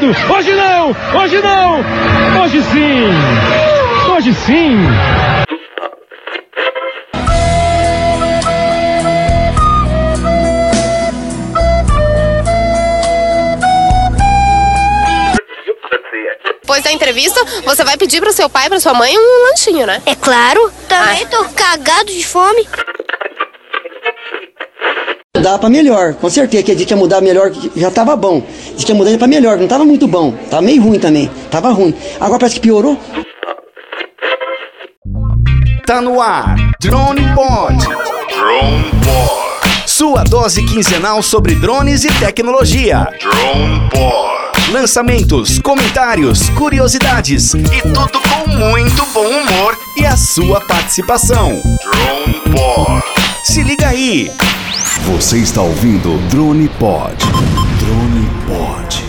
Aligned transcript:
Hoje 0.00 0.54
não! 0.54 0.94
Hoje 1.20 1.42
não! 1.42 1.80
Hoje 2.40 2.62
sim! 2.62 3.10
Hoje 4.14 4.32
sim! 4.32 4.76
Depois 16.60 16.84
da 16.84 16.92
entrevista, 16.92 17.44
você 17.64 17.82
vai 17.82 17.96
pedir 17.96 18.20
pro 18.20 18.32
seu 18.32 18.48
pai 18.48 18.66
e 18.66 18.68
pra 18.68 18.78
sua 18.78 18.94
mãe 18.94 19.18
um 19.18 19.48
lanchinho, 19.50 19.84
né? 19.84 20.00
É 20.06 20.14
claro, 20.14 20.72
também 20.88 21.26
tô 21.26 21.44
cagado 21.46 22.12
de 22.12 22.24
fome. 22.24 22.68
Dá 25.42 25.56
pra 25.56 25.68
melhor, 25.68 26.14
com 26.14 26.28
certeza 26.28 26.62
que 26.64 26.72
a 26.72 26.76
gente 26.76 26.90
ia 26.90 26.96
mudar 26.96 27.20
melhor, 27.20 27.52
já 27.76 27.90
tava 27.90 28.16
bom. 28.16 28.42
A 28.66 28.78
gente 28.78 28.88
ia 28.88 28.94
mudar 28.94 29.16
pra 29.16 29.26
melhor, 29.26 29.56
não 29.56 29.68
tava 29.68 29.84
muito 29.84 30.06
bom. 30.08 30.32
Tava 30.50 30.62
meio 30.62 30.82
ruim 30.82 30.98
também, 30.98 31.30
tava 31.50 31.70
ruim. 31.70 31.94
Agora 32.20 32.40
parece 32.40 32.56
que 32.56 32.60
piorou. 32.60 32.98
Tá 35.86 36.00
no 36.00 36.20
ar, 36.20 36.56
Drone 36.80 37.22
Pod. 37.34 37.78
Drone 38.28 38.90
Pod. 39.04 39.38
Sua 39.86 40.22
dose 40.24 40.62
quinzenal 40.66 41.22
sobre 41.22 41.54
drones 41.54 42.04
e 42.04 42.12
tecnologia. 42.18 43.08
Drone 43.20 43.88
Pod. 43.90 44.72
Lançamentos, 44.72 45.58
comentários, 45.60 46.50
curiosidades 46.50 47.54
e 47.54 47.80
tudo 47.82 48.20
com 48.20 48.50
muito 48.50 49.06
bom 49.14 49.26
humor 49.26 49.78
e 49.96 50.04
a 50.04 50.16
sua 50.16 50.60
participação. 50.60 51.62
Drone 51.80 52.40
Pod. 52.54 53.02
Se 53.44 53.62
liga 53.62 53.88
aí! 53.88 54.30
Você 55.06 55.38
está 55.38 55.62
ouvindo 55.62 56.18
Drone 56.28 56.68
Pod. 56.78 57.16
Drone 57.78 58.28
Pod. 58.46 59.04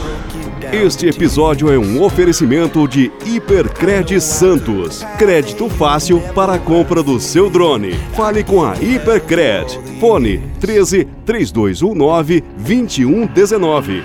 Este 0.72 1.08
episódio 1.08 1.72
é 1.72 1.78
um 1.78 2.02
oferecimento 2.02 2.88
de 2.88 3.12
Hipercred 3.26 4.22
Santos. 4.22 5.04
Crédito 5.18 5.68
fácil 5.70 6.22
para 6.34 6.54
a 6.54 6.60
compra 6.60 7.02
do 7.04 7.20
seu 7.20 7.50
drone. 7.50 7.94
Fale 8.14 8.44
com 8.44 8.64
a 8.64 8.76
Hipercred. 8.76 9.80
Fone 10.00 10.38
13 10.60 11.06
3219 11.26 12.44
2119. 12.58 14.04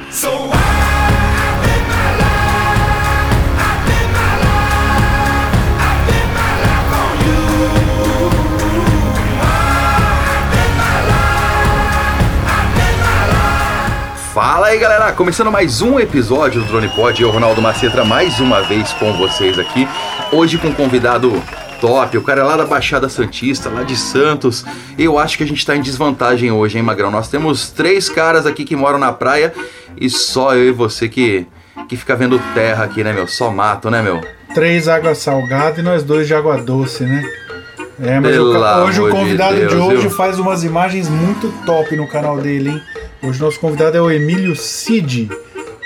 Fala 14.34 14.66
aí 14.66 14.80
galera, 14.80 15.12
começando 15.12 15.52
mais 15.52 15.80
um 15.80 16.00
episódio 16.00 16.60
do 16.60 16.66
Drone 16.66 16.88
Pod, 16.88 17.22
eu, 17.22 17.30
Ronaldo 17.30 17.62
Macetra, 17.62 18.04
mais 18.04 18.40
uma 18.40 18.62
vez 18.62 18.92
com 18.94 19.12
vocês 19.12 19.60
aqui. 19.60 19.86
Hoje 20.32 20.58
com 20.58 20.66
um 20.66 20.74
convidado 20.74 21.40
top, 21.80 22.18
o 22.18 22.22
cara 22.22 22.40
é 22.40 22.42
lá 22.42 22.56
da 22.56 22.66
Baixada 22.66 23.08
Santista, 23.08 23.70
lá 23.70 23.84
de 23.84 23.96
Santos. 23.96 24.64
Eu 24.98 25.20
acho 25.20 25.38
que 25.38 25.44
a 25.44 25.46
gente 25.46 25.64
tá 25.64 25.76
em 25.76 25.80
desvantagem 25.80 26.50
hoje, 26.50 26.76
hein, 26.76 26.82
Magrão? 26.82 27.12
Nós 27.12 27.28
temos 27.28 27.70
três 27.70 28.08
caras 28.08 28.44
aqui 28.44 28.64
que 28.64 28.74
moram 28.74 28.98
na 28.98 29.12
praia 29.12 29.54
e 29.96 30.10
só 30.10 30.52
eu 30.56 30.64
e 30.64 30.72
você 30.72 31.08
que, 31.08 31.46
que 31.88 31.96
fica 31.96 32.16
vendo 32.16 32.42
terra 32.54 32.86
aqui, 32.86 33.04
né, 33.04 33.12
meu? 33.12 33.28
Só 33.28 33.52
mato, 33.52 33.88
né, 33.88 34.02
meu? 34.02 34.20
Três 34.52 34.88
água 34.88 35.14
salgada 35.14 35.78
e 35.78 35.82
nós 35.84 36.02
dois 36.02 36.26
de 36.26 36.34
água 36.34 36.60
doce, 36.60 37.04
né? 37.04 37.22
É, 38.02 38.18
mas 38.18 38.36
o 38.36 38.42
hoje 38.84 39.00
o 39.00 39.04
de 39.04 39.10
convidado 39.12 39.54
de, 39.54 39.60
Deus, 39.60 39.74
hoje 39.74 40.08
viu? 40.08 40.10
faz 40.10 40.40
umas 40.40 40.64
imagens 40.64 41.08
muito 41.08 41.54
top 41.64 41.94
no 41.94 42.08
canal 42.08 42.36
dele, 42.38 42.70
hein? 42.70 42.82
Hoje 43.26 43.40
nosso 43.40 43.58
convidado 43.58 43.96
é 43.96 44.00
o 44.00 44.10
Emílio 44.10 44.54
Cid, 44.54 45.30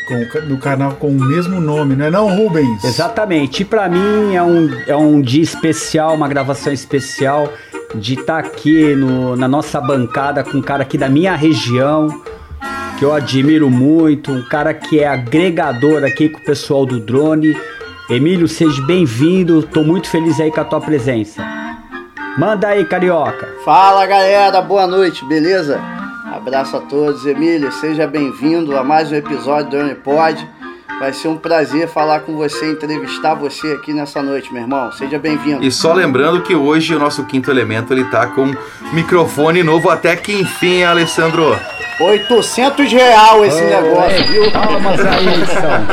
com, 0.08 0.22
o 0.22 0.28
ca- 0.28 0.40
no 0.40 0.58
canal 0.58 0.92
com 0.92 1.08
o 1.08 1.12
mesmo 1.24 1.60
nome, 1.60 1.94
não 1.94 2.06
é 2.06 2.10
não, 2.10 2.28
Rubens? 2.36 2.82
Exatamente. 2.84 3.62
E 3.62 3.64
pra 3.64 3.88
mim 3.88 4.34
é 4.34 4.42
um, 4.42 4.70
é 4.86 4.96
um 4.96 5.20
dia 5.20 5.42
especial, 5.42 6.14
uma 6.14 6.26
gravação 6.28 6.72
especial 6.72 7.48
de 7.94 8.14
estar 8.14 8.38
aqui 8.38 8.94
no, 8.94 9.36
na 9.36 9.46
nossa 9.46 9.80
bancada 9.80 10.42
com 10.42 10.58
um 10.58 10.62
cara 10.62 10.82
aqui 10.82 10.98
da 10.98 11.08
minha 11.08 11.34
região, 11.36 12.08
que 12.98 13.04
eu 13.04 13.12
admiro 13.14 13.70
muito, 13.70 14.32
um 14.32 14.42
cara 14.42 14.74
que 14.74 14.98
é 15.00 15.06
agregador 15.06 16.02
aqui 16.04 16.28
com 16.28 16.38
o 16.40 16.44
pessoal 16.44 16.84
do 16.84 16.98
drone. 16.98 17.56
Emílio, 18.10 18.48
seja 18.48 18.82
bem-vindo. 18.82 19.62
Tô 19.62 19.84
muito 19.84 20.08
feliz 20.08 20.40
aí 20.40 20.50
com 20.50 20.60
a 20.60 20.64
tua 20.64 20.80
presença. 20.80 21.42
Manda 22.36 22.68
aí, 22.68 22.84
carioca. 22.84 23.48
Fala 23.64 24.06
galera, 24.06 24.60
boa 24.62 24.86
noite, 24.86 25.24
beleza? 25.26 25.80
Abraço 26.48 26.78
a 26.78 26.80
todos, 26.80 27.26
Emílio, 27.26 27.70
seja 27.70 28.06
bem-vindo 28.06 28.74
a 28.74 28.82
mais 28.82 29.12
um 29.12 29.14
episódio 29.14 29.70
do 29.70 29.76
Unipod. 29.76 30.48
Vai 30.98 31.12
ser 31.12 31.28
um 31.28 31.36
prazer 31.36 31.86
falar 31.88 32.20
com 32.20 32.36
você, 32.36 32.70
entrevistar 32.70 33.34
você 33.34 33.72
aqui 33.72 33.92
nessa 33.92 34.22
noite, 34.22 34.50
meu 34.50 34.62
irmão. 34.62 34.90
Seja 34.92 35.18
bem-vindo. 35.18 35.62
E 35.62 35.70
só 35.70 35.92
lembrando 35.92 36.40
que 36.40 36.54
hoje 36.54 36.94
o 36.94 36.98
nosso 36.98 37.22
quinto 37.26 37.50
elemento 37.50 37.92
ele 37.92 38.04
tá 38.04 38.28
com 38.28 38.50
microfone 38.94 39.62
novo 39.62 39.90
até 39.90 40.16
que 40.16 40.32
enfim, 40.32 40.84
Alessandro. 40.84 41.54
800 42.00 42.90
real 42.94 43.44
esse 43.44 43.60
negócio, 43.60 44.26
viu? 44.28 44.50
Palmas 44.50 45.00
aí, 45.00 45.46
são. 45.48 45.86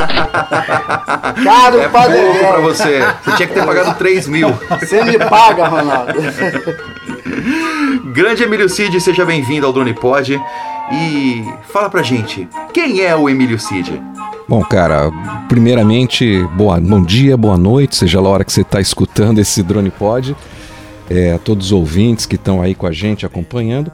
Caro 1.44 1.80
É 1.80 1.88
pra 1.90 2.02
pouco 2.08 2.38
pra 2.38 2.60
você. 2.60 3.00
Você 3.00 3.36
tinha 3.36 3.48
que 3.48 3.52
ter 3.52 3.66
pagado 3.66 3.98
3 3.98 4.26
mil. 4.26 4.48
Você 4.80 5.04
me 5.04 5.18
paga, 5.18 5.68
Ronaldo. 5.68 6.14
Grande 8.16 8.44
Emílio 8.44 8.66
Cid, 8.66 8.98
seja 8.98 9.26
bem-vindo 9.26 9.66
ao 9.66 9.72
Drone 9.74 9.92
Pod. 9.92 10.40
E 10.90 11.44
fala 11.70 11.90
pra 11.90 12.02
gente, 12.02 12.48
quem 12.72 13.02
é 13.02 13.14
o 13.14 13.28
Emílio 13.28 13.58
Cid? 13.58 14.02
Bom, 14.48 14.64
cara, 14.64 15.12
primeiramente, 15.50 16.42
boa, 16.56 16.80
bom 16.80 17.02
dia, 17.02 17.36
boa 17.36 17.58
noite, 17.58 17.94
seja 17.94 18.18
lá 18.18 18.30
a 18.30 18.32
hora 18.32 18.44
que 18.44 18.54
você 18.54 18.62
está 18.62 18.80
escutando 18.80 19.38
esse 19.38 19.62
Drone 19.62 19.90
Pod. 19.90 20.34
É, 21.10 21.34
a 21.34 21.38
todos 21.38 21.66
os 21.66 21.72
ouvintes 21.72 22.24
que 22.24 22.36
estão 22.36 22.62
aí 22.62 22.74
com 22.74 22.86
a 22.86 22.90
gente 22.90 23.26
acompanhando. 23.26 23.92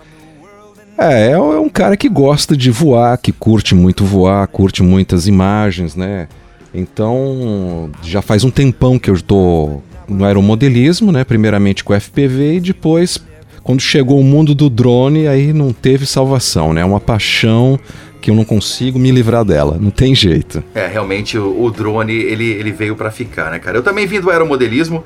É, 0.96 1.32
é 1.32 1.38
um 1.40 1.68
cara 1.68 1.96
que 1.96 2.08
gosta 2.08 2.56
de 2.56 2.70
voar, 2.70 3.18
que 3.18 3.32
curte 3.32 3.74
muito 3.74 4.04
voar, 4.04 4.46
curte 4.46 4.84
muitas 4.84 5.26
imagens, 5.26 5.96
né? 5.96 6.28
Então, 6.72 7.90
já 8.04 8.22
faz 8.22 8.44
um 8.44 8.52
tempão 8.52 9.00
que 9.00 9.10
eu 9.10 9.14
estou 9.14 9.82
no 10.06 10.24
aeromodelismo, 10.24 11.10
né? 11.10 11.24
Primeiramente 11.24 11.82
com 11.82 11.92
FPV 11.92 12.58
e 12.58 12.60
depois, 12.60 13.20
quando 13.62 13.80
chegou 13.80 14.18
o 14.20 14.24
mundo 14.24 14.54
do 14.54 14.68
drone, 14.68 15.26
aí 15.26 15.52
não 15.52 15.72
teve 15.72 16.06
salvação, 16.06 16.72
né? 16.72 16.80
É 16.80 16.84
uma 16.84 17.00
paixão 17.00 17.78
que 18.20 18.30
eu 18.30 18.34
não 18.34 18.44
consigo 18.44 18.98
me 18.98 19.10
livrar 19.10 19.44
dela, 19.44 19.76
não 19.80 19.90
tem 19.90 20.14
jeito. 20.14 20.62
É, 20.74 20.86
realmente 20.86 21.36
o, 21.36 21.70
drone 21.70 22.12
ele, 22.12 22.50
ele 22.50 22.70
veio 22.70 22.94
pra 22.94 23.10
ficar, 23.10 23.50
né, 23.50 23.58
cara? 23.58 23.76
Eu 23.76 23.82
também 23.82 24.06
vim 24.06 24.20
do 24.20 24.30
aeromodelismo. 24.30 25.04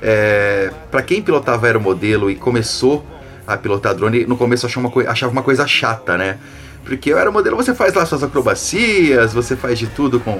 É, 0.00 0.70
para 0.90 1.02
quem 1.02 1.22
pilotava 1.22 1.66
aeromodelo 1.66 2.30
e 2.30 2.34
começou 2.34 3.04
a 3.46 3.56
pilotar 3.56 3.94
drone, 3.94 4.26
no 4.26 4.36
começo 4.36 4.66
achava 4.66 4.88
uma, 4.88 5.10
achava 5.10 5.32
uma 5.32 5.42
coisa 5.42 5.66
chata, 5.66 6.16
né? 6.16 6.38
Porque 6.84 7.12
o 7.12 7.16
aeromodelo 7.16 7.56
você 7.56 7.74
faz 7.74 7.94
lá 7.94 8.04
suas 8.04 8.22
acrobacias, 8.22 9.32
você 9.32 9.54
faz 9.54 9.78
de 9.78 9.86
tudo 9.86 10.18
com 10.18 10.38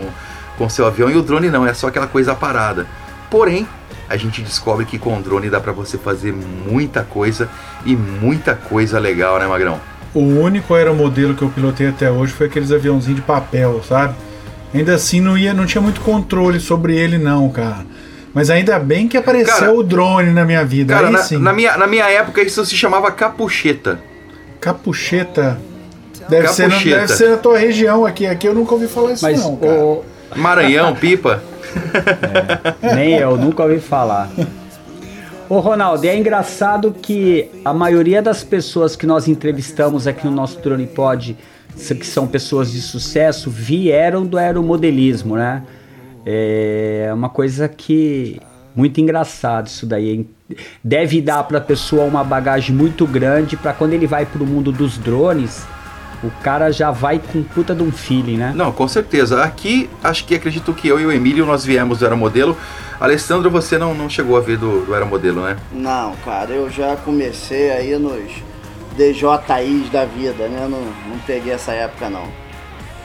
com 0.56 0.68
seu 0.68 0.86
avião 0.86 1.10
e 1.10 1.16
o 1.16 1.22
drone 1.22 1.50
não, 1.50 1.66
é 1.66 1.74
só 1.74 1.88
aquela 1.88 2.06
coisa 2.06 2.34
parada. 2.34 2.86
Porém, 3.32 3.66
a 4.10 4.16
gente 4.18 4.42
descobre 4.42 4.84
que 4.84 4.98
com 4.98 5.16
o 5.16 5.22
drone 5.22 5.48
dá 5.48 5.58
pra 5.58 5.72
você 5.72 5.96
fazer 5.96 6.34
muita 6.34 7.02
coisa 7.02 7.48
e 7.82 7.96
muita 7.96 8.54
coisa 8.54 8.98
legal, 8.98 9.38
né, 9.38 9.46
Magrão? 9.46 9.80
O 10.12 10.20
único 10.20 10.74
aeromodelo 10.74 11.34
que 11.34 11.40
eu 11.40 11.48
pilotei 11.48 11.88
até 11.88 12.10
hoje 12.10 12.30
foi 12.34 12.46
aqueles 12.46 12.70
aviãozinhos 12.70 13.16
de 13.16 13.22
papel, 13.22 13.82
sabe? 13.88 14.14
Ainda 14.74 14.94
assim 14.94 15.22
não 15.22 15.38
ia, 15.38 15.54
não 15.54 15.64
tinha 15.64 15.80
muito 15.80 16.02
controle 16.02 16.60
sobre 16.60 16.94
ele 16.94 17.16
não, 17.16 17.48
cara. 17.48 17.86
Mas 18.34 18.50
ainda 18.50 18.78
bem 18.78 19.08
que 19.08 19.16
apareceu 19.16 19.56
Cara, 19.56 19.72
o 19.72 19.82
drone 19.82 20.30
na 20.30 20.44
minha 20.44 20.62
vida. 20.62 20.92
Cara, 20.92 21.06
aí 21.06 21.12
na, 21.14 21.22
sim. 21.22 21.38
na 21.38 21.54
minha, 21.54 21.78
na 21.78 21.86
minha 21.86 22.04
época 22.10 22.42
isso 22.42 22.62
se 22.66 22.76
chamava 22.76 23.10
capucheta. 23.10 23.98
Capucheta. 24.60 25.58
Deve 26.28 26.48
ser, 26.48 26.64
na, 26.64 26.74
Capucheta. 26.74 26.96
deve 26.98 27.12
ser 27.14 27.30
na 27.30 27.36
tua 27.38 27.56
região 27.56 28.04
aqui. 28.04 28.26
Aqui 28.26 28.46
eu 28.46 28.54
nunca 28.54 28.74
ouvi 28.74 28.88
falar 28.88 29.12
isso 29.12 29.24
Mas 29.24 29.42
não, 29.42 29.56
cara. 29.56 29.72
o, 29.72 30.04
Maranhão, 30.36 30.94
pipa. 30.94 31.42
Nem 32.94 33.14
eu, 33.14 33.36
nunca 33.36 33.62
ouvi 33.62 33.80
falar. 33.80 34.30
Ô 35.48 35.60
Ronaldo, 35.60 36.06
é 36.06 36.16
engraçado 36.16 36.92
que 36.92 37.50
a 37.64 37.74
maioria 37.74 38.22
das 38.22 38.42
pessoas 38.42 38.96
que 38.96 39.06
nós 39.06 39.28
entrevistamos 39.28 40.06
aqui 40.06 40.24
no 40.24 40.32
nosso 40.32 40.58
Drone 40.60 40.86
Pod, 40.86 41.36
que 41.74 42.06
são 42.06 42.26
pessoas 42.26 42.72
de 42.72 42.80
sucesso, 42.80 43.50
vieram 43.50 44.24
do 44.24 44.38
aeromodelismo, 44.38 45.36
né? 45.36 45.62
É 46.24 47.10
uma 47.12 47.28
coisa 47.28 47.68
que 47.68 48.40
muito 48.74 49.00
engraçado 49.00 49.66
isso 49.66 49.84
daí. 49.84 50.26
Deve 50.82 51.20
dar 51.20 51.42
para 51.44 51.58
a 51.58 51.60
pessoa 51.60 52.04
uma 52.04 52.24
bagagem 52.24 52.74
muito 52.74 53.06
grande 53.06 53.56
para 53.56 53.72
quando 53.72 53.92
ele 53.92 54.06
vai 54.06 54.24
para 54.24 54.42
o 54.42 54.46
mundo 54.46 54.72
dos 54.72 54.96
drones, 54.96 55.64
o 56.22 56.30
cara 56.42 56.70
já 56.72 56.90
vai 56.90 57.18
com 57.18 57.42
puta 57.42 57.74
de 57.74 57.82
um 57.82 57.90
feeling, 57.90 58.36
né? 58.36 58.52
Não, 58.54 58.70
com 58.70 58.86
certeza. 58.86 59.42
Aqui, 59.42 59.90
acho 60.02 60.24
que 60.24 60.34
acredito 60.34 60.72
que 60.72 60.86
eu 60.88 61.00
e 61.00 61.06
o 61.06 61.10
Emílio 61.12 61.44
nós 61.44 61.64
viemos 61.64 61.98
do 61.98 62.04
aeromodelo. 62.04 62.56
Alessandro, 63.00 63.50
você 63.50 63.76
não, 63.76 63.92
não 63.94 64.08
chegou 64.08 64.36
a 64.36 64.40
ver 64.40 64.56
do, 64.56 64.84
do 64.86 64.94
aeromodelo, 64.94 65.42
né? 65.42 65.56
Não, 65.72 66.14
cara, 66.24 66.50
eu 66.52 66.70
já 66.70 66.94
comecei 66.96 67.70
aí 67.72 67.98
nos 67.98 68.22
DJIs 68.96 69.90
da 69.90 70.04
vida, 70.04 70.46
né? 70.48 70.60
Não, 70.70 70.80
não 70.80 71.18
peguei 71.26 71.52
essa 71.52 71.72
época 71.72 72.08
não. 72.08 72.24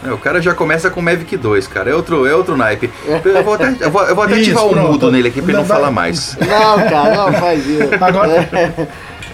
É, 0.05 0.11
o 0.13 0.17
cara 0.19 0.39
já 0.39 0.53
começa 0.53 0.91
com 0.91 1.01
Mavic 1.01 1.35
2, 1.35 1.65
cara. 1.67 1.89
É 1.89 1.95
outro, 1.95 2.27
é 2.27 2.35
outro 2.35 2.55
naipe. 2.55 2.89
Eu 3.25 3.43
vou 3.43 3.55
até, 3.55 3.75
eu 3.79 3.89
vou, 3.89 4.03
eu 4.03 4.13
vou 4.13 4.23
até 4.25 4.37
Isso, 4.37 4.51
ativar 4.51 4.67
o 4.67 4.91
mudo 4.91 5.11
nele 5.11 5.29
aqui 5.29 5.41
pra 5.41 5.49
ele 5.51 5.57
não 5.57 5.65
falar 5.65 5.89
mais. 5.89 6.37
Não, 6.39 6.87
cara, 6.89 7.15
não 7.15 7.33
faz 7.33 7.65
isso. 7.65 7.89
Agora- 7.99 8.33
É. 8.53 8.87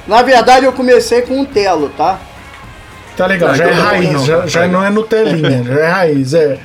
Na 0.07 0.21
verdade, 0.21 0.65
eu 0.65 0.71
comecei 0.73 1.21
com 1.23 1.39
um 1.39 1.45
telo, 1.45 1.89
tá? 1.97 2.17
Tá 3.17 3.27
legal, 3.27 3.49
Não, 3.49 3.55
já 3.55 3.65
é 3.65 3.71
então 3.71 3.83
tá 3.83 3.89
raiz, 3.91 4.11
não, 4.13 4.25
já, 4.25 4.37
tá 4.41 4.47
já 4.47 4.67
não 4.67 4.83
é 4.83 4.89
Nutelinha, 4.89 5.63
já 5.63 5.73
é 5.79 5.87
raiz, 5.91 6.33
é. 6.33 6.57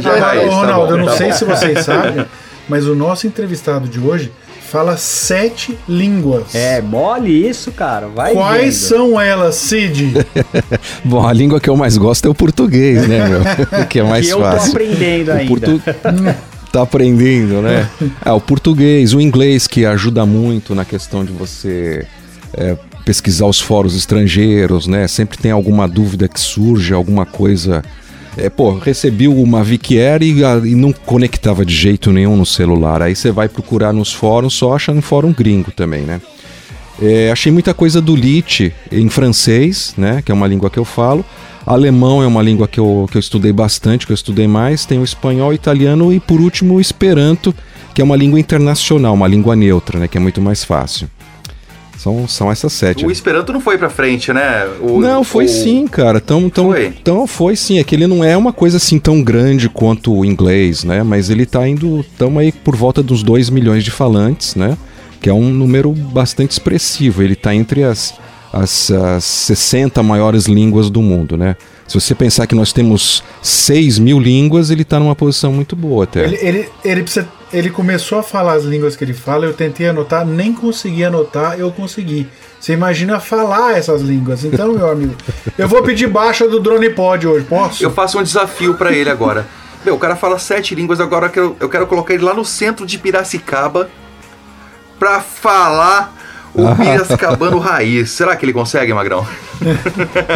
Já 0.00 0.12
é 0.16 0.18
raiz, 0.18 0.44
ô, 0.46 0.48
tá 0.50 0.54
Ronaldo, 0.56 0.86
bom, 0.86 0.92
eu 0.92 0.98
não 0.98 1.06
tá 1.06 1.12
sei 1.16 1.28
bom. 1.30 1.34
se 1.34 1.44
vocês 1.44 1.78
sabem, 1.84 2.26
mas 2.68 2.86
o 2.86 2.94
nosso 2.94 3.26
entrevistado 3.26 3.86
de 3.88 3.98
hoje 4.00 4.32
fala 4.70 4.96
sete 4.96 5.78
línguas. 5.88 6.54
É, 6.54 6.80
mole 6.80 7.48
isso, 7.48 7.70
cara. 7.70 8.08
Vai 8.08 8.32
Quais 8.32 8.74
vendo. 8.74 8.88
são 8.88 9.20
elas, 9.20 9.54
Cid? 9.56 10.14
Bom, 11.04 11.26
a 11.26 11.32
língua 11.32 11.60
que 11.60 11.68
eu 11.70 11.76
mais 11.76 11.96
gosto 11.96 12.26
é 12.26 12.30
o 12.30 12.34
português, 12.34 13.06
né, 13.06 13.28
meu? 13.28 13.40
Que 13.86 14.00
é 14.00 14.02
mais 14.02 14.26
que 14.26 14.32
eu 14.32 14.38
tô 14.38 14.42
fácil. 14.44 14.70
aprendendo 14.70 15.30
ainda. 15.32 15.46
portu- 15.48 15.82
tá 16.72 16.82
aprendendo, 16.82 17.62
né? 17.62 17.88
É, 18.24 18.32
o 18.32 18.40
português, 18.40 19.14
o 19.14 19.20
inglês 19.20 19.66
que 19.68 19.86
ajuda 19.86 20.26
muito 20.26 20.74
na 20.74 20.84
questão 20.84 21.24
de 21.24 21.30
você 21.32 22.04
é, 22.56 22.76
pesquisar 23.04 23.46
os 23.46 23.60
fóruns 23.60 23.94
estrangeiros, 23.94 24.86
né? 24.86 25.06
Sempre 25.06 25.38
tem 25.38 25.50
alguma 25.50 25.86
dúvida 25.86 26.28
que 26.28 26.40
surge, 26.40 26.94
alguma 26.94 27.26
coisa. 27.26 27.82
É, 28.36 28.50
pô, 28.50 28.76
recebi 28.78 29.28
uma 29.28 29.62
Vic 29.62 29.96
Air 29.98 30.22
e, 30.22 30.40
e 30.70 30.74
não 30.74 30.92
conectava 30.92 31.64
de 31.64 31.74
jeito 31.74 32.10
nenhum 32.10 32.36
no 32.36 32.46
celular. 32.46 33.02
Aí 33.02 33.14
você 33.14 33.30
vai 33.30 33.48
procurar 33.48 33.92
nos 33.92 34.12
fóruns, 34.12 34.54
só 34.54 34.74
acha 34.74 34.92
no 34.92 35.02
fórum 35.02 35.32
gringo 35.32 35.70
também, 35.70 36.02
né? 36.02 36.20
É, 37.00 37.30
achei 37.30 37.50
muita 37.50 37.74
coisa 37.74 38.00
do 38.00 38.14
Lit 38.14 38.72
em 38.90 39.08
francês, 39.08 39.94
né? 39.96 40.22
Que 40.22 40.32
é 40.32 40.34
uma 40.34 40.46
língua 40.46 40.70
que 40.70 40.78
eu 40.78 40.84
falo. 40.84 41.24
Alemão 41.66 42.22
é 42.22 42.26
uma 42.26 42.42
língua 42.42 42.68
que 42.68 42.78
eu, 42.78 43.08
que 43.10 43.16
eu 43.16 43.20
estudei 43.20 43.52
bastante, 43.52 44.06
que 44.06 44.12
eu 44.12 44.14
estudei 44.14 44.46
mais. 44.46 44.84
Tem 44.84 44.98
o 44.98 45.04
espanhol, 45.04 45.50
o 45.50 45.54
italiano 45.54 46.12
e, 46.12 46.20
por 46.20 46.40
último, 46.40 46.74
o 46.74 46.80
esperanto, 46.80 47.54
que 47.94 48.00
é 48.00 48.04
uma 48.04 48.16
língua 48.16 48.38
internacional, 48.38 49.14
uma 49.14 49.26
língua 49.26 49.56
neutra, 49.56 49.98
né? 49.98 50.08
Que 50.08 50.18
é 50.18 50.20
muito 50.20 50.40
mais 50.40 50.62
fácil. 50.62 51.08
São, 52.04 52.28
são 52.28 52.52
essas 52.52 52.70
sete. 52.74 53.06
O 53.06 53.10
Esperanto 53.10 53.50
não 53.50 53.62
foi 53.62 53.78
pra 53.78 53.88
frente, 53.88 54.30
né? 54.30 54.66
O- 54.78 55.00
Não, 55.00 55.24
foi 55.24 55.46
o- 55.46 55.48
sim, 55.48 55.86
cara. 55.86 56.20
Tão, 56.20 56.50
tão, 56.50 56.66
Foi? 56.66 56.86
Então 57.00 57.26
foi 57.26 57.56
sim. 57.56 57.78
É 57.78 57.84
que 57.84 57.94
ele 57.94 58.06
não 58.06 58.22
é 58.22 58.36
uma 58.36 58.52
coisa 58.52 58.76
assim 58.76 58.98
tão 58.98 59.22
grande 59.22 59.70
quanto 59.70 60.12
o 60.14 60.22
inglês, 60.22 60.84
né? 60.84 61.02
Mas 61.02 61.30
ele 61.30 61.46
tá 61.46 61.66
indo. 61.66 62.04
Tamo 62.18 62.38
aí 62.38 62.52
por 62.52 62.76
volta 62.76 63.02
dos 63.02 63.22
2 63.22 63.48
milhões 63.48 63.82
de 63.82 63.90
falantes, 63.90 64.54
né? 64.54 64.76
Que 65.18 65.30
é 65.30 65.32
um 65.32 65.48
número 65.48 65.92
bastante 65.92 66.50
expressivo. 66.50 67.22
Ele 67.22 67.34
tá 67.34 67.54
entre 67.54 67.82
as, 67.84 68.12
as, 68.52 68.90
as 68.90 69.24
60 69.24 70.02
maiores 70.02 70.44
línguas 70.44 70.90
do 70.90 71.00
mundo, 71.00 71.38
né? 71.38 71.56
Se 71.88 71.98
você 71.98 72.14
pensar 72.14 72.46
que 72.46 72.54
nós 72.54 72.70
temos 72.70 73.22
6 73.42 73.98
mil 73.98 74.20
línguas, 74.20 74.70
ele 74.70 74.84
tá 74.84 74.98
numa 75.00 75.14
posição 75.16 75.52
muito 75.54 75.74
boa 75.74 76.04
até. 76.04 76.24
Ele, 76.24 76.38
ele, 76.42 76.68
ele, 76.84 77.02
precisa- 77.02 77.28
ele 77.54 77.70
começou 77.70 78.18
a 78.18 78.22
falar 78.22 78.54
as 78.54 78.64
línguas 78.64 78.96
que 78.96 79.04
ele 79.04 79.14
fala, 79.14 79.46
eu 79.46 79.54
tentei 79.54 79.86
anotar, 79.86 80.26
nem 80.26 80.52
consegui 80.52 81.04
anotar, 81.04 81.58
eu 81.58 81.70
consegui. 81.70 82.28
Você 82.58 82.72
imagina 82.72 83.20
falar 83.20 83.78
essas 83.78 84.02
línguas. 84.02 84.44
Então, 84.44 84.72
meu 84.72 84.90
amigo, 84.90 85.14
eu 85.56 85.68
vou 85.68 85.82
pedir 85.82 86.08
baixa 86.08 86.48
do 86.48 86.58
Drone 86.58 86.90
Pod 86.90 87.28
hoje, 87.28 87.46
posso? 87.46 87.84
Eu 87.84 87.92
faço 87.92 88.18
um 88.18 88.22
desafio 88.22 88.74
pra 88.74 88.92
ele 88.92 89.08
agora. 89.08 89.46
Meu, 89.84 89.94
o 89.94 89.98
cara 89.98 90.16
fala 90.16 90.38
sete 90.38 90.74
línguas, 90.74 90.98
agora 90.98 91.26
eu 91.26 91.30
quero, 91.30 91.56
eu 91.60 91.68
quero 91.68 91.86
colocar 91.86 92.12
ele 92.14 92.24
lá 92.24 92.34
no 92.34 92.44
centro 92.44 92.84
de 92.84 92.98
Piracicaba 92.98 93.88
pra 94.98 95.20
falar 95.20 96.12
o 96.54 96.74
Piracicabano 96.76 97.58
raiz. 97.58 98.10
Será 98.10 98.36
que 98.36 98.44
ele 98.44 98.52
consegue, 98.52 98.94
Magrão? 98.94 99.26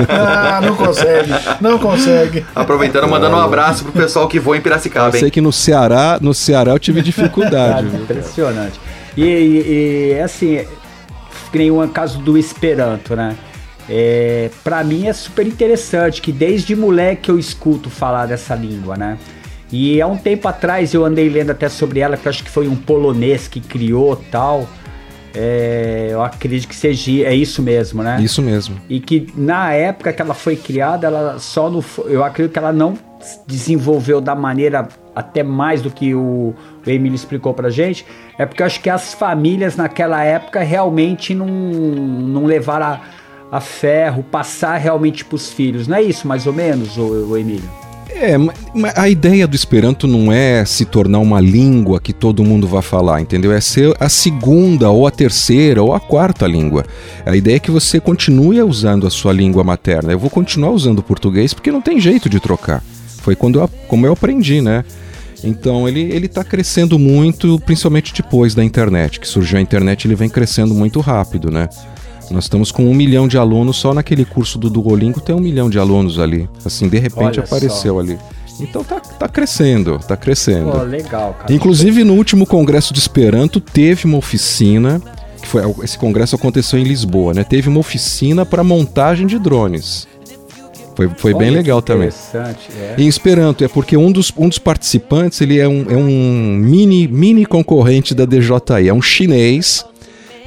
Ah, 0.08 0.60
não 0.60 0.74
consegue, 0.74 1.30
não 1.60 1.78
consegue. 1.78 2.44
Aproveitando, 2.54 3.08
mandando 3.08 3.36
um 3.36 3.40
abraço 3.40 3.84
pro 3.84 3.92
pessoal 3.92 4.26
que 4.26 4.40
voa 4.40 4.56
em 4.56 4.60
Piracicaba, 4.60 5.10
Eu 5.10 5.14
hein? 5.14 5.20
sei 5.20 5.30
que 5.30 5.40
no 5.40 5.52
Ceará, 5.52 6.18
no 6.20 6.34
Ceará 6.34 6.72
eu 6.72 6.78
tive 6.78 7.00
dificuldade. 7.02 7.74
Cara, 7.74 7.82
viu? 7.82 8.02
impressionante. 8.02 8.80
E, 9.16 9.22
e, 9.22 10.12
e, 10.12 10.20
assim, 10.20 10.64
que 11.52 11.58
nem 11.58 11.70
o 11.70 11.88
caso 11.88 12.18
do 12.18 12.36
Esperanto, 12.36 13.14
né? 13.14 13.36
É, 13.88 14.50
para 14.62 14.84
mim 14.84 15.06
é 15.06 15.12
super 15.12 15.46
interessante 15.46 16.20
que 16.20 16.30
desde 16.30 16.76
moleque 16.76 17.30
eu 17.30 17.38
escuto 17.38 17.88
falar 17.88 18.26
dessa 18.26 18.54
língua, 18.54 18.96
né? 18.96 19.18
E 19.70 20.00
há 20.00 20.06
um 20.06 20.16
tempo 20.16 20.48
atrás 20.48 20.94
eu 20.94 21.04
andei 21.04 21.28
lendo 21.28 21.50
até 21.50 21.68
sobre 21.68 22.00
ela, 22.00 22.16
que 22.16 22.26
eu 22.26 22.30
acho 22.30 22.42
que 22.42 22.50
foi 22.50 22.68
um 22.68 22.76
polonês 22.76 23.48
que 23.48 23.60
criou 23.60 24.16
tal. 24.30 24.68
É, 25.40 26.08
eu 26.10 26.20
acredito 26.20 26.66
que 26.66 26.74
seja 26.74 27.12
é 27.24 27.32
isso 27.32 27.62
mesmo, 27.62 28.02
né? 28.02 28.20
Isso 28.20 28.42
mesmo. 28.42 28.76
E 28.88 28.98
que 28.98 29.28
na 29.36 29.72
época 29.72 30.12
que 30.12 30.20
ela 30.20 30.34
foi 30.34 30.56
criada, 30.56 31.06
ela 31.06 31.38
só 31.38 31.70
não 31.70 31.80
fo- 31.80 32.02
eu 32.08 32.24
acredito 32.24 32.52
que 32.52 32.58
ela 32.58 32.72
não 32.72 32.98
se 33.20 33.38
desenvolveu 33.46 34.20
da 34.20 34.34
maneira 34.34 34.88
até 35.14 35.44
mais 35.44 35.80
do 35.80 35.92
que 35.92 36.12
o, 36.12 36.52
o 36.84 36.90
Emílio 36.90 37.14
explicou 37.14 37.54
pra 37.54 37.70
gente, 37.70 38.04
é 38.36 38.44
porque 38.44 38.62
eu 38.62 38.66
acho 38.66 38.80
que 38.80 38.90
as 38.90 39.14
famílias 39.14 39.76
naquela 39.76 40.24
época 40.24 40.58
realmente 40.60 41.32
não, 41.36 41.46
não 41.46 42.44
levaram 42.44 42.86
a, 42.86 43.00
a 43.52 43.60
ferro, 43.60 44.24
passar 44.24 44.76
realmente 44.76 45.24
pros 45.24 45.52
filhos. 45.52 45.86
Não 45.86 45.96
é 45.98 46.02
isso 46.02 46.26
mais 46.26 46.48
ou 46.48 46.52
menos, 46.52 46.96
o, 46.98 47.36
Emílio? 47.36 47.68
É, 48.10 48.34
a 48.96 49.08
ideia 49.08 49.46
do 49.46 49.54
Esperanto 49.54 50.06
não 50.06 50.32
é 50.32 50.64
se 50.64 50.84
tornar 50.84 51.18
uma 51.18 51.40
língua 51.40 52.00
que 52.00 52.12
todo 52.12 52.42
mundo 52.42 52.66
vai 52.66 52.82
falar, 52.82 53.20
entendeu? 53.20 53.52
É 53.52 53.60
ser 53.60 53.94
a 54.00 54.08
segunda, 54.08 54.90
ou 54.90 55.06
a 55.06 55.10
terceira, 55.10 55.82
ou 55.82 55.94
a 55.94 56.00
quarta 56.00 56.46
língua. 56.46 56.84
A 57.24 57.36
ideia 57.36 57.56
é 57.56 57.60
que 57.60 57.70
você 57.70 58.00
continue 58.00 58.62
usando 58.62 59.06
a 59.06 59.10
sua 59.10 59.32
língua 59.32 59.62
materna. 59.62 60.12
Eu 60.12 60.18
vou 60.18 60.30
continuar 60.30 60.70
usando 60.70 61.00
o 61.00 61.02
português 61.02 61.52
porque 61.52 61.70
não 61.70 61.82
tem 61.82 62.00
jeito 62.00 62.28
de 62.28 62.40
trocar. 62.40 62.82
Foi 63.18 63.36
quando 63.36 63.60
eu, 63.60 63.68
como 63.86 64.06
eu 64.06 64.12
aprendi, 64.12 64.60
né? 64.60 64.84
Então 65.44 65.88
ele, 65.88 66.00
ele 66.00 66.26
tá 66.28 66.42
crescendo 66.42 66.98
muito, 66.98 67.60
principalmente 67.60 68.12
depois 68.12 68.54
da 68.54 68.64
internet. 68.64 69.20
Que 69.20 69.28
surgiu 69.28 69.58
a 69.58 69.62
internet, 69.62 70.06
ele 70.06 70.14
vem 70.14 70.28
crescendo 70.28 70.74
muito 70.74 71.00
rápido, 71.00 71.50
né? 71.50 71.68
Nós 72.30 72.44
estamos 72.44 72.70
com 72.70 72.84
um 72.84 72.94
milhão 72.94 73.26
de 73.26 73.38
alunos, 73.38 73.76
só 73.76 73.94
naquele 73.94 74.24
curso 74.24 74.58
do 74.58 74.68
Duolingo 74.68 75.20
tem 75.20 75.34
um 75.34 75.40
milhão 75.40 75.70
de 75.70 75.78
alunos 75.78 76.18
ali. 76.18 76.48
Assim, 76.64 76.88
de 76.88 76.98
repente 76.98 77.38
Olha 77.38 77.44
apareceu 77.44 77.94
só. 77.94 78.00
ali. 78.00 78.18
Então 78.60 78.82
tá, 78.82 79.00
tá 79.00 79.28
crescendo, 79.28 79.98
tá 79.98 80.16
crescendo. 80.16 80.72
Pô, 80.72 80.82
legal, 80.82 81.34
cara. 81.34 81.52
Inclusive 81.52 82.04
no 82.04 82.14
último 82.14 82.44
congresso 82.44 82.92
de 82.92 82.98
Esperanto 82.98 83.60
teve 83.60 84.04
uma 84.04 84.18
oficina, 84.18 85.00
que 85.40 85.46
foi 85.46 85.62
esse 85.82 85.96
congresso 85.96 86.34
aconteceu 86.34 86.78
em 86.78 86.82
Lisboa, 86.82 87.32
né? 87.32 87.44
Teve 87.44 87.68
uma 87.68 87.78
oficina 87.78 88.44
para 88.44 88.64
montagem 88.64 89.26
de 89.26 89.38
drones. 89.38 90.08
Foi, 90.96 91.08
foi 91.16 91.32
bem 91.32 91.50
Olha 91.50 91.58
legal 91.58 91.80
também. 91.80 92.08
Interessante, 92.08 92.68
é. 92.76 92.96
Em 92.98 93.06
Esperanto, 93.06 93.62
é 93.62 93.68
porque 93.68 93.96
um 93.96 94.10
dos, 94.10 94.32
um 94.36 94.48
dos 94.48 94.58
participantes 94.58 95.40
ele 95.40 95.56
é 95.56 95.68
um, 95.68 95.86
é 95.88 95.96
um 95.96 96.56
mini, 96.60 97.06
mini 97.06 97.46
concorrente 97.46 98.16
da 98.16 98.24
DJI, 98.24 98.88
é 98.88 98.92
um 98.92 99.00
chinês 99.00 99.84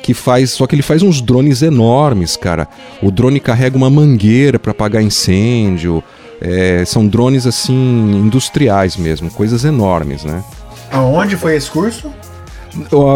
que 0.02 0.14
faz, 0.14 0.52
só 0.52 0.66
que 0.66 0.76
ele 0.76 0.82
faz 0.82 1.02
uns 1.04 1.22
drones 1.22 1.62
enormes, 1.62 2.36
cara. 2.36 2.68
O 3.02 3.12
drone 3.12 3.40
carrega 3.40 3.78
uma 3.78 3.90
mangueira 3.90 4.58
para 4.58 4.72
apagar 4.72 5.02
incêndio. 5.02 6.04
é, 6.42 6.84
são 6.86 7.08
drones 7.08 7.46
assim 7.46 7.74
industriais 7.74 8.98
mesmo, 8.98 9.30
coisas 9.30 9.64
enormes, 9.64 10.24
né? 10.24 10.44
Aonde 10.92 11.38
foi 11.38 11.56
esse 11.56 11.70
curso? 11.70 12.12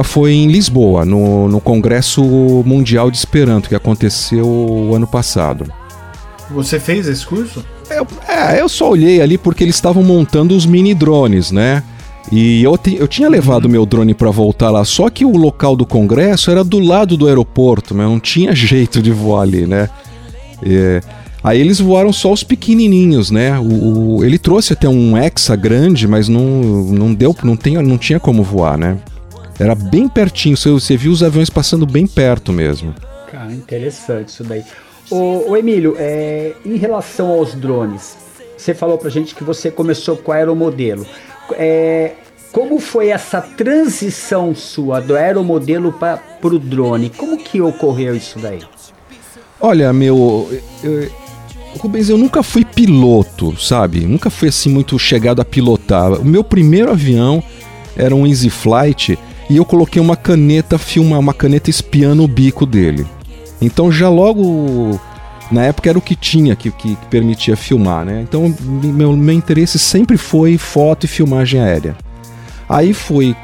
Foi 0.04 0.32
em 0.34 0.48
Lisboa, 0.48 1.06
no, 1.06 1.48
no 1.48 1.60
Congresso 1.60 2.22
Mundial 2.66 3.10
de 3.10 3.18
Esperanto, 3.18 3.70
que 3.70 3.76
aconteceu 3.76 4.46
o 4.46 4.94
ano 4.94 5.08
passado. 5.08 5.66
Você 6.52 6.80
fez 6.80 7.08
esse 7.08 7.26
curso? 7.26 7.66
Eu, 7.90 8.06
é, 8.28 8.62
eu 8.62 8.70
só 8.70 8.90
olhei 8.90 9.22
ali 9.22 9.38
porque 9.38 9.64
eles 9.64 9.76
estavam 9.76 10.04
montando 10.04 10.56
os 10.56 10.66
mini 10.66 10.94
drones, 10.94 11.52
né? 11.52 11.84
E 12.32 12.64
eu, 12.64 12.78
te- 12.78 12.96
eu 12.96 13.08
tinha 13.08 13.30
levado 13.30 13.70
meu 13.70 13.86
drone 13.86 14.14
para 14.14 14.32
voltar 14.32 14.70
lá, 14.72 14.84
só 14.84 15.10
que 15.10 15.24
o 15.24 15.38
local 15.38 15.76
do 15.76 15.86
congresso 15.86 16.50
era 16.50 16.64
do 16.64 16.80
lado 16.80 17.16
do 17.16 17.28
aeroporto, 17.28 17.94
mas 17.94 18.08
não 18.08 18.20
tinha 18.20 18.54
jeito 18.56 19.02
de 19.02 19.12
voar 19.12 19.42
ali, 19.44 19.68
né? 19.68 19.90
É, 20.66 21.02
aí 21.44 21.60
eles 21.60 21.80
voaram 21.80 22.12
só 22.12 22.32
os 22.32 22.44
pequenininhos, 22.44 23.30
né? 23.30 23.58
O, 23.60 24.18
o- 24.18 24.24
ele 24.26 24.40
trouxe 24.40 24.74
até 24.74 24.90
um 24.90 25.16
Hexa 25.16 25.56
grande, 25.56 26.08
mas 26.08 26.28
não, 26.28 26.42
não 26.42 27.14
deu, 27.14 27.36
não, 27.44 27.56
tem, 27.56 27.76
não 27.84 27.98
tinha 27.98 28.20
como 28.20 28.42
voar, 28.44 28.78
né? 28.78 28.98
Era 29.60 29.76
bem 29.76 30.08
pertinho, 30.10 30.58
você, 30.58 30.70
você 30.72 30.98
viu 30.98 31.12
os 31.12 31.22
aviões 31.24 31.50
passando 31.50 31.86
bem 31.86 32.06
perto 32.08 32.52
mesmo. 32.52 32.94
Cara, 33.32 33.54
interessante 33.54 34.30
isso 34.30 34.44
daí. 34.44 34.64
Ô, 35.10 35.52
ô, 35.52 35.56
Emílio, 35.56 35.96
é, 36.00 36.54
em 36.66 36.76
relação 36.78 37.30
aos 37.30 37.54
drones, 37.54 38.18
você 38.58 38.74
falou 38.74 38.98
pra 38.98 39.10
gente 39.10 39.36
que 39.36 39.44
você 39.44 39.70
começou 39.70 40.18
com 40.18 40.32
aeromodelo. 40.32 41.06
É, 41.54 42.14
como 42.52 42.80
foi 42.80 43.10
essa 43.10 43.42
transição 43.42 44.56
sua 44.56 45.00
do 45.02 45.16
aeromodelo 45.16 45.92
para 45.92 46.20
o 46.44 46.58
drone? 46.60 47.10
Como 47.10 47.38
que 47.38 47.62
ocorreu 47.62 48.16
isso 48.16 48.40
daí? 48.40 48.62
Olha, 49.60 49.92
meu. 49.94 50.50
eu- 50.84 51.10
Rubens, 51.78 52.08
eu 52.08 52.18
nunca 52.18 52.42
fui 52.42 52.64
piloto, 52.64 53.60
sabe? 53.62 54.06
Nunca 54.06 54.30
fui 54.30 54.48
assim 54.48 54.70
muito 54.70 54.98
chegado 54.98 55.42
a 55.42 55.46
pilotar. 55.46 56.14
O 56.14 56.24
meu 56.24 56.42
primeiro 56.42 56.90
avião 56.90 57.44
era 57.98 58.16
um 58.16 58.26
Easy 58.26 58.50
Flight 58.50 59.20
e 59.50 59.58
eu 59.58 59.66
coloquei 59.66 60.02
uma 60.02 60.16
caneta 60.16 60.78
filma, 60.78 61.20
uma 61.20 61.34
caneta 61.34 61.70
espiando 61.70 62.24
o 62.24 62.28
bico 62.30 62.66
dele. 62.66 63.06
Então 63.62 63.92
já 63.92 64.08
logo 64.08 64.98
Na 65.52 65.64
época 65.64 65.90
era 65.90 65.98
o 65.98 66.02
que 66.02 66.16
tinha 66.16 66.56
que, 66.56 66.72
que, 66.72 66.98
permitia 67.10 67.56
filmar, 67.56 68.06
né? 68.06 68.22
Então 68.22 68.54
meu, 68.62 69.16
meu 69.16 69.36
interesse 69.36 69.78
sempre 69.78 70.18
foi 70.18 70.58
foto 70.58 71.06
e 71.06 71.08
filmagem 71.08 71.60
aérea. 71.62 71.96
Aí 72.68 72.94
foi 72.94 73.36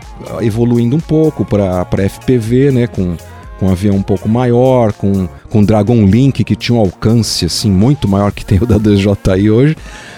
evoluindo 0.41 0.95
um 0.95 0.99
pouco 0.99 1.45
para 1.45 1.85
FPV, 2.09 2.71
né? 2.71 2.87
Com, 2.87 3.15
com 3.59 3.67
um 3.67 3.71
avião 3.71 3.95
um 3.95 4.01
pouco 4.01 4.27
maior, 4.27 4.91
com, 4.93 5.27
com 5.49 5.63
Dragon 5.63 6.05
Link 6.05 6.43
que 6.43 6.55
tinha 6.55 6.75
um 6.75 6.81
alcance 6.81 7.45
assim 7.45 7.69
muito 7.69 8.07
maior 8.07 8.31
que 8.31 8.43
tem 8.43 8.57
o 8.57 8.65
da 8.65 8.77
DJI 8.77 9.51
hoje. 9.51 9.77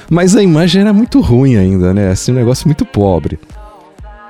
Mas 0.09 0.35
a 0.35 0.43
imagem 0.43 0.81
era 0.81 0.93
muito 0.93 1.19
ruim 1.19 1.57
ainda, 1.57 1.93
né? 1.93 2.09
Assim, 2.09 2.31
um 2.31 2.35
negócio 2.35 2.67
muito 2.67 2.85
pobre. 2.85 3.39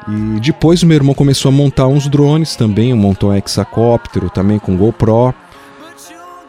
E 0.08 0.40
depois 0.40 0.84
o 0.84 0.86
meu 0.86 0.96
irmão 0.96 1.14
começou 1.14 1.50
a 1.50 1.52
montar 1.52 1.88
uns 1.88 2.08
drones 2.08 2.56
também, 2.56 2.94
montou 2.94 3.32
um 3.32 3.36
hexacóptero 3.36 4.30
também 4.30 4.60
com 4.60 4.76
GoPro. 4.76 5.34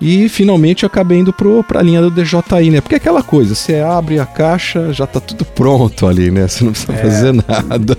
E 0.07 0.29
finalmente 0.29 0.83
eu 0.83 0.87
acabei 0.87 1.19
indo 1.19 1.33
para 1.33 1.81
a 1.81 1.83
linha 1.83 2.03
do 2.03 2.11
DJI, 2.11 2.69
né? 2.69 2.83
Porque 2.83 2.95
é 2.95 2.99
aquela 2.99 3.23
coisa, 3.23 3.55
você 3.55 3.81
abre 3.81 4.21
a 4.21 4.27
caixa, 4.27 4.93
já 4.93 5.07
tá 5.07 5.19
tudo 5.19 5.47
pronto 5.47 6.07
ali, 6.07 6.31
né? 6.31 6.47
Você 6.47 6.63
não 6.63 6.73
precisa 6.73 6.93
é. 6.93 6.97
fazer 6.99 7.33
nada. 7.33 7.97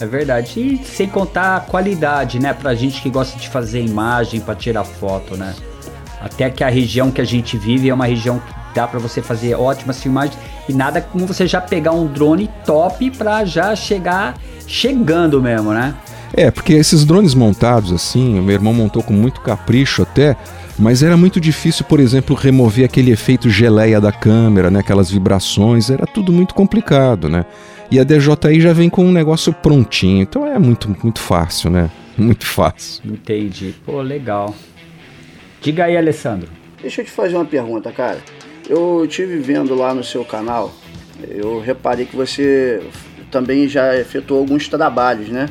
É 0.00 0.06
verdade. 0.06 0.58
E 0.58 0.86
sem 0.86 1.06
contar 1.06 1.56
a 1.56 1.60
qualidade, 1.60 2.38
né? 2.38 2.54
Pra 2.54 2.74
gente 2.74 3.02
que 3.02 3.10
gosta 3.10 3.38
de 3.38 3.46
fazer 3.46 3.82
imagem, 3.82 4.40
para 4.40 4.54
tirar 4.54 4.84
foto, 4.84 5.36
né? 5.36 5.54
Até 6.18 6.48
que 6.48 6.64
a 6.64 6.70
região 6.70 7.10
que 7.10 7.20
a 7.20 7.26
gente 7.26 7.58
vive 7.58 7.90
é 7.90 7.92
uma 7.92 8.06
região 8.06 8.38
que 8.38 8.54
dá 8.74 8.88
para 8.88 8.98
você 8.98 9.20
fazer 9.20 9.54
ótimas 9.54 10.02
filmagens 10.02 10.38
e 10.66 10.72
nada 10.72 11.02
como 11.02 11.26
você 11.26 11.46
já 11.46 11.60
pegar 11.60 11.92
um 11.92 12.06
drone 12.06 12.50
top 12.64 13.10
para 13.10 13.44
já 13.44 13.76
chegar 13.76 14.38
chegando 14.66 15.42
mesmo, 15.42 15.74
né? 15.74 15.94
É, 16.32 16.50
porque 16.50 16.72
esses 16.72 17.04
drones 17.04 17.34
montados 17.34 17.92
assim, 17.92 18.38
o 18.38 18.42
meu 18.42 18.54
irmão 18.54 18.72
montou 18.72 19.02
com 19.02 19.12
muito 19.12 19.42
capricho 19.42 20.02
até, 20.02 20.36
mas 20.78 21.02
era 21.02 21.16
muito 21.16 21.40
difícil, 21.40 21.84
por 21.84 22.00
exemplo, 22.00 22.36
remover 22.36 22.84
aquele 22.84 23.10
efeito 23.10 23.48
geleia 23.48 24.00
da 24.00 24.12
câmera, 24.12 24.70
né, 24.70 24.80
aquelas 24.80 25.10
vibrações, 25.10 25.90
era 25.90 26.06
tudo 26.06 26.32
muito 26.32 26.54
complicado, 26.54 27.28
né? 27.28 27.44
E 27.90 28.00
a 28.00 28.04
DJI 28.04 28.60
já 28.60 28.72
vem 28.72 28.90
com 28.90 29.04
um 29.04 29.12
negócio 29.12 29.52
prontinho, 29.52 30.22
então 30.22 30.46
é 30.46 30.58
muito 30.58 30.94
muito 31.02 31.20
fácil, 31.20 31.70
né? 31.70 31.90
Muito 32.18 32.46
fácil. 32.46 33.02
Entendi. 33.04 33.74
Pô, 33.84 34.00
legal. 34.00 34.54
Diga 35.60 35.84
aí, 35.84 35.98
Alessandro. 35.98 36.48
Deixa 36.80 37.02
eu 37.02 37.04
te 37.04 37.10
fazer 37.10 37.36
uma 37.36 37.44
pergunta, 37.44 37.92
cara. 37.92 38.20
Eu 38.66 39.06
tive 39.06 39.36
vendo 39.36 39.74
lá 39.74 39.92
no 39.92 40.02
seu 40.02 40.24
canal, 40.24 40.74
eu 41.28 41.60
reparei 41.60 42.06
que 42.06 42.16
você 42.16 42.82
também 43.30 43.68
já 43.68 43.94
efetuou 43.96 44.40
alguns 44.40 44.66
trabalhos, 44.66 45.28
né? 45.28 45.48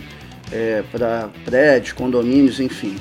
É, 0.52 0.84
para 0.92 1.30
prédios, 1.44 1.94
condomínios, 1.94 2.60
enfim. 2.60 2.96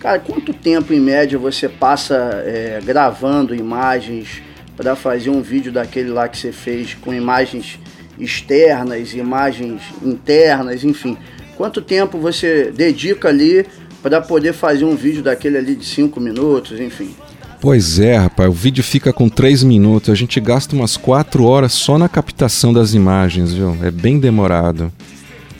Cara, 0.00 0.18
quanto 0.18 0.52
tempo 0.52 0.92
em 0.92 1.00
média 1.00 1.38
você 1.38 1.68
passa 1.68 2.14
é, 2.44 2.80
gravando 2.84 3.54
imagens 3.54 4.42
para 4.76 4.94
fazer 4.94 5.30
um 5.30 5.40
vídeo 5.40 5.72
daquele 5.72 6.10
lá 6.10 6.28
que 6.28 6.36
você 6.36 6.52
fez 6.52 6.94
com 6.94 7.12
imagens 7.12 7.78
externas, 8.18 9.14
imagens 9.14 9.80
internas, 10.02 10.84
enfim? 10.84 11.16
Quanto 11.56 11.80
tempo 11.80 12.18
você 12.18 12.70
dedica 12.70 13.28
ali 13.28 13.66
para 14.02 14.20
poder 14.20 14.52
fazer 14.52 14.84
um 14.84 14.94
vídeo 14.94 15.22
daquele 15.22 15.56
ali 15.56 15.74
de 15.74 15.84
5 15.84 16.20
minutos, 16.20 16.78
enfim? 16.78 17.14
Pois 17.60 17.98
é, 17.98 18.16
rapaz, 18.16 18.48
o 18.48 18.52
vídeo 18.52 18.84
fica 18.84 19.12
com 19.12 19.28
3 19.28 19.62
minutos, 19.62 20.10
a 20.10 20.14
gente 20.14 20.38
gasta 20.38 20.76
umas 20.76 20.96
4 20.96 21.42
horas 21.42 21.72
só 21.72 21.96
na 21.96 22.08
captação 22.08 22.72
das 22.72 22.92
imagens, 22.92 23.54
viu? 23.54 23.76
É 23.82 23.90
bem 23.90 24.20
demorado. 24.20 24.92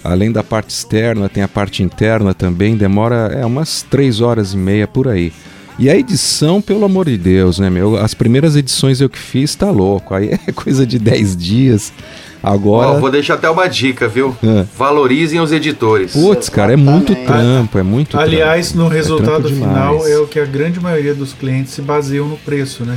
Além 0.07 0.31
da 0.31 0.43
parte 0.43 0.71
externa, 0.71 1.29
tem 1.29 1.43
a 1.43 1.49
parte 1.49 1.83
interna 1.83 2.33
também, 2.33 2.77
demora 2.77 3.31
é, 3.35 3.45
umas 3.45 3.83
3 3.83 4.21
horas 4.21 4.55
e 4.55 4.57
meia 4.57 4.87
por 4.87 5.09
aí. 5.09 5.33
E 5.79 5.91
a 5.91 5.97
edição, 5.97 6.63
pelo 6.63 6.87
amor 6.87 7.05
de 7.05 7.19
Deus, 7.19 7.59
né, 7.59 7.69
meu? 7.69 7.97
As 7.97 8.15
primeiras 8.15 8.57
edições 8.57 9.01
eu 9.01 9.11
que 9.11 9.19
fiz, 9.19 9.55
tá 9.55 9.71
louco. 9.71 10.15
Aí 10.15 10.31
é 10.47 10.53
coisa 10.53 10.87
de 10.87 10.99
10 10.99 11.37
dias. 11.37 11.93
Agora. 12.43 12.93
Oh, 12.93 13.01
vou 13.01 13.11
deixar 13.11 13.35
até 13.35 13.51
uma 13.51 13.67
dica, 13.67 14.09
viu? 14.09 14.35
É. 14.43 14.65
Valorizem 14.77 15.41
os 15.41 15.53
editores. 15.53 16.13
Putz, 16.13 16.49
cara, 16.49 16.73
é 16.73 16.77
muito 16.77 17.15
trampo, 17.15 17.79
é 17.79 17.83
muito 17.83 18.19
Aliás, 18.19 18.69
trampo. 18.73 18.85
no 18.85 18.95
é 18.95 18.97
resultado 18.97 19.49
é 19.49 19.53
final 19.53 20.07
é 20.07 20.17
o 20.19 20.27
que 20.27 20.39
a 20.39 20.45
grande 20.45 20.81
maioria 20.81 21.15
dos 21.15 21.33
clientes 21.33 21.73
se 21.73 21.83
baseiam 21.83 22.29
no 22.29 22.37
preço, 22.39 22.85
né? 22.85 22.97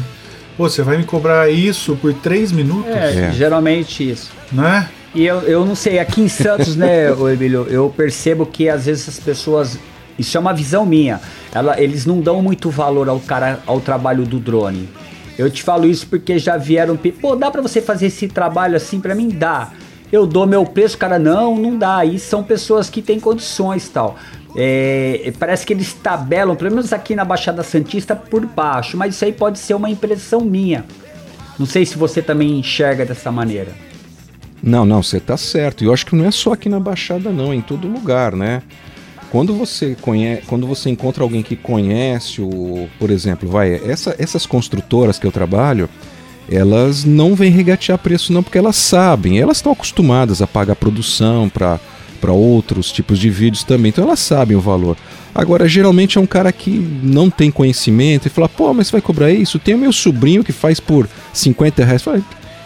Pô, 0.55 0.69
você 0.69 0.83
vai 0.83 0.97
me 0.97 1.03
cobrar 1.03 1.49
isso 1.49 1.95
por 1.95 2.13
três 2.13 2.51
minutos? 2.51 2.91
É, 2.91 3.29
é. 3.29 3.31
geralmente 3.31 4.09
isso. 4.09 4.31
Não 4.51 4.65
é? 4.65 4.89
E 5.13 5.25
eu, 5.25 5.41
eu 5.41 5.65
não 5.65 5.75
sei, 5.75 5.99
aqui 5.99 6.21
em 6.21 6.27
Santos, 6.27 6.75
né, 6.75 7.09
Emílio, 7.33 7.65
eu 7.69 7.93
percebo 7.95 8.45
que 8.45 8.69
às 8.69 8.85
vezes 8.85 9.07
as 9.09 9.19
pessoas. 9.19 9.77
Isso 10.17 10.35
é 10.35 10.39
uma 10.39 10.53
visão 10.53 10.85
minha. 10.85 11.21
Ela, 11.53 11.81
eles 11.81 12.05
não 12.05 12.19
dão 12.19 12.41
muito 12.41 12.69
valor 12.69 13.07
ao 13.07 13.19
cara, 13.19 13.59
ao 13.65 13.79
trabalho 13.79 14.25
do 14.25 14.37
drone. 14.37 14.89
Eu 15.37 15.49
te 15.49 15.63
falo 15.63 15.85
isso 15.85 16.05
porque 16.07 16.37
já 16.37 16.57
vieram, 16.57 16.97
pô, 17.21 17.37
dá 17.37 17.49
para 17.49 17.61
você 17.61 17.81
fazer 17.81 18.07
esse 18.07 18.27
trabalho 18.27 18.75
assim 18.75 18.99
para 18.99 19.15
mim 19.15 19.29
dá. 19.29 19.71
Eu 20.11 20.27
dou 20.27 20.45
meu 20.45 20.65
preço, 20.65 20.97
cara, 20.97 21.17
não, 21.17 21.55
não 21.55 21.77
dá. 21.77 22.03
E 22.03 22.19
são 22.19 22.43
pessoas 22.43 22.89
que 22.89 23.01
têm 23.01 23.17
condições 23.17 23.87
tal. 23.87 24.17
É, 24.55 25.31
parece 25.39 25.65
que 25.65 25.71
eles 25.71 25.93
tabelam, 25.93 26.55
pelo 26.55 26.71
menos 26.71 26.91
aqui 26.91 27.15
na 27.15 27.23
Baixada 27.23 27.63
Santista, 27.63 28.15
por 28.15 28.45
baixo, 28.45 28.97
mas 28.97 29.15
isso 29.15 29.23
aí 29.23 29.31
pode 29.31 29.59
ser 29.59 29.75
uma 29.75 29.89
impressão 29.89 30.41
minha. 30.41 30.83
Não 31.57 31.65
sei 31.65 31.85
se 31.85 31.97
você 31.97 32.21
também 32.21 32.59
enxerga 32.59 33.05
dessa 33.05 33.31
maneira. 33.31 33.71
Não, 34.61 34.85
não, 34.85 35.01
você 35.01 35.19
tá 35.19 35.37
certo. 35.37 35.83
E 35.83 35.87
eu 35.87 35.93
acho 35.93 36.05
que 36.05 36.15
não 36.15 36.25
é 36.25 36.31
só 36.31 36.53
aqui 36.53 36.69
na 36.69 36.79
Baixada, 36.79 37.31
não, 37.31 37.51
é 37.51 37.55
em 37.55 37.61
todo 37.61 37.87
lugar, 37.87 38.35
né? 38.35 38.61
Quando 39.31 39.53
você 39.53 39.95
conhece, 40.01 40.43
quando 40.47 40.65
você 40.65 40.89
encontra 40.89 41.23
alguém 41.23 41.43
que 41.43 41.55
conhece 41.55 42.41
o, 42.41 42.89
por 42.97 43.11
exemplo, 43.11 43.47
vai, 43.47 43.75
essa, 43.75 44.15
essas 44.17 44.45
construtoras 44.45 45.19
que 45.19 45.27
eu 45.27 45.31
trabalho, 45.31 45.87
elas 46.51 47.05
não 47.05 47.35
vêm 47.35 47.51
regatear 47.51 47.99
preço 47.99 48.33
não 48.33 48.41
porque 48.41 48.57
elas 48.57 48.75
sabem, 48.75 49.39
elas 49.39 49.57
estão 49.57 49.71
acostumadas 49.71 50.41
a 50.41 50.47
pagar 50.47 50.75
produção 50.75 51.47
para 51.47 51.79
para 52.19 52.33
outros 52.33 52.91
tipos 52.91 53.17
de 53.17 53.29
vídeos 53.29 53.63
também, 53.63 53.89
então 53.89 54.03
elas 54.03 54.19
sabem 54.19 54.55
o 54.55 54.59
valor. 54.59 54.97
Agora, 55.33 55.67
geralmente 55.67 56.17
é 56.17 56.21
um 56.21 56.25
cara 56.25 56.51
que 56.51 56.71
não 57.01 57.29
tem 57.29 57.49
conhecimento 57.49 58.25
e 58.25 58.29
fala, 58.29 58.49
pô, 58.49 58.73
mas 58.73 58.87
você 58.87 58.93
vai 58.93 59.01
cobrar 59.01 59.31
isso? 59.31 59.57
Tem 59.57 59.73
o 59.73 59.77
meu 59.77 59.93
sobrinho 59.93 60.43
que 60.43 60.51
faz 60.51 60.79
por 60.79 61.07
50 61.31 61.85
reais. 61.85 62.01
Fala, 62.03 62.21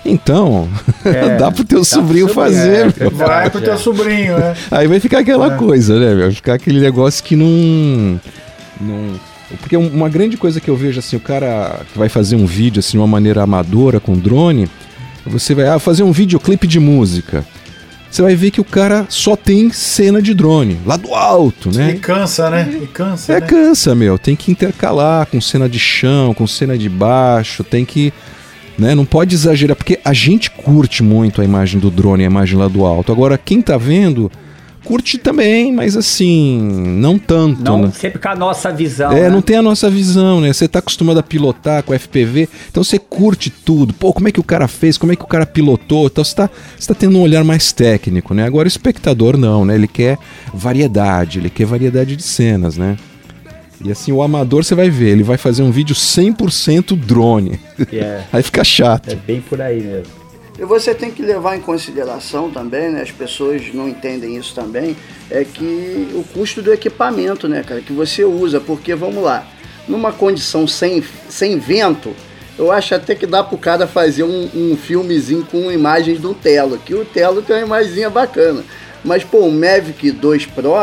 então, 0.05 0.67
é, 1.05 1.37
dá 1.39 1.51
pro 1.51 1.63
teu 1.63 1.83
sobrinho 1.83 2.27
fazer. 2.27 2.93
É, 2.99 3.09
vai 3.09 3.49
pro 3.49 3.61
teu 3.61 3.77
sobrinho, 3.77 4.37
né? 4.37 4.55
Aí 4.69 4.87
vai 4.87 4.99
ficar 4.99 5.19
aquela 5.19 5.53
é. 5.53 5.57
coisa, 5.57 5.99
né? 5.99 6.23
Vai 6.23 6.31
ficar 6.31 6.53
aquele 6.55 6.79
negócio 6.79 7.23
que 7.23 7.35
não. 7.35 8.19
não 8.81 9.19
porque 9.59 9.77
uma 9.77 10.09
grande 10.09 10.35
coisa 10.35 10.59
que 10.59 10.69
eu 10.69 10.75
vejo 10.75 10.99
assim, 10.99 11.15
o 11.15 11.19
cara 11.19 11.81
que 11.91 11.97
vai 11.97 12.09
fazer 12.09 12.35
um 12.35 12.45
vídeo 12.45 12.79
assim 12.79 12.93
de 12.93 12.97
uma 12.97 13.07
maneira 13.07 13.43
amadora 13.43 13.99
com 13.99 14.17
drone, 14.17 14.67
você 15.25 15.53
vai 15.53 15.67
ah, 15.67 15.79
fazer 15.79 16.03
um 16.03 16.11
videoclipe 16.11 16.67
de 16.67 16.79
música. 16.79 17.45
Você 18.09 18.21
vai 18.21 18.35
ver 18.35 18.51
que 18.51 18.61
o 18.61 18.63
cara 18.63 19.07
só 19.09 19.35
tem 19.35 19.71
cena 19.71 20.21
de 20.21 20.35
drone, 20.35 20.79
lá 20.85 20.97
do 20.97 21.15
alto, 21.15 21.71
né? 21.75 21.91
E 21.91 21.99
cansa, 21.99 22.47
né? 22.47 22.79
E 22.83 22.85
cansa. 22.85 23.33
É, 23.33 23.39
né? 23.39 23.47
cansa, 23.47 23.95
meu. 23.95 24.19
Tem 24.19 24.35
que 24.35 24.51
intercalar 24.51 25.25
com 25.25 25.41
cena 25.41 25.67
de 25.67 25.79
chão, 25.79 26.31
com 26.31 26.45
cena 26.45 26.77
de 26.77 26.87
baixo, 26.87 27.63
tem 27.63 27.83
que 27.83 28.13
né? 28.77 28.95
Não 28.95 29.05
pode 29.05 29.35
exagerar, 29.35 29.75
porque 29.75 29.99
a 30.03 30.13
gente 30.13 30.49
curte 30.51 31.03
muito 31.03 31.41
a 31.41 31.45
imagem 31.45 31.79
do 31.79 31.91
drone, 31.91 32.23
a 32.23 32.27
imagem 32.27 32.57
lá 32.57 32.67
do 32.67 32.85
alto. 32.85 33.11
Agora, 33.11 33.37
quem 33.37 33.61
tá 33.61 33.77
vendo, 33.77 34.31
curte 34.83 35.17
também, 35.17 35.71
mas 35.71 35.95
assim, 35.95 36.59
não 36.97 37.17
tanto. 37.17 37.63
Não 37.63 37.83
né? 37.83 37.91
sempre 37.91 38.19
com 38.19 38.29
a 38.29 38.35
nossa 38.35 38.71
visão. 38.71 39.11
É, 39.11 39.23
né? 39.23 39.29
não 39.29 39.41
tem 39.41 39.57
a 39.57 39.61
nossa 39.61 39.89
visão, 39.89 40.41
né? 40.41 40.51
Você 40.51 40.67
tá 40.67 40.79
acostumado 40.79 41.19
a 41.19 41.23
pilotar 41.23 41.83
com 41.83 41.97
FPV, 41.97 42.49
então 42.69 42.83
você 42.83 42.99
curte 42.99 43.49
tudo. 43.49 43.93
Pô, 43.93 44.13
como 44.13 44.27
é 44.27 44.31
que 44.31 44.39
o 44.39 44.43
cara 44.43 44.67
fez? 44.67 44.97
Como 44.97 45.11
é 45.11 45.15
que 45.15 45.23
o 45.23 45.27
cara 45.27 45.45
pilotou? 45.45 46.07
Então 46.07 46.23
você 46.23 46.35
tá, 46.35 46.49
você 46.77 46.87
tá 46.87 46.93
tendo 46.93 47.17
um 47.17 47.21
olhar 47.21 47.43
mais 47.43 47.71
técnico, 47.71 48.33
né? 48.33 48.45
Agora 48.45 48.65
o 48.65 48.67
espectador 48.67 49.37
não, 49.37 49.65
né? 49.65 49.75
Ele 49.75 49.87
quer 49.87 50.17
variedade, 50.53 51.39
ele 51.39 51.49
quer 51.49 51.65
variedade 51.65 52.15
de 52.15 52.23
cenas, 52.23 52.77
né? 52.77 52.97
E 53.83 53.91
assim, 53.91 54.11
o 54.11 54.21
amador 54.21 54.63
você 54.63 54.73
vai 54.73 54.89
ver, 54.89 55.09
ele 55.09 55.23
vai 55.23 55.37
fazer 55.37 55.61
um 55.61 55.71
vídeo 55.71 55.93
100% 55.95 56.95
drone. 56.95 57.59
Yeah. 57.91 58.25
aí 58.31 58.41
fica 58.41 58.63
chato. 58.63 59.09
É 59.09 59.15
bem 59.15 59.41
por 59.41 59.61
aí 59.61 59.81
mesmo. 59.81 60.23
E 60.57 60.63
você 60.63 60.93
tem 60.93 61.11
que 61.11 61.21
levar 61.21 61.57
em 61.57 61.59
consideração 61.59 62.49
também, 62.49 62.91
né? 62.91 63.01
As 63.01 63.11
pessoas 63.11 63.73
não 63.73 63.89
entendem 63.89 64.37
isso 64.37 64.53
também, 64.53 64.95
é 65.29 65.43
que 65.43 66.09
o 66.13 66.23
custo 66.23 66.61
do 66.61 66.71
equipamento, 66.71 67.47
né, 67.47 67.63
cara, 67.63 67.81
que 67.81 67.91
você 67.91 68.23
usa, 68.23 68.61
porque 68.61 68.93
vamos 68.93 69.23
lá, 69.23 69.45
numa 69.87 70.13
condição 70.13 70.67
sem, 70.67 71.03
sem 71.27 71.57
vento, 71.57 72.13
eu 72.57 72.71
acho 72.71 72.93
até 72.93 73.15
que 73.15 73.25
dá 73.25 73.43
pro 73.43 73.57
cara 73.57 73.87
fazer 73.87 74.23
um, 74.23 74.49
um 74.53 74.77
filmezinho 74.77 75.43
com 75.45 75.71
imagens 75.71 76.19
do 76.19 76.35
Telo, 76.35 76.77
que 76.77 76.93
o 76.93 77.03
Telo 77.03 77.41
tem 77.41 77.55
uma 77.57 77.65
imagenzinha 77.65 78.09
bacana. 78.09 78.63
Mas, 79.03 79.23
pô, 79.23 79.39
o 79.39 79.51
Mavic 79.51 80.11
2 80.11 80.45
Pro 80.45 80.73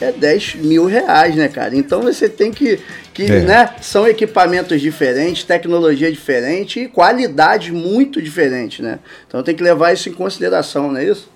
é 0.00 0.12
10 0.12 0.56
mil 0.56 0.86
reais, 0.86 1.34
né, 1.34 1.48
cara? 1.48 1.76
Então 1.76 2.02
você 2.02 2.28
tem 2.28 2.50
que. 2.50 2.78
que 3.12 3.24
é. 3.24 3.40
né, 3.42 3.70
são 3.80 4.06
equipamentos 4.06 4.80
diferentes, 4.80 5.44
tecnologia 5.44 6.10
diferente 6.10 6.80
e 6.80 6.88
qualidade 6.88 7.72
muito 7.72 8.22
diferente, 8.22 8.82
né? 8.82 8.98
Então 9.26 9.42
tem 9.42 9.54
que 9.54 9.62
levar 9.62 9.92
isso 9.92 10.08
em 10.08 10.12
consideração, 10.12 10.92
não 10.92 10.98
é 10.98 11.04
isso? 11.04 11.28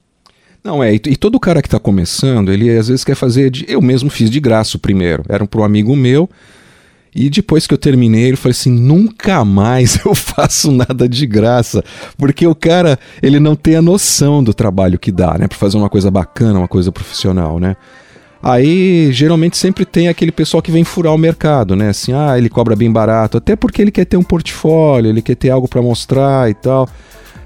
Não, 0.62 0.82
é, 0.82 0.94
e, 0.94 1.00
e 1.06 1.16
todo 1.16 1.40
cara 1.40 1.60
que 1.60 1.66
está 1.66 1.80
começando, 1.80 2.52
ele 2.52 2.70
às 2.70 2.88
vezes 2.88 3.04
quer 3.04 3.16
fazer. 3.16 3.50
De, 3.50 3.64
eu 3.68 3.82
mesmo 3.82 4.08
fiz 4.08 4.30
de 4.30 4.38
graça 4.38 4.76
o 4.76 4.80
primeiro. 4.80 5.24
Era 5.28 5.46
para 5.46 5.60
um 5.60 5.64
amigo 5.64 5.94
meu. 5.96 6.30
E 7.14 7.28
depois 7.28 7.66
que 7.66 7.74
eu 7.74 7.78
terminei, 7.78 8.24
ele 8.24 8.36
falou 8.36 8.52
assim: 8.52 8.70
nunca 8.70 9.44
mais 9.44 9.98
eu 10.06 10.14
faço 10.14 10.70
nada 10.70 11.08
de 11.08 11.26
graça. 11.26 11.84
Porque 12.16 12.46
o 12.46 12.54
cara, 12.54 12.98
ele 13.20 13.40
não 13.40 13.56
tem 13.56 13.76
a 13.76 13.82
noção 13.82 14.42
do 14.42 14.54
trabalho 14.54 14.98
que 14.98 15.10
dá, 15.10 15.36
né? 15.36 15.48
Pra 15.48 15.58
fazer 15.58 15.76
uma 15.76 15.90
coisa 15.90 16.10
bacana, 16.10 16.60
uma 16.60 16.68
coisa 16.68 16.92
profissional, 16.92 17.58
né? 17.58 17.76
Aí, 18.42 19.12
geralmente, 19.12 19.56
sempre 19.56 19.84
tem 19.84 20.08
aquele 20.08 20.32
pessoal 20.32 20.60
que 20.60 20.72
vem 20.72 20.82
furar 20.82 21.14
o 21.14 21.18
mercado, 21.18 21.76
né? 21.76 21.90
Assim, 21.90 22.12
ah, 22.12 22.36
ele 22.36 22.48
cobra 22.48 22.74
bem 22.74 22.90
barato. 22.90 23.38
Até 23.38 23.54
porque 23.54 23.80
ele 23.80 23.92
quer 23.92 24.04
ter 24.04 24.16
um 24.16 24.22
portfólio, 24.22 25.08
ele 25.08 25.22
quer 25.22 25.36
ter 25.36 25.50
algo 25.50 25.68
para 25.68 25.80
mostrar 25.80 26.50
e 26.50 26.54
tal. 26.54 26.88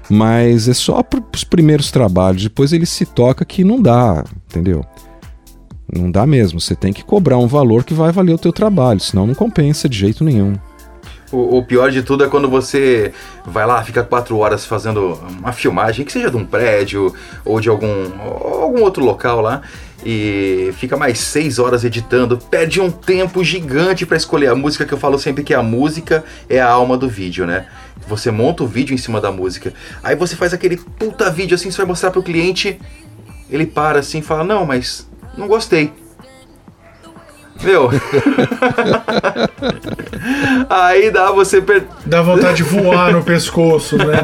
Mas 0.09 0.67
é 0.67 0.73
só 0.73 1.03
para 1.03 1.21
os 1.35 1.43
primeiros 1.43 1.91
trabalhos. 1.91 2.43
Depois 2.43 2.73
ele 2.73 2.85
se 2.85 3.05
toca 3.05 3.45
que 3.45 3.63
não 3.63 3.79
dá, 3.79 4.23
entendeu? 4.49 4.83
Não 5.93 6.09
dá 6.09 6.25
mesmo. 6.25 6.59
Você 6.59 6.75
tem 6.75 6.91
que 6.91 7.03
cobrar 7.03 7.37
um 7.37 7.47
valor 7.47 7.83
que 7.83 7.93
vai 7.93 8.11
valer 8.11 8.33
o 8.33 8.37
teu 8.39 8.51
trabalho, 8.51 8.99
senão 8.99 9.27
não 9.27 9.35
compensa 9.35 9.87
de 9.87 9.97
jeito 9.97 10.23
nenhum. 10.23 10.55
O, 11.31 11.57
o, 11.57 11.63
pior 11.63 11.91
de 11.91 12.01
tudo 12.01 12.23
é 12.23 12.29
quando 12.29 12.49
você 12.49 13.11
vai 13.45 13.65
lá, 13.65 13.83
fica 13.83 14.01
quatro 14.01 14.37
horas 14.37 14.65
fazendo 14.65 15.19
uma 15.39 15.51
filmagem, 15.51 16.05
que 16.05 16.11
seja 16.11 16.31
de 16.31 16.37
um 16.37 16.45
prédio 16.45 17.13
ou 17.43 17.59
de 17.59 17.67
algum, 17.67 17.87
algum 18.61 18.81
outro 18.81 19.03
local 19.03 19.41
lá, 19.41 19.61
e 20.05 20.73
fica 20.77 20.95
mais 20.95 21.19
seis 21.19 21.59
horas 21.59 21.83
editando, 21.83 22.37
perde 22.37 22.79
um 22.79 22.91
tempo 22.91 23.43
gigante 23.43 24.05
para 24.05 24.17
escolher 24.17 24.47
a 24.47 24.55
música, 24.55 24.85
que 24.85 24.93
eu 24.93 24.97
falo 24.97 25.17
sempre 25.17 25.43
que 25.43 25.53
a 25.53 25.63
música 25.63 26.23
é 26.49 26.59
a 26.59 26.69
alma 26.69 26.97
do 26.97 27.09
vídeo, 27.09 27.45
né? 27.45 27.67
Você 28.07 28.31
monta 28.31 28.63
o 28.63 28.67
vídeo 28.67 28.93
em 28.93 28.97
cima 28.97 29.19
da 29.19 29.31
música, 29.31 29.73
aí 30.03 30.15
você 30.15 30.35
faz 30.35 30.53
aquele 30.53 30.77
puta 30.77 31.29
vídeo 31.29 31.55
assim, 31.55 31.71
você 31.71 31.77
vai 31.77 31.87
mostrar 31.87 32.11
pro 32.11 32.23
cliente, 32.23 32.79
ele 33.49 33.65
para 33.65 33.99
assim 33.99 34.19
e 34.19 34.21
fala, 34.21 34.43
não, 34.43 34.65
mas 34.65 35.07
não 35.37 35.47
gostei. 35.47 35.91
Meu. 37.63 37.89
Aí 40.69 41.11
dá 41.11 41.31
você. 41.31 41.61
Per... 41.61 41.83
Dá 42.05 42.21
vontade 42.21 42.57
de 42.57 42.63
voar 42.63 43.11
no 43.11 43.23
pescoço, 43.23 43.97
né? 43.97 44.21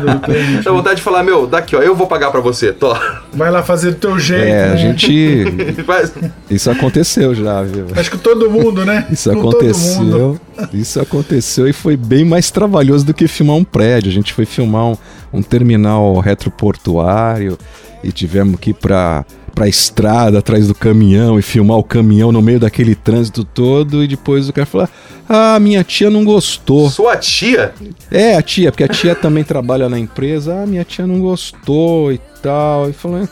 Dá 0.63 0.71
vontade 0.71 0.97
de 0.97 1.01
falar, 1.01 1.23
meu, 1.23 1.47
daqui, 1.47 1.75
ó, 1.75 1.81
eu 1.81 1.95
vou 1.95 2.07
pagar 2.07 2.31
pra 2.31 2.41
você, 2.41 2.71
tô. 2.71 2.95
Vai 3.33 3.49
lá 3.49 3.63
fazer 3.63 3.91
do 3.91 3.97
teu 3.97 4.19
jeito. 4.19 4.43
É, 4.43 4.67
né? 4.67 4.73
a 4.73 4.75
gente. 4.75 5.45
Isso 6.49 6.69
aconteceu 6.69 7.33
já, 7.33 7.61
viu? 7.63 7.87
Acho 7.95 8.11
que 8.11 8.17
todo 8.17 8.49
mundo, 8.49 8.85
né? 8.85 9.07
Isso 9.11 9.31
Com 9.31 9.39
aconteceu. 9.39 10.39
Isso 10.73 10.99
aconteceu 10.99 11.67
e 11.67 11.73
foi 11.73 11.97
bem 11.97 12.25
mais 12.25 12.51
trabalhoso 12.51 13.05
do 13.05 13.13
que 13.13 13.27
filmar 13.27 13.55
um 13.55 13.63
prédio. 13.63 14.09
A 14.09 14.13
gente 14.13 14.33
foi 14.33 14.45
filmar 14.45 14.85
um, 14.85 14.97
um 15.31 15.41
terminal 15.41 16.19
retroportuário 16.19 17.57
e 18.03 18.11
tivemos 18.11 18.59
que 18.59 18.71
ir 18.71 18.75
pra 18.75 19.25
pra 19.53 19.67
estrada 19.67 20.39
atrás 20.39 20.67
do 20.67 20.75
caminhão 20.75 21.37
e 21.37 21.41
filmar 21.41 21.77
o 21.77 21.83
caminhão 21.83 22.31
no 22.31 22.41
meio 22.41 22.59
daquele 22.59 22.95
trânsito 22.95 23.43
todo 23.43 24.03
e 24.03 24.07
depois 24.07 24.49
o 24.49 24.53
cara 24.53 24.65
fala: 24.65 24.89
Ah, 25.27 25.59
minha 25.59 25.83
tia 25.83 26.09
não 26.09 26.25
gostou. 26.25 26.89
Sua 26.89 27.15
tia? 27.17 27.73
É, 28.11 28.35
a 28.35 28.41
tia, 28.41 28.71
porque 28.71 28.83
a 28.83 28.87
tia 28.87 29.13
também 29.15 29.43
trabalha 29.43 29.87
na 29.87 29.99
empresa. 29.99 30.63
Ah, 30.63 30.65
minha 30.65 30.83
tia 30.83 31.05
não 31.05 31.19
gostou 31.19 32.11
e 32.11 32.19
tal. 32.41 32.89
E 32.89 32.93
falou: 32.93 33.27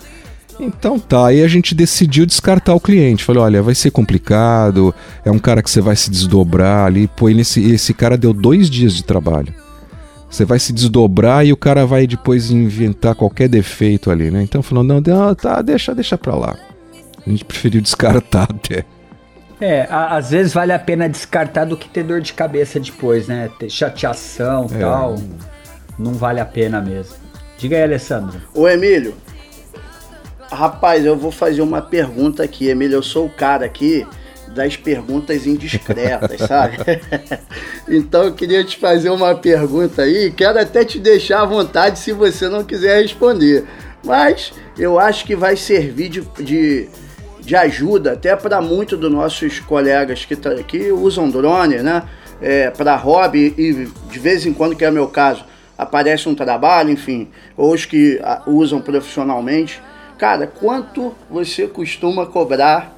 então 0.59 0.99
tá, 0.99 1.27
aí 1.27 1.41
a 1.43 1.47
gente 1.47 1.73
decidiu 1.73 2.25
descartar 2.25 2.75
o 2.75 2.79
cliente. 2.79 3.23
Falei, 3.23 3.41
olha, 3.41 3.63
vai 3.63 3.73
ser 3.73 3.89
complicado, 3.89 4.93
é 5.25 5.31
um 5.31 5.39
cara 5.39 5.63
que 5.63 5.69
você 5.69 5.81
vai 5.81 5.95
se 5.95 6.09
desdobrar 6.09 6.85
ali. 6.85 7.07
Pô, 7.07 7.27
nesse, 7.29 7.61
esse 7.71 7.93
cara 7.93 8.15
deu 8.15 8.31
dois 8.31 8.69
dias 8.69 8.93
de 8.93 9.03
trabalho. 9.03 9.53
Você 10.31 10.45
vai 10.45 10.57
se 10.59 10.71
desdobrar 10.71 11.45
e 11.45 11.51
o 11.51 11.57
cara 11.57 11.85
vai 11.85 12.07
depois 12.07 12.49
inventar 12.49 13.13
qualquer 13.13 13.49
defeito 13.49 14.09
ali, 14.09 14.31
né? 14.31 14.41
Então 14.41 14.63
falou, 14.63 14.81
não, 14.81 15.01
não 15.01 15.35
tá, 15.35 15.61
deixa, 15.61 15.93
deixa 15.93 16.17
pra 16.17 16.33
lá. 16.33 16.55
A 17.27 17.29
gente 17.29 17.43
preferiu 17.43 17.81
descartar 17.81 18.43
até. 18.49 18.85
É, 19.59 19.85
a, 19.89 20.15
às 20.15 20.31
vezes 20.31 20.53
vale 20.53 20.71
a 20.71 20.79
pena 20.79 21.09
descartar 21.09 21.65
do 21.65 21.75
que 21.75 21.89
ter 21.89 22.03
dor 22.03 22.21
de 22.21 22.31
cabeça 22.31 22.79
depois, 22.79 23.27
né? 23.27 23.51
Ter 23.59 23.69
chateação 23.69 24.67
e 24.71 24.75
é. 24.75 24.79
tal. 24.79 25.15
Não 25.99 26.13
vale 26.13 26.39
a 26.39 26.45
pena 26.45 26.79
mesmo. 26.81 27.15
Diga 27.57 27.75
aí, 27.75 27.83
Alessandro. 27.83 28.41
Ô, 28.55 28.69
Emílio. 28.69 29.13
Rapaz, 30.49 31.05
eu 31.05 31.17
vou 31.17 31.31
fazer 31.31 31.61
uma 31.61 31.81
pergunta 31.81 32.41
aqui, 32.41 32.69
Emílio. 32.69 32.95
Eu 32.95 33.03
sou 33.03 33.25
o 33.25 33.29
cara 33.29 33.65
aqui 33.65 34.07
das 34.53 34.75
perguntas 34.75 35.45
indiscretas, 35.47 36.41
sabe? 36.41 36.77
então 37.87 38.23
eu 38.23 38.33
queria 38.33 38.63
te 38.63 38.77
fazer 38.77 39.09
uma 39.09 39.35
pergunta 39.35 40.03
aí, 40.03 40.31
quero 40.31 40.59
até 40.59 40.83
te 40.83 40.99
deixar 40.99 41.41
à 41.41 41.45
vontade 41.45 41.99
se 41.99 42.11
você 42.11 42.47
não 42.47 42.63
quiser 42.63 43.01
responder. 43.01 43.65
Mas 44.03 44.53
eu 44.77 44.99
acho 44.99 45.25
que 45.25 45.35
vai 45.35 45.55
servir 45.55 46.09
de, 46.09 46.21
de, 46.39 46.89
de 47.39 47.55
ajuda 47.55 48.13
até 48.13 48.35
para 48.35 48.61
muitos 48.61 48.99
dos 48.99 49.11
nossos 49.11 49.59
colegas 49.59 50.25
que, 50.25 50.35
tá, 50.35 50.55
que 50.63 50.91
usam 50.91 51.29
drone, 51.29 51.77
né? 51.77 52.03
É, 52.41 52.71
para 52.71 52.95
hobby 52.95 53.53
e 53.55 53.87
de 54.09 54.19
vez 54.19 54.47
em 54.47 54.53
quando, 54.53 54.75
que 54.75 54.83
é 54.83 54.89
o 54.89 54.93
meu 54.93 55.07
caso, 55.07 55.45
aparece 55.77 56.27
um 56.27 56.33
trabalho, 56.33 56.89
enfim, 56.89 57.29
ou 57.55 57.71
os 57.71 57.85
que 57.85 58.19
usam 58.47 58.81
profissionalmente. 58.81 59.79
Cara, 60.17 60.47
quanto 60.47 61.13
você 61.29 61.67
costuma 61.67 62.25
cobrar 62.25 62.95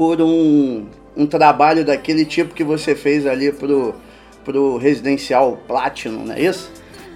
por 0.00 0.18
um, 0.22 0.86
um 1.14 1.26
trabalho 1.26 1.84
daquele 1.84 2.24
tipo 2.24 2.54
que 2.54 2.64
você 2.64 2.94
fez 2.94 3.26
ali 3.26 3.52
pro, 3.52 3.94
pro 4.42 4.78
Residencial 4.78 5.58
Platinum, 5.68 6.24
não 6.24 6.34
é 6.34 6.40
isso? 6.40 6.72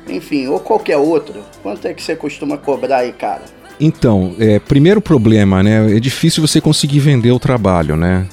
Enfim, 0.07 0.49
ou 0.49 0.61
qualquer 0.61 0.99
outro. 0.99 1.41
Quanto 1.63 1.89
é 1.89 1.95
que 1.95 2.03
você 2.03 2.15
costuma 2.15 2.59
cobrar 2.59 2.99
aí, 2.99 3.13
cara? 3.15 3.41
Então, 3.81 4.37
é, 4.39 4.59
primeiro 4.59 5.01
problema, 5.01 5.63
né? 5.63 5.97
É 5.97 5.99
difícil 5.99 6.47
você 6.47 6.61
conseguir 6.61 6.99
vender 6.99 7.33
o 7.33 7.39
trabalho, 7.39 7.97
né? 7.97 8.29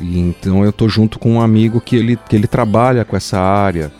E, 0.00 0.18
então 0.18 0.64
eu 0.64 0.72
tô 0.72 0.88
junto 0.88 1.18
com 1.18 1.32
um 1.32 1.40
amigo 1.42 1.78
que 1.78 1.94
ele, 1.94 2.18
que 2.26 2.34
ele 2.34 2.46
trabalha 2.46 3.04
com 3.04 3.18
essa 3.18 3.38
área. 3.38 3.92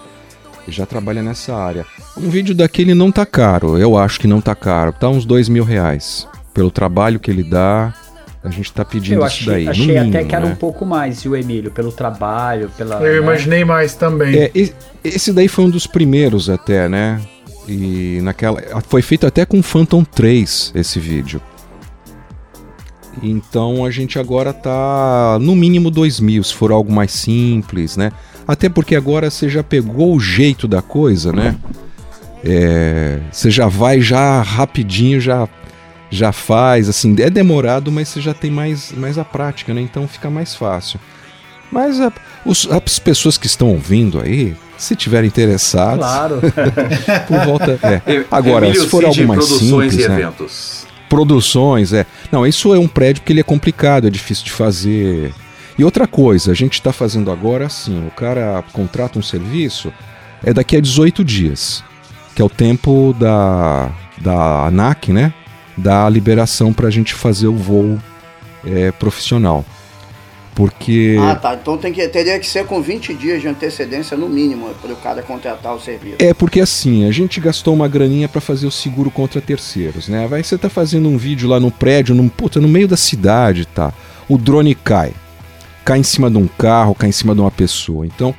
Já 0.66 0.86
trabalha 0.86 1.22
nessa 1.22 1.54
área. 1.54 1.84
Um 2.16 2.30
vídeo 2.30 2.54
daquele 2.54 2.94
não 2.94 3.12
tá 3.12 3.26
caro, 3.26 3.76
eu 3.76 3.98
acho 3.98 4.18
que 4.18 4.26
não 4.26 4.40
tá 4.40 4.54
caro. 4.54 4.94
Tá 4.94 5.10
uns 5.10 5.26
dois 5.26 5.46
mil 5.46 5.62
reais. 5.62 6.26
Pelo 6.54 6.70
trabalho 6.70 7.20
que 7.20 7.30
ele 7.30 7.44
dá, 7.44 7.92
a 8.42 8.48
gente 8.48 8.66
está 8.66 8.85
pedindo 8.85 9.20
eu 9.20 9.24
achei, 9.24 9.40
isso 9.40 9.50
daí. 9.50 9.68
Achei 9.68 9.87
mínimo, 9.87 10.09
até 10.09 10.24
que 10.24 10.35
era 10.35 10.46
né? 10.46 10.53
um 10.53 10.57
pouco 10.57 10.87
mais, 10.87 11.24
o 11.26 11.37
Emílio, 11.37 11.70
pelo 11.70 11.92
trabalho, 11.92 12.70
pela. 12.76 12.96
Eu 12.96 13.12
né? 13.12 13.18
imaginei 13.18 13.64
mais 13.64 13.94
também. 13.94 14.35
É, 14.35 14.50
esse 15.05 15.33
daí 15.33 15.46
foi 15.46 15.64
um 15.64 15.70
dos 15.70 15.87
primeiros 15.87 16.48
até, 16.48 16.88
né? 16.88 17.20
E 17.68 18.18
naquela. 18.22 18.62
Foi 18.88 19.03
feito 19.03 19.26
até 19.26 19.44
com 19.44 19.62
Phantom 19.62 20.03
3 20.03 20.72
esse 20.74 20.98
vídeo. 20.98 21.40
Então 23.22 23.85
a 23.85 23.90
gente 23.90 24.18
agora 24.18 24.53
tá 24.53 25.38
no 25.40 25.55
mínimo 25.55 25.90
2 25.90 26.20
mil, 26.20 26.42
se 26.42 26.55
for 26.55 26.72
algo 26.72 26.90
mais 26.90 27.12
simples, 27.12 27.96
né? 27.96 28.11
Até 28.48 28.68
porque 28.68 28.96
agora 28.96 29.31
você 29.31 29.48
já 29.48 29.62
pegou 29.62 30.14
o 30.14 30.20
jeito 30.20 30.66
da 30.66 30.81
coisa, 30.81 31.33
né? 31.33 31.57
É, 32.42 33.20
você 33.31 33.50
já 33.50 33.68
vai 33.68 34.00
já 34.00 34.40
rapidinho, 34.40 35.20
já 35.20 35.46
já 36.11 36.33
faz, 36.33 36.88
assim, 36.88 37.14
é 37.20 37.31
demorado, 37.31 37.92
mas 37.92 38.09
você 38.09 38.20
já 38.20 38.35
tem 38.35 38.51
mais, 38.51 38.92
mais 38.92 39.16
a 39.16 39.25
prática, 39.25 39.73
né? 39.73 39.81
Então 39.81 40.09
fica 40.09 40.29
mais 40.29 40.55
fácil. 40.55 40.99
Mas 41.70 42.01
a, 42.01 42.12
os, 42.44 42.68
as 42.70 42.99
pessoas 42.99 43.38
que 43.38 43.46
estão 43.46 43.68
ouvindo 43.68 44.20
aí, 44.20 44.57
se 44.77 44.96
tiverem 44.96 45.29
interessados, 45.29 46.05
claro. 46.05 46.40
por 47.29 47.44
volta. 47.44 47.79
É. 47.83 48.25
Agora, 48.31 48.66
Emílio 48.66 48.83
se 48.83 48.88
for 48.88 49.05
Cid, 49.05 49.20
algo 49.20 49.29
mais 49.29 49.46
produções 49.46 49.92
simples, 49.92 50.07
e 50.07 50.09
né? 50.09 50.20
eventos. 50.20 50.87
Produções, 51.09 51.92
é. 51.92 52.05
Não, 52.31 52.46
isso 52.46 52.75
é 52.75 52.79
um 52.79 52.88
prédio 52.88 53.23
que 53.23 53.33
ele 53.33 53.40
é 53.40 53.44
complicado, 53.44 54.07
é 54.07 54.11
difícil 54.11 54.44
de 54.44 54.53
fazer. 54.53 55.33
E 55.79 55.85
outra 55.85 56.07
coisa, 56.07 56.51
a 56.51 56.55
gente 56.55 56.75
está 56.75 56.92
fazendo 56.92 57.31
agora 57.31 57.66
assim: 57.66 58.07
o 58.07 58.11
cara 58.11 58.64
contrata 58.73 59.18
um 59.18 59.23
serviço, 59.23 59.92
é 60.44 60.53
daqui 60.53 60.77
a 60.77 60.81
18 60.81 61.25
dias, 61.25 61.85
que 62.35 62.42
é 62.42 62.44
o 62.44 62.51
tempo 62.51 63.14
da, 63.18 63.90
da 64.18 64.66
ANAC, 64.66 65.12
né? 65.12 65.33
Da 65.81 66.09
liberação 66.09 66.73
para 66.73 66.88
a 66.88 66.90
gente 66.90 67.14
fazer 67.14 67.49
o 67.49 67.57
voo 67.57 67.99
é, 68.64 68.93
profissional. 68.93 69.64
Porque. 70.55 71.16
Ah, 71.19 71.35
tá. 71.35 71.55
Então 71.55 71.79
tem 71.79 71.93
que, 71.93 72.07
teria 72.09 72.38
que 72.38 72.47
ser 72.47 72.66
com 72.66 72.83
20 72.83 73.14
dias 73.14 73.40
de 73.40 73.49
antecedência, 73.49 74.16
no 74.16 74.29
mínimo, 74.29 74.69
para 74.83 74.93
o 74.93 74.97
cara 74.97 75.23
contratar 75.23 75.75
o 75.75 75.81
serviço. 75.81 76.16
É, 76.19 76.35
porque 76.35 76.61
assim, 76.61 77.09
a 77.09 77.11
gente 77.11 77.40
gastou 77.40 77.73
uma 77.73 77.88
graninha 77.88 78.29
para 78.29 78.40
fazer 78.40 78.66
o 78.66 78.71
seguro 78.71 79.11
contra 79.11 79.40
terceiros, 79.40 80.09
né? 80.09 80.27
Vai 80.27 80.43
você 80.43 80.59
tá 80.59 80.69
fazendo 80.69 81.09
um 81.09 81.16
vídeo 81.16 81.49
lá 81.49 81.59
no 81.59 81.71
prédio, 81.71 82.14
num, 82.14 82.29
puta, 82.29 82.61
no 82.61 82.69
meio 82.69 82.88
da 82.88 82.97
cidade, 82.97 83.64
tá? 83.64 83.93
O 84.29 84.37
drone 84.37 84.75
cai. 84.75 85.12
Cai 85.85 85.99
em 85.99 86.03
cima 86.03 86.31
de 86.31 86.37
um 86.37 86.47
carro, 86.47 86.95
cai 86.95 87.09
em 87.09 87.12
cima 87.12 87.35
de 87.35 87.40
uma 87.40 87.51
pessoa. 87.51 88.05
Então, 88.05 88.35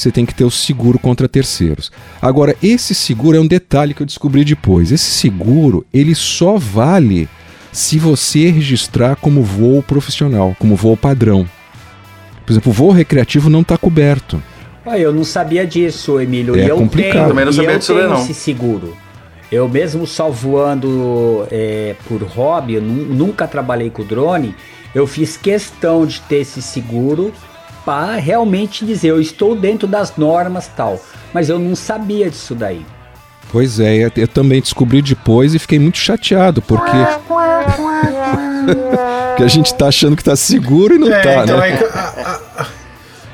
você 0.00 0.10
tem 0.10 0.24
que 0.26 0.34
ter 0.34 0.44
o 0.44 0.50
seguro 0.50 0.98
contra 0.98 1.28
terceiros. 1.28 1.90
Agora, 2.20 2.54
esse 2.62 2.94
seguro 2.94 3.36
é 3.36 3.40
um 3.40 3.46
detalhe 3.46 3.94
que 3.94 4.02
eu 4.02 4.06
descobri 4.06 4.44
depois. 4.44 4.92
Esse 4.92 5.10
seguro, 5.10 5.84
ele 5.92 6.14
só 6.14 6.56
vale 6.56 7.28
se 7.72 7.98
você 7.98 8.50
registrar 8.50 9.16
como 9.16 9.42
voo 9.42 9.82
profissional, 9.82 10.56
como 10.58 10.74
voo 10.76 10.96
padrão. 10.96 11.46
Por 12.46 12.52
exemplo, 12.52 12.70
o 12.70 12.74
voo 12.74 12.90
recreativo 12.90 13.50
não 13.50 13.60
está 13.60 13.76
coberto. 13.76 14.42
Ah, 14.86 14.98
eu 14.98 15.12
não 15.12 15.24
sabia 15.24 15.66
disso, 15.66 16.18
Emílio. 16.18 16.56
É 16.56 16.64
e 16.64 16.68
eu 16.68 16.76
complicado. 16.78 17.12
Tenho, 17.12 17.28
Também 17.28 17.44
não 17.44 17.52
sabia 17.52 17.72
eu 17.72 17.78
disso, 17.78 17.94
tenho 17.94 18.08
não. 18.08 18.22
esse 18.22 18.32
seguro. 18.32 18.96
Eu 19.52 19.68
mesmo 19.68 20.06
só 20.06 20.30
voando 20.30 21.46
é, 21.50 21.94
por 22.06 22.22
hobby, 22.22 22.74
eu 22.74 22.82
nu- 22.82 23.14
nunca 23.14 23.46
trabalhei 23.46 23.90
com 23.90 24.02
drone. 24.02 24.54
Eu 24.94 25.06
fiz 25.06 25.36
questão 25.36 26.06
de 26.06 26.20
ter 26.22 26.36
esse 26.36 26.62
seguro 26.62 27.32
para 27.88 28.16
realmente 28.16 28.84
dizer, 28.84 29.08
eu 29.08 29.18
estou 29.18 29.56
dentro 29.56 29.88
das 29.88 30.14
normas 30.18 30.70
tal. 30.76 31.02
Mas 31.32 31.48
eu 31.48 31.58
não 31.58 31.74
sabia 31.74 32.28
disso 32.28 32.54
daí. 32.54 32.84
Pois 33.50 33.80
é, 33.80 34.10
eu- 34.14 34.28
também 34.28 34.60
descobri 34.60 35.00
depois 35.00 35.54
e 35.54 35.58
fiquei 35.58 35.78
muito 35.78 35.96
chateado, 35.96 36.60
porque. 36.60 36.92
que 39.38 39.42
a 39.42 39.48
gente 39.48 39.72
tá 39.72 39.86
achando 39.88 40.14
que 40.14 40.22
tá 40.22 40.36
seguro 40.36 40.96
e 40.96 40.98
não 40.98 41.10
É, 41.10 41.22
tá, 41.22 41.44
então 41.44 41.56
né? 41.56 41.64
aí 41.64 41.72
a- 41.72 42.40
a- 42.58 42.66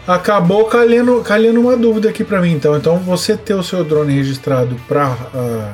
a- 0.07 0.15
acabou 0.15 0.67
calhando, 0.67 1.21
calhando 1.23 1.61
uma 1.61 1.77
dúvida 1.77 2.09
aqui 2.11 2.23
pra 2.23 2.41
mim, 2.41 2.53
então. 2.53 2.77
Então 2.77 2.99
você 2.99 3.37
ter 3.37 3.55
o 3.55 3.63
seu 3.65 3.83
drone 3.83 4.15
registrado 4.15 4.77
pra 4.87 5.17
ah, 5.35 5.73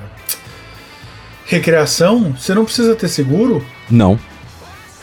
recreação, 1.45 2.35
você 2.38 2.55
não 2.55 2.64
precisa 2.64 2.95
ter 2.95 3.09
seguro? 3.09 3.62
Não, 3.90 4.19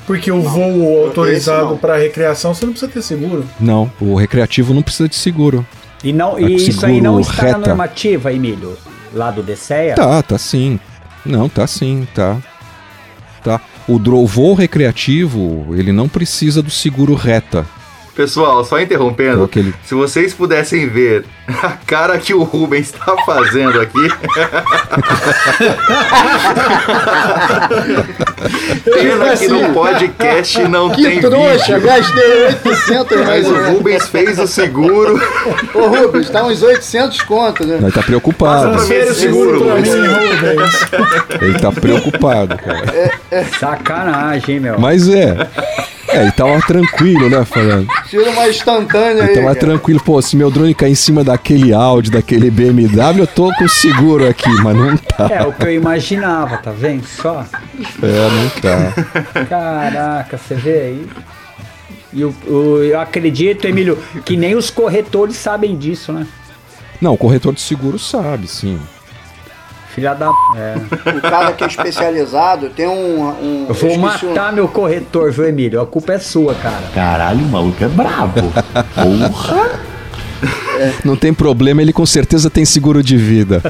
Porque 0.07 0.31
o 0.31 0.41
voo 0.41 1.05
autorizado 1.05 1.71
não. 1.71 1.77
pra 1.77 1.97
recreação, 1.97 2.53
você 2.53 2.65
não 2.65 2.71
precisa 2.73 2.91
ter 2.91 3.01
seguro. 3.03 3.45
não. 3.59 3.91
O 3.99 4.15
recreativo 4.15 4.73
não 4.73 4.81
precisa 4.81 5.07
de 5.07 5.15
seguro. 5.15 5.63
E, 6.03 6.13
não, 6.13 6.35
Ah, 6.37 6.41
e 6.41 6.55
isso 6.55 6.85
aí 6.85 7.01
não 7.01 7.19
está 7.19 7.43
na 7.43 7.47
reta. 7.49 7.57
normativa, 7.67 8.31
Emílio? 8.33 8.77
Lá 9.13 9.29
do 9.31 9.43
DCEA? 9.43 9.95
Tá, 9.95 10.23
tá 10.23 10.37
sim. 10.37 10.79
Não, 11.25 11.49
tá 11.49 11.67
sim, 11.67 12.07
tá. 12.15 12.37
Tá. 13.43 13.59
O, 13.87 13.95
o 13.95 14.25
voo 14.27 14.53
recreativo, 14.53 15.75
ele 15.75 15.91
não 15.91 16.07
precisa 16.07 16.61
do 16.61 16.69
seguro 16.69 17.13
reta. 17.13 17.65
Pessoal, 18.17 18.65
só 18.65 18.79
interrompendo, 18.81 19.43
Aquele- 19.43 19.75
se 19.85 19.93
vocês 19.93 20.33
pudessem 20.33 20.89
ver 20.89 21.23
a 21.63 21.73
cara 21.85 22.17
que 22.17 22.33
o 22.33 22.41
Rubens 22.41 22.87
está 22.87 23.15
fazendo 23.23 23.79
aqui. 23.79 23.99
Pena 28.83 29.37
que 29.37 29.47
no 29.47 29.73
podcast 29.73 30.59
não 30.67 30.89
Que 30.89 31.03
tem 31.03 31.19
trouxa, 31.19 31.75
vídeo. 31.75 31.81
gastei 31.81 32.43
800 32.65 33.17
mais 33.25 33.47
Mas 33.47 33.47
o. 33.47 33.71
Rubens 33.73 34.07
fez 34.07 34.39
o 34.39 34.47
seguro. 34.47 35.19
Ô 35.73 35.87
Rubens, 35.87 36.29
tá 36.29 36.43
uns 36.43 36.61
800 36.63 37.21
conto, 37.21 37.65
né? 37.65 37.77
Ele 37.81 37.91
tá 37.91 38.01
preocupado. 38.01 38.71
Transfere 38.71 39.09
o 39.11 39.13
seguro, 39.13 39.69
Rubens. 39.69 39.87
Ele 41.41 41.59
tá 41.59 41.71
preocupado, 41.71 42.57
cara. 42.57 43.11
Sacanagem, 43.59 44.55
hein, 44.55 44.61
meu? 44.61 44.79
Mas 44.79 45.07
é. 45.09 45.47
É, 46.09 46.21
ele 46.21 46.31
tava 46.31 46.59
tranquilo, 46.61 47.29
né, 47.29 47.43
falando. 47.45 47.87
Tira 48.09 48.29
uma 48.31 48.47
instantânea 48.47 49.23
aí. 49.23 49.29
Ele 49.29 49.33
tava 49.35 49.47
cara. 49.47 49.59
tranquilo, 49.59 49.99
pô, 50.01 50.21
se 50.21 50.35
meu 50.35 50.49
drone 50.49 50.73
cair 50.73 50.91
em 50.91 50.95
cima 50.95 51.23
daquele 51.23 51.73
Audi, 51.73 52.09
daquele 52.09 52.49
BMW, 52.49 53.19
eu 53.19 53.27
tô 53.27 53.53
com 53.55 53.67
seguro 53.67 54.27
aqui, 54.27 54.49
mas 54.63 54.75
não 54.77 54.95
tá. 54.97 55.27
É 55.31 55.43
o 55.45 55.51
que 55.51 55.65
eu 55.65 55.73
imaginava, 55.73 56.57
tá 56.57 56.71
vendo 56.71 57.05
só? 57.05 57.45
É, 58.01 58.29
não 58.31 58.49
tá. 58.61 59.45
Caraca, 59.45 60.37
você 60.37 60.55
vê 60.55 60.79
aí. 60.79 61.07
E 62.13 62.23
o, 62.23 62.33
o- 62.47 62.81
eu 62.83 62.99
acredito, 62.99 63.67
Emílio, 63.67 63.97
que 64.25 64.37
nem 64.37 64.55
os 64.55 64.69
corretores 64.69 65.35
sabem 65.35 65.77
disso, 65.77 66.13
né? 66.13 66.25
Não, 67.01 67.13
o 67.13 67.17
corretor 67.17 67.53
de 67.53 67.61
seguro 67.61 67.99
sabe, 67.99 68.47
sim. 68.47 68.79
Filha 69.97 70.13
da. 70.13 70.31
É. 70.55 70.75
O 71.17 71.21
cara 71.21 71.53
que 71.53 71.63
é 71.63 71.67
especializado 71.67 72.69
tem 72.69 72.87
um. 72.87 73.29
um 73.29 73.65
Eu 73.67 73.73
vou 73.73 73.97
matar 73.97 74.53
meu 74.53 74.67
corretor, 74.67 75.31
viu, 75.31 75.47
Emílio? 75.47 75.81
A 75.81 75.87
culpa 75.87 76.13
é 76.13 76.19
sua, 76.19 76.53
cara. 76.53 76.83
Caralho, 76.93 77.39
o 77.39 77.47
maluco 77.47 77.83
é 77.83 77.87
brabo. 77.87 78.41
Porra. 78.93 79.79
Não 81.03 81.15
tem 81.15 81.33
problema, 81.33 81.81
ele 81.81 81.91
com 81.91 82.05
certeza 82.05 82.47
tem 82.47 82.63
seguro 82.63 83.01
de 83.01 83.17
vida. 83.17 83.59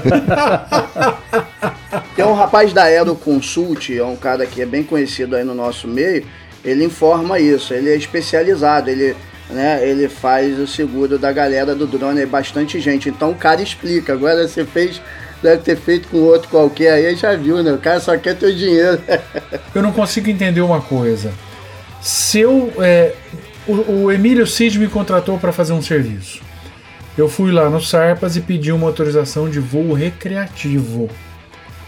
Tem 2.14 2.26
um 2.26 2.34
rapaz 2.34 2.74
da 2.74 2.84
Aero 2.84 3.16
Consult, 3.16 3.92
é 3.92 4.04
um 4.04 4.16
cara 4.16 4.46
que 4.46 4.62
é 4.62 4.66
bem 4.66 4.84
conhecido 4.84 5.36
aí 5.36 5.44
no 5.44 5.54
nosso 5.54 5.88
meio, 5.88 6.26
ele 6.66 6.84
informa 6.84 7.40
isso, 7.40 7.74
ele 7.74 7.92
é 7.92 7.96
especializado, 7.96 8.90
ele, 8.90 9.16
né, 9.52 9.88
ele 9.88 10.10
faz 10.10 10.60
o 10.60 10.66
seguro 10.66 11.20
da 11.20 11.32
galera 11.32 11.76
do 11.76 11.86
drone, 11.86 12.22
é 12.22 12.26
bastante 12.26 12.80
gente, 12.80 13.08
então 13.08 13.32
o 13.32 13.36
cara 13.36 13.62
explica, 13.62 14.14
agora 14.14 14.48
você 14.48 14.66
fez, 14.66 15.00
deve 15.42 15.62
ter 15.62 15.76
feito 15.76 16.08
com 16.10 16.18
outro 16.18 16.50
qualquer 16.50 16.94
aí, 16.94 17.16
já 17.16 17.36
viu, 17.36 17.62
né, 17.64 17.72
o 17.72 17.78
cara 17.78 18.00
só 18.00 18.18
quer 18.18 18.36
teu 18.36 18.54
dinheiro. 18.54 19.00
Eu 19.74 19.82
não 19.82 19.92
consigo 19.92 20.30
entender 20.30 20.62
uma 20.62 20.82
coisa. 20.82 21.32
Se 22.02 22.40
eu. 22.40 22.72
é, 22.80 23.14
o, 23.68 24.04
o 24.04 24.12
Emílio 24.12 24.48
Cid 24.48 24.80
me 24.80 24.88
contratou 24.88 25.38
para 25.38 25.52
fazer 25.52 25.74
um 25.74 25.82
serviço. 25.82 26.42
Eu 27.18 27.28
fui 27.28 27.52
lá 27.52 27.70
no 27.70 27.82
Sarpas 27.82 28.36
e 28.36 28.42
pedi 28.42 28.72
uma 28.72 28.88
autorização 28.88 29.50
de 29.50 29.60
voo 29.60 29.92
recreativo. 29.94 31.10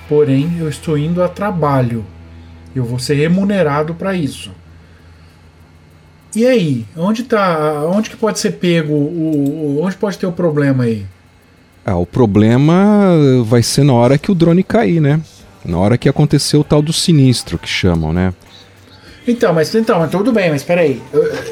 Porém, 0.07 0.57
eu 0.59 0.67
estou 0.67 0.97
indo 0.97 1.21
a 1.21 1.29
trabalho. 1.29 2.03
Eu 2.75 2.83
vou 2.83 2.99
ser 2.99 3.13
remunerado 3.13 3.93
para 3.93 4.15
isso. 4.15 4.51
E 6.35 6.45
aí, 6.45 6.85
onde 6.97 7.23
tá, 7.23 7.83
onde 7.85 8.09
que 8.09 8.17
pode 8.17 8.39
ser 8.39 8.51
pego 8.53 8.93
o, 8.93 9.81
onde 9.81 9.95
pode 9.95 10.17
ter 10.17 10.27
o 10.27 10.31
problema 10.31 10.83
aí? 10.83 11.05
Ah, 11.89 11.97
o 11.97 12.05
problema 12.05 13.15
vai 13.43 13.63
ser 13.63 13.83
na 13.83 13.93
hora 13.93 14.15
que 14.15 14.31
o 14.31 14.35
drone 14.35 14.61
cair, 14.61 14.99
né? 15.01 15.19
Na 15.65 15.79
hora 15.79 15.97
que 15.97 16.07
aconteceu 16.07 16.59
o 16.59 16.63
tal 16.63 16.83
do 16.83 16.93
sinistro 16.93 17.57
que 17.57 17.67
chamam, 17.67 18.13
né? 18.13 18.31
Então, 19.27 19.51
mas 19.53 19.73
então, 19.73 20.07
tudo 20.07 20.31
bem, 20.31 20.51
mas 20.51 20.61
peraí. 20.61 21.01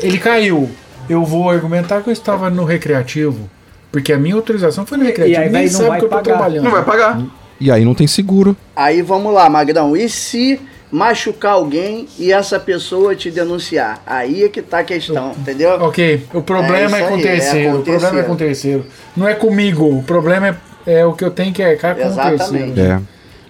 Ele 0.02 0.19
caiu. 0.19 0.69
Eu 1.10 1.26
vou 1.26 1.50
argumentar 1.50 2.02
que 2.02 2.10
eu 2.10 2.13
estava 2.13 2.52
no 2.52 2.65
recreativo. 2.65 3.50
Porque 3.91 4.13
a 4.13 4.17
minha 4.17 4.36
autorização 4.36 4.86
foi 4.86 5.00
no 5.00 5.06
recreativo. 5.06 5.41
aí 5.41 5.50
Nem 5.50 5.67
sabe 5.67 5.89
vai 5.89 6.00
que 6.00 6.06
eu 6.06 6.10
tô 6.10 6.15
pagar. 6.15 6.23
trabalhando. 6.23 6.65
Não 6.65 6.71
vai 6.71 6.84
pagar. 6.84 7.19
E 7.60 7.71
aí 7.71 7.84
não 7.84 7.95
tem 7.95 8.06
seguro. 8.06 8.56
Aí 8.76 9.02
vamos 9.02 9.34
lá, 9.34 9.50
Magrão, 9.50 9.97
e 9.97 10.08
se 10.08 10.60
machucar 10.91 11.54
alguém 11.54 12.08
e 12.17 12.32
essa 12.32 12.60
pessoa 12.60 13.15
te 13.15 13.30
denunciar? 13.32 14.02
Aí 14.06 14.43
é 14.43 14.50
que 14.50 14.62
tá 14.62 14.80
a 14.80 14.84
questão, 14.84 15.32
entendeu? 15.38 15.71
Ok, 15.82 16.23
o 16.34 16.41
problema 16.41 16.97
É 16.97 17.02
é, 17.02 17.08
com 17.08 17.15
o 17.15 17.19
é 17.19 17.21
terceiro. 17.21 17.71
com 17.71 17.78
o 17.78 17.80
o 17.82 17.84
problema 17.84 18.19
é 18.19 18.23
com 18.23 18.32
o 18.34 18.38
terceiro. 18.38 18.86
Não 19.15 19.28
é 19.28 19.34
comigo. 19.36 19.97
O 20.00 20.04
problema 20.04 20.58
é, 20.86 20.93
é 21.00 21.06
o 21.06 21.13
que 21.13 21.23
eu 21.23 21.32
tenho 21.32 21.54
que 21.54 21.62
arcar 21.62 21.95
com 21.95 22.04
o 22.04 22.06
Exatamente. 22.06 22.73
terceiro. 22.73 22.82
É. 22.82 23.02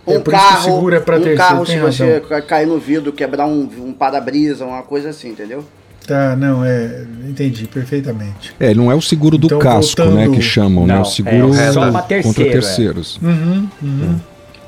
É 0.09 0.17
Um 0.17 0.21
por 0.21 0.33
isso 0.33 0.41
que 0.41 0.47
o 0.47 0.49
carro, 0.49 0.63
seguro 0.63 0.95
é 0.95 0.99
pra 1.01 1.15
um 1.17 1.21
terceiro, 1.21 1.37
carro 1.37 1.65
tem 1.65 1.75
se 1.75 1.81
razão. 1.81 2.07
você 2.07 2.19
ca- 2.21 2.41
cair 2.41 2.65
no 2.65 2.79
vidro, 2.79 3.11
quebrar 3.11 3.45
um, 3.45 3.67
um 3.79 3.91
para-brisa, 3.91 4.63
uma 4.65 4.81
coisa 4.81 5.09
assim, 5.09 5.31
entendeu? 5.31 5.65
Tá, 6.07 6.33
não, 6.37 6.63
é. 6.63 7.03
Entendi 7.27 7.67
perfeitamente. 7.67 8.55
É, 8.57 8.73
não 8.73 8.89
é 8.89 8.95
o 8.95 9.01
seguro 9.01 9.37
do 9.37 9.47
Então, 9.47 9.59
casco, 9.59 10.01
voltando- 10.01 10.15
né, 10.15 10.29
que 10.33 10.41
chamam, 10.41 10.87
né? 10.87 10.93
Não, 10.95 11.01
O 11.01 11.05
seguro 11.05 11.53
é 11.53 11.71
só 11.73 11.85
do- 11.85 11.91
pra 11.91 12.01
terceiro, 12.03 12.27
contra 12.35 12.47
é. 12.47 12.51
terceiros. 12.53 13.19
Uhum, 13.21 13.67
uhum. 13.83 14.15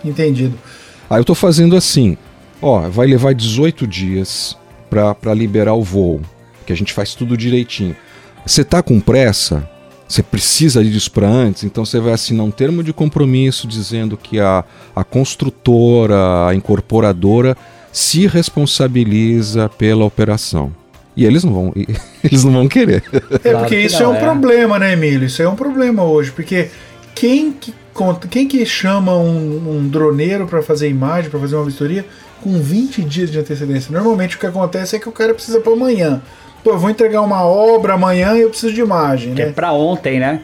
Entendido. 0.04 0.60
Aí 1.10 1.22
eu 1.22 1.24
tô 1.24 1.34
fazendo 1.34 1.78
assim, 1.78 2.18
ó, 2.62 2.82
vai 2.90 3.08
levar 3.08 3.34
18 3.34 3.86
dias 3.88 4.58
pra, 4.90 5.14
pra 5.16 5.34
liberar 5.34 5.74
o 5.74 5.84
voo, 5.84 6.22
que 6.66 6.74
a 6.74 6.76
gente 6.76 6.94
faz 6.94 7.14
tudo 7.16 7.38
direitinho. 7.38 7.96
Você 8.46 8.64
tá 8.64 8.82
com 8.82 9.00
pressa? 9.00 9.68
Você 10.08 10.24
precisa 10.24 10.84
disso 10.84 11.12
para 11.12 11.28
antes, 11.28 11.64
então 11.64 11.86
você 11.86 12.00
vai 12.00 12.14
assinar 12.14 12.44
um 12.44 12.50
termo 12.50 12.84
de 12.84 12.92
compromisso 12.92 13.68
dizendo 13.68 14.18
que 14.18 14.40
a, 14.40 14.64
a 14.96 15.04
construtora, 15.04 16.48
a 16.48 16.56
incorporadora 16.56 17.56
se 17.92 18.26
responsabiliza 18.28 19.70
pela 19.70 20.06
operação. 20.06 20.72
E 21.16 21.26
eles 21.26 21.44
não 21.44 21.54
vão, 21.54 21.74
eles 22.24 22.44
não 22.44 22.52
vão 22.54 22.68
querer. 22.68 23.04
É 23.14 23.20
Claro 23.40 23.58
porque 23.60 23.76
que 23.76 23.82
isso 23.86 24.02
não, 24.02 24.12
é 24.12 24.14
um 24.14 24.18
é. 24.18 24.20
problema, 24.20 24.80
né, 24.80 24.94
Emílio? 24.94 25.26
Isso 25.28 25.42
é 25.42 25.50
um 25.50 25.56
problema 25.56 26.04
hoje, 26.04 26.32
porque 26.32 26.70
quem 27.14 27.52
que, 27.52 27.74
conta- 27.94 28.28
quem 28.28 28.48
que 28.48 28.66
chama 28.66 29.16
um, 29.16 29.78
um 29.78 29.88
droneiro 29.88 30.48
para 30.48 30.62
fazer 30.64 30.90
imagem, 30.90 31.30
para 31.30 31.40
fazer 31.40 31.56
uma 31.56 31.66
vistoria, 31.66 32.06
com 32.42 32.60
20 32.60 33.04
dias 33.04 33.32
de 33.32 33.40
antecedência? 33.40 33.92
Normalmente 33.92 34.36
o 34.36 34.40
que 34.40 34.46
acontece 34.46 34.96
é 34.96 35.00
que 35.00 35.08
o 35.10 35.12
cara 35.12 35.34
precisa 35.34 35.60
para 35.60 35.74
amanhã. 35.74 36.22
Pô, 36.64 36.72
eu 36.72 36.78
vou 36.80 36.90
entregar 36.90 37.22
uma 37.22 37.44
obra 37.44 37.94
amanhã 37.94 38.36
e 38.36 38.42
eu 38.42 38.50
preciso 38.50 38.74
de 38.74 38.82
imagem, 38.82 39.34
Que 39.34 39.42
é 39.42 39.46
né? 39.48 39.52
pra 39.52 39.72
ontem, 39.72 40.20
né? 40.20 40.42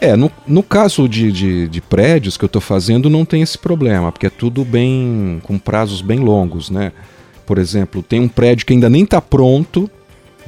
É, 0.00 0.16
no, 0.16 0.30
no 0.46 0.62
caso 0.62 1.08
de, 1.08 1.30
de, 1.30 1.68
de 1.68 1.80
prédios 1.80 2.36
que 2.36 2.44
eu 2.44 2.48
estou 2.48 2.60
fazendo, 2.60 3.08
não 3.08 3.24
tem 3.24 3.40
esse 3.42 3.56
problema, 3.56 4.10
porque 4.10 4.26
é 4.26 4.30
tudo 4.30 4.64
bem 4.64 5.40
com 5.44 5.58
prazos 5.58 6.00
bem 6.02 6.18
longos, 6.18 6.70
né? 6.70 6.92
Por 7.46 7.58
exemplo, 7.58 8.02
tem 8.02 8.20
um 8.20 8.28
prédio 8.28 8.66
que 8.66 8.72
ainda 8.72 8.90
nem 8.90 9.04
está 9.04 9.20
pronto, 9.20 9.88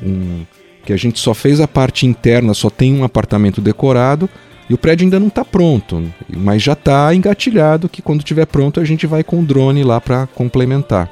um- 0.03 0.45
que 0.85 0.93
a 0.93 0.97
gente 0.97 1.19
só 1.19 1.33
fez 1.35 1.61
a 1.61 1.69
parte 1.69 2.05
interna, 2.07 2.53
só 2.53 2.69
tem 2.69 2.95
um 2.95 3.05
apartamento 3.05 3.61
decorado, 3.61 4.29
e 4.68 4.74
o 4.74 4.79
prédio 4.79 5.05
ainda 5.05 5.20
não 5.20 5.29
está 5.29 5.44
pronto, 5.44 6.03
mas 6.29 6.62
já 6.62 6.72
está 6.72 7.14
engatilhado 7.14 7.88
que 7.88 8.00
quando 8.00 8.20
estiver 8.20 8.46
pronto 8.46 8.81
a 8.81 8.85
gente 8.85 9.07
vai 9.07 9.22
com 9.22 9.40
o 9.40 9.44
drone 9.44 9.85
lá 9.85 10.00
para 10.00 10.27
complementar. 10.29 11.11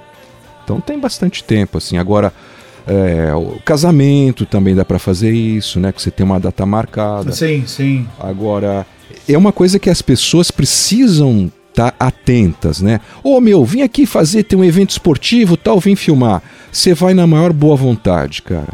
Então 0.64 0.80
tem 0.80 0.98
bastante 0.98 1.44
tempo, 1.44 1.78
assim. 1.78 1.98
Agora, 1.98 2.32
é, 2.86 3.34
o 3.34 3.58
casamento 3.64 4.46
também 4.46 4.74
dá 4.74 4.84
para 4.84 4.98
fazer 4.98 5.32
isso, 5.32 5.78
né? 5.78 5.92
Que 5.92 6.00
você 6.00 6.10
tem 6.10 6.24
uma 6.24 6.40
data 6.40 6.64
marcada. 6.64 7.32
Sim, 7.32 7.64
sim. 7.66 8.06
Agora, 8.18 8.86
é 9.28 9.36
uma 9.36 9.52
coisa 9.52 9.78
que 9.78 9.90
as 9.90 10.00
pessoas 10.00 10.50
precisam 10.50 11.50
estar 11.68 11.94
atentas, 11.98 12.80
né? 12.80 13.00
Ô 13.22 13.40
meu, 13.40 13.64
vim 13.64 13.82
aqui 13.82 14.04
fazer, 14.06 14.44
tem 14.44 14.58
um 14.58 14.64
evento 14.64 14.90
esportivo 14.90 15.56
tal, 15.56 15.80
vim 15.80 15.96
filmar. 15.96 16.42
Você 16.70 16.94
vai 16.94 17.14
na 17.14 17.26
maior 17.26 17.52
boa 17.52 17.76
vontade, 17.76 18.42
cara. 18.42 18.72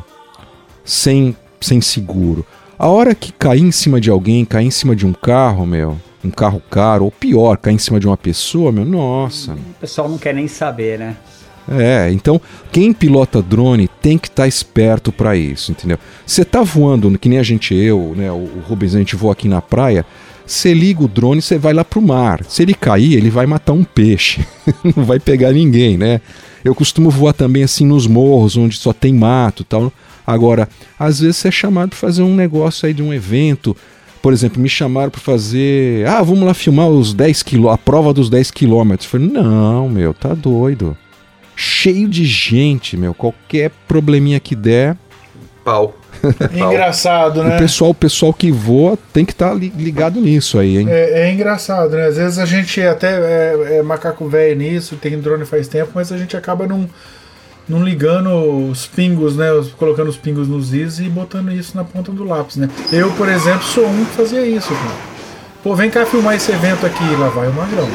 Sem, 0.84 1.36
sem 1.60 1.80
seguro. 1.80 2.44
A 2.78 2.86
hora 2.86 3.12
que 3.12 3.32
cair 3.32 3.62
em 3.62 3.72
cima 3.72 4.00
de 4.00 4.08
alguém, 4.08 4.44
cair 4.44 4.66
em 4.66 4.70
cima 4.70 4.94
de 4.94 5.04
um 5.04 5.12
carro, 5.12 5.66
meu, 5.66 5.98
um 6.24 6.30
carro 6.30 6.62
caro, 6.70 7.06
ou 7.06 7.10
pior, 7.10 7.56
cair 7.56 7.74
em 7.74 7.78
cima 7.78 7.98
de 7.98 8.06
uma 8.06 8.16
pessoa, 8.16 8.70
meu, 8.70 8.84
nossa. 8.84 9.54
O 9.54 9.80
pessoal 9.80 10.08
não 10.08 10.16
quer 10.16 10.32
nem 10.32 10.46
saber, 10.46 10.96
né? 10.96 11.16
É, 11.70 12.08
então 12.12 12.40
quem 12.70 12.92
pilota 12.92 13.42
drone 13.42 13.88
tem 14.00 14.16
que 14.16 14.28
estar 14.28 14.46
esperto 14.46 15.10
para 15.10 15.36
isso, 15.36 15.72
entendeu? 15.72 15.98
Você 16.24 16.44
tá 16.44 16.62
voando, 16.62 17.18
que 17.18 17.28
nem 17.28 17.40
a 17.40 17.42
gente, 17.42 17.74
eu, 17.74 18.14
né, 18.16 18.30
o 18.30 18.62
Rubens, 18.66 18.94
a 18.94 18.98
gente 18.98 19.16
voa 19.16 19.32
aqui 19.32 19.48
na 19.48 19.60
praia, 19.60 20.06
você 20.46 20.72
liga 20.72 21.02
o 21.02 21.08
drone, 21.08 21.42
você 21.42 21.58
vai 21.58 21.74
lá 21.74 21.84
pro 21.84 22.00
mar. 22.00 22.42
Se 22.44 22.62
ele 22.62 22.74
cair, 22.74 23.14
ele 23.14 23.28
vai 23.28 23.44
matar 23.44 23.72
um 23.72 23.84
peixe, 23.84 24.46
não 24.96 25.04
vai 25.04 25.18
pegar 25.18 25.52
ninguém, 25.52 25.98
né? 25.98 26.20
Eu 26.64 26.76
costumo 26.76 27.10
voar 27.10 27.32
também 27.32 27.64
assim 27.64 27.84
nos 27.84 28.06
morros, 28.06 28.56
onde 28.56 28.76
só 28.76 28.92
tem 28.92 29.12
mato 29.12 29.62
e 29.62 29.66
tal. 29.66 29.92
Agora, 30.28 30.68
às 30.98 31.20
vezes 31.20 31.38
você 31.38 31.48
é 31.48 31.50
chamado 31.50 31.88
para 31.88 31.98
fazer 31.98 32.22
um 32.22 32.34
negócio 32.34 32.86
aí 32.86 32.92
de 32.92 33.02
um 33.02 33.14
evento, 33.14 33.74
por 34.20 34.30
exemplo, 34.30 34.60
me 34.60 34.68
chamaram 34.68 35.10
para 35.10 35.22
fazer. 35.22 36.06
Ah, 36.06 36.22
vamos 36.22 36.44
lá 36.44 36.52
filmar 36.52 36.86
os 36.86 37.14
10 37.14 37.42
quilô, 37.42 37.70
a 37.70 37.78
prova 37.78 38.12
dos 38.12 38.28
10 38.28 38.50
quilômetros. 38.50 39.06
Eu 39.06 39.10
falei, 39.12 39.26
não, 39.26 39.88
meu, 39.88 40.12
tá 40.12 40.34
doido. 40.34 40.94
Cheio 41.56 42.06
de 42.06 42.26
gente, 42.26 42.94
meu. 42.94 43.14
Qualquer 43.14 43.70
probleminha 43.88 44.38
que 44.38 44.54
der. 44.54 44.98
Pau. 45.64 45.96
Engraçado, 46.52 47.42
né? 47.42 47.56
O 47.56 47.58
pessoal, 47.58 47.90
o 47.92 47.94
pessoal 47.94 48.34
que 48.34 48.52
voa 48.52 48.98
tem 49.14 49.24
que 49.24 49.32
estar 49.32 49.48
tá 49.48 49.54
ligado 49.54 50.20
nisso 50.20 50.58
aí, 50.58 50.76
hein? 50.76 50.88
É, 50.90 51.22
é, 51.22 51.32
engraçado, 51.32 51.96
né? 51.96 52.06
Às 52.06 52.18
vezes 52.18 52.38
a 52.38 52.44
gente 52.44 52.82
até 52.82 53.12
é, 53.12 53.78
é 53.78 53.82
macaco 53.82 54.28
velho 54.28 54.56
nisso, 54.56 54.96
tem 54.96 55.18
drone 55.18 55.46
faz 55.46 55.68
tempo, 55.68 55.92
mas 55.94 56.12
a 56.12 56.18
gente 56.18 56.36
acaba 56.36 56.66
não, 56.66 56.86
não 57.68 57.84
ligando 57.84 58.30
os 58.70 58.86
pingos, 58.86 59.36
né? 59.36 59.46
Colocando 59.76 60.08
os 60.08 60.16
pingos 60.16 60.48
nos 60.48 60.72
is 60.72 60.98
e 60.98 61.08
botando 61.08 61.52
isso 61.52 61.76
na 61.76 61.84
ponta 61.84 62.10
do 62.10 62.24
lápis, 62.24 62.56
né? 62.56 62.68
Eu, 62.92 63.10
por 63.12 63.28
exemplo, 63.28 63.62
sou 63.62 63.86
um 63.86 64.04
que 64.04 64.12
fazia 64.12 64.44
isso, 64.46 64.68
cara. 64.68 64.96
Pô, 65.62 65.74
vem 65.74 65.90
cá 65.90 66.06
filmar 66.06 66.34
esse 66.34 66.50
evento 66.52 66.86
aqui, 66.86 67.04
lá 67.16 67.28
vai 67.28 67.48
o 67.48 67.52
Magrão. 67.52 67.88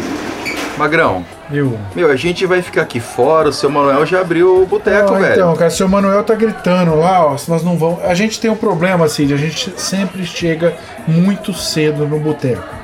Magrão. 0.78 1.26
Eu. 1.52 1.78
Meu, 1.96 2.10
a 2.10 2.16
gente 2.16 2.46
vai 2.46 2.62
ficar 2.62 2.82
aqui 2.82 3.00
fora, 3.00 3.50
o 3.50 3.54
seu 3.54 3.70
Manuel 3.70 4.06
já 4.06 4.22
abriu 4.22 4.62
o 4.62 4.66
boteco, 4.66 5.14
ah, 5.14 5.20
velho. 5.20 5.34
Então, 5.34 5.56
cara, 5.56 5.70
o 5.70 5.74
seu 5.74 5.88
Manuel 5.88 6.24
tá 6.24 6.36
gritando 6.36 6.96
lá, 6.96 7.26
ó, 7.26 7.36
nós 7.48 7.64
não 7.64 7.78
vamos. 7.78 8.04
A 8.04 8.14
gente 8.14 8.40
tem 8.40 8.50
um 8.50 8.56
problema, 8.56 9.08
Cid, 9.08 9.34
a 9.34 9.38
gente 9.38 9.74
sempre 9.78 10.26
chega 10.26 10.76
muito 11.08 11.54
cedo 11.54 12.08
no 12.08 12.20
boteco. 12.20 12.83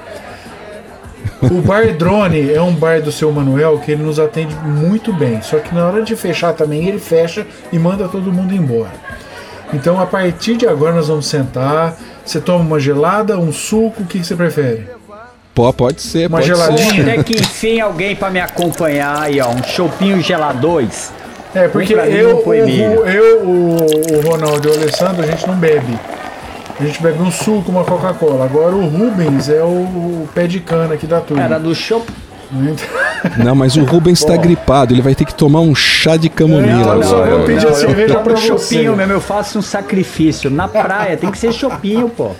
O 1.41 1.61
Bar 1.61 1.93
Drone 1.97 2.51
é 2.53 2.61
um 2.61 2.73
bar 2.73 3.01
do 3.01 3.11
seu 3.11 3.31
Manuel 3.31 3.79
que 3.79 3.91
ele 3.91 4.03
nos 4.03 4.19
atende 4.19 4.53
muito 4.55 5.13
bem. 5.13 5.41
Só 5.41 5.57
que 5.59 5.73
na 5.73 5.87
hora 5.87 6.01
de 6.03 6.15
fechar 6.15 6.53
também, 6.53 6.87
ele 6.87 6.99
fecha 6.99 7.45
e 7.71 7.79
manda 7.79 8.07
todo 8.07 8.31
mundo 8.31 8.53
embora. 8.53 8.91
Então 9.73 9.99
a 9.99 10.05
partir 10.05 10.57
de 10.57 10.67
agora 10.67 10.95
nós 10.95 11.07
vamos 11.07 11.27
sentar. 11.27 11.95
Você 12.25 12.39
toma 12.41 12.63
uma 12.63 12.79
gelada, 12.79 13.37
um 13.39 13.51
suco, 13.51 14.03
o 14.03 14.05
que, 14.05 14.19
que 14.19 14.25
você 14.25 14.35
prefere? 14.35 14.87
Pô, 15.55 15.71
pode 15.73 16.01
ser, 16.01 16.27
Uma 16.27 16.37
pode 16.37 16.47
geladinha? 16.47 16.93
ser. 16.93 17.09
Até 17.09 17.23
que 17.23 17.33
enfim 17.33 17.79
alguém 17.79 18.15
pra 18.15 18.29
me 18.29 18.39
acompanhar 18.39 19.23
aí, 19.23 19.41
ó. 19.41 19.49
Um 19.49 19.63
chopinho 19.63 20.21
geladores. 20.21 21.11
É, 21.53 21.67
porque 21.67 21.95
Um 21.95 22.05
mim, 22.05 22.11
eu, 22.13 22.37
um 22.37 22.41
pro 22.43 22.51
o, 22.51 23.07
eu 23.07 23.41
o, 23.43 23.77
o 24.17 24.29
Ronaldo 24.29 24.67
e 24.67 24.71
o 24.71 24.73
Alessandro, 24.75 25.23
a 25.23 25.25
gente 25.25 25.47
não 25.47 25.55
bebe. 25.55 25.97
A 26.79 26.83
gente 26.83 27.01
bebe 27.01 27.21
um 27.21 27.29
suco, 27.29 27.69
uma 27.69 27.83
Coca-Cola. 27.83 28.45
Agora 28.45 28.73
o 28.73 28.87
Rubens 28.87 29.49
é 29.49 29.61
o, 29.61 29.67
o 29.67 30.29
pé 30.33 30.47
de 30.47 30.61
cana 30.61 30.93
aqui 30.93 31.05
da 31.05 31.19
turma. 31.19 31.43
Era 31.43 31.59
do 31.59 31.75
chopp. 31.75 32.09
Não, 33.37 33.53
mas 33.53 33.75
o 33.75 33.83
Rubens 33.83 34.23
tá 34.23 34.35
gripado, 34.37 34.93
ele 34.93 35.01
vai 35.01 35.13
ter 35.13 35.25
que 35.25 35.35
tomar 35.35 35.59
um 35.59 35.75
chá 35.75 36.17
de 36.17 36.29
camomila 36.29 36.95
eu 36.95 37.03
só 37.03 37.17
agora. 37.17 37.35
vou 37.35 37.45
pedir 37.45 37.67
a 37.67 37.73
cerveja 37.73 38.13
eu 38.15 38.21
pra 38.21 38.33
tomo 38.33 38.47
você. 38.47 38.75
chopinho 38.75 38.95
mesmo, 38.95 39.13
eu 39.13 39.21
faço 39.21 39.59
um 39.59 39.61
sacrifício. 39.61 40.49
Na 40.49 40.67
praia 40.67 41.15
tem 41.15 41.29
que 41.29 41.37
ser 41.37 41.51
chopinho, 41.51 42.09
pô. 42.09 42.31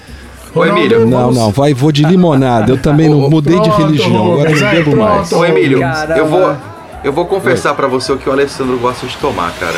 Ô, 0.56 0.66
Emílio. 0.66 1.06
Não, 1.06 1.32
não, 1.32 1.52
vai, 1.52 1.74
vou 1.74 1.92
de 1.92 2.04
limonada. 2.08 2.72
Eu 2.72 2.78
também 2.78 3.08
não 3.10 3.30
mudei 3.30 3.60
de 3.60 3.70
Pronto, 3.70 3.86
religião, 3.86 4.34
agora 4.34 4.50
não 4.50 4.72
bebo 4.72 4.96
mais. 4.96 5.32
Ô, 5.32 5.46
Emílio, 5.46 5.80
Caramba. 5.82 6.18
eu 6.18 6.26
vou, 6.26 6.56
eu 7.04 7.14
vou 7.14 7.26
confessar 7.26 7.76
pra 7.76 7.88
você 7.88 8.12
o 8.12 8.18
que 8.18 8.28
o 8.28 8.32
Alessandro 8.32 8.80
gosta 8.80 9.06
de 9.06 9.16
tomar, 9.18 9.52
cara. 9.60 9.78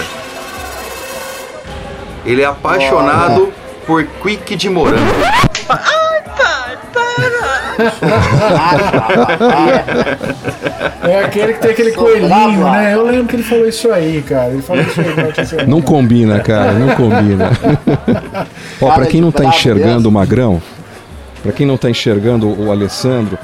Ele 2.25 2.41
é 2.41 2.45
apaixonado 2.45 3.51
por 3.85 4.03
quick 4.05 4.55
de 4.55 4.69
morango. 4.69 5.11
É 11.03 11.23
aquele 11.25 11.53
que 11.53 11.59
tem 11.59 11.71
aquele 11.71 11.91
coelhinho, 11.91 12.63
né? 12.71 12.93
Eu 12.93 13.03
lembro 13.05 13.25
que 13.27 13.35
ele 13.35 13.43
falou 13.43 13.67
isso 13.67 13.91
aí, 13.91 14.21
cara. 14.27 14.49
Ele 14.49 14.61
falou 14.61 14.81
isso 14.83 14.99
aí 15.01 15.13
durante 15.13 15.41
a 15.41 15.45
semana. 15.45 15.67
Não 15.67 15.81
combina, 15.81 16.39
cara, 16.39 16.73
não 16.73 16.95
combina. 16.95 17.51
Ó, 18.81 18.85
pra 18.87 18.95
Cara 18.95 19.05
quem 19.07 19.21
não 19.21 19.31
tá 19.31 19.45
enxergando 19.45 20.09
o 20.09 20.11
Magrão, 20.11 20.61
pra 21.41 21.51
quem 21.51 21.65
não 21.65 21.77
tá 21.77 21.89
enxergando 21.89 22.47
o 22.47 22.71
Alessandro, 22.71 23.37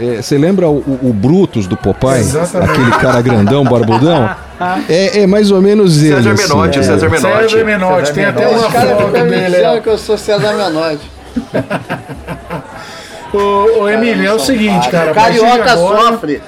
é, 0.00 0.22
você 0.22 0.38
lembra 0.38 0.68
o, 0.68 0.78
o- 0.78 1.10
o 1.10 1.12
Brutus 1.12 1.66
do 1.66 1.76
Popeye? 1.76 2.20
Exatamente. 2.20 2.70
Aquele 2.72 2.90
cara 2.92 3.20
grandão, 3.20 3.62
barbudão? 3.64 4.30
É, 4.88 5.20
é 5.20 5.26
mais 5.26 5.50
ou 5.50 5.60
menos 5.60 6.02
ele. 6.02 6.16
César 6.16 6.32
assim, 6.32 6.42
Menotti, 6.48 6.78
o 6.78 6.80
é. 6.80 6.84
César 6.84 7.08
Menotti. 7.10 7.50
César 7.52 7.64
Menotti, 7.64 8.12
tem 8.12 8.24
até 8.24 8.48
uma 8.48 8.66
Os 8.66 8.72
caras 8.72 8.98
foto 9.00 9.12
dele. 9.12 9.46
dizendo 9.46 9.76
ó. 9.76 9.80
que 9.80 9.88
eu 9.88 9.98
sou 9.98 10.18
César 10.18 10.52
Menotti. 10.54 11.10
Ô, 13.32 13.82
ô 13.82 13.88
Emílio, 13.88 14.26
é 14.26 14.32
o 14.32 14.38
seguinte, 14.38 14.88
cara. 14.90 15.10
a 15.10 15.14
partir 15.14 15.34
de 15.34 15.40
Carioca 15.40 15.72
agora- 15.72 16.12
sofre. 16.12 16.42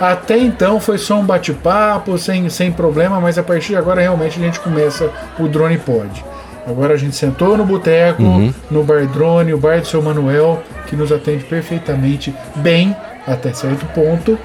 Até 0.00 0.36
então 0.38 0.80
foi 0.80 0.98
só 0.98 1.16
um 1.16 1.24
bate-papo, 1.24 2.16
sem, 2.18 2.48
sem 2.48 2.72
problema, 2.72 3.20
mas 3.20 3.38
a 3.38 3.42
partir 3.42 3.68
de 3.68 3.76
agora 3.76 4.00
realmente 4.00 4.38
a 4.38 4.42
gente 4.44 4.58
começa 4.60 5.10
o 5.38 5.46
Drone 5.46 5.78
Pod. 5.78 6.24
Agora 6.66 6.94
a 6.94 6.96
gente 6.96 7.14
sentou 7.16 7.56
no 7.56 7.64
boteco, 7.64 8.22
Uhum. 8.22 8.54
no 8.70 8.82
Bar 8.84 9.06
Drone, 9.06 9.52
o 9.52 9.58
bar 9.58 9.80
do 9.80 9.86
seu 9.86 10.00
Manuel, 10.00 10.62
que 10.86 10.94
nos 10.96 11.10
atende 11.12 11.44
perfeitamente 11.44 12.34
bem, 12.56 12.96
até 13.26 13.52
certo 13.52 13.84
ponto. 13.86 14.38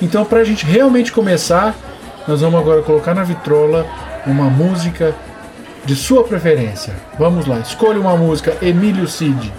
Então, 0.00 0.24
pra 0.24 0.44
gente 0.44 0.64
realmente 0.64 1.10
começar, 1.12 1.74
nós 2.28 2.42
vamos 2.42 2.60
agora 2.60 2.82
colocar 2.82 3.14
na 3.14 3.24
vitrola 3.24 3.86
uma 4.26 4.50
música 4.50 5.16
de 5.86 5.96
sua 5.96 6.22
preferência. 6.22 6.94
Vamos 7.18 7.46
lá, 7.46 7.58
escolha 7.60 7.98
uma 7.98 8.14
música, 8.18 8.54
Emílio 8.60 9.08
Cid. 9.08 9.50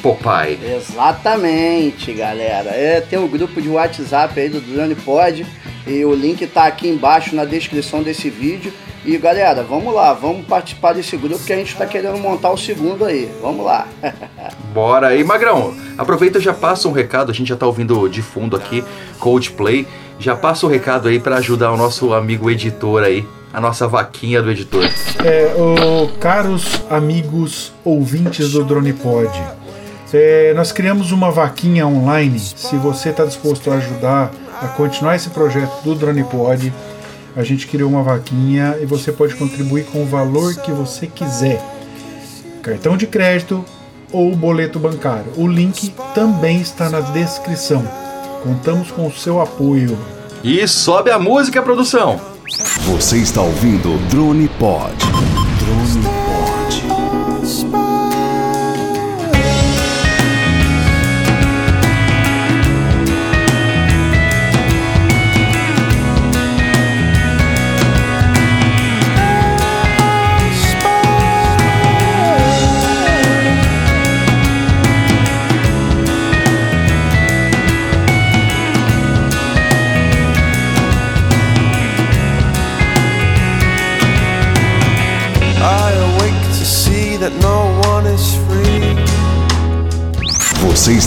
Popeye. 0.00 0.60
Exatamente, 0.76 2.12
galera. 2.12 2.70
É, 2.70 3.00
tem 3.00 3.18
um 3.18 3.26
grupo 3.26 3.60
de 3.60 3.68
WhatsApp 3.68 4.38
aí 4.38 4.48
do 4.48 4.60
Drone 4.60 4.94
Pod. 4.94 5.44
E 5.86 6.04
o 6.04 6.14
link 6.14 6.46
tá 6.46 6.66
aqui 6.66 6.88
embaixo 6.88 7.34
na 7.34 7.44
descrição 7.44 8.00
desse 8.02 8.30
vídeo. 8.30 8.72
E 9.04 9.18
galera, 9.18 9.64
vamos 9.64 9.92
lá, 9.92 10.12
vamos 10.12 10.46
participar 10.46 10.92
desse 10.92 11.16
grupo 11.16 11.44
que 11.44 11.52
a 11.52 11.56
gente 11.56 11.76
tá 11.76 11.84
querendo 11.84 12.16
montar 12.18 12.52
o 12.52 12.56
segundo 12.56 13.04
aí. 13.04 13.28
Vamos 13.40 13.66
lá. 13.66 13.88
Bora 14.72 15.08
aí, 15.08 15.24
Magrão. 15.24 15.74
Aproveita 15.98 16.38
e 16.38 16.40
já 16.40 16.54
passa 16.54 16.88
um 16.88 16.92
recado. 16.92 17.32
A 17.32 17.34
gente 17.34 17.48
já 17.48 17.56
tá 17.56 17.66
ouvindo 17.66 18.08
de 18.08 18.22
fundo 18.22 18.56
aqui, 18.56 18.84
Coldplay. 19.18 19.88
Já 20.22 20.36
passa 20.36 20.64
o 20.66 20.68
recado 20.68 21.08
aí 21.08 21.18
para 21.18 21.38
ajudar 21.38 21.72
o 21.72 21.76
nosso 21.76 22.14
amigo 22.14 22.48
editor 22.48 23.02
aí, 23.02 23.26
a 23.52 23.60
nossa 23.60 23.88
vaquinha 23.88 24.40
do 24.40 24.52
editor. 24.52 24.84
É, 25.24 25.52
caros 26.20 26.80
amigos 26.88 27.72
ouvintes 27.84 28.52
do 28.52 28.62
Drone 28.62 28.92
Pod, 28.92 29.28
é, 30.14 30.54
nós 30.54 30.70
criamos 30.70 31.10
uma 31.10 31.32
vaquinha 31.32 31.88
online. 31.88 32.38
Se 32.38 32.76
você 32.76 33.08
está 33.08 33.24
disposto 33.24 33.68
a 33.72 33.74
ajudar 33.74 34.30
a 34.62 34.68
continuar 34.68 35.16
esse 35.16 35.28
projeto 35.30 35.82
do 35.82 35.92
Drone 35.96 36.22
Pod, 36.22 36.72
a 37.34 37.42
gente 37.42 37.66
criou 37.66 37.90
uma 37.90 38.04
vaquinha 38.04 38.78
e 38.80 38.86
você 38.86 39.10
pode 39.10 39.34
contribuir 39.34 39.86
com 39.86 40.04
o 40.04 40.06
valor 40.06 40.54
que 40.54 40.70
você 40.70 41.08
quiser. 41.08 41.60
Cartão 42.62 42.96
de 42.96 43.08
crédito 43.08 43.64
ou 44.12 44.36
boleto 44.36 44.78
bancário. 44.78 45.32
O 45.36 45.48
link 45.48 45.92
também 46.14 46.60
está 46.60 46.88
na 46.88 47.00
descrição. 47.00 48.01
Contamos 48.42 48.90
com 48.90 49.06
o 49.06 49.12
seu 49.12 49.40
apoio. 49.40 49.96
E 50.42 50.66
sobe 50.66 51.10
a 51.10 51.18
música, 51.18 51.62
produção. 51.62 52.20
Você 52.86 53.18
está 53.18 53.40
ouvindo 53.40 53.96
Drone 54.08 54.48
Pod. 54.58 54.92
Drone 54.96 56.02
Pod. 56.02 56.21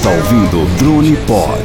Está 0.06 0.18
ouvindo 0.18 0.65
Drone 0.78 1.18
Pod. 1.26 1.63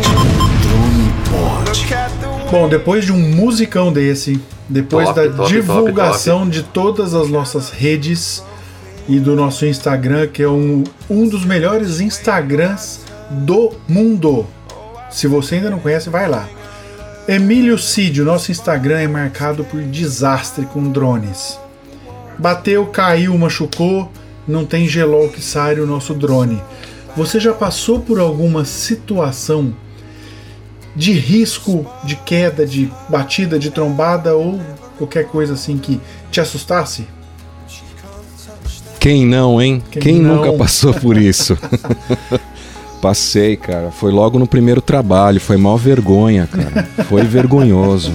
Drone 0.63 1.13
Pod. 1.29 2.51
Bom, 2.51 2.71
depois 2.71 3.05
de 3.05 3.13
um 3.13 3.19
musicão 3.19 3.93
desse, 3.93 4.41
depois 4.67 5.09
Top, 5.09 5.21
da 5.21 5.37
top, 5.37 5.49
divulgação 5.51 6.49
de 6.49 6.63
todas 6.63 7.13
as 7.13 7.29
nossas 7.29 7.69
redes 7.69 8.43
e 9.07 9.21
do 9.21 9.37
nosso 9.37 9.67
Instagram, 9.67 10.27
que 10.27 10.43
é 10.43 10.49
um, 10.49 10.85
um 11.11 11.29
dos 11.29 11.45
melhores 11.45 12.01
Instagrams 12.01 13.01
do 13.31 13.73
mundo. 13.87 14.47
Se 15.11 15.27
você 15.27 15.57
ainda 15.57 15.69
não 15.69 15.79
conhece, 15.79 16.09
vai 16.09 16.27
lá. 16.27 16.49
Emílio 17.29 17.77
Cid, 17.77 18.23
o 18.23 18.25
nosso 18.25 18.51
Instagram 18.51 19.01
é 19.01 19.07
marcado 19.07 19.65
por 19.65 19.83
desastre 19.83 20.65
com 20.65 20.91
drones. 20.91 21.59
Bateu, 22.39 22.87
caiu, 22.87 23.37
machucou, 23.37 24.11
não 24.49 24.65
tem 24.65 24.89
gelol 24.89 25.29
que 25.29 25.43
sare 25.43 25.79
o 25.79 25.87
nosso 25.87 26.15
drone. 26.15 26.59
Você 27.17 27.41
já 27.41 27.53
passou 27.53 28.01
por 28.01 28.19
alguma 28.19 28.65
situação 28.65 29.75
de 30.95 31.13
risco 31.13 31.87
de 32.05 32.17
queda, 32.17 32.67
de 32.67 32.91
batida, 33.09 33.59
de 33.59 33.71
trombada 33.71 34.35
ou 34.35 34.61
qualquer 34.99 35.27
coisa 35.27 35.55
assim 35.55 35.79
que 35.79 36.01
te 36.31 36.41
assustasse? 36.41 37.07
Quem 38.99 39.25
não, 39.25 39.61
hein? 39.61 39.83
Quem 39.91 40.03
Quem, 40.03 40.21
não? 40.21 40.37
nunca 40.37 40.53
passou 40.59 40.93
por 40.93 41.17
isso? 41.17 41.57
Passei, 43.01 43.57
cara. 43.57 43.91
Foi 43.91 44.13
logo 44.13 44.39
no 44.39 44.47
primeiro 44.47 44.83
trabalho. 44.83 45.41
Foi 45.41 45.57
mal 45.57 45.79
vergonha, 45.79 46.47
cara. 46.47 46.87
Foi 47.09 47.23
vergonhoso. 47.25 48.13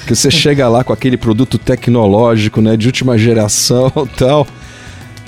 Porque 0.00 0.14
você 0.14 0.30
chega 0.30 0.68
lá 0.68 0.84
com 0.84 0.92
aquele 0.92 1.16
produto 1.16 1.56
tecnológico, 1.56 2.60
né? 2.60 2.76
De 2.76 2.86
última 2.86 3.16
geração 3.16 3.90
e 4.04 4.18
tal. 4.18 4.46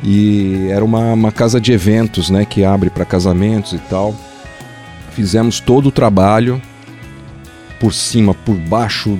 E 0.02 0.68
era 0.70 0.84
uma, 0.84 1.12
uma 1.12 1.32
casa 1.32 1.60
de 1.60 1.72
eventos, 1.72 2.30
né? 2.30 2.44
Que 2.44 2.64
abre 2.64 2.90
para 2.90 3.04
casamentos 3.04 3.72
e 3.72 3.78
tal. 3.78 4.14
Fizemos 5.12 5.60
todo 5.60 5.88
o 5.88 5.92
trabalho. 5.92 6.60
Por 7.78 7.92
cima, 7.92 8.34
por 8.34 8.56
baixo. 8.56 9.18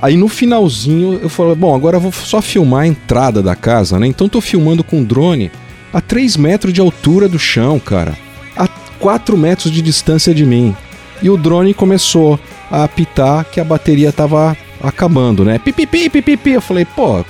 Aí 0.00 0.16
no 0.16 0.28
finalzinho 0.28 1.20
eu 1.22 1.28
falei, 1.28 1.54
bom, 1.54 1.74
agora 1.74 1.96
eu 1.96 2.00
vou 2.00 2.10
só 2.10 2.42
filmar 2.42 2.82
a 2.82 2.86
entrada 2.86 3.40
da 3.40 3.54
casa, 3.54 3.98
né? 3.98 4.06
Então 4.06 4.28
tô 4.28 4.40
filmando 4.40 4.82
com 4.82 5.04
drone 5.04 5.50
a 5.92 6.00
3 6.00 6.36
metros 6.36 6.72
de 6.72 6.80
altura 6.80 7.28
do 7.28 7.38
chão, 7.38 7.78
cara. 7.78 8.16
A 8.56 8.66
4 8.98 9.36
metros 9.36 9.72
de 9.72 9.80
distância 9.80 10.34
de 10.34 10.44
mim. 10.44 10.74
E 11.22 11.30
o 11.30 11.36
drone 11.36 11.72
começou 11.72 12.38
a 12.68 12.82
apitar 12.82 13.44
que 13.44 13.60
a 13.60 13.64
bateria 13.64 14.10
tava 14.12 14.56
acabando, 14.82 15.44
né? 15.44 15.58
Pipipi, 15.58 16.10
pipipi. 16.10 16.50
Eu 16.50 16.60
falei, 16.60 16.84
pô, 16.84 17.24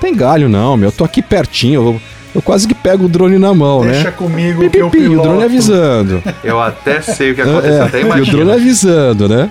tem 0.00 0.14
galho 0.14 0.48
não, 0.48 0.76
meu. 0.76 0.88
Eu 0.88 0.92
tô 0.92 1.04
aqui 1.04 1.20
pertinho. 1.20 1.74
Eu, 1.74 2.00
eu 2.34 2.40
quase 2.42 2.66
que 2.66 2.74
pego 2.74 3.04
o 3.04 3.08
drone 3.08 3.38
na 3.38 3.52
mão, 3.54 3.82
Deixa 3.82 4.04
né? 4.04 4.10
comigo 4.10 4.68
que 4.70 4.78
eu 4.78 4.88
Pipipi, 4.90 5.08
o 5.08 5.12
drone 5.22 5.22
piloto. 5.22 5.44
avisando. 5.44 6.22
Eu 6.42 6.60
até 6.60 7.00
sei 7.00 7.32
o 7.32 7.34
que 7.34 7.40
aconteceu, 7.42 7.82
até 7.84 7.98
É, 7.98 8.00
e 8.00 8.04
o 8.04 8.06
imagino. 8.06 8.36
drone 8.38 8.52
avisando, 8.52 9.28
né? 9.28 9.50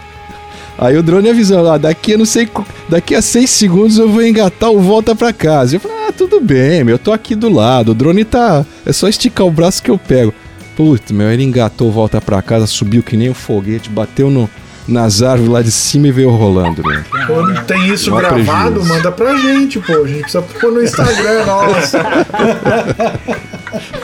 Aí 0.78 0.98
o 0.98 1.04
drone 1.04 1.30
avisando, 1.30 1.70
ah, 1.70 1.78
daqui 1.78 2.14
eu 2.14 2.18
não 2.18 2.26
sei, 2.26 2.48
qu- 2.48 2.66
daqui 2.90 3.14
a 3.14 3.22
seis 3.22 3.52
segundos 3.52 4.00
eu 4.00 4.10
vou 4.10 4.26
engatar 4.26 4.72
o 4.72 4.80
volta 4.80 5.14
pra 5.16 5.32
casa. 5.32 5.76
Eu 5.76 5.80
falei, 5.80 5.98
ah, 6.08 6.12
tudo 6.12 6.40
bem, 6.42 6.84
meu, 6.84 6.96
eu 6.96 7.00
tô 7.00 7.12
aqui 7.12 7.36
do 7.36 7.50
lado, 7.54 7.92
o 7.92 7.94
drone 7.94 8.24
tá, 8.26 8.66
é 8.84 8.92
só 8.92 9.08
esticar 9.08 9.46
o 9.46 9.52
braço 9.52 9.84
que 9.84 9.92
eu 9.92 9.98
pego. 9.98 10.34
Putz, 10.76 11.12
meu, 11.12 11.30
ele 11.30 11.44
engatou 11.44 11.90
o 11.90 11.92
volta 11.92 12.20
pra 12.20 12.42
casa, 12.42 12.66
subiu 12.66 13.04
que 13.04 13.16
nem 13.16 13.30
um 13.30 13.34
foguete, 13.36 13.90
bateu 13.90 14.32
no, 14.32 14.50
nas 14.88 15.22
árvores 15.22 15.52
lá 15.52 15.62
de 15.62 15.72
cima 15.72 16.08
e 16.08 16.12
veio 16.12 16.30
rolando, 16.32 16.82
né? 16.84 17.04
Quando 17.28 17.64
tem 17.66 17.88
isso 17.94 18.10
Mó 18.12 18.18
gravado, 18.18 18.72
prejuízo. 18.80 18.94
manda 18.94 19.12
pra 19.12 19.36
gente, 19.36 19.80
pô. 19.80 20.04
A 20.04 20.08
gente 20.08 20.22
precisa 20.22 20.42
pôr 20.42 20.72
no 20.72 20.84
Instagram, 20.84 21.46
nossa. 21.46 22.00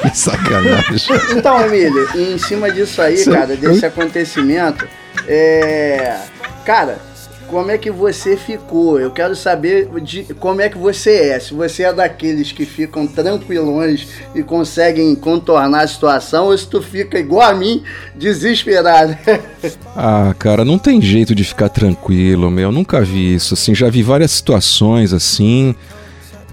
Que 0.01 0.17
sacanagem. 0.17 1.15
Então, 1.35 1.59
Emílio, 1.65 2.07
em 2.15 2.37
cima 2.37 2.71
disso 2.71 3.01
aí, 3.01 3.23
cara, 3.25 3.55
desse 3.55 3.85
acontecimento, 3.85 4.87
é. 5.27 6.15
Cara, 6.65 6.99
como 7.49 7.71
é 7.71 7.77
que 7.77 7.89
você 7.89 8.35
ficou? 8.35 8.99
Eu 8.99 9.11
quero 9.11 9.35
saber 9.35 9.87
de 10.01 10.23
como 10.39 10.61
é 10.61 10.69
que 10.69 10.77
você 10.77 11.29
é. 11.29 11.39
Se 11.39 11.53
você 11.53 11.83
é 11.83 11.93
daqueles 11.93 12.51
que 12.51 12.65
ficam 12.65 13.07
tranquilões 13.07 14.07
e 14.35 14.43
conseguem 14.43 15.15
contornar 15.15 15.81
a 15.83 15.87
situação, 15.87 16.45
ou 16.47 16.57
se 16.57 16.67
tu 16.67 16.81
fica 16.81 17.17
igual 17.17 17.49
a 17.49 17.53
mim, 17.55 17.81
desesperado. 18.15 19.17
Ah, 19.99 20.35
cara, 20.37 20.63
não 20.63 20.77
tem 20.77 21.01
jeito 21.01 21.33
de 21.33 21.43
ficar 21.43 21.69
tranquilo, 21.69 22.51
meu. 22.51 22.71
Nunca 22.71 23.01
vi 23.01 23.33
isso. 23.33 23.55
Assim, 23.55 23.73
já 23.73 23.89
vi 23.89 24.03
várias 24.03 24.29
situações 24.29 25.11
assim. 25.11 25.73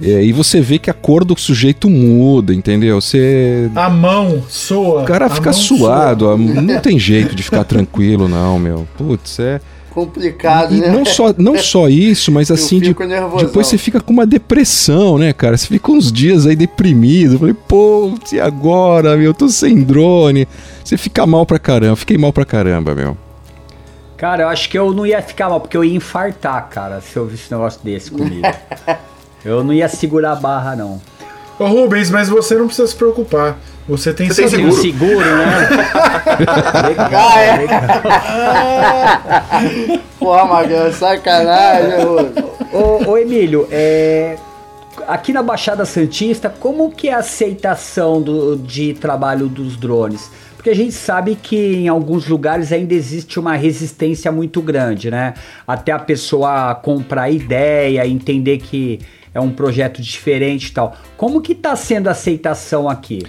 é, 0.02 0.24
e 0.24 0.32
você 0.32 0.62
vê 0.62 0.78
que 0.78 0.88
a 0.88 0.94
cor 0.94 1.24
do 1.26 1.38
sujeito 1.38 1.90
muda, 1.90 2.54
entendeu? 2.54 2.98
Você. 3.02 3.70
A 3.74 3.90
mão 3.90 4.42
soa. 4.48 5.02
O 5.02 5.04
cara 5.04 5.26
a 5.26 5.30
fica 5.30 5.52
suado. 5.52 6.24
soa. 6.24 6.34
a- 6.34 6.38
Não 6.38 6.80
tem 6.80 6.98
jeito 6.98 7.34
de 7.34 7.42
ficar 7.42 7.64
tranquilo, 7.64 8.26
não, 8.28 8.58
meu. 8.58 8.88
Putz, 8.96 9.38
é. 9.38 9.60
Complicado, 9.94 10.74
E 10.74 10.80
né? 10.80 10.88
não 10.88 11.04
só, 11.04 11.32
não 11.38 11.56
só 11.56 11.86
isso, 11.88 12.32
mas 12.32 12.50
assim, 12.50 12.80
de- 12.80 12.92
depois 13.38 13.68
você 13.68 13.78
fica 13.78 14.00
com 14.00 14.12
uma 14.12 14.26
depressão, 14.26 15.16
né, 15.18 15.32
cara? 15.32 15.56
Você 15.56 15.68
fica 15.68 15.92
uns 15.92 16.10
dias 16.10 16.46
aí 16.46 16.56
deprimido. 16.56 17.34
Eu 17.34 17.38
falei, 17.38 17.54
pô, 17.54 18.12
e 18.32 18.40
agora, 18.40 19.16
meu? 19.16 19.26
Eu 19.26 19.34
tô 19.34 19.48
sem 19.48 19.82
drone. 19.84 20.48
Você 20.84 20.96
fica 20.96 21.24
mal 21.24 21.46
pra 21.46 21.58
caramba. 21.60 21.94
Fiquei 21.94 22.18
mal 22.18 22.32
pra 22.32 22.44
caramba, 22.44 22.92
meu. 22.94 23.16
Cara, 24.16 24.42
eu 24.44 24.48
acho 24.48 24.68
que 24.68 24.76
eu 24.78 24.92
não 24.92 25.06
ia 25.06 25.22
ficar 25.22 25.48
mal, 25.48 25.60
porque 25.60 25.76
eu 25.76 25.84
ia 25.84 25.94
infartar, 25.94 26.68
cara, 26.70 27.00
se 27.00 27.16
eu 27.16 27.26
visse 27.26 27.52
um 27.52 27.56
negócio 27.58 27.80
desse 27.84 28.10
comigo. 28.10 28.46
eu 29.44 29.62
não 29.62 29.72
ia 29.72 29.88
segurar 29.88 30.32
a 30.32 30.36
barra, 30.36 30.74
não. 30.74 31.00
Ô 31.58 31.66
Rubens, 31.66 32.10
mas 32.10 32.28
você 32.28 32.54
não 32.54 32.66
precisa 32.66 32.88
se 32.88 32.96
preocupar. 32.96 33.56
Você 33.88 34.12
tem 34.12 34.28
Você 34.28 34.42
tem 34.48 34.50
Tem 34.50 34.66
um 34.66 34.72
seguro, 34.72 35.18
né? 35.20 35.68
Ah, 37.12 37.40
é? 37.40 37.66
Porra, 40.18 40.44
Magrão, 40.46 40.90
sacanagem, 40.92 42.02
Rô. 42.02 42.16
ô, 42.72 43.10
ô, 43.10 43.18
Emílio, 43.18 43.68
é, 43.70 44.36
aqui 45.06 45.32
na 45.34 45.42
Baixada 45.42 45.84
Santista, 45.84 46.48
como 46.48 46.90
que 46.90 47.08
é 47.08 47.14
a 47.14 47.18
aceitação 47.18 48.22
do, 48.22 48.56
de 48.56 48.94
trabalho 48.94 49.48
dos 49.48 49.76
drones? 49.76 50.30
Porque 50.56 50.70
a 50.70 50.74
gente 50.74 50.92
sabe 50.92 51.34
que 51.34 51.56
em 51.76 51.88
alguns 51.88 52.26
lugares 52.26 52.72
ainda 52.72 52.94
existe 52.94 53.38
uma 53.38 53.54
resistência 53.54 54.32
muito 54.32 54.62
grande, 54.62 55.10
né? 55.10 55.34
Até 55.68 55.92
a 55.92 55.98
pessoa 55.98 56.74
comprar 56.74 57.28
ideia, 57.28 58.06
entender 58.06 58.56
que 58.56 58.98
é 59.34 59.40
um 59.40 59.50
projeto 59.50 60.00
diferente 60.00 60.68
e 60.68 60.72
tal. 60.72 60.96
Como 61.16 61.42
que 61.42 61.54
tá 61.54 61.74
sendo 61.74 62.08
a 62.08 62.12
aceitação 62.12 62.88
aqui? 62.88 63.24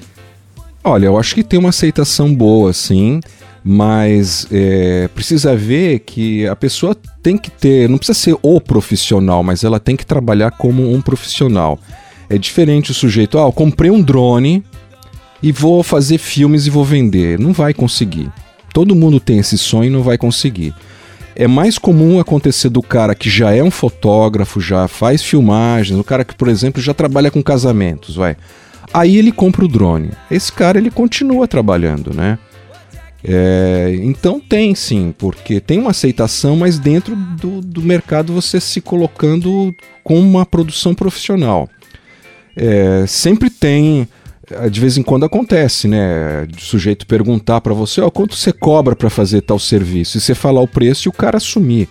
Olha, 0.83 1.07
eu 1.07 1.17
acho 1.17 1.33
que 1.33 1.43
tem 1.43 1.59
uma 1.59 1.69
aceitação 1.69 2.33
boa, 2.33 2.71
sim. 2.71 3.19
Mas 3.67 4.45
é, 4.51 5.07
precisa 5.07 5.55
ver 5.55 5.99
que 6.01 6.47
a 6.47 6.55
pessoa 6.55 6.95
tem 7.23 7.35
que 7.35 7.49
ter, 7.49 7.89
não 7.89 7.97
precisa 7.97 8.19
ser 8.19 8.37
o 8.43 8.61
profissional, 8.61 9.41
mas 9.41 9.63
ela 9.63 9.79
tem 9.79 9.95
que 9.95 10.05
trabalhar 10.05 10.51
como 10.51 10.93
um 10.93 11.01
profissional. 11.01 11.79
É 12.29 12.37
diferente 12.37 12.91
o 12.91 12.93
sujeito, 12.93 13.39
ah, 13.39 13.47
eu 13.47 13.51
comprei 13.51 13.89
um 13.89 13.99
drone 13.99 14.63
e 15.41 15.51
vou 15.51 15.81
fazer 15.81 16.19
filmes 16.19 16.67
e 16.67 16.69
vou 16.69 16.85
vender. 16.85 17.39
Não 17.39 17.51
vai 17.51 17.73
conseguir. 17.73 18.31
Todo 18.71 18.95
mundo 18.95 19.19
tem 19.19 19.39
esse 19.39 19.57
sonho 19.57 19.87
e 19.87 19.89
não 19.89 20.03
vai 20.03 20.19
conseguir. 20.19 20.71
É 21.36 21.47
mais 21.47 21.77
comum 21.77 22.19
acontecer 22.19 22.69
do 22.69 22.81
cara 22.81 23.13
que 23.13 23.29
já 23.29 23.51
é 23.53 23.61
um 23.61 23.71
fotógrafo, 23.71 24.61
já 24.61 24.88
faz 24.88 25.21
filmagens, 25.21 25.99
o 25.99 26.03
cara 26.03 26.23
que, 26.23 26.33
por 26.33 26.47
exemplo, 26.47 26.81
já 26.81 26.93
trabalha 26.93 27.29
com 27.29 27.43
casamentos, 27.43 28.15
vai. 28.15 28.38
Aí 28.93 29.17
ele 29.17 29.31
compra 29.31 29.65
o 29.65 29.67
drone. 29.67 30.11
Esse 30.31 30.51
cara 30.51 30.77
ele 30.77 30.89
continua 30.89 31.47
trabalhando, 31.47 32.13
né? 32.13 32.39
É, 33.27 33.97
então 34.03 34.39
tem 34.39 34.75
sim, 34.75 35.13
porque 35.17 35.59
tem 35.59 35.79
uma 35.79 35.89
aceitação, 35.89 36.55
mas 36.55 36.77
dentro 36.77 37.15
do, 37.15 37.59
do 37.59 37.81
mercado 37.81 38.31
você 38.31 38.61
se 38.61 38.79
colocando 38.79 39.75
com 40.03 40.19
uma 40.19 40.45
produção 40.45 40.93
profissional. 40.93 41.67
É, 42.55 43.05
sempre 43.07 43.49
tem, 43.49 44.07
de 44.69 44.79
vez 44.79 44.97
em 44.97 45.03
quando 45.03 45.25
acontece, 45.25 45.87
né? 45.87 46.45
De 46.45 46.61
sujeito 46.61 47.07
perguntar 47.07 47.61
para 47.61 47.73
você, 47.73 48.01
ó, 48.01 48.09
quanto 48.09 48.35
você 48.35 48.51
cobra 48.51 48.95
para 48.95 49.09
fazer 49.09 49.41
tal 49.41 49.57
serviço? 49.57 50.17
E 50.17 50.21
você 50.21 50.35
falar 50.35 50.61
o 50.61 50.67
preço 50.67 51.07
e 51.07 51.09
o 51.09 51.13
cara 51.13 51.37
assumir. 51.37 51.89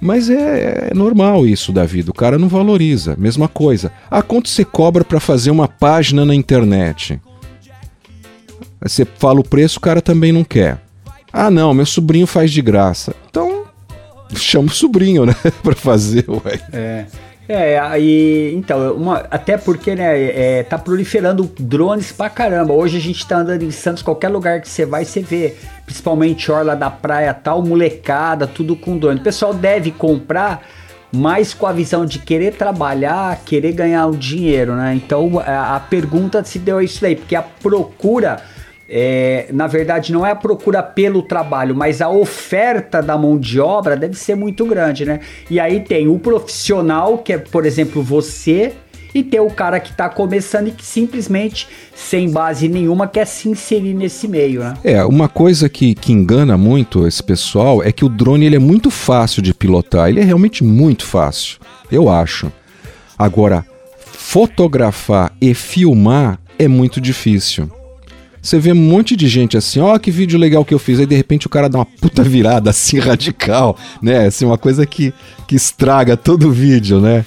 Mas 0.00 0.28
é, 0.28 0.90
é, 0.90 0.94
normal 0.94 1.46
isso 1.46 1.72
da 1.72 1.84
vida, 1.84 2.10
o 2.10 2.14
cara 2.14 2.38
não 2.38 2.48
valoriza. 2.48 3.16
Mesma 3.18 3.48
coisa. 3.48 3.92
Ah, 4.10 4.22
quanto 4.22 4.48
você 4.48 4.64
cobra 4.64 5.04
para 5.04 5.20
fazer 5.20 5.50
uma 5.50 5.68
página 5.68 6.24
na 6.24 6.34
internet? 6.34 7.20
Você 8.82 9.06
fala 9.18 9.40
o 9.40 9.48
preço, 9.48 9.78
o 9.78 9.80
cara 9.80 10.02
também 10.02 10.30
não 10.30 10.44
quer. 10.44 10.78
Ah, 11.32 11.50
não, 11.50 11.72
meu 11.72 11.86
sobrinho 11.86 12.26
faz 12.26 12.52
de 12.52 12.60
graça. 12.60 13.14
Então, 13.30 13.64
chama 14.36 14.68
o 14.68 14.74
sobrinho, 14.74 15.24
né, 15.24 15.34
para 15.62 15.74
fazer, 15.74 16.24
ué. 16.28 16.60
É. 16.72 17.06
É, 17.46 17.78
aí, 17.78 18.54
então, 18.54 18.94
uma, 18.94 19.18
até 19.30 19.58
porque, 19.58 19.94
né, 19.94 20.58
é, 20.58 20.62
tá 20.62 20.78
proliferando 20.78 21.44
drones 21.58 22.10
pra 22.10 22.30
caramba. 22.30 22.72
Hoje 22.72 22.96
a 22.96 23.00
gente 23.00 23.26
tá 23.26 23.38
andando 23.38 23.62
em 23.62 23.70
Santos, 23.70 24.02
qualquer 24.02 24.28
lugar 24.28 24.60
que 24.62 24.68
você 24.68 24.86
vai, 24.86 25.04
você 25.04 25.20
vê, 25.20 25.54
principalmente 25.84 26.50
orla 26.50 26.74
da 26.74 26.90
praia 26.90 27.34
tal, 27.34 27.62
molecada, 27.62 28.46
tudo 28.46 28.74
com 28.74 28.96
drone. 28.96 29.20
O 29.20 29.22
pessoal 29.22 29.52
deve 29.52 29.90
comprar 29.90 30.62
mais 31.12 31.52
com 31.52 31.66
a 31.66 31.72
visão 31.72 32.06
de 32.06 32.18
querer 32.18 32.54
trabalhar, 32.54 33.38
querer 33.44 33.72
ganhar 33.72 34.06
o 34.06 34.16
dinheiro, 34.16 34.74
né? 34.74 34.94
Então 34.94 35.38
a, 35.38 35.76
a 35.76 35.80
pergunta 35.80 36.42
se 36.42 36.58
deu 36.58 36.80
isso 36.80 37.00
daí, 37.00 37.14
porque 37.14 37.36
a 37.36 37.42
procura 37.42 38.42
é, 38.88 39.46
na 39.52 39.66
verdade, 39.66 40.12
não 40.12 40.26
é 40.26 40.30
a 40.30 40.36
procura 40.36 40.82
pelo 40.82 41.22
trabalho, 41.22 41.74
mas 41.74 42.02
a 42.02 42.08
oferta 42.08 43.02
da 43.02 43.16
mão 43.16 43.38
de 43.38 43.58
obra 43.58 43.96
deve 43.96 44.14
ser 44.14 44.34
muito 44.34 44.66
grande, 44.66 45.04
né? 45.04 45.20
E 45.50 45.58
aí 45.58 45.80
tem 45.80 46.08
o 46.08 46.18
profissional, 46.18 47.18
que 47.18 47.32
é, 47.32 47.38
por 47.38 47.64
exemplo, 47.64 48.02
você, 48.02 48.72
e 49.14 49.22
tem 49.22 49.40
o 49.40 49.50
cara 49.50 49.78
que 49.78 49.92
está 49.92 50.08
começando 50.08 50.68
e 50.68 50.72
que 50.72 50.84
simplesmente, 50.84 51.68
sem 51.94 52.30
base 52.30 52.68
nenhuma, 52.68 53.06
quer 53.06 53.26
se 53.26 53.48
inserir 53.48 53.94
nesse 53.94 54.26
meio, 54.26 54.60
né? 54.60 54.74
É, 54.82 55.04
uma 55.04 55.28
coisa 55.28 55.68
que, 55.68 55.94
que 55.94 56.12
engana 56.12 56.58
muito 56.58 57.06
esse 57.06 57.22
pessoal 57.22 57.82
é 57.82 57.92
que 57.92 58.04
o 58.04 58.08
drone 58.08 58.44
ele 58.44 58.56
é 58.56 58.60
muito 58.60 58.90
fácil 58.90 59.40
de 59.40 59.54
pilotar, 59.54 60.08
ele 60.08 60.20
é 60.20 60.24
realmente 60.24 60.62
muito 60.64 61.06
fácil, 61.06 61.58
eu 61.90 62.08
acho. 62.10 62.52
Agora, 63.16 63.64
fotografar 63.98 65.32
e 65.40 65.54
filmar 65.54 66.40
é 66.58 66.66
muito 66.66 67.00
difícil. 67.00 67.70
Você 68.44 68.58
vê 68.58 68.72
um 68.72 68.76
monte 68.76 69.16
de 69.16 69.26
gente 69.26 69.56
assim, 69.56 69.80
ó, 69.80 69.94
oh, 69.94 69.98
que 69.98 70.10
vídeo 70.10 70.38
legal 70.38 70.66
que 70.66 70.74
eu 70.74 70.78
fiz. 70.78 71.00
Aí 71.00 71.06
de 71.06 71.16
repente 71.16 71.46
o 71.46 71.50
cara 71.50 71.66
dá 71.66 71.78
uma 71.78 71.86
puta 71.86 72.20
virada 72.22 72.68
assim 72.68 72.98
radical, 72.98 73.74
né? 74.02 74.26
Assim, 74.26 74.44
uma 74.44 74.58
coisa 74.58 74.84
que, 74.84 75.14
que 75.48 75.56
estraga 75.56 76.14
todo 76.14 76.48
o 76.48 76.50
vídeo, 76.50 77.00
né? 77.00 77.24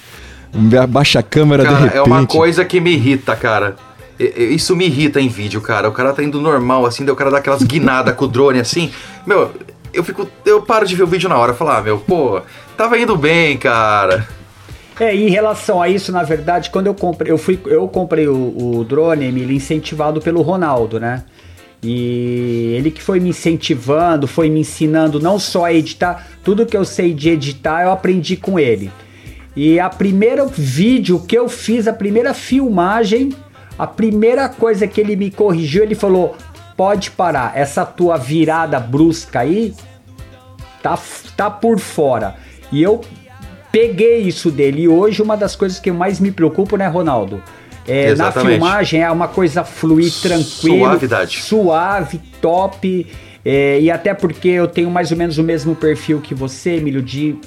Baixa 0.88 1.20
a 1.20 1.24
câmera 1.24 1.64
cara, 1.64 1.76
de 1.76 1.84
repente. 1.86 1.98
É 1.98 2.04
uma 2.04 2.28
coisa 2.28 2.64
que 2.64 2.80
me 2.80 2.94
irrita, 2.94 3.36
cara. 3.36 3.76
Isso 4.20 4.76
me 4.76 4.86
irrita 4.86 5.20
em 5.20 5.28
vídeo, 5.28 5.60
cara. 5.60 5.90
O 5.90 5.92
cara 5.92 6.14
tá 6.14 6.24
indo 6.24 6.40
normal, 6.40 6.86
assim, 6.86 7.04
daí 7.04 7.14
o 7.14 7.16
cara 7.16 7.32
dá 7.32 7.40
aquelas 7.40 7.64
guinadas 7.64 8.14
com 8.16 8.26
o 8.26 8.28
drone 8.28 8.60
assim. 8.60 8.92
Meu, 9.26 9.52
eu 9.92 10.04
fico. 10.04 10.30
Eu 10.46 10.62
paro 10.62 10.86
de 10.86 10.96
ver 10.96 11.04
o 11.04 11.08
vídeo 11.08 11.28
na 11.28 11.38
hora. 11.38 11.56
Falar, 11.56 11.80
ah, 11.80 11.82
meu, 11.82 11.98
pô, 11.98 12.42
tava 12.78 12.96
indo 12.96 13.18
bem, 13.18 13.58
cara. 13.58 14.28
É, 15.00 15.16
em 15.16 15.30
relação 15.30 15.82
a 15.82 15.88
isso, 15.88 16.12
na 16.12 16.24
verdade, 16.24 16.72
quando 16.72 16.88
eu 16.88 16.96
comprei, 16.96 17.32
eu 17.32 17.38
fui, 17.38 17.60
eu 17.66 17.88
comprei 17.88 18.28
o, 18.28 18.78
o 18.80 18.84
drone, 18.84 19.26
Emílio, 19.26 19.56
incentivado 19.56 20.20
pelo 20.20 20.42
Ronaldo, 20.42 21.00
né? 21.00 21.24
E 21.84 22.74
ele 22.76 22.90
que 22.90 23.04
foi 23.04 23.20
me 23.20 23.30
incentivando, 23.30 24.28
foi 24.28 24.50
me 24.50 24.62
ensinando 24.62 25.20
não 25.20 25.38
só 25.38 25.66
a 25.66 25.74
editar, 25.74 26.28
tudo 26.44 26.66
que 26.66 26.76
eu 26.76 26.84
sei 26.84 27.14
de 27.14 27.30
editar 27.30 27.84
eu 27.84 27.92
aprendi 27.92 28.36
com 28.36 28.58
ele. 28.58 28.92
E 29.56 29.80
a 29.80 29.90
primeira 29.90 30.46
vídeo 30.48 31.20
que 31.20 31.38
eu 31.38 31.48
fiz, 31.48 31.88
a 31.88 31.94
primeira 31.94 32.34
filmagem, 32.34 33.34
a 33.78 33.86
primeira 33.86 34.50
coisa 34.50 34.88
que 34.88 35.00
ele 35.00 35.16
me 35.16 35.30
corrigiu, 35.30 35.84
ele 35.84 35.96
falou: 35.96 36.36
"Pode 36.76 37.12
parar, 37.12 37.56
essa 37.56 37.86
tua 37.86 38.18
virada 38.18 38.80
brusca 38.80 39.42
aí 39.42 39.76
tá 40.82 40.98
tá 41.36 41.52
por 41.52 41.78
fora". 41.78 42.36
E 42.72 42.82
eu 42.82 43.02
peguei 43.72 44.22
isso 44.22 44.50
dele. 44.52 44.84
E 44.84 44.88
hoje 44.88 45.22
uma 45.22 45.36
das 45.38 45.56
coisas 45.56 45.80
que 45.80 45.92
mais 45.92 46.20
me 46.20 46.32
preocupa, 46.32 46.78
né, 46.78 46.88
Ronaldo? 46.88 47.42
É, 47.88 48.14
na 48.16 48.32
filmagem 48.32 49.02
é 49.02 49.10
uma 49.10 49.30
coisa 49.30 49.64
fluir 49.64 50.12
tranquilo, 50.22 50.80
Suavidade. 50.80 51.38
suave, 51.38 52.20
top. 52.42 53.08
É, 53.46 53.80
e 53.80 53.90
até 53.90 54.14
porque 54.14 54.50
eu 54.50 54.68
tenho 54.68 54.92
mais 54.92 55.10
ou 55.12 55.18
menos 55.18 55.38
o 55.38 55.44
mesmo 55.44 55.74
perfil 55.74 56.20
que 56.20 56.36
você, 56.36 56.72
Emílio, 56.72 57.02
de 57.02 57.38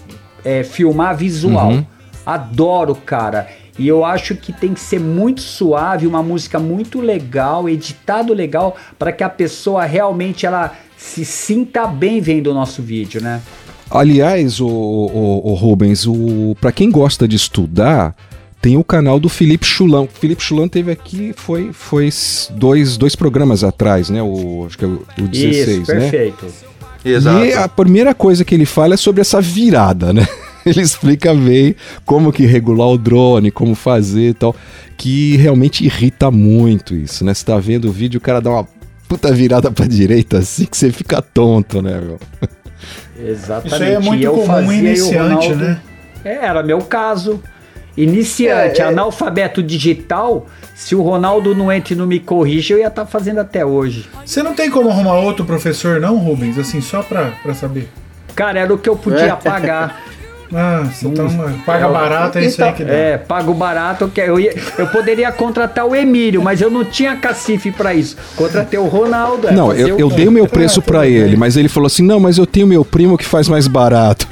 é, 0.42 0.64
filmar 0.64 1.14
visual. 1.14 1.72
Uhum. 1.72 1.86
Adoro, 2.24 2.94
cara. 2.94 3.48
E 3.78 3.86
eu 3.86 4.04
acho 4.04 4.34
que 4.34 4.52
tem 4.52 4.74
que 4.74 4.80
ser 4.80 5.00
muito 5.00 5.40
suave, 5.40 6.06
uma 6.06 6.22
música 6.22 6.58
muito 6.58 7.00
legal, 7.00 7.68
editado 7.68 8.32
legal, 8.32 8.76
para 8.98 9.12
que 9.12 9.22
a 9.22 9.28
pessoa 9.28 9.84
realmente 9.84 10.46
ela 10.46 10.72
se 10.96 11.24
sinta 11.24 11.86
bem 11.86 12.20
vendo 12.20 12.48
o 12.48 12.54
nosso 12.54 12.82
vídeo, 12.82 13.22
né? 13.22 13.40
Aliás, 13.90 14.60
o, 14.60 14.68
o, 14.68 15.50
o 15.50 15.54
Rubens, 15.54 16.06
o, 16.06 16.56
para 16.60 16.70
quem 16.70 16.90
gosta 16.90 17.26
de 17.26 17.36
estudar, 17.36 18.14
tem 18.60 18.76
o 18.76 18.84
canal 18.84 19.18
do 19.18 19.28
Felipe 19.28 19.66
Chulão. 19.66 20.04
O 20.04 20.18
Felipe 20.18 20.42
Chulão 20.42 20.68
teve 20.68 20.92
aqui, 20.92 21.32
foi, 21.36 21.72
foi 21.72 22.08
dois, 22.52 22.96
dois 22.96 23.16
programas 23.16 23.64
atrás, 23.64 24.10
né? 24.10 24.22
O, 24.22 24.64
acho 24.66 24.78
que 24.78 24.84
é 24.84 24.88
o, 24.88 25.02
o 25.18 25.28
16, 25.28 25.68
Isso, 25.68 25.92
né? 25.92 26.00
perfeito. 26.00 26.46
Exato. 27.04 27.44
E 27.44 27.54
a 27.54 27.66
primeira 27.66 28.14
coisa 28.14 28.44
que 28.44 28.54
ele 28.54 28.66
fala 28.66 28.94
é 28.94 28.96
sobre 28.96 29.22
essa 29.22 29.40
virada, 29.40 30.12
né? 30.12 30.26
Ele 30.66 30.82
explica 30.82 31.34
bem 31.34 31.74
como 32.04 32.30
que 32.30 32.44
regular 32.44 32.88
o 32.88 32.98
drone, 32.98 33.50
como 33.50 33.74
fazer 33.74 34.28
e 34.28 34.34
tal, 34.34 34.54
que 34.94 35.34
realmente 35.38 35.82
irrita 35.86 36.30
muito 36.30 36.94
isso, 36.94 37.24
né? 37.24 37.32
Você 37.32 37.46
tá 37.46 37.58
vendo 37.58 37.88
o 37.88 37.92
vídeo, 37.92 38.18
o 38.18 38.20
cara 38.20 38.42
dá 38.42 38.50
uma 38.50 38.68
puta 39.08 39.32
virada 39.32 39.70
pra 39.70 39.86
direita 39.86 40.36
assim 40.36 40.66
que 40.66 40.76
você 40.76 40.92
fica 40.92 41.22
tonto, 41.22 41.80
né, 41.80 41.98
meu? 41.98 42.20
Exatamente. 43.24 43.74
Isso 43.74 43.82
aí 43.82 43.94
é 43.94 43.98
muito 43.98 44.24
eu 44.24 44.34
comum 44.34 44.72
iniciante, 44.72 45.48
Ronaldo, 45.48 45.56
né? 45.56 45.80
É, 46.24 46.34
era 46.46 46.62
meu 46.62 46.78
caso. 46.78 47.42
Iniciante, 47.96 48.80
é, 48.80 48.84
é... 48.84 48.86
analfabeto 48.86 49.62
digital, 49.62 50.46
se 50.74 50.94
o 50.94 51.02
Ronaldo 51.02 51.54
não 51.54 51.70
entra 51.70 51.92
e 51.92 51.96
não 51.96 52.06
me 52.06 52.20
corrige, 52.20 52.72
eu 52.72 52.78
ia 52.78 52.86
estar 52.86 53.04
tá 53.04 53.06
fazendo 53.06 53.40
até 53.40 53.64
hoje. 53.64 54.08
Você 54.24 54.42
não 54.42 54.54
tem 54.54 54.70
como 54.70 54.88
arrumar 54.88 55.18
outro 55.18 55.44
professor, 55.44 56.00
não, 56.00 56.16
Rubens? 56.16 56.58
Assim, 56.58 56.80
só 56.80 57.02
pra, 57.02 57.32
pra 57.42 57.52
saber. 57.52 57.88
Cara, 58.34 58.60
era 58.60 58.72
o 58.72 58.78
que 58.78 58.88
eu 58.88 58.96
podia 58.96 59.36
pagar. 59.36 60.00
Ah, 60.52 60.82
você 60.92 61.08
tá 61.10 61.22
uma, 61.22 61.48
paga 61.64 61.86
é, 61.86 61.92
barato, 61.92 62.38
é 62.38 62.44
isso 62.44 62.62
aí 62.62 62.72
que 62.72 62.84
dá. 62.84 62.92
É, 62.92 63.16
pago 63.16 63.54
barato. 63.54 64.10
Eu, 64.16 64.40
ia, 64.40 64.52
eu 64.76 64.88
poderia 64.88 65.30
contratar 65.30 65.86
o 65.86 65.94
Emílio, 65.94 66.42
mas 66.42 66.60
eu 66.60 66.68
não 66.68 66.84
tinha 66.84 67.14
cacife 67.16 67.70
para 67.70 67.94
isso. 67.94 68.16
Contratei 68.34 68.78
o 68.78 68.86
Ronaldo. 68.86 69.46
É, 69.46 69.52
não, 69.52 69.72
eu, 69.72 69.98
eu 69.98 70.08
dei 70.08 70.26
o 70.26 70.32
meu 70.32 70.48
preço 70.48 70.82
para 70.82 71.06
ele, 71.06 71.36
mas 71.36 71.56
ele 71.56 71.68
falou 71.68 71.86
assim: 71.86 72.02
não, 72.02 72.18
mas 72.18 72.36
eu 72.36 72.46
tenho 72.46 72.66
meu 72.66 72.84
primo 72.84 73.16
que 73.16 73.24
faz 73.24 73.48
mais 73.48 73.68
barato. 73.68 74.26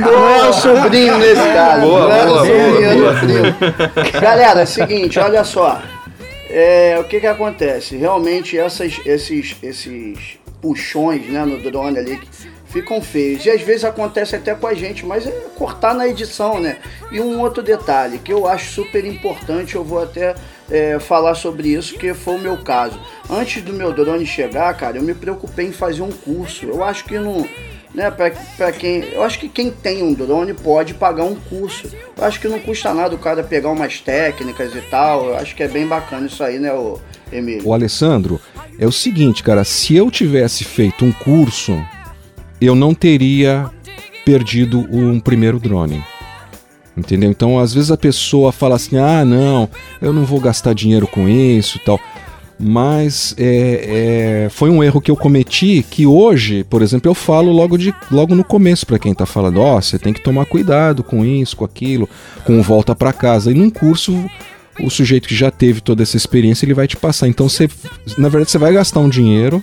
não 0.00 0.28
é 0.28 0.48
o 0.48 0.52
sobrinho 0.52 1.18
nesse 1.18 1.42
caso. 1.54 1.80
Boa, 1.80 2.14
é 2.14 2.26
boa, 2.26 2.44
boa, 2.44 3.14
boa. 3.14 4.20
Galera, 4.20 4.60
é 4.60 4.64
o 4.64 4.66
seguinte, 4.66 5.18
olha 5.18 5.42
só. 5.42 5.80
É, 6.50 6.98
o 7.00 7.04
que 7.04 7.18
que 7.18 7.26
acontece? 7.26 7.96
Realmente 7.96 8.56
essas, 8.58 9.00
esses, 9.04 9.56
esses 9.62 10.38
puxões 10.60 11.26
né, 11.28 11.44
no 11.44 11.58
drone 11.58 11.98
ali 11.98 12.20
ficam 12.74 13.00
feios. 13.00 13.46
E 13.46 13.50
às 13.50 13.62
vezes 13.62 13.84
acontece 13.84 14.34
até 14.34 14.52
com 14.52 14.66
a 14.66 14.74
gente, 14.74 15.06
mas 15.06 15.24
é 15.24 15.30
cortar 15.54 15.94
na 15.94 16.08
edição, 16.08 16.60
né? 16.60 16.78
E 17.12 17.20
um 17.20 17.40
outro 17.40 17.62
detalhe 17.62 18.18
que 18.18 18.32
eu 18.32 18.48
acho 18.48 18.72
super 18.72 19.04
importante, 19.04 19.76
eu 19.76 19.84
vou 19.84 20.02
até 20.02 20.34
é, 20.68 20.98
falar 20.98 21.36
sobre 21.36 21.68
isso, 21.68 21.94
que 21.96 22.12
foi 22.12 22.34
o 22.34 22.40
meu 22.40 22.56
caso. 22.56 22.98
Antes 23.30 23.62
do 23.62 23.72
meu 23.72 23.92
drone 23.92 24.26
chegar, 24.26 24.74
cara, 24.74 24.96
eu 24.96 25.02
me 25.04 25.14
preocupei 25.14 25.68
em 25.68 25.72
fazer 25.72 26.02
um 26.02 26.10
curso. 26.10 26.66
Eu 26.66 26.82
acho 26.82 27.04
que 27.04 27.16
não. 27.16 27.48
Né, 27.94 28.10
para 28.10 28.72
quem. 28.72 29.04
Eu 29.12 29.22
acho 29.22 29.38
que 29.38 29.48
quem 29.48 29.70
tem 29.70 30.02
um 30.02 30.12
drone 30.12 30.52
pode 30.52 30.94
pagar 30.94 31.22
um 31.22 31.36
curso. 31.36 31.88
Eu 32.16 32.24
acho 32.24 32.40
que 32.40 32.48
não 32.48 32.58
custa 32.58 32.92
nada 32.92 33.14
o 33.14 33.18
cara 33.18 33.44
pegar 33.44 33.70
umas 33.70 34.00
técnicas 34.00 34.74
e 34.74 34.80
tal. 34.80 35.26
Eu 35.26 35.36
acho 35.36 35.54
que 35.54 35.62
é 35.62 35.68
bem 35.68 35.86
bacana 35.86 36.26
isso 36.26 36.42
aí, 36.42 36.58
né, 36.58 36.72
o 36.72 36.98
Emílio? 37.30 37.64
O 37.64 37.72
Alessandro, 37.72 38.40
é 38.80 38.84
o 38.84 38.90
seguinte, 38.90 39.44
cara, 39.44 39.62
se 39.62 39.94
eu 39.94 40.10
tivesse 40.10 40.64
feito 40.64 41.04
um 41.04 41.12
curso, 41.12 41.80
eu 42.66 42.74
não 42.74 42.94
teria 42.94 43.70
perdido 44.24 44.86
um 44.90 45.20
primeiro 45.20 45.58
drone. 45.58 46.02
Entendeu? 46.96 47.28
Então, 47.28 47.58
às 47.58 47.74
vezes 47.74 47.90
a 47.90 47.96
pessoa 47.96 48.52
fala 48.52 48.76
assim: 48.76 48.96
ah, 48.96 49.24
não, 49.24 49.68
eu 50.00 50.12
não 50.12 50.24
vou 50.24 50.40
gastar 50.40 50.74
dinheiro 50.74 51.06
com 51.06 51.28
isso 51.28 51.80
tal. 51.84 51.98
Mas 52.58 53.34
é, 53.36 54.44
é, 54.44 54.48
foi 54.48 54.70
um 54.70 54.82
erro 54.82 55.00
que 55.00 55.10
eu 55.10 55.16
cometi 55.16 55.84
que 55.88 56.06
hoje, 56.06 56.62
por 56.62 56.82
exemplo, 56.82 57.10
eu 57.10 57.14
falo 57.14 57.50
logo, 57.50 57.76
de, 57.76 57.92
logo 58.12 58.32
no 58.36 58.44
começo 58.44 58.86
para 58.86 58.98
quem 58.98 59.10
está 59.10 59.26
falando: 59.26 59.60
ó, 59.60 59.76
oh, 59.76 59.82
você 59.82 59.98
tem 59.98 60.12
que 60.12 60.22
tomar 60.22 60.46
cuidado 60.46 61.02
com 61.02 61.24
isso, 61.24 61.56
com 61.56 61.64
aquilo, 61.64 62.08
com 62.44 62.62
volta 62.62 62.94
para 62.94 63.12
casa. 63.12 63.50
E 63.50 63.54
num 63.54 63.70
curso, 63.70 64.24
o 64.80 64.88
sujeito 64.88 65.26
que 65.26 65.34
já 65.34 65.50
teve 65.50 65.80
toda 65.80 66.04
essa 66.04 66.16
experiência, 66.16 66.64
ele 66.64 66.74
vai 66.74 66.86
te 66.86 66.96
passar. 66.96 67.26
Então, 67.26 67.48
você, 67.48 67.68
na 68.16 68.28
verdade, 68.28 68.52
você 68.52 68.58
vai 68.58 68.72
gastar 68.72 69.00
um 69.00 69.08
dinheiro 69.08 69.62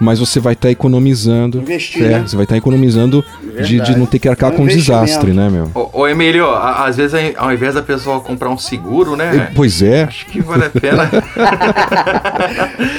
mas 0.00 0.18
você 0.18 0.40
vai 0.40 0.54
estar 0.54 0.68
tá 0.68 0.72
economizando. 0.72 1.58
Investir, 1.58 2.02
é, 2.04 2.08
né? 2.08 2.20
Você 2.26 2.36
vai 2.36 2.44
estar 2.44 2.54
tá 2.54 2.58
economizando 2.58 3.24
de, 3.64 3.80
de, 3.80 3.96
não 3.96 4.06
ter 4.06 4.18
que 4.18 4.28
arcar 4.28 4.50
É 4.50 4.54
um 4.54 4.56
com 4.56 4.62
um 4.62 4.66
investimento. 4.66 5.04
desastre, 5.04 5.32
né, 5.32 5.48
meu? 5.48 5.70
Ô, 5.74 6.00
ô, 6.00 6.08
Emílio, 6.08 6.48
às 6.50 6.96
vezes 6.96 7.14
ao 7.36 7.52
invés 7.52 7.74
da 7.74 7.82
pessoa 7.82 8.20
comprar 8.20 8.50
um 8.50 8.58
seguro, 8.58 9.16
né? 9.16 9.50
Pois 9.54 9.82
é. 9.82 10.04
Acho 10.04 10.26
que 10.26 10.40
vale 10.40 10.64
a 10.64 10.70
pena. 10.70 11.10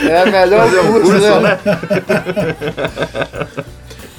É 0.10 0.26
melhor 0.30 0.66
Fazer 0.66 0.80
um 0.80 0.92
curso, 0.92 1.12
curso, 1.12 1.40
né? 1.40 1.60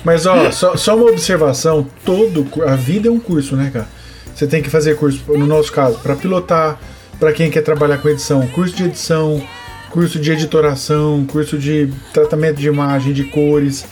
Mas 0.04 0.26
ó, 0.26 0.50
só, 0.50 0.76
só 0.76 0.96
uma 0.96 1.10
observação, 1.10 1.86
todo 2.04 2.46
a 2.66 2.76
vida 2.76 3.08
é 3.08 3.10
um 3.10 3.18
curso, 3.18 3.56
né, 3.56 3.70
cara? 3.72 3.88
Você 4.34 4.46
tem 4.46 4.62
que 4.62 4.70
fazer 4.70 4.96
curso, 4.96 5.20
no 5.28 5.46
nosso 5.46 5.72
caso, 5.72 5.98
para 5.98 6.14
pilotar, 6.14 6.78
para 7.18 7.32
quem 7.32 7.50
quer 7.50 7.62
trabalhar 7.62 7.98
com 7.98 8.08
edição, 8.08 8.46
curso 8.48 8.76
de 8.76 8.84
edição, 8.84 9.42
curso 9.90 10.18
de 10.18 10.32
editoração, 10.32 11.24
curso 11.26 11.58
de 11.58 11.88
tratamento 12.12 12.56
de 12.56 12.66
imagem, 12.68 13.12
de 13.12 13.24
cores. 13.24 13.84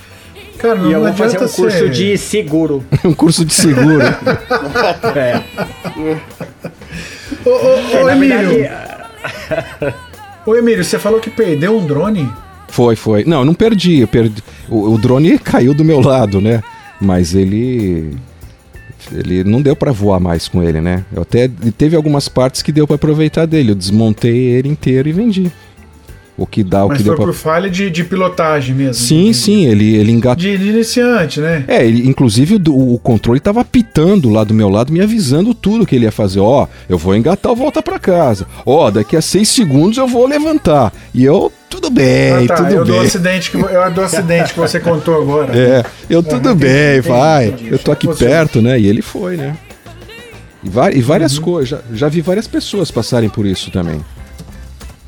Cara, 0.58 0.76
não, 0.76 0.88
E 0.90 0.92
eu 0.92 1.00
vou 1.02 1.12
fazer 1.14 1.36
um 1.36 1.40
curso 1.48 1.70
ser- 1.70 1.90
de 1.90 2.16
seguro. 2.16 2.84
um 3.04 3.12
curso 3.12 3.44
de 3.44 3.52
seguro. 3.54 4.00
é. 5.16 5.42
Ô, 7.44 7.50
ô, 7.50 7.96
É, 7.96 8.02
ô, 8.02 8.06
na 8.06 8.16
Emílio. 8.16 8.48
verdade, 8.48 9.94
Ô, 10.46 10.54
Emílio, 10.56 10.84
você 10.84 10.98
falou 10.98 11.20
que 11.20 11.30
perdeu 11.30 11.76
um 11.76 11.86
drone? 11.86 12.30
Foi, 12.68 12.96
foi. 12.96 13.24
Não, 13.24 13.40
eu 13.40 13.44
não 13.44 13.54
perdi. 13.54 14.00
Eu 14.00 14.08
perdi. 14.08 14.42
O, 14.68 14.92
o 14.92 14.98
drone 14.98 15.38
caiu 15.38 15.72
do 15.74 15.84
meu 15.84 16.00
lado, 16.00 16.40
né? 16.40 16.62
Mas 17.00 17.34
ele. 17.34 18.14
Ele 19.12 19.44
não 19.44 19.60
deu 19.60 19.76
pra 19.76 19.92
voar 19.92 20.18
mais 20.18 20.48
com 20.48 20.62
ele, 20.62 20.80
né? 20.80 21.04
Eu 21.14 21.22
até 21.22 21.48
teve 21.76 21.94
algumas 21.94 22.26
partes 22.28 22.62
que 22.62 22.72
deu 22.72 22.86
pra 22.86 22.96
aproveitar 22.96 23.46
dele. 23.46 23.70
Eu 23.72 23.74
desmontei 23.74 24.36
ele 24.36 24.68
inteiro 24.68 25.08
e 25.08 25.12
vendi. 25.12 25.52
O 26.36 26.46
que 26.48 26.64
dá, 26.64 26.84
o 26.84 26.88
Mas 26.88 26.98
que 26.98 27.04
foi 27.04 27.10
deu 27.12 27.16
pra. 27.16 27.26
por 27.26 27.32
falha 27.32 27.70
de, 27.70 27.88
de 27.88 28.02
pilotagem 28.02 28.74
mesmo. 28.74 28.94
Sim, 28.94 29.26
de, 29.26 29.34
sim, 29.34 29.66
ele, 29.66 29.94
ele 29.94 30.10
engatou. 30.10 30.42
De, 30.42 30.58
de 30.58 30.68
iniciante, 30.68 31.38
né? 31.40 31.64
É, 31.68 31.86
ele, 31.86 32.08
inclusive 32.08 32.56
o, 32.56 32.58
do- 32.58 32.76
o 32.76 32.98
controle 32.98 33.38
tava 33.38 33.60
apitando 33.60 34.28
lá 34.28 34.42
do 34.42 34.52
meu 34.52 34.68
lado, 34.68 34.92
me 34.92 35.00
avisando 35.00 35.54
tudo 35.54 35.86
que 35.86 35.94
ele 35.94 36.06
ia 36.06 36.10
fazer. 36.10 36.40
Ó, 36.40 36.66
eu 36.88 36.98
vou 36.98 37.14
engatar 37.14 37.52
o 37.52 37.54
volta 37.54 37.80
pra 37.80 38.00
casa. 38.00 38.48
Ó, 38.66 38.90
daqui 38.90 39.16
a 39.16 39.22
seis 39.22 39.48
segundos 39.48 39.96
eu 39.96 40.08
vou 40.08 40.26
levantar. 40.26 40.92
E 41.14 41.22
eu, 41.24 41.52
tudo 41.70 41.88
bem, 41.88 42.32
ah, 42.32 42.46
tá. 42.48 42.56
tudo 42.56 42.70
eu 42.74 42.84
do 42.84 42.92
bem. 42.94 43.00
acidente 43.02 43.50
que, 43.52 43.56
eu 43.56 43.90
do 43.92 44.00
acidente 44.00 44.52
que 44.54 44.58
você 44.58 44.80
contou 44.80 45.22
agora. 45.22 45.52
É, 45.56 45.84
eu 46.10 46.20
tudo 46.20 46.50
entendi, 46.50 46.64
bem, 46.66 46.98
entendi, 46.98 47.08
vai. 47.08 47.46
entendi. 47.46 47.68
Eu 47.70 47.78
tô 47.78 47.92
aqui 47.92 48.12
perto, 48.12 48.60
né? 48.60 48.76
E 48.80 48.88
ele 48.88 49.02
foi, 49.02 49.36
né? 49.36 49.56
E, 50.64 50.98
e 50.98 51.00
várias 51.00 51.36
Uhum. 51.38 51.44
coisas. 51.44 51.68
Já, 51.70 51.78
já 51.94 52.08
vi 52.08 52.20
várias 52.20 52.48
pessoas 52.48 52.90
passarem 52.90 53.28
por 53.28 53.46
isso 53.46 53.70
também. 53.70 54.00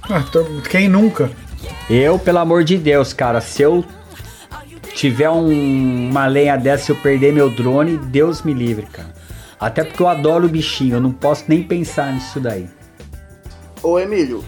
Ah, 0.08 0.22
então, 0.28 0.44
quem 0.70 0.88
nunca? 0.88 1.30
Eu, 1.90 2.18
pelo 2.18 2.38
amor 2.38 2.64
de 2.64 2.76
Deus, 2.78 3.12
cara, 3.12 3.40
se 3.40 3.62
eu 3.62 3.84
tiver 4.94 5.28
um- 5.30 6.08
uma 6.10 6.26
lenha 6.26 6.56
dessa 6.56 6.90
e 6.92 6.94
eu 6.94 7.00
perder 7.00 7.32
meu 7.32 7.50
drone, 7.50 7.96
Deus 7.98 8.42
me 8.42 8.54
livre, 8.54 8.86
cara. 8.86 9.14
Até 9.58 9.82
porque 9.84 10.02
eu 10.02 10.08
adoro 10.08 10.46
o 10.46 10.48
bichinho, 10.48 10.96
eu 10.96 11.00
não 11.00 11.12
posso 11.12 11.44
nem 11.48 11.62
pensar 11.62 12.12
nisso 12.12 12.38
daí. 12.38 12.68
Ô 13.82 13.98
Emílio, 13.98 14.44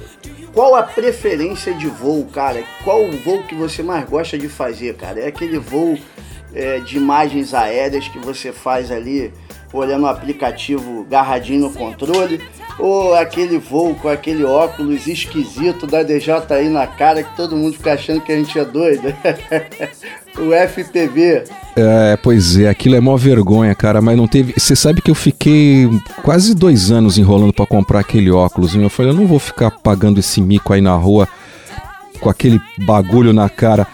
qual 0.52 0.74
a 0.74 0.82
preferência 0.82 1.72
de 1.74 1.86
voo, 1.86 2.26
cara? 2.26 2.62
Qual 2.84 3.04
o 3.04 3.12
voo 3.12 3.42
que 3.42 3.54
você 3.54 3.82
mais 3.82 4.09
gosta 4.09 4.38
de 4.38 4.48
fazer, 4.48 4.94
cara? 4.94 5.20
É 5.20 5.26
aquele 5.28 5.59
voo 5.59 5.98
é, 6.54 6.78
de 6.80 6.96
imagens 6.96 7.52
aéreas 7.52 8.09
que 8.09 8.18
você 8.18 8.52
faz 8.52 8.90
ali, 8.90 9.32
olhando 9.72 10.04
o 10.04 10.06
aplicativo 10.09 11.04
garradinho 11.04 11.61
no 11.68 11.72
controle? 11.72 12.40
Ou 12.78 13.14
aquele 13.14 13.58
voo 13.58 13.94
com 13.96 14.08
aquele 14.08 14.44
óculos 14.44 15.06
esquisito 15.06 15.86
da 15.86 16.02
DJI 16.02 16.68
na 16.70 16.86
cara 16.86 17.22
que 17.22 17.36
todo 17.36 17.56
mundo 17.56 17.74
fica 17.74 17.94
achando 17.94 18.20
que 18.20 18.30
a 18.32 18.36
gente 18.36 18.56
é 18.58 18.64
doido? 18.64 19.12
o 20.38 20.52
FPV. 20.68 21.44
É, 21.76 22.16
pois 22.22 22.56
é, 22.56 22.68
aquilo 22.68 22.94
é 22.94 23.00
mó 23.00 23.16
vergonha, 23.16 23.74
cara, 23.74 24.00
mas 24.00 24.16
não 24.16 24.28
teve. 24.28 24.54
Você 24.56 24.76
sabe 24.76 25.00
que 25.02 25.10
eu 25.10 25.14
fiquei 25.14 25.88
quase 26.22 26.54
dois 26.54 26.90
anos 26.90 27.18
enrolando 27.18 27.52
pra 27.52 27.66
comprar 27.66 28.00
aquele 28.00 28.30
óculos. 28.30 28.74
E 28.74 28.82
eu 28.82 28.90
falei, 28.90 29.12
eu 29.12 29.16
não 29.16 29.26
vou 29.26 29.38
ficar 29.38 29.70
pagando 29.70 30.20
esse 30.20 30.40
mico 30.40 30.72
aí 30.72 30.80
na 30.80 30.94
rua 30.94 31.28
com 32.20 32.28
aquele 32.30 32.60
bagulho 32.78 33.32
na 33.32 33.48
cara. 33.48 33.86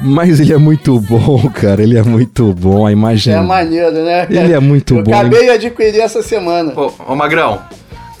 Mas 0.00 0.40
ele 0.40 0.52
é 0.52 0.58
muito 0.58 0.98
bom, 1.00 1.48
cara. 1.54 1.82
Ele 1.82 1.96
é 1.96 2.02
muito 2.02 2.52
bom. 2.52 2.86
A 2.86 2.92
imagem. 2.92 3.32
É 3.34 3.40
maneiro, 3.40 4.04
né? 4.04 4.26
Ele 4.28 4.52
é 4.52 4.60
muito 4.60 4.96
Eu 4.96 5.02
bom. 5.02 5.14
acabei 5.14 5.44
de 5.44 5.50
adquirir 5.50 6.00
essa 6.00 6.22
semana. 6.22 6.72
Ô, 6.78 6.92
ô, 7.08 7.14
Magrão, 7.14 7.60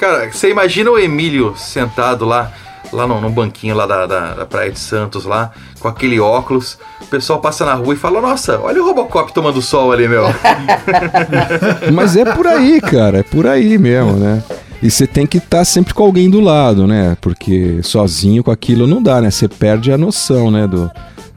cara, 0.04 0.30
você 0.30 0.50
imagina 0.50 0.90
o 0.90 0.98
Emílio 0.98 1.54
sentado 1.56 2.26
lá, 2.26 2.52
lá 2.92 3.06
no, 3.06 3.20
no 3.22 3.30
banquinho 3.30 3.74
lá 3.74 3.86
da, 3.86 4.06
da, 4.06 4.34
da 4.34 4.44
Praia 4.46 4.70
de 4.70 4.78
Santos, 4.78 5.24
lá, 5.24 5.50
com 5.80 5.88
aquele 5.88 6.20
óculos. 6.20 6.78
O 7.00 7.06
pessoal 7.06 7.40
passa 7.40 7.64
na 7.64 7.72
rua 7.72 7.94
e 7.94 7.96
fala, 7.96 8.20
nossa, 8.20 8.60
olha 8.60 8.82
o 8.82 8.86
Robocop 8.86 9.32
tomando 9.32 9.62
sol 9.62 9.92
ali, 9.92 10.06
meu. 10.06 10.24
Mas 11.92 12.16
é 12.16 12.24
por 12.24 12.46
aí, 12.46 12.80
cara. 12.82 13.18
É 13.20 13.22
por 13.22 13.46
aí 13.46 13.78
mesmo, 13.78 14.12
né? 14.12 14.42
E 14.82 14.90
você 14.90 15.06
tem 15.06 15.26
que 15.26 15.38
estar 15.38 15.64
sempre 15.64 15.94
com 15.94 16.02
alguém 16.02 16.28
do 16.28 16.40
lado, 16.40 16.86
né? 16.86 17.16
Porque 17.22 17.80
sozinho 17.82 18.44
com 18.44 18.50
aquilo 18.50 18.86
não 18.86 19.02
dá, 19.02 19.22
né? 19.22 19.30
Você 19.30 19.48
perde 19.48 19.90
a 19.90 19.96
noção, 19.96 20.50
né? 20.50 20.66
Do, 20.66 20.90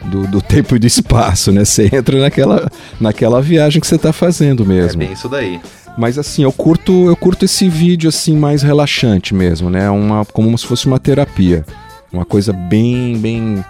do, 0.05 0.28
do 0.28 0.41
tempo 0.41 0.76
e 0.76 0.80
do 0.80 0.86
espaço, 0.88 1.53
né? 1.53 1.63
Você 1.63 1.89
entra 1.93 2.20
naquela, 2.20 2.70
naquela 2.99 3.41
viagem 3.41 3.80
que 3.80 3.88
você 3.88 3.97
tá 3.97 4.11
fazendo 4.11 4.63
É 4.63 4.68
mesmo. 4.68 4.99
bem 4.99 5.13
isso 5.13 5.30
daí. 5.30 5.61
Mas 5.98 6.18
assim, 6.20 6.43
eu 6.43 6.52
curto, 6.52 7.08
eu 7.08 7.16
curto 7.16 7.45
esse 7.45 7.68
vídeo 7.68 8.08
assim 8.08 8.38
mais 8.38 8.62
relaxante 8.62 9.34
mesmo, 9.34 9.70
né? 9.70 9.89
Uma, 9.89 10.24
como 10.26 10.56
se 10.58 10.66
fosse 10.68 10.86
uma 10.86 11.00
terapia. 11.00 11.66
Uma 12.14 12.24
coisa 12.24 12.54
bem, 12.54 13.18
bem 13.18 13.66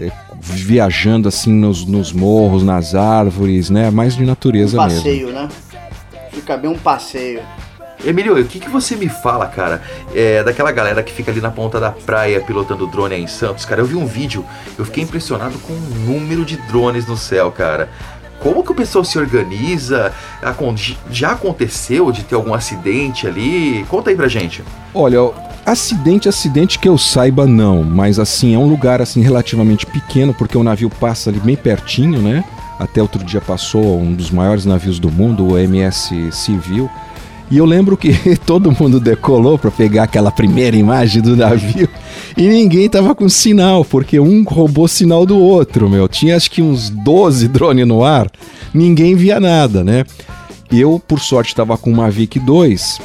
é, 0.00 0.10
viajando 0.40 1.28
assim 1.28 1.52
nos, 1.52 1.84
nos 1.84 2.12
morros, 2.12 2.62
nas 2.62 2.94
árvores, 2.94 3.68
né? 3.68 3.90
Mais 3.90 4.14
de 4.14 4.24
natureza 4.24 4.80
Um 4.80 4.84
mesmo. 4.84 4.98
passeio, 4.98 5.32
né? 5.32 5.48
Fica 6.30 6.56
bem 6.56 6.70
um 6.70 6.78
passeio. 6.78 7.40
Emílio, 8.04 8.38
o 8.38 8.44
que, 8.44 8.60
que 8.60 8.68
você 8.68 8.94
me 8.94 9.08
fala, 9.08 9.46
cara, 9.46 9.82
é, 10.14 10.42
daquela 10.44 10.70
galera 10.70 11.02
que 11.02 11.12
fica 11.12 11.30
ali 11.30 11.40
na 11.40 11.50
ponta 11.50 11.80
da 11.80 11.90
praia 11.90 12.40
pilotando 12.40 12.86
drone 12.86 13.14
aí 13.14 13.22
em 13.22 13.26
Santos? 13.26 13.64
Cara, 13.64 13.80
eu 13.80 13.86
vi 13.86 13.96
um 13.96 14.06
vídeo, 14.06 14.44
eu 14.78 14.84
fiquei 14.84 15.02
impressionado 15.02 15.58
com 15.58 15.72
o 15.72 15.80
número 16.06 16.44
de 16.44 16.56
drones 16.68 17.06
no 17.06 17.16
céu, 17.16 17.50
cara. 17.50 17.88
Como 18.40 18.62
que 18.62 18.72
o 18.72 18.74
pessoal 18.74 19.04
se 19.04 19.18
organiza? 19.18 20.12
Já 21.10 21.32
aconteceu 21.32 22.12
de 22.12 22.22
ter 22.22 22.34
algum 22.34 22.54
acidente 22.54 23.26
ali? 23.26 23.84
Conta 23.88 24.10
aí 24.10 24.16
pra 24.16 24.28
gente. 24.28 24.62
Olha, 24.94 25.30
acidente, 25.64 26.28
acidente 26.28 26.78
que 26.78 26.88
eu 26.88 26.96
saiba 26.96 27.46
não, 27.46 27.82
mas 27.82 28.18
assim, 28.18 28.54
é 28.54 28.58
um 28.58 28.68
lugar 28.68 29.02
assim 29.02 29.20
relativamente 29.20 29.84
pequeno, 29.84 30.32
porque 30.32 30.56
o 30.56 30.62
navio 30.62 30.88
passa 30.88 31.30
ali 31.30 31.40
bem 31.40 31.56
pertinho, 31.56 32.20
né? 32.20 32.44
Até 32.78 33.00
outro 33.00 33.24
dia 33.24 33.40
passou 33.40 33.98
um 33.98 34.12
dos 34.12 34.30
maiores 34.30 34.64
navios 34.66 34.98
do 34.98 35.10
mundo, 35.10 35.52
o 35.52 35.58
MS 35.58 36.30
Civil. 36.30 36.90
E 37.50 37.58
eu 37.58 37.64
lembro 37.64 37.96
que 37.96 38.12
todo 38.44 38.72
mundo 38.72 38.98
decolou 38.98 39.58
para 39.58 39.70
pegar 39.70 40.04
aquela 40.04 40.30
primeira 40.30 40.76
imagem 40.76 41.22
do 41.22 41.36
navio 41.36 41.88
e 42.36 42.48
ninguém 42.48 42.88
tava 42.88 43.14
com 43.14 43.28
sinal, 43.28 43.84
porque 43.84 44.18
um 44.18 44.42
roubou 44.42 44.88
sinal 44.88 45.24
do 45.24 45.38
outro, 45.38 45.88
meu. 45.88 46.08
Tinha 46.08 46.36
acho 46.36 46.50
que 46.50 46.60
uns 46.60 46.90
12 46.90 47.48
drones 47.48 47.86
no 47.86 48.02
ar, 48.02 48.30
ninguém 48.74 49.14
via 49.14 49.38
nada, 49.38 49.84
né? 49.84 50.04
Eu, 50.70 51.00
por 51.06 51.20
sorte, 51.20 51.50
estava 51.50 51.78
com 51.78 51.90
uma 51.90 52.04
Mavic 52.04 52.40
2, 52.40 53.00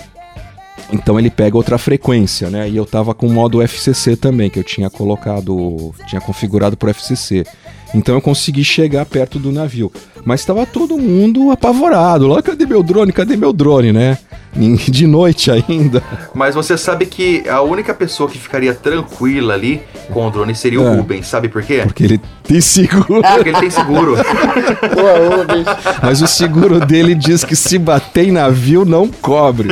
então 0.92 1.20
ele 1.20 1.30
pega 1.30 1.56
outra 1.56 1.78
frequência, 1.78 2.50
né? 2.50 2.70
E 2.70 2.76
eu 2.76 2.86
tava 2.86 3.14
com 3.14 3.28
o 3.28 3.32
modo 3.32 3.62
FCC 3.62 4.16
também, 4.16 4.50
que 4.50 4.60
eu 4.60 4.64
tinha 4.64 4.90
colocado, 4.90 5.94
tinha 6.08 6.20
configurado 6.20 6.76
pro 6.76 6.90
FCC. 6.90 7.46
Então 7.94 8.16
eu 8.16 8.22
consegui 8.22 8.64
chegar 8.64 9.06
perto 9.06 9.38
do 9.38 9.52
navio. 9.52 9.92
Mas 10.26 10.42
estava 10.42 10.66
todo 10.66 10.98
mundo 10.98 11.52
apavorado. 11.52 12.28
Lá, 12.28 12.42
cadê 12.42 12.66
meu 12.66 12.84
drone? 12.84 13.12
Cadê 13.12 13.36
meu 13.36 13.54
drone, 13.54 13.92
né? 13.92 14.18
de 14.54 15.08
noite 15.08 15.50
ainda. 15.50 16.04
Mas 16.34 16.56
você 16.56 16.78
sabe 16.78 17.06
que 17.06 17.48
a 17.48 17.62
única 17.62 17.94
pessoa 17.94 18.30
que 18.30 18.38
ficaria 18.38 18.74
tranquila 18.74 19.54
ali 19.54 19.82
com 20.12 20.28
o 20.28 20.30
drone 20.30 20.54
seria 20.54 20.82
o 20.82 20.88
É. 20.88 20.96
Rubens. 20.96 21.28
Sabe 21.28 21.48
por 21.48 21.64
quê? 21.64 21.84
Porque 21.86 22.04
ele 22.04 22.22
tem 22.44 22.60
seguro. 22.60 23.22
Porque 23.22 23.50
ele 23.50 23.60
tem 23.60 23.70
seguro. 23.70 24.16
Boa, 24.94 25.38
Rubens. 25.38 25.66
Mas 26.04 26.22
o 26.22 26.28
seguro 26.28 26.86
dele 26.86 27.16
diz 27.16 27.44
que 27.46 27.56
se 27.56 27.78
bater 27.78 28.28
em 28.28 28.32
navio 28.32 28.84
não 28.84 29.08
cobre. 29.08 29.70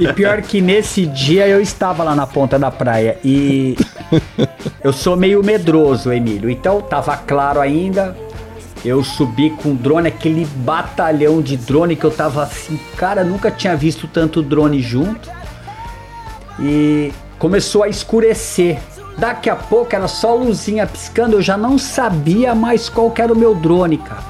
E 0.00 0.12
pior 0.12 0.40
que 0.42 0.60
nesse 0.60 1.04
dia 1.06 1.46
eu 1.46 1.60
estava 1.60 2.02
lá 2.02 2.14
na 2.14 2.26
ponta 2.26 2.58
da 2.58 2.70
praia 2.70 3.18
e 3.22 3.76
eu 4.82 4.92
sou 4.92 5.16
meio 5.16 5.42
medroso, 5.44 6.10
Emílio. 6.10 6.48
Então 6.48 6.80
tava 6.80 7.16
claro 7.16 7.60
ainda. 7.60 8.16
Eu 8.86 9.02
subi 9.02 9.50
com 9.50 9.74
drone, 9.74 10.06
aquele 10.06 10.44
batalhão 10.58 11.42
de 11.42 11.56
drone 11.56 11.96
que 11.96 12.04
eu 12.04 12.10
tava 12.10 12.44
assim, 12.44 12.78
cara, 12.96 13.24
nunca 13.24 13.50
tinha 13.50 13.76
visto 13.76 14.06
tanto 14.06 14.40
drone 14.40 14.80
junto. 14.80 15.28
E 16.60 17.12
começou 17.36 17.82
a 17.82 17.88
escurecer. 17.88 18.78
Daqui 19.18 19.50
a 19.50 19.56
pouco 19.56 19.92
era 19.92 20.06
só 20.06 20.36
luzinha 20.36 20.86
piscando, 20.86 21.34
eu 21.34 21.42
já 21.42 21.56
não 21.56 21.76
sabia 21.76 22.54
mais 22.54 22.88
qual 22.88 23.12
era 23.18 23.32
o 23.32 23.36
meu 23.36 23.56
drone, 23.56 23.98
cara. 23.98 24.22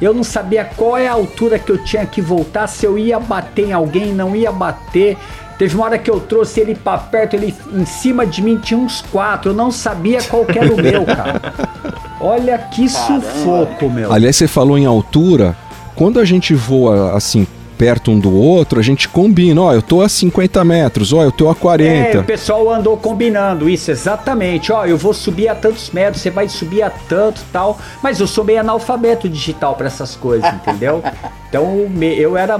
Eu 0.00 0.14
não 0.14 0.22
sabia 0.22 0.64
qual 0.64 0.96
é 0.96 1.08
a 1.08 1.12
altura 1.12 1.58
que 1.58 1.72
eu 1.72 1.82
tinha 1.82 2.06
que 2.06 2.20
voltar, 2.20 2.68
se 2.68 2.86
eu 2.86 2.96
ia 2.96 3.18
bater 3.18 3.70
em 3.70 3.72
alguém, 3.72 4.14
não 4.14 4.36
ia 4.36 4.52
bater. 4.52 5.18
Teve 5.58 5.74
uma 5.76 5.84
hora 5.84 5.98
que 5.98 6.10
eu 6.10 6.18
trouxe 6.20 6.60
ele 6.60 6.74
pra 6.74 6.98
perto, 6.98 7.34
ele 7.34 7.54
em 7.72 7.84
cima 7.84 8.26
de 8.26 8.42
mim 8.42 8.58
tinha 8.58 8.78
uns 8.78 9.02
quatro, 9.02 9.52
eu 9.52 9.54
não 9.54 9.70
sabia 9.70 10.22
qual 10.22 10.44
que 10.44 10.58
era 10.58 10.72
o 10.72 10.76
meu, 10.76 11.04
cara. 11.04 11.40
Olha 12.20 12.58
que 12.58 12.88
sufoco, 12.88 13.88
meu. 13.88 14.12
Aliás, 14.12 14.36
você 14.36 14.48
falou 14.48 14.78
em 14.78 14.86
altura. 14.86 15.56
Quando 15.94 16.18
a 16.18 16.24
gente 16.24 16.54
voa 16.54 17.16
assim, 17.16 17.46
perto 17.78 18.10
um 18.10 18.18
do 18.18 18.34
outro, 18.34 18.80
a 18.80 18.82
gente 18.82 19.08
combina. 19.08 19.60
Ó, 19.60 19.72
eu 19.72 19.82
tô 19.82 20.00
a 20.00 20.08
50 20.08 20.64
metros, 20.64 21.12
ó, 21.12 21.22
eu 21.22 21.30
tô 21.30 21.48
a 21.48 21.52
É, 21.52 21.54
40. 21.54 22.20
o 22.20 22.24
pessoal 22.24 22.70
andou 22.72 22.96
combinando 22.96 23.68
isso, 23.68 23.90
exatamente. 23.90 24.72
Ó, 24.72 24.84
eu 24.86 24.96
vou 24.96 25.12
subir 25.12 25.48
a 25.48 25.54
tantos 25.54 25.90
metros, 25.90 26.22
você 26.22 26.30
vai 26.30 26.48
subir 26.48 26.82
a 26.82 26.90
tanto 26.90 27.42
tal. 27.52 27.78
Mas 28.02 28.18
eu 28.20 28.26
sou 28.26 28.42
meio 28.42 28.60
analfabeto 28.60 29.28
digital 29.28 29.74
pra 29.74 29.86
essas 29.86 30.16
coisas, 30.16 30.52
entendeu? 30.54 31.02
Então 31.54 31.88
eu 32.02 32.36
era 32.36 32.58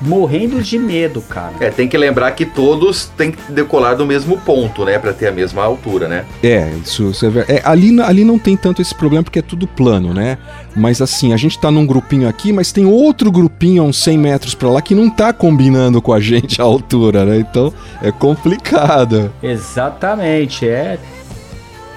morrendo 0.00 0.62
de 0.62 0.78
medo, 0.78 1.20
cara. 1.22 1.54
É, 1.60 1.70
tem 1.70 1.88
que 1.88 1.96
lembrar 1.96 2.30
que 2.32 2.44
todos 2.44 3.06
têm 3.16 3.32
que 3.32 3.52
decolar 3.52 3.96
do 3.96 4.06
mesmo 4.06 4.38
ponto, 4.38 4.84
né? 4.84 4.98
Pra 4.98 5.12
ter 5.12 5.28
a 5.28 5.32
mesma 5.32 5.62
altura, 5.64 6.08
né? 6.08 6.24
É, 6.42 6.70
isso, 6.84 7.10
isso 7.10 7.26
é 7.26 7.30
verdade. 7.30 7.60
É, 7.60 7.62
ali, 7.64 8.00
ali 8.00 8.24
não 8.24 8.38
tem 8.38 8.56
tanto 8.56 8.80
esse 8.80 8.94
problema 8.94 9.24
porque 9.24 9.38
é 9.38 9.42
tudo 9.42 9.66
plano, 9.66 10.14
né? 10.14 10.38
Mas 10.76 11.02
assim, 11.02 11.32
a 11.32 11.36
gente 11.36 11.58
tá 11.58 11.70
num 11.70 11.86
grupinho 11.86 12.28
aqui, 12.28 12.52
mas 12.52 12.70
tem 12.70 12.86
outro 12.86 13.30
grupinho 13.32 13.82
a 13.82 13.86
uns 13.86 14.02
100 14.02 14.18
metros 14.18 14.54
pra 14.54 14.68
lá 14.68 14.80
que 14.80 14.94
não 14.94 15.10
tá 15.10 15.32
combinando 15.32 16.00
com 16.00 16.12
a 16.12 16.20
gente 16.20 16.60
a 16.60 16.64
altura, 16.64 17.24
né? 17.24 17.38
Então 17.38 17.72
é 18.02 18.12
complicado. 18.12 19.32
Exatamente, 19.42 20.68
é 20.68 20.98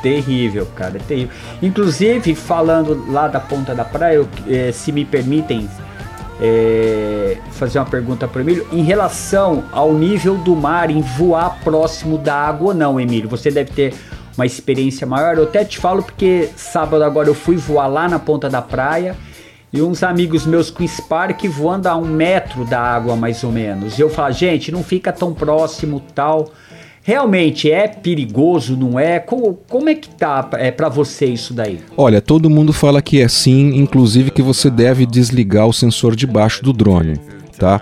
terrível, 0.01 0.65
cara, 0.75 0.97
é 0.97 0.99
terrível. 0.99 1.29
Inclusive, 1.61 2.33
falando 2.33 3.05
lá 3.11 3.27
da 3.27 3.39
ponta 3.39 3.75
da 3.75 3.85
praia, 3.85 4.15
eu, 4.15 4.27
eh, 4.47 4.71
se 4.71 4.91
me 4.91 5.05
permitem 5.05 5.69
eh, 6.41 7.37
fazer 7.51 7.77
uma 7.77 7.85
pergunta 7.85 8.27
para 8.27 8.41
Emílio, 8.41 8.67
em 8.71 8.81
relação 8.81 9.63
ao 9.71 9.93
nível 9.93 10.35
do 10.37 10.55
mar, 10.55 10.89
em 10.89 11.01
voar 11.01 11.59
próximo 11.63 12.17
da 12.17 12.33
água 12.33 12.69
ou 12.69 12.73
não, 12.73 12.99
Emílio, 12.99 13.29
você 13.29 13.51
deve 13.51 13.71
ter 13.71 13.93
uma 14.35 14.45
experiência 14.45 15.05
maior. 15.05 15.37
Eu 15.37 15.43
até 15.43 15.63
te 15.63 15.77
falo 15.77 16.01
porque 16.01 16.49
sábado 16.55 17.03
agora 17.03 17.29
eu 17.29 17.35
fui 17.35 17.55
voar 17.55 17.87
lá 17.87 18.09
na 18.09 18.17
ponta 18.17 18.49
da 18.49 18.61
praia. 18.61 19.15
E 19.73 19.81
uns 19.81 20.03
amigos 20.03 20.45
meus 20.45 20.69
com 20.69 20.85
Spark 20.85 21.47
voando 21.47 21.87
a 21.87 21.95
um 21.95 22.05
metro 22.05 22.65
da 22.65 22.81
água, 22.81 23.15
mais 23.15 23.41
ou 23.41 23.53
menos. 23.53 23.97
E 23.97 24.01
eu 24.01 24.09
falo, 24.09 24.33
gente, 24.33 24.69
não 24.69 24.83
fica 24.83 25.13
tão 25.13 25.33
próximo 25.33 26.01
tal. 26.13 26.51
Realmente 27.11 27.69
é 27.69 27.89
perigoso, 27.89 28.77
não 28.77 28.97
é? 28.97 29.19
Como, 29.19 29.59
como 29.67 29.89
é 29.89 29.95
que 29.95 30.07
tá 30.07 30.49
é, 30.53 30.71
para 30.71 30.87
você 30.87 31.25
isso 31.25 31.53
daí? 31.53 31.79
Olha, 31.97 32.21
todo 32.21 32.49
mundo 32.49 32.71
fala 32.71 33.01
que 33.01 33.19
é 33.19 33.27
sim, 33.27 33.75
inclusive 33.75 34.31
que 34.31 34.41
você 34.41 34.69
deve 34.69 35.05
desligar 35.05 35.67
o 35.67 35.73
sensor 35.73 36.15
de 36.15 36.25
baixo 36.25 36.63
do 36.63 36.71
drone, 36.71 37.19
tá? 37.59 37.81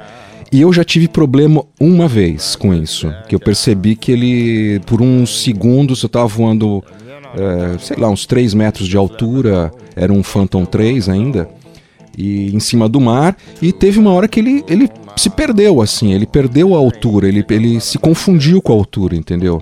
E 0.52 0.62
eu 0.62 0.74
já 0.74 0.84
tive 0.84 1.08
problema 1.08 1.64
uma 1.80 2.08
vez 2.08 2.56
com 2.56 2.74
isso, 2.74 3.14
que 3.28 3.36
eu 3.36 3.40
percebi 3.40 3.96
que 3.96 4.12
ele, 4.12 4.80
por 4.88 5.00
uns 5.00 5.44
segundos, 5.44 6.02
eu 6.02 6.10
tava 6.10 6.26
voando, 6.26 6.84
é, 7.38 7.78
sei 7.78 7.98
lá, 7.98 8.10
uns 8.10 8.26
3 8.26 8.56
metros 8.56 8.88
de 8.88 8.98
altura, 8.98 9.72
era 9.96 10.12
um 10.12 10.24
Phantom 10.24 10.66
3 10.66 11.08
ainda, 11.08 11.48
e 12.20 12.54
em 12.54 12.60
cima 12.60 12.90
do 12.90 13.00
mar, 13.00 13.38
e 13.62 13.72
teve 13.72 13.98
uma 13.98 14.12
hora 14.12 14.28
que 14.28 14.42
ele, 14.42 14.62
ele 14.68 14.90
se 15.16 15.30
perdeu, 15.30 15.82
assim, 15.82 16.14
ele 16.14 16.26
perdeu 16.26 16.76
a 16.76 16.78
altura, 16.78 17.30
ele, 17.30 17.46
ele 17.50 17.80
se 17.80 17.98
confundiu 17.98 18.62
com 18.62 18.74
a 18.74 18.76
altura, 18.76 19.16
entendeu? 19.16 19.62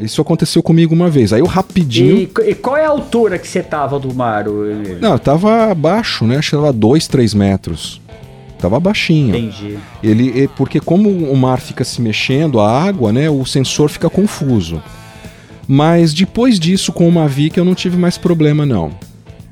Isso 0.00 0.20
aconteceu 0.20 0.62
comigo 0.62 0.94
uma 0.94 1.08
vez, 1.08 1.32
aí 1.32 1.40
eu 1.40 1.46
rapidinho... 1.46 2.16
E, 2.16 2.50
e 2.50 2.54
qual 2.54 2.76
é 2.76 2.84
a 2.84 2.88
altura 2.88 3.38
que 3.38 3.46
você 3.46 3.62
tava 3.62 4.00
do 4.00 4.12
mar? 4.12 4.46
Não, 5.00 5.16
tava 5.16 5.70
abaixo, 5.70 6.26
né? 6.26 6.38
Acho 6.38 6.50
que 6.50 6.56
tava 6.56 6.72
2, 6.72 7.06
3 7.06 7.34
metros. 7.34 8.00
Tava 8.58 8.80
baixinho. 8.80 9.36
Entendi. 9.36 9.78
Ele, 10.02 10.48
porque 10.56 10.80
como 10.80 11.08
o 11.08 11.36
mar 11.36 11.60
fica 11.60 11.84
se 11.84 12.00
mexendo, 12.00 12.58
a 12.58 12.82
água, 12.82 13.12
né? 13.12 13.28
O 13.28 13.44
sensor 13.44 13.90
fica 13.90 14.08
confuso. 14.08 14.82
Mas 15.68 16.14
depois 16.14 16.58
disso, 16.58 16.92
com 16.92 17.06
o 17.06 17.12
Mavic, 17.12 17.58
eu 17.58 17.64
não 17.64 17.74
tive 17.74 17.96
mais 17.96 18.16
problema, 18.16 18.64
não. 18.64 18.92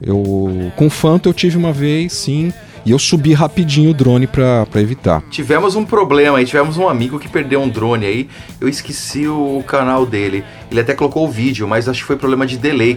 Eu, 0.03 0.73
com 0.77 0.87
o 0.87 0.91
Phantom 0.91 1.29
eu 1.31 1.35
tive 1.35 1.57
uma 1.57 1.73
vez, 1.73 2.13
sim. 2.13 2.53
E 2.85 2.93
eu 2.93 2.99
subi 2.99 3.35
rapidinho 3.35 3.91
o 3.91 3.95
drone 3.95 4.27
pra, 4.27 4.65
pra 4.65 4.81
evitar. 4.81 5.23
Tivemos 5.31 5.77
um 5.77 5.85
problema 5.85 6.39
aí, 6.39 6.47
tivemos 6.47 6.79
um 6.79 6.89
amigo 6.89 7.19
que 7.19 7.29
perdeu 7.29 7.61
um 7.61 7.69
drone 7.69 8.07
aí. 8.07 8.29
Eu 8.59 8.69
esqueci 8.69 9.27
o 9.29 9.63
canal 9.67 10.07
dele. 10.07 10.43
Ele 10.71 10.81
até 10.81 10.95
colocou 10.95 11.27
o 11.27 11.31
vídeo, 11.31 11.69
mas 11.69 11.89
acho 11.89 12.01
que 12.01 12.07
foi 12.07 12.17
problema 12.17 12.47
de 12.47 12.57
delay. 12.57 12.97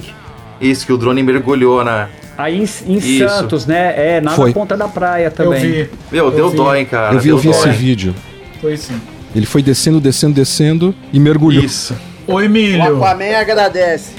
Isso, 0.61 0.85
que 0.85 0.93
o 0.93 0.97
drone 0.97 1.21
mergulhou 1.21 1.83
na. 1.83 2.07
Aí 2.37 2.59
em, 2.59 2.93
em. 2.95 3.27
Santos, 3.27 3.65
né? 3.65 3.93
É, 4.15 4.21
na 4.21 4.31
Foi. 4.31 4.53
ponta 4.53 4.77
da 4.77 4.87
praia 4.87 5.29
também. 5.29 5.59
vi. 5.61 5.89
Meu, 6.09 6.25
Eu 6.27 6.31
deu 6.31 6.49
vi. 6.49 6.55
dó, 6.57 6.73
hein, 6.73 6.85
cara. 6.85 7.15
eu 7.15 7.19
vi, 7.19 7.27
deu 7.27 7.35
eu 7.35 7.41
vi 7.41 7.49
dó, 7.49 7.53
esse 7.55 7.67
hein? 7.67 7.73
vídeo. 7.75 8.15
Foi 8.61 8.77
sim. 8.77 8.99
Ele 9.35 9.45
foi 9.45 9.61
descendo, 9.61 9.99
descendo, 9.99 10.33
descendo 10.33 10.95
e 11.11 11.19
mergulhou. 11.19 11.61
Isso. 11.63 11.93
Ô 12.25 12.35
O 12.35 12.41
Emílio, 12.41 12.81
Aquaman 12.81 13.35
agradece. 13.35 14.13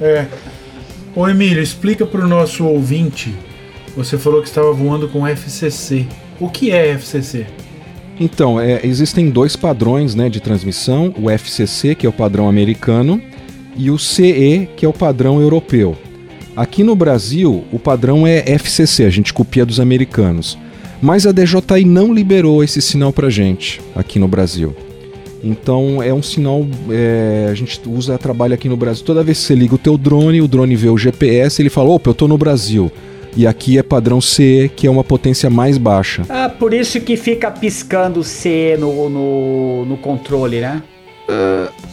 é. 0.00 0.26
Ô 1.16 1.26
Emílio, 1.26 1.62
explica 1.62 2.04
pro 2.04 2.28
nosso 2.28 2.66
ouvinte. 2.66 3.34
Você 3.96 4.18
falou 4.18 4.42
que 4.42 4.48
estava 4.48 4.70
voando 4.70 5.08
com 5.08 5.26
FCC. 5.26 6.06
O 6.38 6.50
que 6.50 6.70
é 6.70 6.90
FCC? 6.90 7.46
Então, 8.20 8.60
é, 8.60 8.86
existem 8.86 9.30
dois 9.30 9.56
padrões 9.56 10.14
né, 10.14 10.28
de 10.28 10.40
transmissão: 10.40 11.14
o 11.18 11.30
FCC, 11.30 11.94
que 11.94 12.04
é 12.04 12.08
o 12.08 12.12
padrão 12.12 12.46
americano, 12.46 13.18
e 13.74 13.90
o 13.90 13.98
CE, 13.98 14.68
que 14.76 14.84
é 14.84 14.88
o 14.88 14.92
padrão 14.92 15.40
europeu. 15.40 15.96
Aqui 16.54 16.84
no 16.84 16.94
Brasil, 16.94 17.64
o 17.72 17.78
padrão 17.78 18.26
é 18.26 18.44
FCC, 18.50 19.04
a 19.04 19.10
gente 19.10 19.32
copia 19.32 19.64
dos 19.64 19.80
americanos. 19.80 20.58
Mas 21.00 21.26
a 21.26 21.32
DJI 21.32 21.86
não 21.86 22.12
liberou 22.12 22.62
esse 22.62 22.82
sinal 22.82 23.10
pra 23.10 23.30
gente 23.30 23.80
aqui 23.94 24.18
no 24.18 24.28
Brasil. 24.28 24.76
Então 25.42 26.02
é 26.02 26.12
um 26.12 26.22
sinal, 26.22 26.66
é, 26.90 27.48
a 27.50 27.54
gente 27.54 27.80
usa, 27.86 28.18
trabalha 28.18 28.54
aqui 28.54 28.68
no 28.68 28.76
Brasil. 28.76 29.04
Toda 29.04 29.22
vez 29.22 29.38
que 29.38 29.44
você 29.44 29.54
liga 29.54 29.74
o 29.74 29.78
teu 29.78 29.96
drone, 29.96 30.40
o 30.40 30.48
drone 30.48 30.74
vê 30.74 30.88
o 30.88 30.96
GPS, 30.96 31.60
ele 31.60 31.70
fala, 31.70 31.90
opa, 31.90 32.10
eu 32.10 32.14
tô 32.14 32.26
no 32.26 32.38
Brasil. 32.38 32.90
E 33.36 33.46
aqui 33.46 33.76
é 33.78 33.82
padrão 33.82 34.20
CE, 34.20 34.70
que 34.74 34.86
é 34.86 34.90
uma 34.90 35.04
potência 35.04 35.50
mais 35.50 35.76
baixa. 35.76 36.22
Ah, 36.28 36.48
por 36.48 36.72
isso 36.72 37.00
que 37.00 37.16
fica 37.16 37.50
piscando 37.50 38.24
C 38.24 38.76
no, 38.80 39.10
no, 39.10 39.84
no 39.84 39.96
controle, 39.98 40.60
né? 40.60 40.82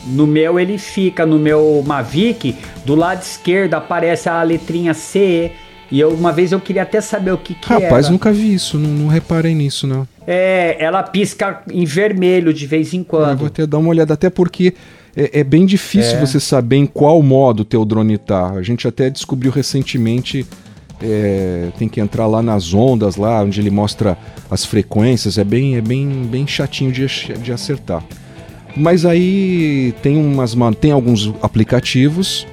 No 0.08 0.28
meu 0.28 0.60
ele 0.60 0.78
fica, 0.78 1.26
no 1.26 1.40
meu 1.40 1.84
Mavic, 1.86 2.56
do 2.86 2.96
lado 2.96 3.22
esquerdo 3.22 3.74
aparece 3.74 4.30
a 4.30 4.42
letrinha 4.44 4.94
CE. 4.94 5.52
E 5.92 6.00
eu, 6.00 6.10
uma 6.10 6.32
vez 6.32 6.52
eu 6.52 6.60
queria 6.60 6.84
até 6.84 7.00
saber 7.02 7.32
o 7.32 7.38
que 7.38 7.54
que 7.54 7.72
Rapaz, 7.72 8.06
era. 8.06 8.12
nunca 8.12 8.32
vi 8.32 8.54
isso, 8.54 8.80
não, 8.80 8.90
não 8.90 9.08
reparei 9.08 9.54
nisso, 9.54 9.86
não. 9.86 10.08
É, 10.26 10.78
ela 10.80 11.04
pisca 11.04 11.62
em 11.72 11.86
vermelho 11.86 12.54
de 12.54 12.66
vez 12.66 12.94
em 12.94 13.00
Eu 13.00 13.06
quando. 13.06 13.38
vou 13.40 13.48
até 13.48 13.66
dar 13.68 13.78
uma 13.78 13.90
olhada, 13.90 14.14
até 14.14 14.30
porque 14.30 14.74
é, 15.16 15.40
é 15.42 15.44
bem 15.44 15.66
difícil 15.66 16.18
É. 16.18 16.20
você 16.20 16.40
saber 16.40 16.78
em 16.78 16.86
qual 16.86 17.22
modo 17.22 17.62
o 17.62 17.66
teu 17.66 17.84
drone 17.86 18.18
tá. 18.18 18.52
A 18.52 18.62
gente 18.62 18.88
até 18.88 19.10
descobriu 19.10 19.52
recentemente, 19.52 20.46
é, 21.02 21.70
tem 21.78 21.90
que 21.90 22.00
entrar 22.00 22.26
lá 22.28 22.42
nas 22.42 22.74
ondas, 22.74 23.18
lá 23.18 23.42
onde 23.44 23.60
ele 23.60 23.70
mostra 23.70 24.18
as 24.50 24.64
frequências, 24.66 25.38
é 25.38 25.44
bem, 25.44 25.76
é 25.76 25.82
bem, 25.82 26.08
bem 26.30 26.48
chatinho 26.48 26.92
de, 26.92 27.06
de 27.42 27.52
acertar. 27.52 28.04
Mas 28.76 29.06
aí 29.06 29.94
tem 30.02 30.18
umas 30.18 30.56
tem 30.80 30.92
alguns 30.92 31.32
aplicativos 31.44 32.48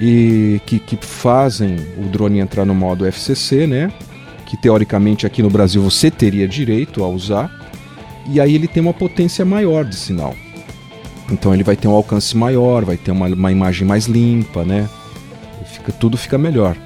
e 0.00 0.60
que, 0.66 0.78
que 0.80 0.96
fazem 1.00 1.76
o 1.98 2.08
drone 2.08 2.38
entrar 2.40 2.64
no 2.64 2.74
modo 2.74 3.06
FCC, 3.06 3.66
né? 3.66 3.92
Que 4.50 4.56
teoricamente 4.56 5.24
aqui 5.24 5.44
no 5.44 5.48
Brasil 5.48 5.80
você 5.80 6.10
teria 6.10 6.48
direito 6.48 7.04
a 7.04 7.08
usar. 7.08 7.48
E 8.26 8.40
aí 8.40 8.52
ele 8.52 8.66
tem 8.66 8.82
uma 8.82 8.92
potência 8.92 9.44
maior 9.44 9.84
de 9.84 9.94
sinal. 9.94 10.34
Então 11.30 11.54
ele 11.54 11.62
vai 11.62 11.76
ter 11.76 11.86
um 11.86 11.92
alcance 11.92 12.36
maior, 12.36 12.84
vai 12.84 12.96
ter 12.96 13.12
uma, 13.12 13.28
uma 13.28 13.52
imagem 13.52 13.86
mais 13.86 14.06
limpa, 14.06 14.64
né? 14.64 14.88
Fica, 15.66 15.92
tudo 15.92 16.16
fica 16.16 16.36
melhor. 16.36 16.76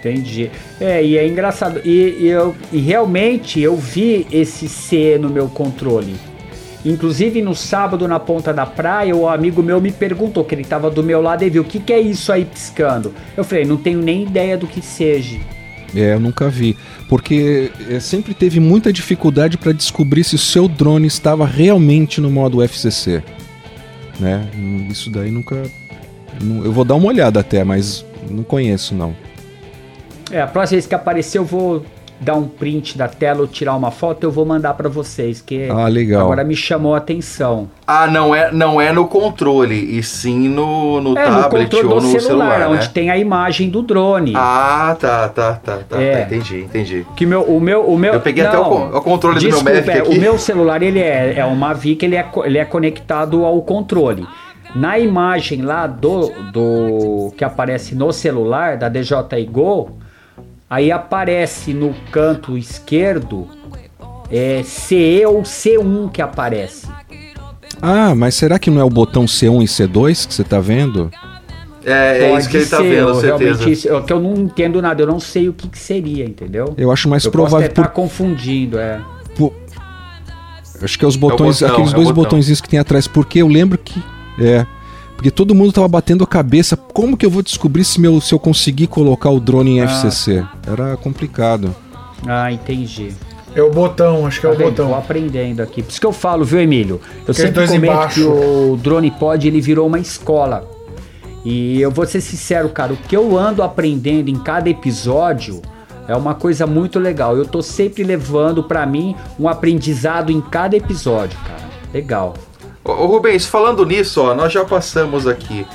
Entendi. 0.00 0.50
É, 0.78 1.02
e 1.02 1.16
é 1.16 1.26
engraçado. 1.26 1.80
E, 1.82 2.18
e 2.20 2.26
eu, 2.26 2.54
e 2.70 2.78
realmente 2.78 3.58
eu 3.58 3.74
vi 3.74 4.26
esse 4.30 4.68
C 4.68 5.16
no 5.18 5.30
meu 5.30 5.48
controle. 5.48 6.16
Inclusive 6.84 7.40
no 7.40 7.54
sábado 7.54 8.06
na 8.06 8.20
ponta 8.20 8.52
da 8.52 8.66
praia, 8.66 9.16
o 9.16 9.26
amigo 9.26 9.62
meu 9.62 9.80
me 9.80 9.90
perguntou 9.90 10.44
que 10.44 10.54
ele 10.54 10.64
tava 10.64 10.90
do 10.90 11.02
meu 11.02 11.22
lado 11.22 11.42
e 11.42 11.48
viu 11.48 11.62
o 11.62 11.64
que, 11.64 11.80
que 11.80 11.94
é 11.94 11.98
isso 11.98 12.30
aí 12.30 12.44
piscando. 12.44 13.14
Eu 13.34 13.42
falei, 13.42 13.64
não 13.64 13.78
tenho 13.78 14.02
nem 14.02 14.24
ideia 14.24 14.58
do 14.58 14.66
que 14.66 14.82
seja. 14.82 15.38
É, 15.94 16.14
eu 16.14 16.20
nunca 16.20 16.48
vi. 16.48 16.76
Porque 17.08 17.70
é, 17.88 18.00
sempre 18.00 18.34
teve 18.34 18.58
muita 18.60 18.92
dificuldade 18.92 19.56
para 19.56 19.72
descobrir 19.72 20.24
se 20.24 20.34
o 20.34 20.38
seu 20.38 20.66
drone 20.68 21.06
estava 21.06 21.46
realmente 21.46 22.20
no 22.20 22.30
modo 22.30 22.62
FCC. 22.62 23.22
Né? 24.18 24.48
Hum, 24.56 24.88
Isso 24.90 25.10
daí 25.10 25.30
nunca. 25.30 25.62
nu- 26.42 26.64
Eu 26.64 26.72
vou 26.72 26.84
dar 26.84 26.94
uma 26.94 27.06
olhada 27.08 27.40
até, 27.40 27.62
mas 27.64 28.04
não 28.30 28.42
conheço 28.42 28.94
não. 28.94 29.14
É, 30.30 30.40
a 30.40 30.46
próxima 30.46 30.76
vez 30.76 30.86
que 30.86 30.94
aparecer 30.94 31.38
eu 31.38 31.44
vou 31.44 31.84
dar 32.20 32.34
um 32.34 32.46
print 32.46 32.96
da 32.96 33.08
tela 33.08 33.40
ou 33.40 33.46
tirar 33.46 33.74
uma 33.74 33.90
foto, 33.90 34.24
eu 34.24 34.30
vou 34.30 34.44
mandar 34.46 34.74
pra 34.74 34.88
vocês, 34.88 35.40
que 35.40 35.68
Ah, 35.68 35.88
legal. 35.88 36.22
agora 36.22 36.44
me 36.44 36.54
chamou 36.56 36.94
a 36.94 36.98
atenção. 36.98 37.68
Ah, 37.86 38.06
não 38.06 38.34
é, 38.34 38.50
não 38.52 38.80
é 38.80 38.92
no 38.92 39.06
controle, 39.06 39.98
e 39.98 40.02
sim 40.02 40.48
no, 40.48 41.00
no 41.00 41.18
é, 41.18 41.28
no 41.28 41.42
tablet 41.42 41.70
controle 41.70 41.94
ou 41.94 42.00
no 42.00 42.20
celular, 42.20 42.50
celular, 42.52 42.70
onde 42.70 42.86
né? 42.86 42.90
tem 42.94 43.10
a 43.10 43.18
imagem 43.18 43.68
do 43.68 43.82
drone. 43.82 44.32
Ah, 44.36 44.96
tá, 44.98 45.28
tá, 45.28 45.52
tá, 45.54 45.78
tá, 45.88 46.00
É. 46.00 46.16
tá, 46.16 46.20
entendi, 46.22 46.60
entendi. 46.62 47.06
Que 47.16 47.26
meu, 47.26 47.42
o 47.42 47.60
meu, 47.60 47.84
o 47.84 47.98
meu. 47.98 48.14
Eu 48.14 48.20
peguei 48.20 48.44
até 48.46 48.58
o 48.58 48.96
o 48.96 49.00
controle 49.02 49.38
do 49.38 49.42
meu 49.42 49.50
desculpa, 49.50 49.74
Mavic 49.74 49.90
é, 49.90 49.98
aqui. 50.00 50.16
O 50.16 50.20
meu 50.20 50.38
celular 50.38 50.82
ele 50.82 51.00
é, 51.00 51.34
é 51.38 51.44
uma 51.44 51.68
Mavic, 51.68 52.04
ele 52.04 52.16
é, 52.16 52.26
ele 52.44 52.58
é 52.58 52.64
conectado 52.64 53.44
ao 53.44 53.60
controle. 53.62 54.26
Na 54.74 54.98
imagem 54.98 55.62
lá 55.62 55.86
do, 55.86 56.30
do 56.52 57.32
que 57.36 57.44
aparece 57.44 57.94
no 57.94 58.12
celular 58.12 58.76
da 58.76 58.88
DJI 58.88 59.44
Go, 59.50 59.90
aí 60.74 60.90
aparece 60.92 61.72
no 61.72 61.94
canto 62.10 62.56
esquerdo 62.58 63.46
é 64.30 64.62
CE 64.64 65.24
ou 65.26 65.42
C1 65.42 66.10
que 66.10 66.20
aparece. 66.22 66.86
Ah, 67.80 68.14
mas 68.14 68.34
será 68.34 68.58
que 68.58 68.70
não 68.70 68.80
é 68.80 68.84
o 68.84 68.90
botão 68.90 69.24
C1 69.26 69.62
e 69.62 69.66
C2 69.66 70.26
que 70.26 70.34
você 70.34 70.42
tá 70.44 70.58
vendo? 70.60 71.10
É, 71.84 72.24
é 72.24 72.28
Pode 72.30 72.40
isso 72.40 72.48
que 72.50 72.56
ele 72.56 72.66
tá 72.66 72.76
ser, 72.78 72.82
vendo, 72.84 73.08
eu 73.08 73.14
certeza. 73.16 73.36
realmente 73.38 73.70
isso- 73.72 73.88
eu, 73.88 74.02
que 74.02 74.12
eu 74.12 74.18
não 74.20 74.34
entendo 74.34 74.80
nada, 74.80 75.02
eu 75.02 75.06
não 75.06 75.20
sei 75.20 75.48
o 75.50 75.52
que, 75.52 75.68
que 75.68 75.78
seria, 75.78 76.24
entendeu? 76.24 76.72
Eu 76.78 76.90
acho 76.90 77.08
mais 77.10 77.24
eu 77.26 77.30
provável 77.30 77.58
Posso 77.58 77.64
até 77.66 77.74
por- 77.74 77.80
estar 77.82 77.92
confundindo, 77.92 78.78
é. 78.78 79.00
Acho 80.82 80.98
que 80.98 81.04
é 81.04 81.08
os 81.08 81.16
botões, 81.16 81.60
botão, 81.60 81.74
aqueles 81.74 81.90
é 81.90 81.94
o 81.94 81.96
dois 81.96 82.08
botão. 82.08 82.22
botõezinhos 82.24 82.60
que 82.60 82.68
tem 82.68 82.78
atrás, 82.78 83.06
porque 83.06 83.40
eu 83.40 83.48
lembro 83.48 83.78
que 83.78 84.02
é, 84.40 84.66
porque 85.14 85.30
todo 85.30 85.54
mundo 85.54 85.72
tava 85.72 85.88
batendo 85.88 86.24
a 86.24 86.26
cabeça, 86.26 86.76
como 86.76 87.16
que 87.16 87.24
eu 87.24 87.30
vou 87.30 87.42
descobrir 87.42 87.84
se 87.84 88.00
meu 88.00 88.20
se 88.20 88.34
eu 88.34 88.38
conseguir 88.38 88.86
colocar 88.88 89.30
o 89.30 89.40
drone 89.40 89.78
em 89.78 89.80
Ah. 89.80 89.84
FCC? 89.84 90.44
Era 90.66 90.96
complicado. 90.96 91.74
Ah, 92.26 92.50
entendi. 92.52 93.12
É 93.54 93.62
o 93.62 93.70
botão, 93.70 94.26
acho 94.26 94.40
que 94.40 94.46
é 94.46 94.50
Tá 94.50 94.54
o 94.54 94.58
vendo? 94.58 94.70
botão. 94.70 94.88
Tô 94.88 94.94
aprendendo 94.96 95.60
aqui. 95.62 95.82
Por 95.82 95.90
isso 95.90 96.00
que 96.00 96.06
eu 96.06 96.12
falo, 96.12 96.44
viu, 96.44 96.60
Emílio? 96.60 97.00
Eu 97.18 97.20
Aqueles 97.32 97.36
sempre 97.36 97.66
comento 97.66 97.84
embaixo. 97.92 98.14
que 98.20 98.26
o 98.26 98.76
Drone 98.82 99.10
Pod 99.12 99.46
ele 99.46 99.60
virou 99.60 99.86
uma 99.86 99.98
escola. 100.00 100.68
E 101.44 101.80
eu 101.80 101.90
vou 101.90 102.06
ser 102.06 102.20
sincero, 102.20 102.68
cara, 102.70 102.94
o 102.94 102.96
que 102.96 103.14
eu 103.16 103.38
ando 103.38 103.62
aprendendo 103.62 104.28
em 104.30 104.34
cada 104.38 104.68
episódio 104.70 105.60
é 106.08 106.16
uma 106.16 106.34
coisa 106.34 106.66
muito 106.66 106.98
legal. 106.98 107.36
Eu 107.36 107.44
tô 107.46 107.62
sempre 107.62 108.02
levando 108.02 108.64
pra 108.64 108.84
mim 108.86 109.14
um 109.38 109.48
aprendizado 109.48 110.32
em 110.32 110.40
cada 110.40 110.74
episódio, 110.76 111.38
cara. 111.46 111.62
Legal. 111.92 112.34
Ô, 112.84 112.92
ô, 112.92 113.06
Rubens, 113.06 113.46
falando 113.46 113.84
nisso, 113.86 114.22
ó, 114.22 114.34
nós 114.34 114.52
já 114.52 114.64
passamos 114.64 115.26
aqui 115.26 115.66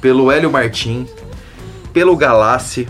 pelo 0.00 0.32
Hélio 0.32 0.50
Martim, 0.50 1.06
pelo 1.92 2.16
Galassi. 2.16 2.88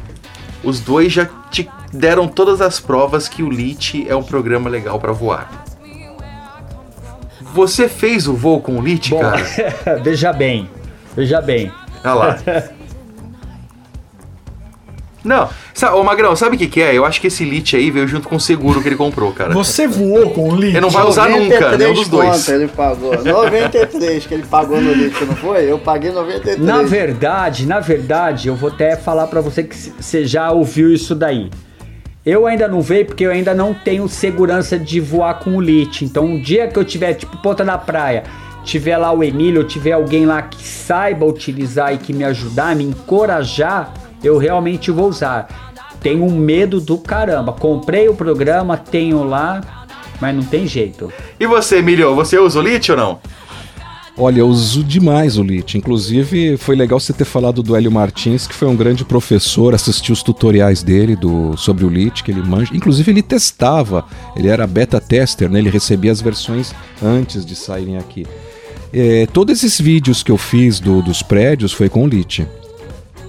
Os 0.62 0.80
dois 0.80 1.12
já 1.12 1.26
te 1.50 1.68
deram 1.92 2.26
todas 2.28 2.60
as 2.60 2.80
provas 2.80 3.28
que 3.28 3.42
o 3.42 3.50
LIT 3.50 4.06
é 4.08 4.14
um 4.14 4.22
programa 4.22 4.70
legal 4.70 4.98
pra 4.98 5.12
voar. 5.12 5.64
Você 7.52 7.88
fez 7.88 8.26
o 8.26 8.34
voo 8.34 8.60
com 8.60 8.78
o 8.78 8.82
LIT, 8.82 9.10
Bom, 9.10 9.20
cara? 9.20 9.42
veja 10.02 10.32
bem, 10.32 10.68
veja 11.14 11.40
bem. 11.40 11.70
Olha 12.04 12.14
lá. 12.14 12.38
Não, 15.24 15.48
ô 15.94 16.02
Magrão, 16.04 16.36
sabe 16.36 16.56
o 16.56 16.58
que, 16.58 16.66
que 16.66 16.82
é? 16.82 16.94
Eu 16.94 17.04
acho 17.06 17.18
que 17.18 17.28
esse 17.28 17.44
LIT 17.44 17.76
aí 17.76 17.90
veio 17.90 18.06
junto 18.06 18.28
com 18.28 18.36
o 18.36 18.40
seguro 18.40 18.82
que 18.82 18.88
ele 18.88 18.96
comprou, 18.96 19.32
cara. 19.32 19.54
Você 19.54 19.88
voou 19.88 20.30
com 20.30 20.50
o 20.50 20.54
Lit? 20.54 20.72
Ele 20.72 20.80
não 20.80 20.90
vai 20.90 21.04
usar 21.06 21.30
nunca, 21.30 21.76
nenhum 21.78 21.94
dos 21.94 22.08
dois. 22.08 22.46
ele 22.48 22.68
pagou. 22.68 23.24
93 23.24 24.26
que 24.26 24.34
ele 24.34 24.44
pagou 24.44 24.80
no 24.80 24.92
Lit, 24.92 25.24
não 25.24 25.34
foi? 25.34 25.70
Eu 25.70 25.78
paguei 25.78 26.12
93. 26.12 26.58
Na 26.58 26.82
verdade, 26.82 27.66
na 27.66 27.80
verdade, 27.80 28.48
eu 28.48 28.54
vou 28.54 28.68
até 28.68 28.96
falar 28.96 29.26
pra 29.26 29.40
você 29.40 29.62
que 29.62 29.74
você 29.74 30.26
já 30.26 30.50
ouviu 30.50 30.92
isso 30.92 31.14
daí. 31.14 31.50
Eu 32.24 32.46
ainda 32.46 32.68
não 32.68 32.80
veio 32.80 33.06
porque 33.06 33.24
eu 33.24 33.30
ainda 33.30 33.54
não 33.54 33.74
tenho 33.74 34.08
segurança 34.08 34.78
de 34.78 35.00
voar 35.00 35.38
com 35.40 35.56
o 35.56 35.60
Lit. 35.60 36.04
Então, 36.04 36.24
um 36.24 36.40
dia 36.40 36.68
que 36.68 36.78
eu 36.78 36.84
tiver, 36.84 37.14
tipo, 37.14 37.36
ponta 37.38 37.64
da 37.64 37.76
praia, 37.76 38.24
tiver 38.64 38.96
lá 38.96 39.12
o 39.12 39.22
Emílio, 39.22 39.64
tiver 39.64 39.92
alguém 39.92 40.24
lá 40.24 40.40
que 40.42 40.62
saiba 40.62 41.26
utilizar 41.26 41.92
e 41.94 41.98
que 41.98 42.12
me 42.12 42.24
ajudar, 42.24 42.74
me 42.74 42.84
encorajar, 42.84 43.92
eu 44.24 44.38
realmente 44.38 44.90
vou 44.90 45.08
usar. 45.08 45.72
Tenho 46.00 46.24
um 46.24 46.36
medo 46.36 46.80
do 46.80 46.98
caramba. 46.98 47.52
Comprei 47.52 48.08
o 48.08 48.14
programa, 48.14 48.76
tenho 48.76 49.22
lá, 49.24 49.86
mas 50.20 50.34
não 50.34 50.42
tem 50.42 50.66
jeito. 50.66 51.12
E 51.38 51.46
você, 51.46 51.78
Emílio, 51.78 52.14
você 52.14 52.38
usa 52.38 52.58
o 52.58 52.62
LIT 52.62 52.90
ou 52.92 52.96
não? 52.98 53.18
Olha, 54.16 54.40
eu 54.40 54.46
uso 54.46 54.84
demais 54.84 55.36
o 55.38 55.42
LIT. 55.42 55.76
Inclusive, 55.76 56.56
foi 56.56 56.76
legal 56.76 57.00
você 57.00 57.12
ter 57.12 57.24
falado 57.24 57.64
do 57.64 57.74
Hélio 57.74 57.90
Martins, 57.90 58.46
que 58.46 58.54
foi 58.54 58.68
um 58.68 58.76
grande 58.76 59.04
professor, 59.04 59.74
assisti 59.74 60.12
os 60.12 60.22
tutoriais 60.22 60.84
dele 60.84 61.16
do, 61.16 61.56
sobre 61.56 61.84
o 61.84 61.88
LIT, 61.88 62.22
que 62.22 62.30
ele 62.30 62.40
manja. 62.40 62.70
Inclusive, 62.76 63.10
ele 63.10 63.22
testava, 63.22 64.04
ele 64.36 64.46
era 64.46 64.68
beta 64.68 65.00
tester, 65.00 65.50
né? 65.50 65.58
Ele 65.58 65.68
recebia 65.70 66.12
as 66.12 66.20
versões 66.20 66.72
antes 67.02 67.44
de 67.44 67.56
saírem 67.56 67.96
aqui. 67.96 68.24
É, 68.92 69.26
todos 69.32 69.56
esses 69.64 69.80
vídeos 69.80 70.22
que 70.22 70.30
eu 70.30 70.38
fiz 70.38 70.78
do- 70.78 71.02
dos 71.02 71.20
prédios 71.20 71.72
foi 71.72 71.88
com 71.88 72.04
o 72.04 72.06
LIT. 72.06 72.46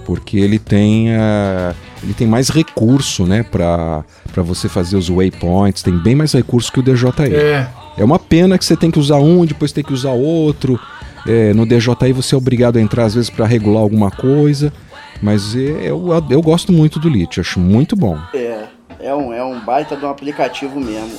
Porque 0.06 0.38
ele 0.38 0.58
tem, 0.58 1.12
ah, 1.16 1.74
ele 2.02 2.14
tem 2.14 2.26
mais 2.26 2.48
recurso, 2.48 3.26
né, 3.26 3.42
para 3.42 4.04
você 4.36 4.68
fazer 4.68 4.96
os 4.96 5.08
waypoints, 5.08 5.82
tem 5.82 5.98
bem 5.98 6.14
mais 6.14 6.32
recurso 6.32 6.72
que 6.72 6.78
o 6.78 6.82
DJI. 6.82 7.34
É. 7.34 7.68
É 7.98 8.04
uma 8.04 8.18
pena 8.18 8.56
que 8.56 8.64
você 8.64 8.76
tem 8.76 8.90
que 8.90 8.98
usar 8.98 9.16
um, 9.16 9.44
depois 9.44 9.72
tem 9.72 9.82
que 9.82 9.92
usar 9.92 10.12
outro. 10.12 10.78
É, 11.26 11.52
no 11.52 11.66
DJI 11.66 12.12
você 12.14 12.34
é 12.34 12.38
obrigado 12.38 12.76
a 12.76 12.80
entrar 12.80 13.04
às 13.04 13.14
vezes 13.14 13.28
para 13.28 13.46
regular 13.46 13.82
alguma 13.82 14.10
coisa. 14.10 14.72
Mas 15.20 15.56
é, 15.56 15.88
eu, 15.90 16.08
eu 16.30 16.42
gosto 16.42 16.72
muito 16.72 17.00
do 17.00 17.08
Lit, 17.08 17.40
acho 17.40 17.58
muito 17.58 17.96
bom. 17.96 18.18
É, 18.34 18.64
é 19.00 19.14
um, 19.14 19.32
é 19.32 19.42
um 19.42 19.58
baita 19.60 19.96
de 19.96 20.04
um 20.04 20.10
aplicativo 20.10 20.78
mesmo. 20.78 21.14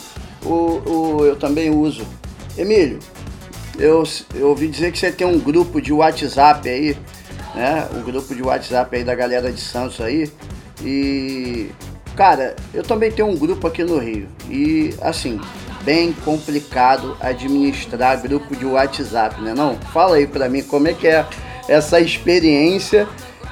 O, 0.45 0.53
o, 0.85 1.25
eu 1.25 1.35
também 1.35 1.69
uso. 1.69 2.05
Emílio, 2.57 2.99
eu, 3.77 4.03
eu 4.35 4.49
ouvi 4.49 4.67
dizer 4.67 4.91
que 4.91 4.99
você 4.99 5.11
tem 5.11 5.27
um 5.27 5.39
grupo 5.39 5.81
de 5.81 5.91
WhatsApp 5.91 6.67
aí, 6.69 6.95
né? 7.57 7.87
Um 7.95 8.03
grupo 8.03 8.35
de 8.35 8.43
WhatsApp 8.43 8.95
aí 8.95 9.03
da 9.03 9.15
galera 9.15 9.51
de 9.51 9.59
Santos 9.59 9.99
aí. 9.99 10.31
E, 10.83 11.69
cara, 12.15 12.55
eu 12.73 12.83
também 12.83 13.11
tenho 13.11 13.27
um 13.27 13.35
grupo 13.35 13.65
aqui 13.65 13.83
no 13.83 13.97
Rio. 13.97 14.27
E, 14.49 14.93
assim, 15.01 15.41
bem 15.83 16.13
complicado 16.23 17.17
administrar 17.19 18.21
grupo 18.21 18.55
de 18.55 18.65
WhatsApp, 18.65 19.41
né? 19.41 19.53
Não? 19.55 19.75
Fala 19.91 20.17
aí 20.17 20.27
pra 20.27 20.47
mim 20.47 20.61
como 20.61 20.87
é 20.87 20.93
que 20.93 21.07
é 21.07 21.25
essa 21.67 21.99
experiência 21.99 23.07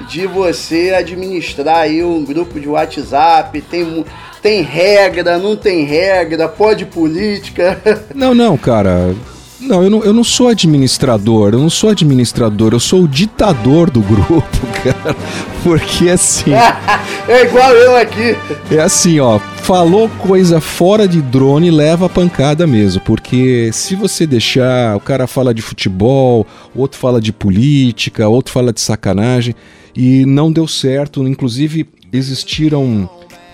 de 0.08 0.26
você 0.26 0.94
administrar 0.96 1.78
aí 1.78 2.04
um 2.04 2.24
grupo 2.24 2.60
de 2.60 2.68
WhatsApp, 2.68 3.60
tem, 3.62 4.04
tem 4.40 4.62
regra, 4.62 5.38
não 5.38 5.56
tem 5.56 5.84
regra, 5.84 6.48
pode 6.48 6.84
política. 6.86 7.80
Não, 8.14 8.34
não, 8.34 8.56
cara. 8.56 9.14
Não 9.60 9.82
eu, 9.82 9.90
não, 9.90 10.04
eu 10.04 10.12
não 10.12 10.24
sou 10.24 10.48
administrador, 10.48 11.54
eu 11.54 11.58
não 11.58 11.70
sou 11.70 11.90
administrador, 11.90 12.72
eu 12.72 12.80
sou 12.80 13.04
o 13.04 13.08
ditador 13.08 13.90
do 13.90 14.00
grupo, 14.00 14.44
cara. 14.84 15.16
Porque 15.62 16.08
assim. 16.08 16.52
é 17.26 17.44
igual 17.44 17.72
eu 17.72 17.96
aqui. 17.96 18.36
É 18.70 18.80
assim, 18.80 19.18
ó, 19.18 19.38
falou 19.38 20.08
coisa 20.08 20.60
fora 20.60 21.08
de 21.08 21.22
drone, 21.22 21.70
leva 21.70 22.08
pancada 22.08 22.66
mesmo, 22.66 23.00
porque 23.00 23.70
se 23.72 23.94
você 23.94 24.26
deixar, 24.26 24.96
o 24.96 25.00
cara 25.00 25.26
fala 25.26 25.54
de 25.54 25.62
futebol, 25.62 26.46
outro 26.74 26.98
fala 26.98 27.20
de 27.20 27.32
política, 27.32 28.28
outro 28.28 28.52
fala 28.52 28.72
de 28.72 28.80
sacanagem, 28.80 29.54
e 29.96 30.26
não 30.26 30.52
deu 30.52 30.68
certo, 30.68 31.26
inclusive 31.26 31.88
existiram 32.12 33.08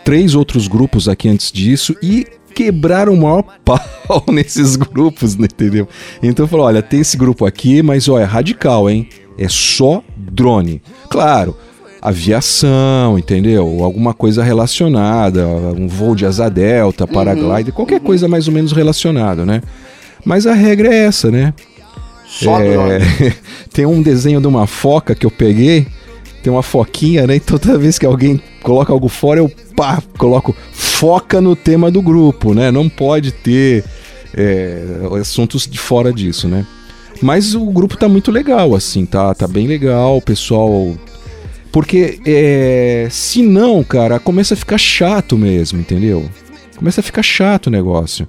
três 0.05 0.35
outros 0.35 0.67
grupos 0.67 1.09
aqui 1.09 1.29
antes 1.29 1.53
disso 1.53 1.97
e 2.03 2.27
quebraram 2.53 3.15
o 3.15 3.21
maior 3.21 3.43
pau 3.65 4.25
nesses 4.29 4.77
grupos, 4.77 5.37
né, 5.37 5.47
entendeu? 5.51 5.89
Então 6.23 6.47
falou, 6.47 6.67
olha, 6.67 6.83
tem 6.83 7.01
esse 7.01 7.17
grupo 7.17 7.45
aqui, 7.45 7.83
mas 7.83 8.09
ó, 8.09 8.19
é 8.19 8.25
radical, 8.25 8.89
hein? 8.89 9.09
É 9.39 9.49
só 9.49 10.03
drone. 10.17 10.83
Claro, 11.09 11.57
aviação, 12.01 13.19
entendeu? 13.19 13.83
Alguma 13.83 14.13
coisa 14.13 14.43
relacionada, 14.43 15.47
um 15.47 15.87
voo 15.87 16.15
de 16.15 16.27
asa 16.27 16.49
delta, 16.49 17.07
paraglider, 17.07 17.73
qualquer 17.73 18.01
coisa 18.01 18.29
mais 18.29 18.49
ou 18.49 18.55
menos 18.55 18.73
relacionada, 18.73 19.47
né? 19.47 19.63
Mas 20.25 20.47
a 20.47 20.53
regra 20.53 20.93
é 20.93 21.05
essa, 21.05 21.31
né? 21.31 21.55
Só 22.27 22.59
É, 22.61 23.01
tem 23.73 23.87
um 23.87 24.03
desenho 24.03 24.41
de 24.41 24.47
uma 24.47 24.67
foca 24.67 25.15
que 25.15 25.27
eu 25.27 25.31
peguei, 25.31 25.87
tem 26.43 26.53
uma 26.53 26.63
foquinha, 26.63 27.27
né? 27.27 27.37
E 27.37 27.41
toda 27.41 27.79
vez 27.79 27.99
que 27.99 28.07
alguém 28.07 28.41
coloca 28.63 28.93
algo 28.93 29.09
fora, 29.09 29.41
eu 29.41 29.51
pá, 29.77 30.03
coloco 30.17 30.55
foca 30.73 31.41
no 31.41 31.57
tema 31.57 31.91
do 31.91 32.01
grupo, 32.01 32.55
né? 32.55 32.71
Não 32.71 32.89
pode 32.89 33.33
ter 33.33 33.85
é, 34.35 34.83
assuntos 35.21 35.67
de 35.67 35.79
fora 35.79 36.13
disso, 36.13 36.49
né? 36.49 36.67
Mas 37.21 37.55
o 37.55 37.65
grupo 37.67 37.97
tá 37.97 38.09
muito 38.09 38.31
legal, 38.31 38.75
assim, 38.75 39.07
tá, 39.07 39.35
tá 39.35 39.47
bem 39.47 39.67
legal, 39.67 40.17
o 40.17 40.23
pessoal. 40.23 40.95
Porque 41.71 42.21
é, 42.27 43.07
se 43.11 43.43
não, 43.43 43.83
cara, 43.85 44.19
começa 44.19 44.55
a 44.55 44.57
ficar 44.57 44.79
chato 44.79 45.39
mesmo, 45.39 45.81
entendeu? 45.81 46.29
Começa 46.77 47.01
a 47.01 47.05
ficar 47.05 47.23
chato 47.23 47.69
o 47.69 47.71
negócio. 47.71 48.29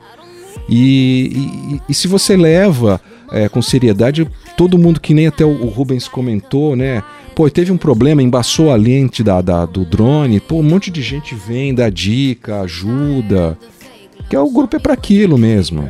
E, 0.70 1.32
e, 1.36 1.82
e 1.90 1.94
se 1.94 2.08
você 2.08 2.38
leva 2.38 3.02
é, 3.32 3.50
com 3.50 3.62
seriedade, 3.62 4.30
todo 4.56 4.78
mundo 4.78 5.02
que 5.02 5.14
nem 5.14 5.28
até 5.28 5.44
o, 5.44 5.64
o 5.64 5.68
Rubens 5.68 6.08
comentou, 6.08 6.76
né? 6.76 7.04
Pô, 7.36 7.50
teve 7.50 7.72
um 7.72 7.78
problema, 7.78 8.22
embaçou 8.22 8.72
a 8.72 8.76
lente 8.76 9.24
da, 9.24 9.42
da, 9.42 9.66
do 9.66 9.84
drone, 9.84 10.40
pô, 10.40 10.58
um 10.58 10.64
monte 10.64 10.92
de 10.92 11.02
gente 11.02 11.34
vem, 11.34 11.74
dá 11.74 11.90
dica, 11.90 12.62
ajuda. 12.62 13.58
Que 14.30 14.36
é, 14.36 14.40
o 14.40 14.50
grupo 14.50 14.76
é 14.76 14.80
para 14.80 14.94
aquilo 14.94 15.38
mesmo. 15.38 15.90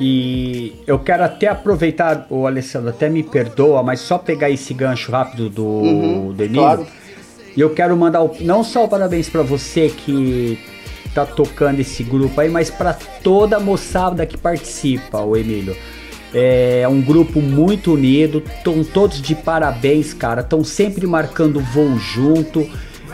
E 0.00 0.72
eu 0.86 0.98
quero 0.98 1.24
até 1.24 1.48
aproveitar, 1.48 2.26
o 2.30 2.46
Alessandro 2.46 2.90
até 2.90 3.08
me 3.08 3.22
perdoa, 3.22 3.82
mas 3.82 4.00
só 4.00 4.18
pegar 4.18 4.50
esse 4.50 4.72
gancho 4.72 5.10
rápido 5.10 5.48
do, 5.48 5.64
Uhum, 5.64 6.32
do 6.32 6.42
Emílio. 6.42 6.62
claro. 6.62 6.86
E 7.56 7.60
eu 7.60 7.70
quero 7.70 7.96
mandar 7.96 8.22
o- 8.22 8.32
não 8.40 8.64
só 8.64 8.84
o 8.84 8.88
parabéns 8.88 9.28
para 9.28 9.42
você 9.42 9.88
que 9.88 10.58
tá 11.14 11.24
tocando 11.24 11.78
esse 11.80 12.02
grupo 12.02 12.40
aí, 12.40 12.48
mas 12.48 12.70
para 12.70 12.92
toda 13.22 13.56
a 13.56 13.60
moçada 13.60 14.26
que 14.26 14.36
participa, 14.36 15.20
o 15.20 15.36
Emílio. 15.36 15.76
É 16.34 16.86
um 16.88 17.00
grupo 17.00 17.40
muito 17.40 17.92
unido, 17.92 18.42
estão 18.44 18.82
todos 18.82 19.22
de 19.22 19.36
parabéns, 19.36 20.12
cara. 20.12 20.40
Estão 20.40 20.64
sempre 20.64 21.06
marcando 21.06 21.60
voo 21.60 21.96
junto. 21.96 22.68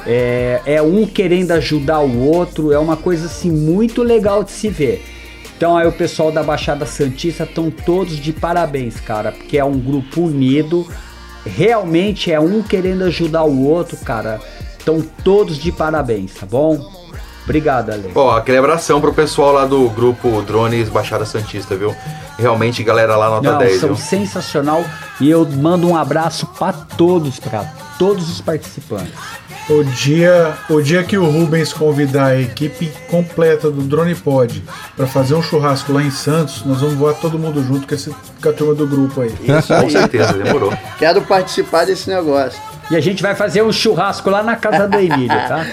É, 0.07 0.63
é 0.65 0.83
um 0.83 1.07
querendo 1.07 1.51
ajudar 1.53 2.01
o 2.01 2.19
outro. 2.19 2.73
É 2.73 2.79
uma 2.79 2.97
coisa 2.97 3.27
assim 3.27 3.51
muito 3.51 4.03
legal 4.03 4.43
de 4.43 4.53
se 4.53 4.71
ver. 4.71 5.05
Então 5.55 5.77
aí 5.77 5.87
o 5.87 5.93
pessoal 5.93 6.33
da 6.33 6.43
Baixada 6.43 6.87
Santista 6.87 7.45
estão 7.45 7.71
todos 7.71 8.17
de 8.17 8.33
parabéns, 8.33 8.99
cara, 8.99 9.31
porque 9.31 9.59
é 9.59 9.65
um 9.65 9.79
grupo 9.79 10.23
unido. 10.23 10.87
Realmente 11.45 12.33
é 12.33 12.41
um 12.41 12.63
querendo 12.63 13.05
ajudar 13.05 13.45
o 13.45 13.67
outro, 13.67 13.99
cara. 13.99 14.41
Estão 14.79 15.03
todos 15.23 15.59
de 15.59 15.71
parabéns, 15.71 16.33
tá 16.33 16.47
bom? 16.47 17.00
Obrigado, 17.51 17.91
Ale. 17.91 18.13
Ó, 18.15 18.37
aquele 18.37 18.59
abração 18.59 19.01
pro 19.01 19.13
pessoal 19.13 19.53
lá 19.53 19.67
do 19.67 19.91
grupo 19.91 20.41
Drones 20.43 20.89
Baixada 20.89 21.27
Santista, 21.27 21.75
viu? 21.75 21.93
Realmente, 22.39 22.81
galera 22.85 23.17
lá 23.17 23.29
nota 23.29 23.51
Não, 23.51 23.59
10, 23.59 23.81
são 23.81 23.89
viu? 23.89 23.97
sensacional 23.97 24.85
e 25.21 25.29
eu 25.29 25.45
mando 25.45 25.89
um 25.89 25.97
abraço 25.97 26.47
para 26.47 26.73
todos, 26.73 27.41
para 27.41 27.65
todos 27.99 28.31
os 28.31 28.41
participantes. 28.41 29.13
O 29.69 29.83
dia, 29.83 30.57
o 30.69 30.81
dia 30.81 31.03
que 31.03 31.19
o 31.19 31.29
Rubens 31.29 31.73
convidar 31.73 32.27
a 32.27 32.41
equipe 32.41 32.93
completa 33.09 33.69
do 33.69 33.83
Drone 33.83 34.15
Pod 34.15 34.63
para 34.97 35.09
fazer 35.09 35.35
um 35.35 35.43
churrasco 35.43 35.93
lá 35.93 36.03
em 36.03 36.11
Santos, 36.11 36.65
nós 36.65 36.81
vamos 36.81 36.95
voar 36.95 37.15
todo 37.15 37.37
mundo 37.37 37.63
junto 37.65 37.87
com, 37.87 37.95
esse, 37.95 38.15
com 38.41 38.49
a 38.49 38.53
turma 38.53 38.75
do 38.75 38.87
grupo 38.87 39.23
aí. 39.23 39.35
Isso 39.43 39.75
aí. 39.75 39.83
Com 39.83 39.91
certeza, 39.91 40.33
demorou. 40.35 40.73
Quero 40.99 41.23
participar 41.23 41.85
desse 41.85 42.09
negócio. 42.09 42.61
E 42.91 42.97
a 42.97 43.01
gente 43.01 43.23
vai 43.23 43.35
fazer 43.37 43.63
um 43.63 43.73
churrasco 43.73 44.29
lá 44.29 44.43
na 44.43 44.57
casa 44.57 44.89
do 44.89 44.99
Emílio, 44.99 45.29
tá? 45.29 45.65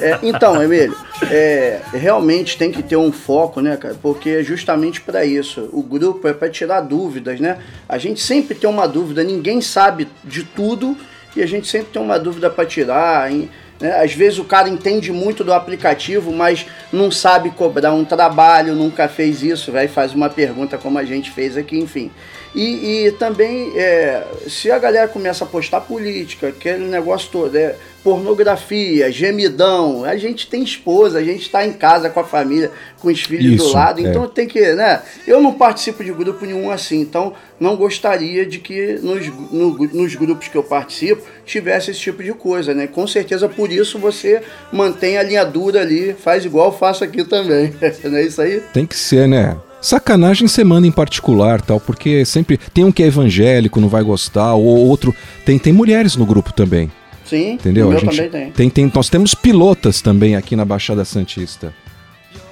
É, 0.00 0.18
então, 0.22 0.62
Emílio, 0.62 0.96
é, 1.30 1.80
realmente 1.92 2.56
tem 2.56 2.70
que 2.70 2.82
ter 2.82 2.96
um 2.96 3.12
foco, 3.12 3.60
né, 3.60 3.76
cara? 3.76 3.94
Porque 4.00 4.30
é 4.30 4.42
justamente 4.42 5.00
para 5.00 5.24
isso. 5.24 5.68
O 5.72 5.82
grupo 5.82 6.26
é 6.26 6.32
para 6.32 6.48
tirar 6.48 6.80
dúvidas, 6.80 7.40
né? 7.40 7.58
A 7.88 7.98
gente 7.98 8.20
sempre 8.20 8.54
tem 8.54 8.70
uma 8.70 8.86
dúvida, 8.86 9.22
ninguém 9.22 9.60
sabe 9.60 10.08
de 10.22 10.44
tudo 10.44 10.96
e 11.36 11.42
a 11.42 11.46
gente 11.46 11.66
sempre 11.66 11.88
tem 11.92 12.00
uma 12.00 12.18
dúvida 12.18 12.48
para 12.48 12.64
tirar. 12.64 13.30
hein? 13.30 13.50
né? 13.80 14.00
Às 14.02 14.14
vezes 14.14 14.38
o 14.38 14.44
cara 14.44 14.68
entende 14.68 15.12
muito 15.12 15.44
do 15.44 15.52
aplicativo, 15.52 16.32
mas 16.32 16.66
não 16.92 17.10
sabe 17.10 17.50
cobrar 17.50 17.92
um 17.92 18.04
trabalho, 18.04 18.74
nunca 18.74 19.08
fez 19.08 19.42
isso, 19.42 19.72
vai 19.72 19.88
fazer 19.88 20.14
uma 20.14 20.30
pergunta 20.30 20.78
como 20.78 20.98
a 20.98 21.04
gente 21.04 21.30
fez 21.30 21.56
aqui, 21.56 21.78
enfim. 21.78 22.10
E, 22.54 23.06
e 23.06 23.12
também, 23.12 23.72
é, 23.76 24.24
se 24.48 24.70
a 24.70 24.78
galera 24.78 25.08
começa 25.08 25.44
a 25.44 25.46
postar 25.46 25.80
política, 25.80 26.48
aquele 26.48 26.84
negócio 26.84 27.28
todo, 27.30 27.56
é, 27.56 27.74
pornografia, 28.04 29.10
gemidão, 29.10 30.04
a 30.04 30.16
gente 30.16 30.46
tem 30.46 30.62
esposa, 30.62 31.18
a 31.18 31.24
gente 31.24 31.42
está 31.42 31.66
em 31.66 31.72
casa 31.72 32.08
com 32.10 32.20
a 32.20 32.24
família, 32.24 32.70
com 33.00 33.08
os 33.08 33.22
filhos 33.22 33.54
Isso, 33.54 33.66
do 33.68 33.72
lado, 33.72 34.00
é. 34.00 34.08
então 34.08 34.28
tem 34.28 34.46
que, 34.46 34.60
né? 34.74 35.02
Eu 35.26 35.40
não 35.40 35.54
participo 35.54 36.04
de 36.04 36.12
grupo 36.12 36.44
nenhum 36.44 36.70
assim, 36.70 37.00
então 37.00 37.32
não 37.58 37.76
gostaria 37.76 38.44
de 38.46 38.58
que 38.58 38.98
nos, 39.02 39.26
no- 39.50 39.88
nos 39.92 40.14
grupos 40.14 40.48
que 40.48 40.56
eu 40.56 40.62
participo 40.62 41.22
tivesse 41.44 41.90
esse 41.90 42.00
tipo 42.00 42.22
de 42.22 42.32
coisa, 42.32 42.72
né? 42.74 42.86
Com 42.86 43.06
certeza 43.06 43.48
por 43.48 43.72
isso 43.72 43.98
você 43.98 44.42
mantém 44.72 45.18
a 45.18 45.22
linha 45.22 45.44
dura 45.44 45.80
ali, 45.80 46.14
faz 46.14 46.44
igual 46.44 46.66
eu 46.66 46.78
faço 46.78 47.02
aqui 47.02 47.24
também, 47.24 47.72
não 48.04 48.18
é 48.18 48.22
isso 48.22 48.40
aí? 48.40 48.60
Tem 48.72 48.86
que 48.86 48.96
ser, 48.96 49.26
né? 49.26 49.56
Sacanagem 49.84 50.48
semana 50.48 50.86
em 50.86 50.90
particular, 50.90 51.60
tal, 51.60 51.78
porque 51.78 52.24
sempre 52.24 52.56
tem 52.72 52.84
um 52.84 52.90
que 52.90 53.02
é 53.02 53.06
evangélico, 53.06 53.78
não 53.82 53.88
vai 53.90 54.02
gostar, 54.02 54.54
ou 54.54 54.64
outro. 54.64 55.14
Tem, 55.44 55.58
tem 55.58 55.74
mulheres 55.74 56.16
no 56.16 56.24
grupo 56.24 56.54
também. 56.54 56.90
Sim, 57.26 57.52
Entendeu? 57.52 57.86
o 57.86 57.90
meu 57.90 57.98
a 57.98 58.00
gente 58.00 58.16
também 58.16 58.30
tem. 58.30 58.50
tem, 58.50 58.70
tem- 58.70 58.92
nós 58.94 59.10
temos 59.10 59.34
pilotas 59.34 60.00
também 60.00 60.36
aqui 60.36 60.56
na 60.56 60.64
Baixada 60.64 61.04
Santista. 61.04 61.74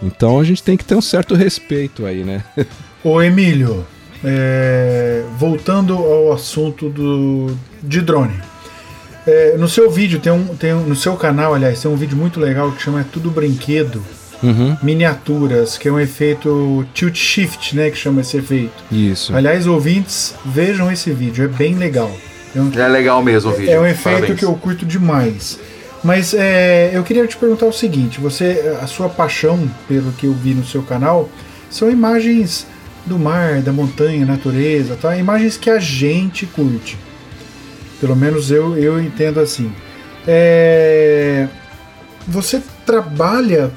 Então 0.03 0.39
a 0.39 0.45
gente 0.45 0.63
tem 0.63 0.77
que 0.77 0.85
ter 0.85 0.95
um 0.95 1.01
certo 1.01 1.35
respeito 1.35 2.05
aí, 2.05 2.23
né? 2.23 2.45
Ô 3.03 3.23
Emílio, 3.23 3.87
é, 4.23 5.23
voltando 5.39 5.95
ao 5.95 6.33
assunto 6.35 6.91
do, 6.91 7.57
de 7.83 8.03
drone. 8.03 8.35
É, 9.27 9.57
no 9.57 9.69
seu 9.69 9.91
vídeo, 9.91 10.21
tem 10.21 10.33
um, 10.33 10.49
tem 10.55 10.75
um- 10.75 10.85
no 10.87 10.97
seu 10.97 11.17
canal, 11.17 11.55
aliás, 11.55 11.81
tem 11.81 11.91
um 11.91 11.97
vídeo 11.97 12.17
muito 12.17 12.39
legal 12.39 12.71
que 12.73 12.83
chama 12.83 13.07
Tudo 13.11 13.31
Brinquedo, 13.31 14.03
Uhum. 14.43 14.77
miniaturas, 14.83 15.79
que 15.79 15.89
é 15.89 15.93
um 15.93 16.01
efeito 16.01 16.85
tilt 16.93 17.17
shift, 17.17 17.77
né, 17.77 17.91
que 17.91 17.97
chama 17.97 18.21
esse 18.23 18.37
efeito. 18.37 18.73
Isso. 18.91 19.35
Aliás, 19.35 19.67
ouvintes, 19.67 20.35
vejam 20.45 20.91
esse 20.91 21.11
vídeo, 21.13 21.45
é 21.45 21.49
bem 21.49 21.75
legal. 21.77 22.11
É 22.55 22.61
um, 22.61 22.71
É 22.75 22.89
legal 22.89 23.23
mesmo 23.23 23.51
o 23.51 23.55
vídeo. 23.55 23.73
é 23.73 23.81
um 23.81 23.87
efeito 23.87 24.17
Parabéns. 24.19 24.39
que 24.39 24.45
eu 24.45 24.55
curto 24.55 24.85
demais. 24.85 25.59
Mas 26.05 26.35
é, 26.35 26.91
eu 26.93 27.03
queria 27.05 27.27
te 27.27 27.37
perguntar 27.37 27.67
o 27.67 27.73
seguinte: 27.73 28.21
você, 28.21 28.77
a 28.83 28.87
sua 28.89 29.09
paixão, 29.09 29.71
pelo 29.87 30.11
que 30.13 30.27
eu 30.27 30.33
vi 30.33 30.53
no 30.53 30.65
seu 30.67 30.83
canal, 30.83 31.29
são 31.71 31.89
imagens 31.89 32.67
do 33.07 33.19
mar, 33.19 33.61
da 33.63 33.73
montanha, 33.73 34.27
natureza, 34.27 34.97
tá? 35.01 35.17
Imagens 35.17 35.57
que 35.57 35.71
a 35.71 35.79
gente 35.79 36.45
curte. 36.47 36.99
Pelo 38.01 38.17
menos 38.17 38.51
eu, 38.51 38.77
eu 38.77 39.01
entendo 39.01 39.39
assim. 39.39 39.73
É, 40.27 41.47
você 42.27 42.61
trabalha. 42.85 43.71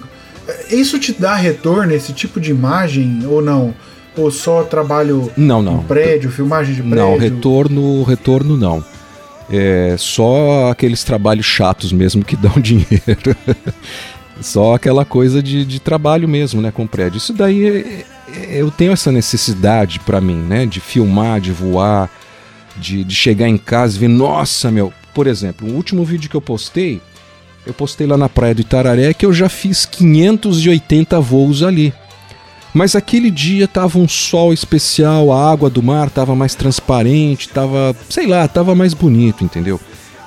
Isso 0.69 0.99
te 0.99 1.11
dá 1.13 1.35
retorno, 1.35 1.93
esse 1.93 2.13
tipo 2.13 2.39
de 2.39 2.51
imagem, 2.51 3.21
ou 3.25 3.41
não? 3.41 3.73
Ou 4.17 4.31
só 4.31 4.63
trabalho 4.63 5.31
Não, 5.35 5.61
não. 5.61 5.79
em 5.81 5.83
prédio, 5.83 6.31
filmagem 6.31 6.73
de 6.75 6.81
prédio? 6.81 6.97
Não, 7.05 7.17
retorno, 7.17 8.03
retorno 8.03 8.55
não. 8.57 8.83
É 9.49 9.95
só 9.97 10.69
aqueles 10.71 11.03
trabalhos 11.03 11.45
chatos 11.45 11.91
mesmo 11.91 12.23
que 12.23 12.35
dão 12.37 12.53
dinheiro. 12.59 13.35
só 14.41 14.73
aquela 14.75 15.05
coisa 15.05 15.41
de, 15.41 15.65
de 15.65 15.79
trabalho 15.79 16.27
mesmo, 16.27 16.61
né, 16.61 16.71
com 16.71 16.87
prédio. 16.87 17.17
Isso 17.17 17.33
daí 17.33 17.65
é- 17.67 18.05
é- 18.33 18.61
eu 18.61 18.71
tenho 18.71 18.91
essa 18.91 19.11
necessidade 19.11 19.99
pra 19.99 20.19
mim, 20.21 20.35
né, 20.35 20.65
de 20.65 20.79
filmar, 20.79 21.39
de 21.39 21.51
voar, 21.51 22.09
de, 22.77 23.03
de 23.03 23.15
chegar 23.15 23.47
em 23.47 23.57
casa 23.57 23.95
e 23.97 23.99
ver, 23.99 24.07
nossa, 24.09 24.71
meu. 24.71 24.91
Por 25.13 25.27
exemplo, 25.27 25.69
o 25.69 25.73
último 25.73 26.03
vídeo 26.03 26.29
que 26.29 26.35
eu 26.35 26.41
postei, 26.41 27.01
eu 27.65 27.73
postei 27.73 28.05
lá 28.05 28.17
na 28.17 28.29
praia 28.29 28.53
do 28.53 28.61
Itararé 28.61 29.13
que 29.13 29.25
eu 29.25 29.33
já 29.33 29.49
fiz 29.49 29.85
580 29.85 31.19
voos 31.19 31.63
ali. 31.63 31.93
Mas 32.73 32.93
aquele 32.93 33.31
dia 33.31 33.67
tava 33.67 33.97
um 33.97 34.07
sol 34.07 34.51
especial, 34.51 35.31
a 35.31 35.49
água 35.49 35.69
do 35.69 35.81
mar 35.81 36.09
tava 36.09 36.35
mais 36.35 36.55
transparente, 36.55 37.47
tava, 37.47 37.95
sei 38.09 38.27
lá, 38.27 38.45
tava 38.49 38.75
mais 38.75 38.93
bonito, 38.93 39.45
entendeu? 39.45 39.79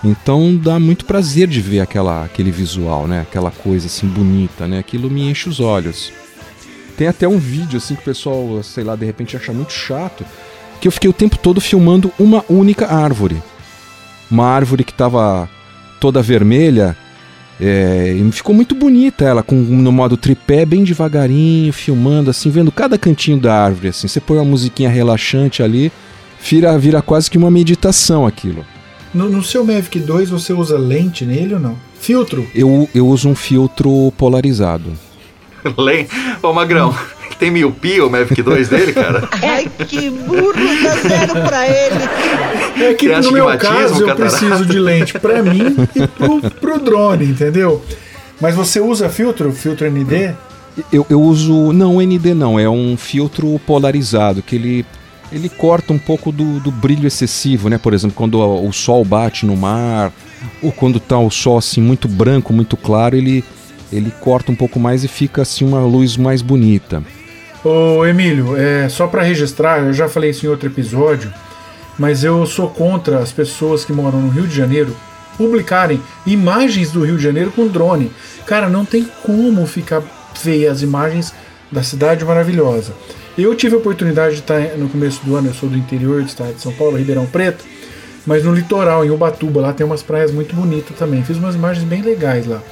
Então 0.02 0.56
dá 0.56 0.78
muito 0.78 1.04
prazer 1.04 1.46
de 1.46 1.60
ver 1.60 1.80
aquela, 1.80 2.24
aquele 2.24 2.50
visual, 2.50 3.06
né? 3.06 3.20
Aquela 3.20 3.50
coisa 3.50 3.86
assim 3.86 4.06
bonita, 4.06 4.66
né? 4.66 4.78
Aquilo 4.78 5.10
me 5.10 5.28
enche 5.28 5.48
os 5.48 5.60
olhos. 5.60 6.10
Tem 6.96 7.06
até 7.06 7.28
um 7.28 7.38
vídeo 7.38 7.76
assim 7.76 7.94
que 7.94 8.00
o 8.00 8.04
pessoal, 8.04 8.62
sei 8.62 8.82
lá, 8.82 8.96
de 8.96 9.04
repente 9.04 9.36
acha 9.36 9.52
muito 9.52 9.72
chato, 9.72 10.24
que 10.80 10.88
eu 10.88 10.92
fiquei 10.92 11.10
o 11.10 11.12
tempo 11.12 11.36
todo 11.36 11.60
filmando 11.60 12.10
uma 12.18 12.44
única 12.48 12.86
árvore. 12.86 13.42
Uma 14.30 14.46
árvore 14.46 14.84
que 14.84 14.94
tava 14.94 15.48
toda 16.00 16.22
vermelha, 16.22 16.96
é, 17.60 18.12
e 18.12 18.32
ficou 18.32 18.54
muito 18.54 18.74
bonita 18.74 19.24
ela, 19.24 19.42
com 19.42 19.56
no 19.56 19.90
modo 19.90 20.16
tripé, 20.16 20.64
bem 20.64 20.84
devagarinho, 20.84 21.72
filmando, 21.72 22.30
assim, 22.30 22.50
vendo 22.50 22.70
cada 22.70 22.96
cantinho 22.96 23.38
da 23.38 23.54
árvore, 23.54 23.88
assim. 23.88 24.06
Você 24.06 24.20
põe 24.20 24.38
uma 24.38 24.44
musiquinha 24.44 24.88
relaxante 24.88 25.62
ali, 25.62 25.90
vira, 26.40 26.78
vira 26.78 27.02
quase 27.02 27.30
que 27.30 27.38
uma 27.38 27.50
meditação 27.50 28.26
aquilo. 28.26 28.64
No, 29.12 29.28
no 29.28 29.42
seu 29.42 29.64
Mavic 29.64 29.98
2 29.98 30.30
você 30.30 30.52
usa 30.52 30.78
lente 30.78 31.24
nele 31.24 31.54
ou 31.54 31.60
não? 31.60 31.76
Filtro? 31.98 32.46
Eu, 32.54 32.88
eu 32.94 33.06
uso 33.08 33.28
um 33.28 33.34
filtro 33.34 34.12
polarizado. 34.16 34.92
Lem- 35.76 36.06
Ô, 36.42 36.52
Magrão, 36.52 36.94
tem 37.38 37.50
miopia 37.50 38.04
o 38.04 38.10
Mavic 38.10 38.42
2 38.42 38.68
dele, 38.68 38.92
cara? 38.92 39.28
Ai, 39.42 39.68
que 39.86 40.10
burro, 40.10 40.52
dá 40.82 40.96
zero 41.08 41.32
pra 41.46 41.66
ele. 41.68 42.84
É 42.84 42.94
que 42.94 43.08
no 43.08 43.32
meu 43.32 43.46
caso 43.58 44.02
eu 44.02 44.06
catarata? 44.06 44.36
preciso 44.38 44.66
de 44.66 44.78
lente 44.78 45.18
pra 45.18 45.42
mim 45.42 45.76
e 45.94 46.06
pro, 46.06 46.40
pro 46.50 46.78
drone, 46.78 47.24
entendeu? 47.26 47.84
Mas 48.40 48.54
você 48.54 48.80
usa 48.80 49.08
filtro? 49.08 49.50
Filtro 49.52 49.90
ND? 49.90 50.32
Eu, 50.92 51.04
eu 51.10 51.20
uso. 51.20 51.72
Não, 51.72 52.00
ND 52.00 52.34
não, 52.34 52.58
é 52.58 52.68
um 52.70 52.96
filtro 52.96 53.60
polarizado, 53.66 54.42
que 54.42 54.54
ele, 54.54 54.86
ele 55.32 55.48
corta 55.48 55.92
um 55.92 55.98
pouco 55.98 56.30
do, 56.30 56.60
do 56.60 56.70
brilho 56.70 57.06
excessivo, 57.06 57.68
né? 57.68 57.78
Por 57.78 57.92
exemplo, 57.92 58.14
quando 58.16 58.36
o, 58.38 58.68
o 58.68 58.72
sol 58.72 59.04
bate 59.04 59.44
no 59.44 59.56
mar, 59.56 60.12
ou 60.62 60.70
quando 60.70 61.00
tá 61.00 61.18
o 61.18 61.30
sol 61.32 61.58
assim 61.58 61.80
muito 61.80 62.06
branco, 62.06 62.52
muito 62.52 62.76
claro, 62.76 63.16
ele, 63.16 63.44
ele 63.92 64.12
corta 64.20 64.52
um 64.52 64.54
pouco 64.54 64.78
mais 64.78 65.04
e 65.04 65.08
fica 65.08 65.42
assim 65.42 65.64
uma 65.64 65.80
luz 65.80 66.16
mais 66.16 66.42
bonita. 66.42 67.02
Ô 67.64 68.04
Emílio, 68.06 68.56
é, 68.56 68.88
só 68.88 69.06
para 69.06 69.22
registrar, 69.22 69.80
eu 69.80 69.92
já 69.92 70.08
falei 70.08 70.30
isso 70.30 70.46
em 70.46 70.48
outro 70.48 70.68
episódio, 70.68 71.32
mas 71.98 72.22
eu 72.22 72.46
sou 72.46 72.68
contra 72.68 73.18
as 73.18 73.32
pessoas 73.32 73.84
que 73.84 73.92
moram 73.92 74.20
no 74.20 74.28
Rio 74.28 74.46
de 74.46 74.54
Janeiro 74.54 74.96
publicarem 75.36 76.00
imagens 76.26 76.90
do 76.90 77.04
Rio 77.04 77.16
de 77.16 77.22
Janeiro 77.22 77.50
com 77.50 77.66
drone. 77.66 78.10
Cara, 78.46 78.68
não 78.68 78.84
tem 78.84 79.06
como 79.22 79.66
ficar 79.66 80.02
feia 80.34 80.70
as 80.70 80.82
imagens 80.82 81.32
da 81.70 81.82
cidade 81.82 82.24
maravilhosa. 82.24 82.92
Eu 83.36 83.54
tive 83.54 83.74
a 83.74 83.78
oportunidade 83.78 84.34
de 84.34 84.40
estar 84.40 84.60
no 84.76 84.88
começo 84.88 85.24
do 85.24 85.36
ano, 85.36 85.48
eu 85.48 85.54
sou 85.54 85.68
do 85.68 85.76
interior 85.76 86.22
do 86.22 86.28
estado 86.28 86.54
de 86.54 86.60
São 86.60 86.72
Paulo, 86.72 86.96
Ribeirão 86.96 87.26
Preto, 87.26 87.64
mas 88.26 88.44
no 88.44 88.52
litoral, 88.52 89.04
em 89.04 89.10
Ubatuba, 89.10 89.60
lá 89.60 89.72
tem 89.72 89.86
umas 89.86 90.02
praias 90.02 90.32
muito 90.32 90.54
bonitas 90.54 90.96
também. 90.98 91.22
Fiz 91.22 91.36
umas 91.36 91.54
imagens 91.54 91.86
bem 91.86 92.02
legais 92.02 92.46
lá. 92.46 92.62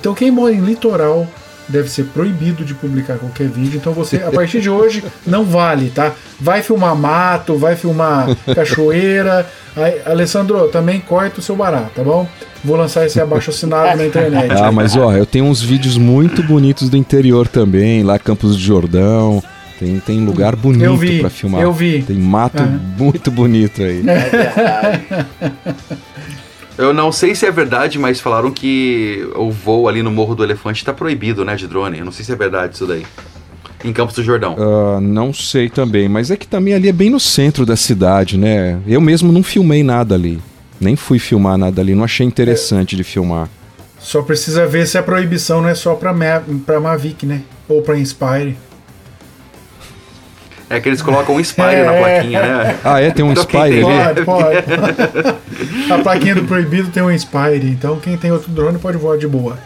Então 0.00 0.14
quem 0.14 0.30
mora 0.30 0.54
em 0.54 0.60
litoral 0.60 1.26
deve 1.68 1.90
ser 1.90 2.04
proibido 2.04 2.64
de 2.64 2.72
publicar 2.72 3.18
qualquer 3.18 3.48
vídeo. 3.48 3.76
Então 3.76 3.92
você, 3.92 4.16
a 4.16 4.30
partir 4.32 4.60
de 4.62 4.70
hoje, 4.70 5.04
não 5.26 5.44
vale, 5.44 5.90
tá? 5.90 6.12
Vai 6.40 6.62
filmar 6.62 6.96
mato, 6.96 7.56
vai 7.56 7.76
filmar 7.76 8.34
cachoeira. 8.54 9.46
Aí, 9.76 10.00
Alessandro, 10.06 10.68
também 10.68 11.00
corta 11.00 11.38
o 11.38 11.42
seu 11.42 11.54
barato, 11.54 11.90
tá 11.96 12.02
bom? 12.02 12.26
Vou 12.64 12.76
lançar 12.76 13.04
esse 13.06 13.20
abaixo 13.20 13.50
assinado 13.50 13.96
na 13.98 14.06
internet. 14.06 14.50
Ah, 14.52 14.72
mas 14.72 14.96
ó, 14.96 15.12
eu 15.12 15.26
tenho 15.26 15.44
uns 15.44 15.60
vídeos 15.62 15.96
muito 15.98 16.42
bonitos 16.42 16.88
do 16.88 16.96
interior 16.96 17.46
também, 17.46 18.02
lá 18.02 18.18
Campos 18.18 18.56
do 18.56 18.60
Jordão. 18.60 19.42
Tem, 19.78 19.98
tem 20.00 20.24
lugar 20.24 20.56
bonito 20.56 21.20
pra 21.20 21.30
filmar. 21.30 21.60
eu 21.62 21.72
vi. 21.72 22.02
Tem 22.02 22.16
mato 22.16 22.62
Aham. 22.62 22.80
muito 22.98 23.30
bonito 23.30 23.82
aí. 23.82 24.02
Eu 26.80 26.94
não 26.94 27.12
sei 27.12 27.34
se 27.34 27.44
é 27.44 27.50
verdade, 27.50 27.98
mas 27.98 28.20
falaram 28.20 28.50
que 28.50 29.28
o 29.36 29.50
voo 29.50 29.86
ali 29.86 30.02
no 30.02 30.10
Morro 30.10 30.34
do 30.34 30.42
Elefante 30.42 30.82
tá 30.82 30.94
proibido, 30.94 31.44
né, 31.44 31.54
de 31.54 31.66
drone. 31.66 31.98
Eu 31.98 32.06
não 32.06 32.12
sei 32.12 32.24
se 32.24 32.32
é 32.32 32.34
verdade 32.36 32.74
isso 32.74 32.86
daí. 32.86 33.04
Em 33.84 33.92
Campos 33.92 34.14
do 34.14 34.22
Jordão. 34.22 34.56
Ah, 34.58 34.98
não 34.98 35.30
sei 35.30 35.68
também, 35.68 36.08
mas 36.08 36.30
é 36.30 36.38
que 36.38 36.48
também 36.48 36.72
ali 36.72 36.88
é 36.88 36.92
bem 36.92 37.10
no 37.10 37.20
centro 37.20 37.66
da 37.66 37.76
cidade, 37.76 38.38
né? 38.38 38.78
Eu 38.86 38.98
mesmo 38.98 39.30
não 39.30 39.42
filmei 39.42 39.82
nada 39.82 40.14
ali. 40.14 40.40
Nem 40.80 40.96
fui 40.96 41.18
filmar 41.18 41.58
nada 41.58 41.82
ali, 41.82 41.94
não 41.94 42.04
achei 42.04 42.26
interessante 42.26 42.96
de 42.96 43.04
filmar. 43.04 43.46
Só 43.98 44.22
precisa 44.22 44.66
ver 44.66 44.86
se 44.86 44.96
a 44.96 45.02
proibição 45.02 45.60
não 45.60 45.68
é 45.68 45.74
só 45.74 45.94
pra, 45.94 46.14
Ma 46.14 46.42
pra 46.64 46.80
Mavic, 46.80 47.26
né? 47.26 47.42
Ou 47.68 47.82
pra 47.82 47.98
Inspire. 47.98 48.56
É 50.70 50.78
que 50.80 50.88
eles 50.88 51.02
colocam 51.02 51.34
um 51.34 51.42
Spire 51.42 51.82
na 51.84 51.92
É. 51.94 51.98
plaquinha, 52.00 52.42
né? 52.42 52.78
Ah, 52.84 53.00
é? 53.00 53.10
Tem 53.10 53.24
um 53.24 53.32
Então, 53.32 53.42
Spire 53.42 53.84
ali? 53.84 54.24
Pode, 54.24 54.24
pode. 54.24 55.92
a 55.92 55.98
plaquinha 55.98 56.36
do 56.36 56.44
proibido 56.44 56.90
tem 56.90 57.02
um 57.02 57.10
Inspire, 57.10 57.68
então 57.68 57.98
quem 57.98 58.16
tem 58.16 58.30
outro 58.30 58.52
drone 58.52 58.78
pode 58.78 58.96
voar 58.96 59.18
de 59.18 59.26
boa. 59.26 59.58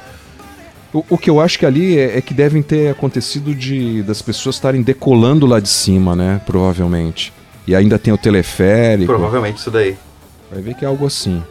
O, 0.95 1.05
o 1.11 1.19
que 1.19 1.29
eu 1.29 1.41
acho 1.41 1.59
que 1.59 1.67
ali 1.67 1.99
é, 1.99 2.17
é 2.17 2.21
que 2.23 2.33
devem 2.33 2.63
ter 2.63 2.89
acontecido 2.91 3.55
de 3.55 4.03
das 4.03 4.23
pessoas 4.23 4.57
estarem 4.57 4.81
decolando 4.81 5.45
lá 5.45 5.61
de 5.61 5.69
cima, 5.69 6.17
né? 6.17 6.41
Provavelmente. 6.47 7.33
E 7.67 7.75
ainda 7.75 7.99
tem 7.99 8.13
o 8.13 8.19
teleférico. 8.19 9.07
Provavelmente 9.13 9.59
isso 9.59 9.71
daí. 9.71 9.97
Vai 10.51 10.63
ver 10.63 10.75
que 10.75 10.85
é 10.87 10.89
algo 10.89 11.05
assim. 11.07 11.43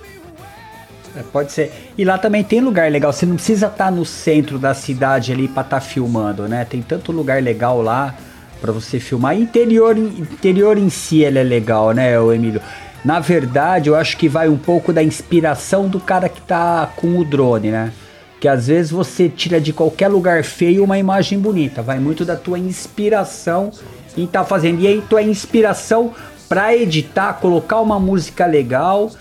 É, 1.16 1.22
pode 1.32 1.52
ser. 1.52 1.72
E 1.96 2.04
lá 2.04 2.18
também 2.18 2.44
tem 2.44 2.60
lugar 2.60 2.90
legal. 2.90 3.14
Você 3.14 3.26
não 3.26 3.36
precisa 3.36 3.68
estar 3.68 3.92
no 3.92 4.04
centro 4.04 4.58
da 4.58 4.74
cidade 4.74 5.32
ali 5.32 5.48
pra 5.48 5.62
estar 5.62 5.80
filmando, 5.80 6.48
né? 6.48 6.66
Tem 6.66 6.82
tanto 6.82 7.12
lugar 7.12 7.42
legal 7.44 7.82
lá 7.84 8.16
pra 8.64 8.72
você 8.72 8.98
filmar. 8.98 9.38
Interior, 9.38 9.98
interior 9.98 10.78
em 10.78 10.90
si 10.90 11.22
ele 11.22 11.38
é 11.38 11.44
legal, 11.44 11.92
né, 11.92 12.18
o 12.18 12.32
Emílio? 12.32 12.62
Na 13.04 13.20
verdade, 13.20 13.90
eu 13.90 13.96
acho 13.96 14.16
que 14.16 14.30
vai 14.30 14.48
um 14.48 14.58
pouco 14.58 14.94
da 14.94 15.04
inspiração 15.04 15.90
do 15.90 16.00
cara 16.00 16.30
que 16.30 16.40
tá 16.40 16.90
com 16.96 17.20
o 17.20 17.26
drone, 17.26 17.70
né? 17.70 17.92
Que 18.40 18.48
às 18.48 18.68
vezes 18.68 18.90
você 18.90 19.28
tira 19.28 19.60
de 19.60 19.74
qualquer 19.74 20.08
lugar 20.08 20.46
feio 20.46 20.86
uma 20.86 20.98
imagem 20.98 21.38
bonita. 21.38 21.82
Vai 21.82 22.00
muito 22.00 22.24
da 22.24 22.38
tua 22.38 22.58
inspiração 22.58 23.70
em 24.16 24.24
estar 24.24 24.46
fazendo. 24.46 24.80
E 24.80 24.88
aí 24.88 25.04
tua 25.10 25.22
inspiração 25.22 26.14
pra 26.48 26.74
editar, 26.74 27.34
colocar 27.34 27.82
uma 27.82 28.00
música 28.00 28.46
legal 28.46 29.12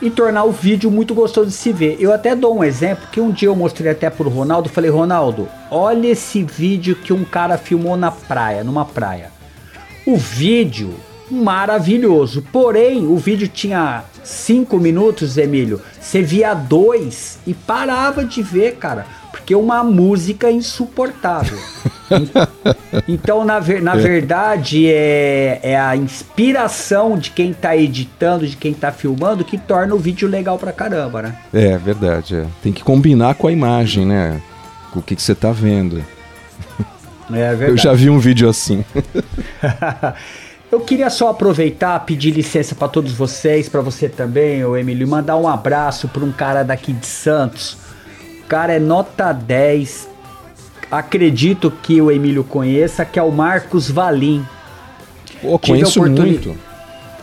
e 0.00 0.10
tornar 0.10 0.44
o 0.44 0.52
vídeo 0.52 0.90
muito 0.90 1.14
gostoso 1.14 1.48
de 1.48 1.54
se 1.54 1.72
ver. 1.72 1.96
Eu 1.98 2.12
até 2.12 2.34
dou 2.34 2.58
um 2.58 2.64
exemplo 2.64 3.08
que 3.10 3.20
um 3.20 3.30
dia 3.30 3.48
eu 3.48 3.56
mostrei 3.56 3.90
até 3.90 4.10
pro 4.10 4.28
Ronaldo, 4.28 4.68
falei: 4.68 4.90
"Ronaldo, 4.90 5.48
olha 5.70 6.08
esse 6.08 6.42
vídeo 6.42 6.96
que 6.96 7.12
um 7.12 7.24
cara 7.24 7.56
filmou 7.56 7.96
na 7.96 8.10
praia, 8.10 8.64
numa 8.64 8.84
praia". 8.84 9.32
O 10.06 10.16
vídeo 10.16 10.94
maravilhoso. 11.30 12.44
Porém, 12.52 13.06
o 13.06 13.16
vídeo 13.16 13.48
tinha 13.48 14.04
cinco 14.22 14.78
minutos, 14.78 15.36
Emílio. 15.38 15.80
Você 16.00 16.22
via 16.22 16.54
dois 16.54 17.38
e 17.46 17.54
parava 17.54 18.24
de 18.24 18.42
ver, 18.42 18.76
cara, 18.76 19.06
porque 19.34 19.52
uma 19.54 19.82
música 19.82 20.48
insuportável. 20.50 21.58
Então, 23.08 23.44
na, 23.44 23.58
ver- 23.58 23.82
na 23.82 23.94
É. 23.94 23.98
verdade, 23.98 24.86
é, 24.88 25.58
é 25.62 25.76
a 25.80 25.96
inspiração 25.96 27.18
de 27.18 27.30
quem 27.30 27.52
tá 27.52 27.76
editando, 27.76 28.46
de 28.46 28.56
quem 28.56 28.72
tá 28.72 28.92
filmando, 28.92 29.44
que 29.44 29.58
torna 29.58 29.94
o 29.94 29.98
vídeo 29.98 30.28
legal 30.28 30.56
pra 30.58 30.70
caramba, 30.72 31.22
né? 31.22 31.36
É, 31.52 31.76
verdade. 31.76 32.36
é. 32.36 32.46
Tem 32.62 32.72
que 32.72 32.84
combinar 32.84 33.34
com 33.34 33.48
a 33.48 33.52
imagem, 33.52 34.06
né? 34.06 34.40
Com 34.92 35.00
o 35.00 35.02
que, 35.02 35.16
que 35.16 35.22
você 35.22 35.34
tá 35.34 35.50
vendo. 35.50 36.04
É 37.32 37.48
verdade. 37.56 37.70
Eu 37.72 37.76
já 37.76 37.92
vi 37.94 38.08
um 38.10 38.18
vídeo 38.20 38.48
assim. 38.48 38.84
Eu 40.70 40.80
queria 40.80 41.10
só 41.10 41.30
aproveitar, 41.30 41.98
pedir 42.04 42.30
licença 42.32 42.74
pra 42.74 42.86
todos 42.88 43.12
vocês, 43.12 43.68
pra 43.68 43.80
você 43.80 44.08
também, 44.08 44.64
o 44.64 44.76
Emílio, 44.76 45.06
e 45.06 45.10
mandar 45.10 45.36
um 45.36 45.48
abraço 45.48 46.06
pra 46.08 46.24
um 46.24 46.32
cara 46.32 46.62
daqui 46.64 46.92
de 46.92 47.06
Santos. 47.06 47.76
Cara 48.54 48.72
é 48.74 48.78
nota 48.78 49.32
10. 49.32 50.08
Acredito 50.88 51.72
que 51.82 52.00
o 52.00 52.08
Emílio 52.08 52.44
conheça, 52.44 53.04
que 53.04 53.18
é 53.18 53.22
o 53.22 53.32
Marcos 53.32 53.90
Valim. 53.90 54.46
Pô, 55.42 55.58
conheço 55.58 55.98
oportuni- 55.98 56.30
muito. 56.30 56.56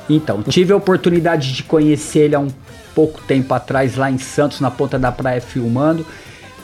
Então, 0.10 0.44
tive 0.44 0.74
a 0.74 0.76
oportunidade 0.76 1.54
de 1.54 1.64
conhecer 1.64 2.20
ele 2.24 2.36
há 2.36 2.40
um 2.42 2.50
pouco 2.94 3.22
tempo 3.22 3.54
atrás 3.54 3.96
lá 3.96 4.12
em 4.12 4.18
Santos, 4.18 4.60
na 4.60 4.70
ponta 4.70 5.00
da 5.00 5.10
praia, 5.10 5.40
filmando. 5.40 6.06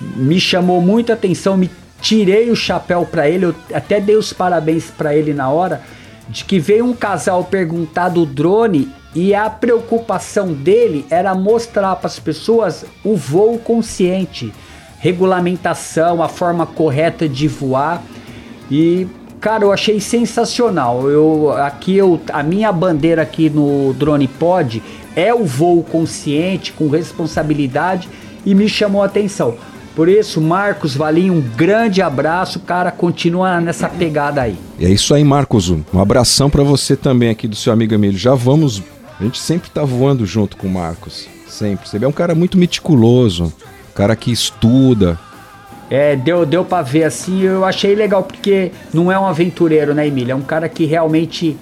Me 0.02 0.38
chamou 0.38 0.82
muita 0.82 1.14
atenção, 1.14 1.56
me 1.56 1.72
tirei 2.02 2.52
o 2.52 2.56
chapéu 2.56 3.06
pra 3.10 3.30
ele, 3.30 3.46
eu 3.46 3.56
até 3.74 4.02
dei 4.02 4.18
os 4.18 4.34
parabéns 4.34 4.92
pra 4.92 5.16
ele 5.16 5.34
na 5.34 5.50
hora, 5.50 5.82
de 6.30 6.44
que 6.46 6.60
veio 6.60 6.86
um 6.86 6.94
casal 6.94 7.44
perguntar 7.44 8.10
do 8.10 8.26
drone 8.26 8.92
e 9.16 9.34
a 9.34 9.50
preocupação 9.50 10.54
dele 10.54 11.06
era 11.10 11.34
mostrar 11.34 11.96
para 11.96 12.08
as 12.08 12.20
pessoas 12.20 12.86
o 13.04 13.16
voo 13.16 13.58
consciente, 13.58 14.54
regulamentação, 15.00 16.22
a 16.22 16.28
forma 16.28 16.66
correta 16.66 17.28
de 17.28 17.48
voar. 17.48 18.04
E 18.70 19.08
cara, 19.40 19.64
eu 19.64 19.72
achei 19.72 20.00
sensacional. 20.00 21.10
Eu 21.10 21.52
aqui 21.52 21.96
eu 21.96 22.20
a 22.32 22.44
minha 22.44 22.72
bandeira 22.72 23.22
aqui 23.22 23.50
no 23.50 23.94
Drone 23.94 24.28
Pod 24.28 24.84
é 25.16 25.34
o 25.34 25.46
voo 25.46 25.84
consciente 25.84 26.74
com 26.74 26.90
responsabilidade 26.90 28.10
e 28.46 28.54
me 28.54 28.70
chamou 28.70 29.02
a 29.02 29.06
atenção. 29.06 29.58
Por 29.98 30.08
isso, 30.08 30.40
Marcos 30.40 30.96
Valim, 30.96 31.32
um 31.32 31.42
grande 31.42 32.04
abraço, 32.04 32.60
cara, 32.60 32.92
continua 32.92 33.60
nessa 33.60 33.90
pegada 33.90 34.44
aí. 34.44 34.56
E 34.78 34.86
é 34.86 34.90
isso 34.92 35.12
aí, 35.12 35.24
Marcos. 35.24 35.72
Um 35.72 35.84
abração 36.00 36.52
pra 36.52 36.62
você 36.62 36.96
também 36.96 37.32
aqui 37.32 37.48
do 37.48 37.56
seu 37.56 37.74
amigo 37.74 37.96
Emílio. 37.96 38.16
Já 38.16 38.36
vamos. 38.36 38.84
A 39.20 39.24
gente 39.24 39.40
sempre 39.40 39.72
tá 39.72 39.84
voando 39.84 40.24
junto 40.24 40.56
com 40.56 40.68
o 40.68 40.70
Marcos. 40.70 41.28
Sempre. 41.48 41.90
Você 41.90 41.98
é 41.98 42.08
um 42.08 42.12
cara 42.12 42.36
muito 42.36 42.60
meticuloso. 42.60 43.46
Um 43.46 43.94
cara 43.96 44.16
que 44.16 44.32
estuda. 44.32 45.18
É, 45.90 46.16
deu, 46.16 46.46
deu 46.46 46.64
pra 46.64 46.84
ver 46.84 47.06
assim, 47.06 47.42
eu 47.42 47.66
achei 47.66 47.96
legal, 47.96 48.22
porque 48.22 48.72
não 48.94 49.12
é 49.12 49.18
um 49.18 49.26
aventureiro, 49.26 49.96
né, 49.96 50.06
Emílio? 50.06 50.34
É 50.34 50.36
um 50.36 50.42
cara 50.42 50.70
que 50.70 50.86
realmente 50.86 51.58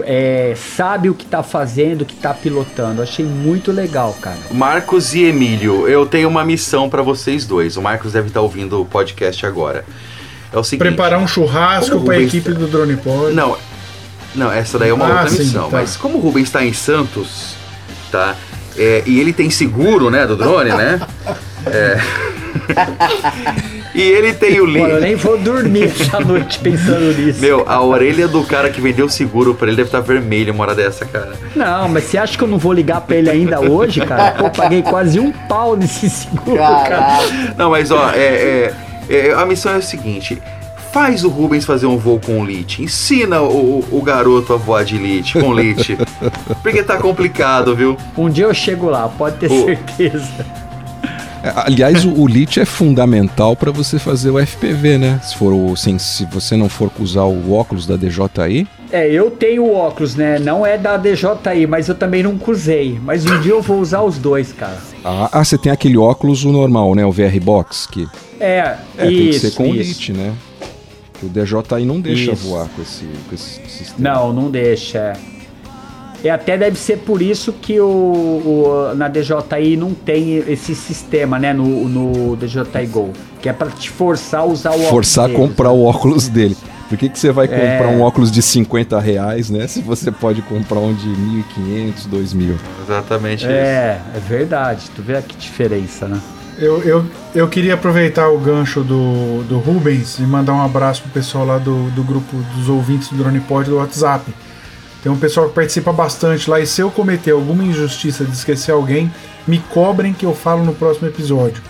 é, 0.00 0.54
sabe 0.76 1.08
o 1.08 1.14
que 1.14 1.24
tá 1.24 1.42
fazendo, 1.42 2.02
o 2.02 2.04
que 2.04 2.14
tá 2.16 2.32
pilotando. 2.34 3.00
Achei 3.02 3.24
muito 3.24 3.70
legal, 3.72 4.12
cara. 4.20 4.38
Marcos 4.50 5.14
e 5.14 5.24
Emílio, 5.24 5.86
eu 5.88 6.04
tenho 6.06 6.28
uma 6.28 6.44
missão 6.44 6.88
pra 6.90 7.02
vocês 7.02 7.46
dois. 7.46 7.76
O 7.76 7.82
Marcos 7.82 8.12
deve 8.12 8.28
estar 8.28 8.40
ouvindo 8.40 8.80
o 8.80 8.84
podcast 8.84 9.44
agora. 9.46 9.84
É 10.52 10.58
o 10.58 10.64
seguinte. 10.64 10.86
Preparar 10.88 11.18
um 11.18 11.26
churrasco 11.26 12.00
pra 12.00 12.14
Rubens- 12.14 12.28
equipe 12.34 12.52
do 12.52 12.66
Drone 12.66 12.96
Pod. 12.96 13.32
Não, 13.34 13.56
não, 14.34 14.50
essa 14.52 14.78
daí 14.78 14.90
é 14.90 14.94
uma 14.94 15.06
Ah, 15.06 15.10
outra 15.22 15.30
sim, 15.30 15.38
missão. 15.44 15.70
tá. 15.70 15.78
Mas 15.78 15.96
como 15.96 16.18
o 16.18 16.20
Rubens 16.20 16.44
está 16.48 16.64
em 16.64 16.72
Santos, 16.72 17.54
tá? 18.10 18.34
É, 18.76 19.02
e 19.06 19.20
ele 19.20 19.32
tem 19.32 19.50
seguro, 19.50 20.10
né, 20.10 20.26
do 20.26 20.36
drone, 20.36 20.70
né? 20.70 21.00
É. 21.66 21.98
e 23.94 24.00
ele 24.02 24.32
tem 24.32 24.60
o 24.60 24.66
link. 24.66 24.84
Pô, 24.84 24.88
eu 24.88 25.00
nem 25.00 25.14
vou 25.14 25.38
dormir 25.38 25.84
essa 25.84 26.18
noite 26.20 26.58
pensando 26.58 27.12
nisso. 27.16 27.40
Meu, 27.40 27.64
a 27.66 27.80
orelha 27.82 28.26
do 28.26 28.42
cara 28.44 28.68
que 28.70 28.80
vendeu 28.80 29.06
o 29.06 29.10
seguro 29.10 29.54
pra 29.54 29.68
ele 29.68 29.76
deve 29.76 29.88
estar 29.88 30.00
vermelha 30.00 30.52
uma 30.52 30.64
hora 30.64 30.74
dessa, 30.74 31.04
cara. 31.06 31.32
Não, 31.54 31.88
mas 31.88 32.04
você 32.04 32.18
acha 32.18 32.36
que 32.36 32.42
eu 32.42 32.48
não 32.48 32.58
vou 32.58 32.72
ligar 32.72 33.00
pra 33.02 33.16
ele 33.16 33.30
ainda 33.30 33.60
hoje, 33.60 34.00
cara? 34.00 34.32
Pô, 34.32 34.50
paguei 34.50 34.82
quase 34.82 35.20
um 35.20 35.30
pau 35.30 35.76
nesse 35.76 36.10
seguro, 36.10 36.56
cara. 36.56 37.20
Não, 37.56 37.70
mas 37.70 37.90
ó, 37.90 38.10
é, 38.10 38.18
é, 38.18 38.74
É, 39.08 39.32
a 39.34 39.44
missão 39.46 39.72
é 39.72 39.76
a 39.76 39.82
seguinte: 39.82 40.42
faz 40.92 41.24
o 41.24 41.28
Rubens 41.28 41.64
fazer 41.64 41.86
um 41.86 41.96
voo 41.98 42.18
com 42.18 42.40
o 42.40 42.44
Lit. 42.44 42.82
Ensina 42.82 43.42
o, 43.42 43.84
o 43.90 44.02
garoto 44.02 44.52
a 44.52 44.56
voar 44.56 44.84
de 44.84 44.96
Lit, 44.96 45.38
com 45.38 45.52
Lit. 45.52 45.96
Porque 46.62 46.82
tá 46.82 46.96
complicado, 46.96 47.74
viu? 47.76 47.96
Um 48.16 48.28
dia 48.30 48.44
eu 48.46 48.54
chego 48.54 48.88
lá, 48.88 49.08
pode 49.08 49.36
ter 49.36 49.48
Pô. 49.48 49.64
certeza. 49.66 50.46
Aliás, 51.56 52.04
o, 52.04 52.10
o 52.12 52.26
LIT 52.26 52.60
é 52.60 52.64
fundamental 52.64 53.54
para 53.56 53.70
você 53.70 53.98
fazer 53.98 54.30
o 54.30 54.38
FPV, 54.44 54.98
né? 54.98 55.20
Se, 55.22 55.36
for 55.36 55.52
o, 55.52 55.76
sem- 55.76 55.98
se 55.98 56.24
você 56.26 56.56
não 56.56 56.68
for 56.68 56.90
usar 56.98 57.24
o 57.24 57.52
óculos 57.52 57.86
da 57.86 57.96
DJI, 57.96 58.66
É, 58.90 59.10
eu 59.10 59.30
tenho 59.30 59.70
óculos, 59.72 60.14
né? 60.14 60.38
Não 60.38 60.64
é 60.64 60.78
da 60.78 60.96
DJI, 60.96 61.66
mas 61.68 61.88
eu 61.88 61.94
também 61.94 62.22
nunca 62.22 62.50
usei. 62.50 62.98
Mas 63.02 63.24
um 63.26 63.40
dia 63.40 63.52
eu 63.52 63.60
vou 63.62 63.80
usar 63.80 64.02
os 64.02 64.16
dois, 64.18 64.52
cara. 64.52 64.78
ah, 65.04 65.28
ah, 65.32 65.44
você 65.44 65.58
tem 65.58 65.70
aquele 65.72 65.98
óculos 65.98 66.44
o 66.44 66.52
normal, 66.52 66.94
né? 66.94 67.04
O 67.04 67.12
VR 67.12 67.38
Box, 67.42 67.86
que 67.90 68.06
É, 68.40 68.76
é, 68.96 69.06
tem 69.06 69.08
que 69.08 69.14
isso, 69.30 69.40
ser 69.40 69.50
com 69.54 69.64
o 69.70 69.74
isso. 69.74 69.90
LIT, 70.00 70.12
né? 70.12 70.32
Que 71.20 71.26
o 71.26 71.28
DJI 71.28 71.84
não 71.84 72.00
deixa 72.00 72.32
Isso. 72.32 72.48
voar 72.48 72.68
com 72.74 72.82
esse, 72.82 73.04
com 73.28 73.34
esse 73.34 73.60
sistema. 73.68 73.96
Não, 74.10 74.32
não 74.32 74.50
deixa. 74.50 74.98
É. 74.98 75.33
E 76.24 76.30
até 76.30 76.56
deve 76.56 76.78
ser 76.78 76.96
por 76.98 77.20
isso 77.20 77.52
que 77.52 77.78
o, 77.78 77.84
o- 77.86 78.94
na 78.96 79.08
DJI 79.08 79.76
não 79.76 79.92
tem 79.92 80.38
esse 80.48 80.74
sistema, 80.74 81.38
né? 81.38 81.52
No, 81.52 81.86
no 81.88 82.34
DJI 82.36 82.86
Go. 82.90 83.10
Que 83.42 83.50
é 83.50 83.52
pra 83.52 83.68
te 83.68 83.90
forçar 83.90 84.40
a 84.40 84.44
usar 84.44 84.70
o 84.70 84.72
óculos. 84.74 84.88
Forçar 84.88 85.30
a 85.30 85.32
comprar 85.34 85.70
o 85.70 85.84
óculos 85.84 86.26
dele. 86.28 86.56
Por 86.88 86.96
que, 86.96 87.08
que 87.10 87.18
você 87.18 87.30
vai 87.30 87.46
É. 87.46 87.48
comprar 87.48 87.88
um 87.90 88.00
óculos 88.00 88.30
de 88.30 88.40
50 88.40 88.98
reais, 89.00 89.50
né? 89.50 89.66
Se 89.66 89.80
você 89.82 90.10
pode 90.10 90.40
comprar 90.42 90.78
um 90.80 90.94
de 90.94 91.08
1.500, 91.08 92.08
2.000. 92.10 92.54
Exatamente 92.84 93.40
isso. 93.44 93.50
É, 93.52 94.00
é 94.14 94.20
verdade. 94.26 94.90
Tu 94.96 95.02
vê 95.02 95.20
que 95.20 95.36
diferença, 95.36 96.06
né? 96.08 96.18
Eu, 96.58 96.82
eu, 96.84 97.04
eu 97.34 97.48
queria 97.48 97.74
aproveitar 97.74 98.28
o 98.28 98.38
gancho 98.38 98.80
do, 98.82 99.42
do 99.48 99.58
Rubens 99.58 100.18
e 100.20 100.22
mandar 100.22 100.52
um 100.54 100.62
abraço 100.62 101.02
pro 101.02 101.10
pessoal 101.10 101.44
lá 101.44 101.58
do, 101.58 101.90
do 101.90 102.02
grupo 102.04 102.36
dos 102.56 102.68
ouvintes 102.68 103.08
do 103.08 103.16
Drone 103.16 103.40
Pod 103.40 103.68
do 103.68 103.76
WhatsApp. 103.76 104.24
Tem 105.04 105.12
um 105.12 105.18
pessoal 105.18 105.50
que 105.50 105.54
participa 105.54 105.92
bastante 105.92 106.48
lá 106.48 106.58
e 106.58 106.66
se 106.66 106.80
eu 106.80 106.90
cometer 106.90 107.32
alguma 107.32 107.62
injustiça 107.62 108.24
de 108.24 108.32
esquecer 108.32 108.72
alguém, 108.72 109.12
me 109.46 109.58
cobrem 109.58 110.14
que 110.14 110.24
eu 110.24 110.34
falo 110.34 110.64
no 110.64 110.74
próximo 110.74 111.06
episódio. 111.06 111.62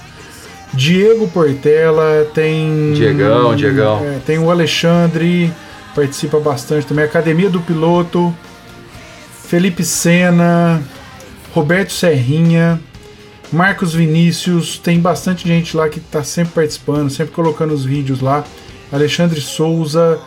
Diego 0.72 1.26
Portela, 1.26 2.28
tem. 2.32 2.92
Diegão, 2.92 3.56
Diegão. 3.56 3.98
É, 4.04 4.20
tem 4.24 4.38
o 4.38 4.52
Alexandre, 4.52 5.52
participa 5.96 6.38
bastante 6.38 6.86
também. 6.86 7.04
Academia 7.04 7.50
do 7.50 7.60
Piloto, 7.60 8.32
Felipe 9.48 9.82
Sena, 9.82 10.80
Roberto 11.52 11.92
Serrinha, 11.92 12.80
Marcos 13.52 13.94
Vinícius, 13.94 14.78
tem 14.78 15.00
bastante 15.00 15.48
gente 15.48 15.76
lá 15.76 15.88
que 15.88 15.98
tá 15.98 16.22
sempre 16.22 16.54
participando, 16.54 17.10
sempre 17.10 17.34
colocando 17.34 17.74
os 17.74 17.84
vídeos 17.84 18.20
lá. 18.20 18.44
Alexandre 18.92 19.40
Souza, 19.40 20.20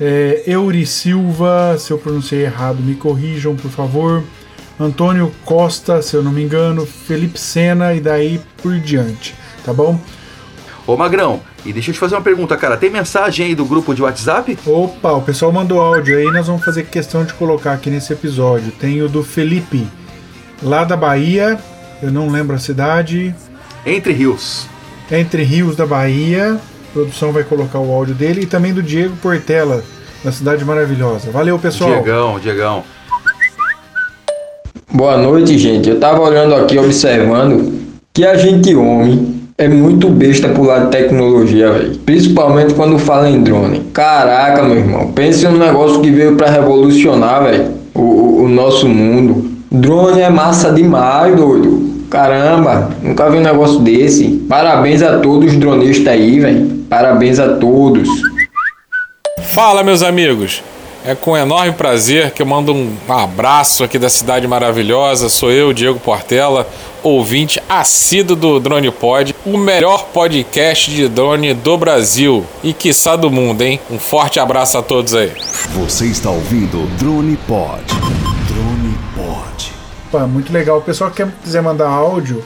é, 0.00 0.42
Euri 0.46 0.86
Silva, 0.86 1.76
se 1.78 1.90
eu 1.90 1.98
pronunciei 1.98 2.44
errado, 2.44 2.80
me 2.80 2.94
corrijam, 2.94 3.56
por 3.56 3.70
favor. 3.70 4.22
Antônio 4.78 5.32
Costa, 5.44 6.00
se 6.02 6.14
eu 6.14 6.22
não 6.22 6.30
me 6.30 6.42
engano, 6.42 6.86
Felipe 6.86 7.38
Sena 7.38 7.94
e 7.94 8.00
daí 8.00 8.40
por 8.62 8.78
diante, 8.78 9.34
tá 9.64 9.72
bom? 9.72 9.98
Ô 10.86 10.96
Magrão, 10.96 11.40
e 11.66 11.72
deixa 11.72 11.90
eu 11.90 11.94
te 11.94 12.00
fazer 12.00 12.14
uma 12.14 12.22
pergunta, 12.22 12.56
cara. 12.56 12.76
Tem 12.76 12.88
mensagem 12.88 13.46
aí 13.46 13.54
do 13.54 13.64
grupo 13.64 13.92
de 13.94 14.02
WhatsApp? 14.02 14.56
Opa, 14.64 15.12
o 15.12 15.22
pessoal 15.22 15.50
mandou 15.50 15.80
áudio 15.80 16.16
aí, 16.16 16.26
nós 16.26 16.46
vamos 16.46 16.64
fazer 16.64 16.84
questão 16.84 17.24
de 17.24 17.34
colocar 17.34 17.72
aqui 17.72 17.90
nesse 17.90 18.12
episódio. 18.12 18.70
Tem 18.72 19.02
o 19.02 19.08
do 19.08 19.24
Felipe, 19.24 19.86
lá 20.62 20.84
da 20.84 20.96
Bahia, 20.96 21.58
eu 22.00 22.12
não 22.12 22.30
lembro 22.30 22.54
a 22.54 22.58
cidade. 22.58 23.34
Entre 23.84 24.12
Rios. 24.12 24.66
Entre 25.10 25.42
Rios 25.42 25.74
da 25.74 25.84
Bahia. 25.84 26.58
A 26.98 27.00
produção 27.00 27.30
vai 27.30 27.44
colocar 27.44 27.78
o 27.78 27.92
áudio 27.94 28.12
dele. 28.12 28.40
E 28.42 28.46
também 28.46 28.74
do 28.74 28.82
Diego 28.82 29.14
Portela, 29.22 29.84
da 30.24 30.32
Cidade 30.32 30.64
Maravilhosa. 30.64 31.30
Valeu, 31.30 31.56
pessoal. 31.56 31.92
Diegão, 31.92 32.40
Diegão. 32.40 32.82
Boa 34.92 35.16
noite, 35.16 35.56
gente. 35.56 35.88
Eu 35.90 36.00
tava 36.00 36.20
olhando 36.20 36.56
aqui, 36.56 36.76
observando 36.76 37.72
que 38.12 38.24
a 38.26 38.36
gente 38.36 38.74
homem 38.74 39.36
é 39.56 39.68
muito 39.68 40.08
besta 40.08 40.48
por 40.48 40.66
lado 40.66 40.86
de 40.86 40.90
tecnologia, 40.90 41.70
velho. 41.70 41.96
Principalmente 41.98 42.74
quando 42.74 42.98
fala 42.98 43.30
em 43.30 43.42
drone. 43.44 43.78
Caraca, 43.92 44.64
meu 44.64 44.78
irmão. 44.78 45.12
Pense 45.12 45.46
num 45.46 45.56
negócio 45.56 46.00
que 46.00 46.10
veio 46.10 46.34
pra 46.34 46.50
revolucionar, 46.50 47.44
velho, 47.44 47.66
o, 47.94 48.00
o- 48.00 48.42
o 48.44 48.48
nosso 48.48 48.88
mundo. 48.88 49.48
Drone 49.70 50.20
é 50.20 50.30
massa 50.30 50.72
demais, 50.72 51.36
doido. 51.36 51.86
Caramba, 52.10 52.90
nunca 53.02 53.30
vi 53.30 53.36
um 53.38 53.42
negócio 53.42 53.78
desse. 53.80 54.26
Parabéns 54.48 55.00
a 55.02 55.18
todos 55.18 55.52
os 55.52 55.56
dronistas 55.58 56.08
aí, 56.08 56.40
velho. 56.40 56.77
Parabéns 56.88 57.38
a 57.38 57.56
todos. 57.56 58.08
Fala, 59.52 59.82
meus 59.82 60.02
amigos. 60.02 60.62
É 61.04 61.14
com 61.14 61.36
enorme 61.36 61.72
prazer 61.72 62.32
que 62.32 62.42
eu 62.42 62.46
mando 62.46 62.74
um 62.74 62.94
abraço 63.08 63.84
aqui 63.84 63.98
da 63.98 64.08
cidade 64.10 64.46
maravilhosa. 64.48 65.28
Sou 65.28 65.50
eu, 65.50 65.72
Diego 65.72 65.98
Portela, 65.98 66.66
ouvinte 67.02 67.62
assíduo 67.68 68.34
do 68.36 68.60
Drone 68.60 68.90
Pod, 68.90 69.34
o 69.46 69.56
melhor 69.56 70.06
podcast 70.12 70.90
de 70.90 71.08
drone 71.08 71.54
do 71.54 71.78
Brasil 71.78 72.44
e 72.64 72.72
quiçá 72.74 73.16
do 73.16 73.30
mundo, 73.30 73.62
hein? 73.62 73.80
Um 73.90 73.98
forte 73.98 74.40
abraço 74.40 74.76
a 74.76 74.82
todos 74.82 75.14
aí. 75.14 75.32
Você 75.74 76.06
está 76.06 76.30
ouvindo 76.30 76.86
Drone 76.98 77.36
Pod. 77.46 77.82
Drone 78.48 78.98
Pod. 79.14 79.72
Opa, 80.12 80.26
muito 80.26 80.52
legal. 80.52 80.78
O 80.78 80.82
pessoal 80.82 81.10
que 81.10 81.22
quer- 81.22 81.32
quiser 81.42 81.62
mandar 81.62 81.88
áudio, 81.88 82.44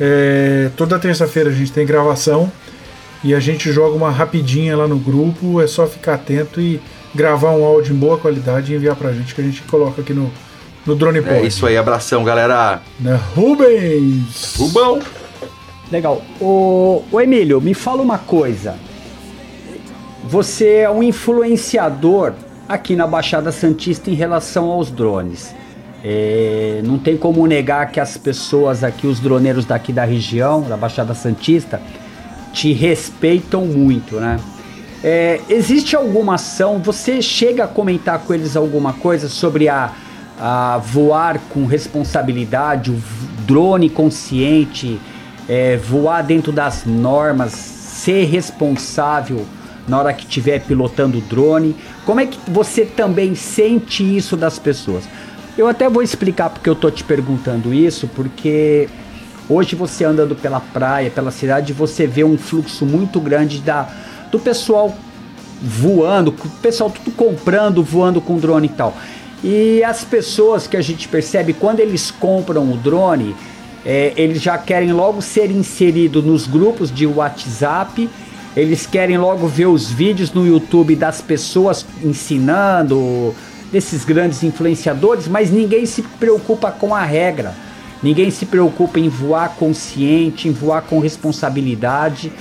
é, 0.00 0.70
toda 0.76 0.98
terça-feira 0.98 1.50
a 1.50 1.52
gente 1.52 1.70
tem 1.70 1.86
gravação 1.86 2.50
e 3.24 3.34
a 3.34 3.40
gente 3.40 3.70
joga 3.72 3.96
uma 3.96 4.10
rapidinha 4.10 4.76
lá 4.76 4.88
no 4.88 4.98
grupo. 4.98 5.60
É 5.60 5.66
só 5.66 5.86
ficar 5.86 6.14
atento 6.14 6.60
e 6.60 6.80
gravar 7.14 7.50
um 7.50 7.64
áudio 7.64 7.94
em 7.94 7.98
boa 7.98 8.18
qualidade 8.18 8.72
e 8.72 8.76
enviar 8.76 8.96
pra 8.96 9.12
gente 9.12 9.34
que 9.34 9.40
a 9.40 9.44
gente 9.44 9.62
coloca 9.62 10.00
aqui 10.00 10.12
no, 10.12 10.30
no 10.84 10.94
Drone 10.94 11.20
Pod. 11.22 11.34
É 11.34 11.46
isso 11.46 11.66
aí, 11.66 11.76
abração, 11.76 12.24
galera. 12.24 12.80
Né? 12.98 13.18
Rubens! 13.34 14.56
Rubão! 14.56 15.00
Legal. 15.90 16.22
O, 16.40 17.04
o 17.12 17.20
Emílio, 17.20 17.60
me 17.60 17.74
fala 17.74 18.02
uma 18.02 18.18
coisa. 18.18 18.76
Você 20.24 20.76
é 20.76 20.90
um 20.90 21.02
influenciador 21.02 22.32
aqui 22.68 22.96
na 22.96 23.06
Baixada 23.06 23.52
Santista 23.52 24.10
em 24.10 24.14
relação 24.14 24.70
aos 24.70 24.90
drones. 24.90 25.54
É, 26.04 26.80
não 26.84 26.98
tem 26.98 27.16
como 27.16 27.46
negar 27.46 27.92
que 27.92 28.00
as 28.00 28.16
pessoas 28.16 28.82
aqui, 28.82 29.06
os 29.06 29.20
droneiros 29.20 29.64
daqui 29.64 29.92
da 29.92 30.04
região, 30.04 30.62
da 30.62 30.76
Baixada 30.76 31.14
Santista, 31.14 31.80
te 32.52 32.72
respeitam 32.72 33.64
muito, 33.66 34.16
né? 34.16 34.38
É, 35.02 35.40
existe 35.48 35.96
alguma 35.96 36.34
ação? 36.34 36.78
Você 36.78 37.20
chega 37.20 37.64
a 37.64 37.68
comentar 37.68 38.20
com 38.20 38.32
eles 38.32 38.56
alguma 38.56 38.92
coisa 38.92 39.28
sobre 39.28 39.68
a, 39.68 39.90
a 40.38 40.78
voar 40.78 41.40
com 41.50 41.66
responsabilidade, 41.66 42.90
o 42.90 43.02
drone 43.44 43.90
consciente, 43.90 45.00
é, 45.48 45.76
voar 45.76 46.22
dentro 46.22 46.52
das 46.52 46.84
normas, 46.84 47.52
ser 47.52 48.24
responsável 48.26 49.44
na 49.88 49.98
hora 49.98 50.12
que 50.12 50.24
estiver 50.24 50.60
pilotando 50.60 51.18
o 51.18 51.20
drone? 51.20 51.74
Como 52.04 52.20
é 52.20 52.26
que 52.26 52.38
você 52.48 52.84
também 52.84 53.34
sente 53.34 54.04
isso 54.16 54.36
das 54.36 54.58
pessoas? 54.58 55.04
Eu 55.56 55.68
até 55.68 55.88
vou 55.88 56.02
explicar 56.02 56.50
porque 56.50 56.70
eu 56.70 56.74
tô 56.74 56.90
te 56.90 57.04
perguntando 57.04 57.74
isso, 57.74 58.08
porque 58.14 58.88
hoje 59.48 59.76
você 59.76 60.04
andando 60.04 60.34
pela 60.34 60.60
praia, 60.60 61.10
pela 61.10 61.30
cidade, 61.30 61.72
você 61.72 62.06
vê 62.06 62.24
um 62.24 62.38
fluxo 62.38 62.86
muito 62.86 63.20
grande 63.20 63.58
da, 63.58 63.88
do 64.30 64.38
pessoal 64.38 64.94
voando, 65.62 66.30
o 66.30 66.48
pessoal 66.60 66.90
tudo 66.90 67.14
comprando, 67.14 67.82
voando 67.82 68.20
com 68.20 68.38
drone 68.38 68.66
e 68.66 68.70
tal. 68.70 68.96
E 69.44 69.82
as 69.84 70.04
pessoas 70.04 70.66
que 70.66 70.76
a 70.76 70.82
gente 70.82 71.08
percebe 71.08 71.52
quando 71.52 71.80
eles 71.80 72.10
compram 72.10 72.72
o 72.72 72.76
drone, 72.76 73.34
é, 73.84 74.12
eles 74.16 74.40
já 74.40 74.56
querem 74.56 74.92
logo 74.92 75.20
ser 75.20 75.50
inseridos 75.50 76.24
nos 76.24 76.46
grupos 76.46 76.92
de 76.92 77.06
WhatsApp, 77.06 78.08
eles 78.56 78.86
querem 78.86 79.18
logo 79.18 79.46
ver 79.48 79.66
os 79.66 79.90
vídeos 79.90 80.32
no 80.32 80.46
YouTube 80.46 80.94
das 80.94 81.20
pessoas 81.20 81.84
ensinando, 82.04 83.34
desses 83.72 84.04
grandes 84.04 84.42
influenciadores, 84.42 85.26
mas 85.26 85.50
ninguém 85.50 85.86
se 85.86 86.02
preocupa 86.02 86.70
com 86.70 86.94
a 86.94 87.02
regra. 87.02 87.54
Ninguém 88.02 88.30
se 88.30 88.46
preocupa 88.46 88.98
em 88.98 89.08
voar 89.08 89.54
consciente, 89.56 90.48
em 90.48 90.50
voar 90.52 90.82
com 90.82 90.98
responsabilidade. 90.98 92.32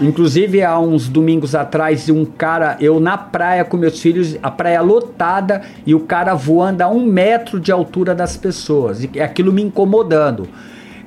Inclusive, 0.00 0.62
há 0.62 0.78
uns 0.78 1.08
domingos 1.08 1.54
atrás, 1.54 2.08
um 2.08 2.24
cara, 2.24 2.76
eu 2.80 2.98
na 2.98 3.18
praia 3.18 3.64
com 3.64 3.76
meus 3.76 4.00
filhos, 4.00 4.36
a 4.42 4.50
praia 4.50 4.80
lotada 4.80 5.62
e 5.86 5.94
o 5.94 6.00
cara 6.00 6.34
voando 6.34 6.82
a 6.82 6.88
um 6.88 7.04
metro 7.04 7.60
de 7.60 7.70
altura 7.70 8.14
das 8.14 8.36
pessoas, 8.36 9.04
e 9.04 9.20
aquilo 9.20 9.52
me 9.52 9.62
incomodando. 9.62 10.48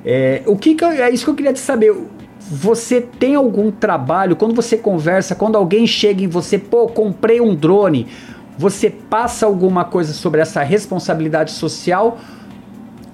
É, 0.04 0.42
o 0.46 0.56
que, 0.56 0.74
que 0.74 0.84
eu- 0.84 0.90
é 0.90 1.10
isso 1.10 1.24
que 1.24 1.30
eu 1.30 1.34
queria 1.34 1.52
te 1.52 1.58
saber. 1.58 1.94
Você 2.38 3.00
tem 3.00 3.34
algum 3.34 3.72
trabalho, 3.72 4.36
quando 4.36 4.54
você 4.54 4.76
conversa, 4.78 5.34
quando 5.34 5.56
alguém 5.56 5.84
chega 5.84 6.22
em 6.22 6.28
você, 6.28 6.56
pô, 6.58 6.86
comprei 6.86 7.40
um 7.40 7.54
drone, 7.56 8.06
você 8.56 8.88
passa 8.88 9.46
alguma 9.46 9.84
coisa 9.84 10.12
sobre 10.12 10.40
essa 10.40 10.62
responsabilidade 10.62 11.50
social? 11.50 12.18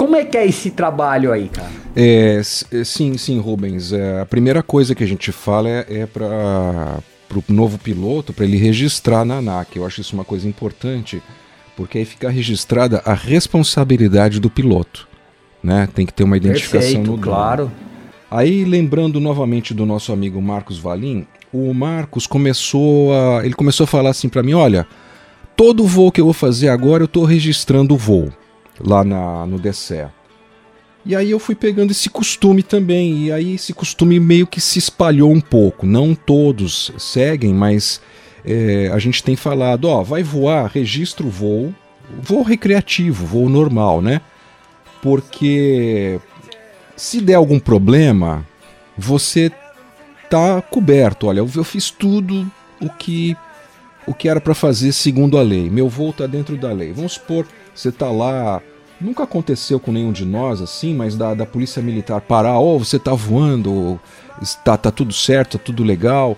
Como 0.03 0.17
é 0.17 0.25
que 0.25 0.37
é 0.37 0.45
esse 0.45 0.73
trabalho 0.73 1.31
aí, 1.31 1.49
cara? 1.49 1.71
É, 1.95 2.41
é, 2.73 2.85
sim, 2.85 3.17
sim, 3.17 3.39
Rubens. 3.39 3.93
É, 3.93 4.21
a 4.21 4.27
primeira 4.27 4.61
coisa 4.61 4.97
que 4.97 5.05
a 5.05 5.07
gente 5.07 5.31
fala 5.31 5.69
é, 5.69 5.87
é 5.89 6.07
para 6.07 6.99
o 7.37 7.45
novo 7.53 7.79
piloto, 7.79 8.33
para 8.33 8.45
ele 8.45 8.57
registrar 8.57 9.25
na 9.25 9.37
ANAC. 9.37 9.77
Eu 9.77 9.87
acho 9.87 10.01
isso 10.01 10.17
uma 10.17 10.25
coisa 10.25 10.49
importante, 10.49 11.23
porque 11.77 11.99
aí 11.99 12.05
fica 12.05 12.29
registrada 12.29 13.01
a 13.05 13.15
responsabilidade 13.15 14.41
do 14.41 14.51
piloto. 14.51 15.07
Né? 15.63 15.89
Tem 15.95 16.05
que 16.05 16.13
ter 16.13 16.25
uma 16.25 16.37
identificação 16.37 16.95
Perfeito, 16.95 17.11
no 17.13 17.19
claro. 17.19 17.71
Aí, 18.29 18.65
lembrando 18.65 19.21
novamente 19.21 19.73
do 19.73 19.87
nosso 19.87 20.13
amigo 20.13 20.43
Marcos 20.43 20.81
Valim, 20.81 21.29
o 21.53 21.73
Marcos 21.73 22.27
começou 22.27 23.13
a. 23.15 23.45
Ele 23.45 23.55
começou 23.55 23.85
a 23.85 23.87
falar 23.87 24.11
assim 24.11 24.29
para 24.29 24.43
mim: 24.43 24.55
olha, 24.55 24.85
todo 25.55 25.87
voo 25.87 26.11
que 26.11 26.21
eu 26.21 26.25
vou 26.25 26.35
fazer 26.35 26.71
agora 26.71 27.05
eu 27.05 27.07
estou 27.07 27.25
registrando 27.25 27.95
o 27.95 27.97
voo 27.97 28.33
lá 28.81 29.05
na, 29.05 29.47
no 29.47 29.59
DCE. 29.59 30.07
E 31.05 31.17
aí 31.17 31.31
eu 31.31 31.39
fui 31.39 31.55
pegando 31.55 31.91
esse 31.91 32.09
costume 32.09 32.63
também, 32.63 33.25
e 33.25 33.33
aí 33.33 33.55
esse 33.55 33.75
costume 33.75 34.21
meio 34.21 34.47
que 34.47 34.61
se 34.61 34.79
espalhou 34.79 35.33
um 35.33 35.41
pouco. 35.41 35.85
Não 35.85 36.15
todos 36.15 36.93
seguem, 36.97 37.53
mas 37.53 38.01
é, 38.45 38.89
a 38.93 38.99
gente 38.99 39.23
tem 39.23 39.35
falado, 39.35 39.87
ó, 39.87 40.03
vai 40.03 40.23
voar, 40.23 40.71
registra 40.73 41.27
o 41.27 41.31
voo, 41.31 41.75
voo 42.21 42.43
recreativo, 42.43 43.27
voo 43.27 43.49
normal, 43.49 44.01
né? 44.01 44.21
Porque 45.01 46.21
se 46.97 47.21
der 47.21 47.35
algum 47.35 47.59
problema, 47.59 48.47
você 48.97 49.51
tá 50.31 50.63
coberto. 50.63 51.27
Olha, 51.27 51.41
eu, 51.41 51.51
eu 51.55 51.65
fiz 51.65 51.91
tudo 51.91 52.51
o 52.81 52.89
que 52.89 53.37
o 54.07 54.15
que 54.15 54.29
era 54.29 54.41
para 54.41 54.55
fazer 54.55 54.93
segundo 54.93 55.39
a 55.39 55.43
lei. 55.43 55.71
Meu 55.71 55.89
voo 55.89 56.13
tá 56.13 56.27
dentro 56.27 56.57
da 56.57 56.73
lei. 56.73 56.93
Vamos 56.93 57.13
supor, 57.13 57.47
você 57.75 57.91
tá 57.91 58.11
lá, 58.11 58.61
nunca 59.01 59.25
aconteceu 59.25 59.81
com 59.81 59.93
nenhum 59.93 60.13
de 60.13 60.25
nós 60.25 60.61
assim, 60.61 60.95
mas 60.95 61.17
da, 61.17 61.35
da 61.35 61.47
polícia 61.47 61.83
militar 61.83 62.21
parar, 62.21 62.59
ó, 62.59 62.79
você 62.79 62.99
tá 62.99 63.15
voando, 63.15 64.01
está 64.41 64.77
tá 64.77 64.91
tudo 64.91 65.13
certo, 65.13 65.59
tá 65.59 65.65
tudo 65.65 65.83
legal. 65.83 66.37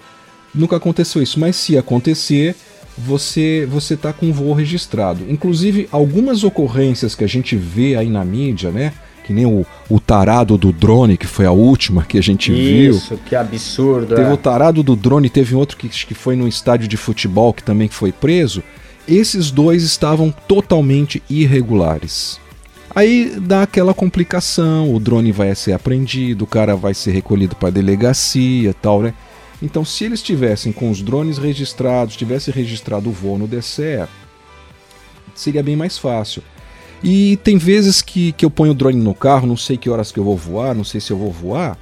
Nunca 0.54 0.76
aconteceu 0.76 1.22
isso, 1.22 1.38
mas 1.40 1.56
se 1.56 1.76
acontecer, 1.76 2.54
você 2.96 3.66
você 3.70 3.96
tá 3.96 4.12
com 4.12 4.32
voo 4.32 4.52
registrado. 4.52 5.24
Inclusive, 5.28 5.88
algumas 5.90 6.44
ocorrências 6.44 7.14
que 7.14 7.24
a 7.24 7.28
gente 7.28 7.56
vê 7.56 7.96
aí 7.96 8.08
na 8.08 8.24
mídia, 8.24 8.70
né? 8.70 8.92
Que 9.24 9.32
nem 9.32 9.46
o, 9.46 9.64
o 9.88 9.98
tarado 9.98 10.56
do 10.58 10.70
drone, 10.70 11.16
que 11.16 11.26
foi 11.26 11.46
a 11.46 11.50
última 11.50 12.04
que 12.04 12.18
a 12.18 12.22
gente 12.22 12.52
viu. 12.52 12.94
Isso, 12.94 13.18
que 13.24 13.34
absurdo. 13.34 14.14
Teve 14.14 14.28
é. 14.28 14.32
o 14.32 14.36
tarado 14.36 14.82
do 14.82 14.94
drone, 14.94 15.30
teve 15.30 15.54
outro 15.54 15.76
que, 15.76 15.88
que 15.88 16.14
foi 16.14 16.36
num 16.36 16.46
estádio 16.46 16.86
de 16.86 16.96
futebol 16.96 17.52
que 17.52 17.62
também 17.62 17.88
foi 17.88 18.12
preso. 18.12 18.62
Esses 19.06 19.50
dois 19.50 19.82
estavam 19.82 20.32
totalmente 20.48 21.22
irregulares. 21.28 22.40
Aí 22.94 23.34
dá 23.40 23.62
aquela 23.62 23.92
complicação, 23.92 24.94
o 24.94 25.00
drone 25.00 25.32
vai 25.32 25.54
ser 25.54 25.72
apreendido, 25.72 26.44
o 26.44 26.46
cara 26.46 26.76
vai 26.76 26.94
ser 26.94 27.10
recolhido 27.10 27.56
para 27.56 27.70
delegacia 27.70 28.72
tal, 28.74 29.02
né? 29.02 29.12
Então, 29.60 29.84
se 29.84 30.04
eles 30.04 30.22
tivessem 30.22 30.72
com 30.72 30.90
os 30.90 31.02
drones 31.02 31.38
registrados, 31.38 32.16
tivesse 32.16 32.50
registrado 32.50 33.08
o 33.08 33.12
voo 33.12 33.38
no 33.38 33.48
DCE, 33.48 34.06
seria 35.34 35.62
bem 35.62 35.74
mais 35.74 35.98
fácil. 35.98 36.42
E 37.02 37.36
tem 37.38 37.58
vezes 37.58 38.00
que, 38.00 38.32
que 38.32 38.44
eu 38.44 38.50
ponho 38.50 38.72
o 38.72 38.74
drone 38.74 39.00
no 39.00 39.14
carro, 39.14 39.46
não 39.46 39.56
sei 39.56 39.76
que 39.76 39.90
horas 39.90 40.12
que 40.12 40.18
eu 40.18 40.24
vou 40.24 40.36
voar, 40.36 40.74
não 40.74 40.84
sei 40.84 41.00
se 41.00 41.10
eu 41.10 41.18
vou 41.18 41.30
voar. 41.30 41.78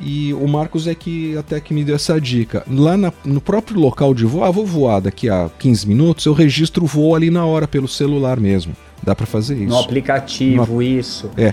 E 0.00 0.34
o 0.34 0.46
Marcos 0.48 0.86
é 0.88 0.94
que 0.94 1.36
até 1.36 1.60
que 1.60 1.72
me 1.72 1.84
deu 1.84 1.94
essa 1.94 2.20
dica. 2.20 2.64
Lá 2.68 2.96
na- 2.96 3.12
no 3.24 3.40
próprio 3.40 3.78
local 3.78 4.12
de 4.12 4.24
voo, 4.24 4.42
ah, 4.42 4.50
vou 4.50 4.66
voar 4.66 5.00
daqui 5.00 5.28
a 5.30 5.48
15 5.58 5.86
minutos, 5.86 6.26
eu 6.26 6.32
registro 6.32 6.84
o 6.84 6.86
voo 6.86 7.14
ali 7.14 7.30
na 7.30 7.46
hora 7.46 7.68
pelo 7.68 7.86
celular 7.86 8.38
mesmo. 8.40 8.74
Dá 9.02 9.14
pra 9.14 9.26
fazer 9.26 9.54
isso. 9.56 9.68
No 9.68 9.78
aplicativo, 9.78 10.82
isso. 10.82 11.30
É. 11.36 11.52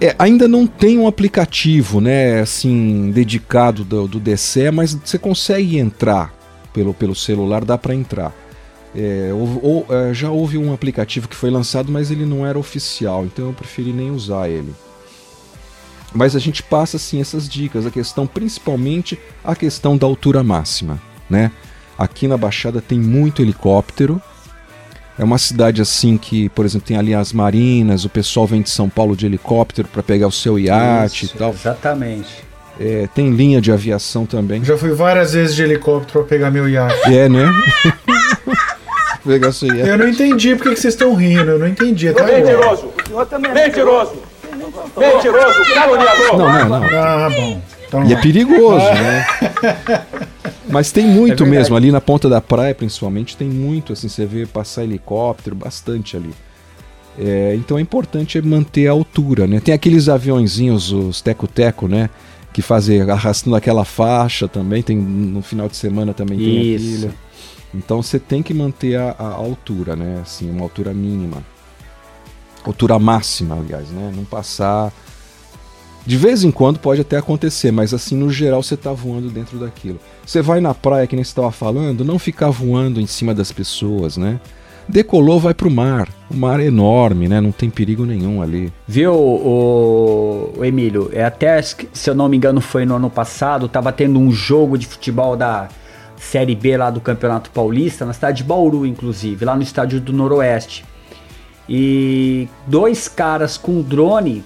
É, 0.00 0.14
ainda 0.18 0.46
não 0.46 0.66
tem 0.66 0.98
um 0.98 1.06
aplicativo, 1.06 2.00
né, 2.02 2.40
assim, 2.40 3.10
dedicado 3.14 3.82
do, 3.82 4.06
do 4.06 4.20
DCE, 4.20 4.70
mas 4.70 4.92
você 4.94 5.18
consegue 5.18 5.78
entrar 5.78 6.34
pelo, 6.72 6.92
pelo 6.92 7.14
celular, 7.14 7.64
dá 7.64 7.78
para 7.78 7.94
entrar. 7.94 8.34
É, 8.94 9.30
ou- 9.32 9.60
ou, 9.62 9.86
é, 9.94 10.12
já 10.14 10.30
houve 10.30 10.58
um 10.58 10.72
aplicativo 10.72 11.28
que 11.28 11.34
foi 11.36 11.50
lançado, 11.50 11.90
mas 11.90 12.10
ele 12.10 12.24
não 12.26 12.46
era 12.46 12.58
oficial, 12.58 13.24
então 13.24 13.46
eu 13.46 13.52
preferi 13.54 13.90
nem 13.92 14.10
usar 14.10 14.48
ele. 14.50 14.72
Mas 16.16 16.34
a 16.34 16.38
gente 16.38 16.62
passa 16.62 16.96
assim 16.96 17.20
essas 17.20 17.48
dicas, 17.48 17.84
a 17.84 17.90
questão 17.90 18.26
principalmente 18.26 19.18
a 19.44 19.54
questão 19.54 19.96
da 19.96 20.06
altura 20.06 20.42
máxima, 20.42 21.00
né? 21.28 21.52
Aqui 21.98 22.26
na 22.26 22.36
Baixada 22.36 22.80
tem 22.80 22.98
muito 22.98 23.42
helicóptero. 23.42 24.20
É 25.18 25.24
uma 25.24 25.38
cidade 25.38 25.80
assim 25.80 26.18
que, 26.18 26.48
por 26.50 26.64
exemplo, 26.64 26.86
tem 26.86 26.96
ali 26.96 27.14
as 27.14 27.32
marinas, 27.32 28.04
o 28.04 28.08
pessoal 28.08 28.46
vem 28.46 28.60
de 28.60 28.68
São 28.68 28.88
Paulo 28.88 29.16
de 29.16 29.24
helicóptero 29.24 29.88
para 29.88 30.02
pegar 30.02 30.26
o 30.26 30.32
seu 30.32 30.58
iate 30.58 31.24
Isso, 31.24 31.36
e 31.36 31.38
tal. 31.38 31.50
Exatamente. 31.52 32.44
É, 32.78 33.08
tem 33.14 33.30
linha 33.30 33.60
de 33.60 33.72
aviação 33.72 34.26
também. 34.26 34.62
Já 34.62 34.76
fui 34.76 34.92
várias 34.92 35.32
vezes 35.32 35.54
de 35.54 35.62
helicóptero 35.62 36.20
pra 36.20 36.28
pegar 36.28 36.50
meu 36.50 36.68
iate. 36.68 37.14
É, 37.14 37.28
né? 37.28 37.50
pegar 39.24 39.48
o 39.48 39.52
seu 39.52 39.74
iate. 39.74 39.88
Eu 39.88 39.96
não 39.96 40.08
entendi 40.08 40.54
porque 40.54 40.74
que 40.74 40.80
vocês 40.80 40.92
estão 40.92 41.14
rindo, 41.14 41.52
eu 41.52 41.58
não 41.58 41.68
entendi. 41.68 42.12
Tá 42.12 42.24
Mentiroso! 42.24 42.92
Mentiroso! 43.54 44.25
Mentiroso! 44.96 45.74
Caluniador! 45.74 46.38
Não, 46.38 46.52
não, 46.52 46.80
não. 46.80 46.98
Ah, 46.98 47.30
bom. 47.30 47.60
Então, 47.86 48.04
E 48.04 48.12
é 48.12 48.20
perigoso, 48.20 48.84
né? 48.84 49.26
Mas 50.68 50.90
tem 50.90 51.06
muito 51.06 51.44
É 51.44 51.46
mesmo, 51.46 51.76
ali 51.76 51.92
na 51.92 52.00
ponta 52.00 52.28
da 52.28 52.40
praia, 52.40 52.74
principalmente, 52.74 53.36
tem 53.36 53.48
muito, 53.48 53.92
assim, 53.92 54.08
você 54.08 54.26
vê 54.26 54.46
passar 54.46 54.82
helicóptero, 54.82 55.54
bastante 55.54 56.16
ali. 56.16 56.34
É, 57.18 57.54
então 57.54 57.78
é 57.78 57.80
importante 57.80 58.40
manter 58.42 58.88
a 58.88 58.90
altura, 58.90 59.46
né? 59.46 59.60
Tem 59.60 59.72
aqueles 59.72 60.08
aviãozinhos, 60.08 60.92
os 60.92 61.20
teco-teco, 61.20 61.88
né? 61.88 62.10
Que 62.52 62.60
fazem 62.60 63.00
arrastando 63.02 63.56
aquela 63.56 63.84
faixa 63.84 64.48
também, 64.48 64.82
tem 64.82 64.96
no 64.96 65.40
final 65.40 65.68
de 65.68 65.76
semana 65.76 66.12
também 66.12 66.38
tem 66.38 66.74
Isso. 66.74 67.06
aquilo. 67.06 67.14
Então 67.74 68.02
você 68.02 68.18
tem 68.18 68.42
que 68.42 68.52
manter 68.52 68.96
a, 68.96 69.14
a 69.18 69.28
altura, 69.28 69.94
né? 69.96 70.20
Assim, 70.22 70.50
uma 70.50 70.62
altura 70.62 70.92
mínima. 70.92 71.42
Altura 72.70 72.98
máxima, 72.98 73.56
aliás, 73.56 73.88
né? 73.90 74.12
Não 74.14 74.24
passar. 74.24 74.92
De 76.06 76.16
vez 76.16 76.44
em 76.44 76.52
quando 76.52 76.78
pode 76.78 77.00
até 77.00 77.16
acontecer, 77.16 77.72
mas 77.72 77.92
assim, 77.92 78.16
no 78.16 78.30
geral, 78.30 78.62
você 78.62 78.76
tá 78.76 78.92
voando 78.92 79.28
dentro 79.28 79.58
daquilo. 79.58 79.98
Você 80.24 80.40
vai 80.40 80.60
na 80.60 80.72
praia, 80.72 81.06
que 81.06 81.16
nem 81.16 81.24
você 81.24 81.30
estava 81.30 81.50
falando, 81.50 82.04
não 82.04 82.18
ficar 82.18 82.50
voando 82.50 83.00
em 83.00 83.06
cima 83.06 83.34
das 83.34 83.50
pessoas, 83.50 84.16
né? 84.16 84.40
Decolou, 84.88 85.40
vai 85.40 85.52
pro 85.52 85.68
mar. 85.68 86.08
O 86.30 86.36
mar 86.36 86.60
é 86.60 86.66
enorme, 86.66 87.28
né? 87.28 87.40
Não 87.40 87.50
tem 87.50 87.68
perigo 87.68 88.06
nenhum 88.06 88.40
ali. 88.40 88.72
Viu, 88.86 89.12
o, 89.12 90.52
o 90.56 90.64
Emílio? 90.64 91.10
É 91.12 91.24
até, 91.24 91.60
se 91.60 92.08
eu 92.08 92.14
não 92.14 92.28
me 92.28 92.36
engano, 92.36 92.60
foi 92.60 92.84
no 92.84 92.94
ano 92.94 93.10
passado, 93.10 93.68
tava 93.68 93.90
tendo 93.92 94.20
um 94.20 94.30
jogo 94.30 94.78
de 94.78 94.86
futebol 94.86 95.36
da 95.36 95.68
Série 96.16 96.54
B 96.54 96.76
lá 96.76 96.90
do 96.90 97.00
Campeonato 97.00 97.50
Paulista, 97.50 98.06
na 98.06 98.12
cidade 98.12 98.38
de 98.38 98.44
Bauru, 98.44 98.86
inclusive, 98.86 99.44
lá 99.44 99.56
no 99.56 99.62
estádio 99.62 100.00
do 100.00 100.12
Noroeste. 100.12 100.84
E 101.68 102.48
dois 102.66 103.08
caras 103.08 103.56
com 103.56 103.82
drone 103.82 104.44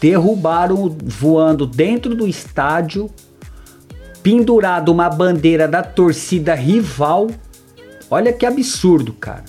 derrubaram 0.00 0.96
voando 1.04 1.66
dentro 1.66 2.14
do 2.14 2.26
estádio, 2.26 3.10
pendurado 4.22 4.90
uma 4.90 5.10
bandeira 5.10 5.68
da 5.68 5.82
torcida 5.82 6.54
rival. 6.54 7.28
Olha 8.10 8.32
que 8.32 8.46
absurdo, 8.46 9.12
cara. 9.12 9.44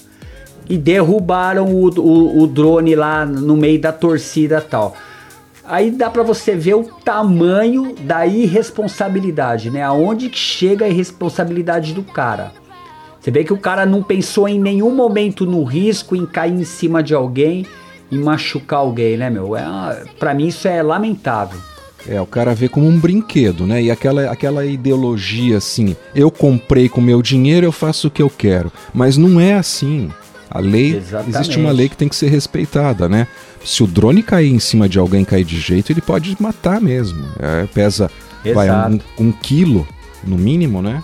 E 0.69 0.77
derrubaram 0.77 1.67
o, 1.67 1.89
o, 1.99 2.43
o 2.43 2.47
drone 2.47 2.95
lá 2.95 3.25
no 3.25 3.55
meio 3.55 3.79
da 3.79 3.91
torcida 3.91 4.61
tal. 4.61 4.95
Aí 5.63 5.91
dá 5.91 6.09
pra 6.09 6.23
você 6.23 6.55
ver 6.55 6.73
o 6.73 6.83
tamanho 6.83 7.95
da 8.01 8.25
irresponsabilidade, 8.25 9.69
né? 9.69 9.83
Aonde 9.83 10.29
que 10.29 10.37
chega 10.37 10.85
a 10.85 10.89
irresponsabilidade 10.89 11.93
do 11.93 12.03
cara. 12.03 12.51
Você 13.21 13.29
vê 13.29 13.43
que 13.43 13.53
o 13.53 13.57
cara 13.57 13.85
não 13.85 14.01
pensou 14.01 14.47
em 14.49 14.59
nenhum 14.59 14.95
momento 14.95 15.45
no 15.45 15.63
risco, 15.63 16.15
em 16.15 16.25
cair 16.25 16.53
em 16.53 16.63
cima 16.63 17.03
de 17.03 17.13
alguém, 17.13 17.67
em 18.11 18.17
machucar 18.17 18.79
alguém, 18.79 19.15
né, 19.15 19.29
meu? 19.29 19.55
É, 19.55 20.03
pra 20.19 20.33
mim 20.33 20.47
isso 20.47 20.67
é 20.67 20.81
lamentável. 20.81 21.59
É, 22.07 22.19
o 22.19 22.25
cara 22.25 22.55
vê 22.55 22.67
como 22.67 22.87
um 22.87 22.99
brinquedo, 22.99 23.67
né? 23.67 23.83
E 23.83 23.91
aquela, 23.91 24.23
aquela 24.31 24.65
ideologia 24.65 25.57
assim, 25.57 25.95
eu 26.15 26.31
comprei 26.31 26.89
com 26.89 26.99
meu 26.99 27.21
dinheiro, 27.21 27.63
eu 27.63 27.71
faço 27.71 28.07
o 28.07 28.11
que 28.11 28.23
eu 28.23 28.29
quero. 28.29 28.71
Mas 28.91 29.17
não 29.17 29.39
é 29.39 29.53
assim. 29.53 30.09
A 30.49 30.59
lei, 30.59 30.97
Exatamente. 30.97 31.35
existe 31.35 31.59
uma 31.59 31.71
lei 31.71 31.87
que 31.87 31.95
tem 31.95 32.09
que 32.09 32.15
ser 32.15 32.27
respeitada, 32.27 33.07
né? 33.07 33.27
Se 33.63 33.83
o 33.83 33.87
drone 33.87 34.23
cair 34.23 34.51
em 34.51 34.59
cima 34.59 34.89
de 34.89 34.97
alguém, 34.97 35.23
cair 35.23 35.45
de 35.45 35.59
jeito, 35.59 35.91
ele 35.91 36.01
pode 36.01 36.35
matar 36.41 36.81
mesmo. 36.81 37.23
É, 37.39 37.67
pesa, 37.67 38.09
vai, 38.53 38.69
um, 38.69 38.99
um 39.17 39.31
quilo, 39.31 39.87
no 40.25 40.37
mínimo, 40.37 40.81
né? 40.81 41.01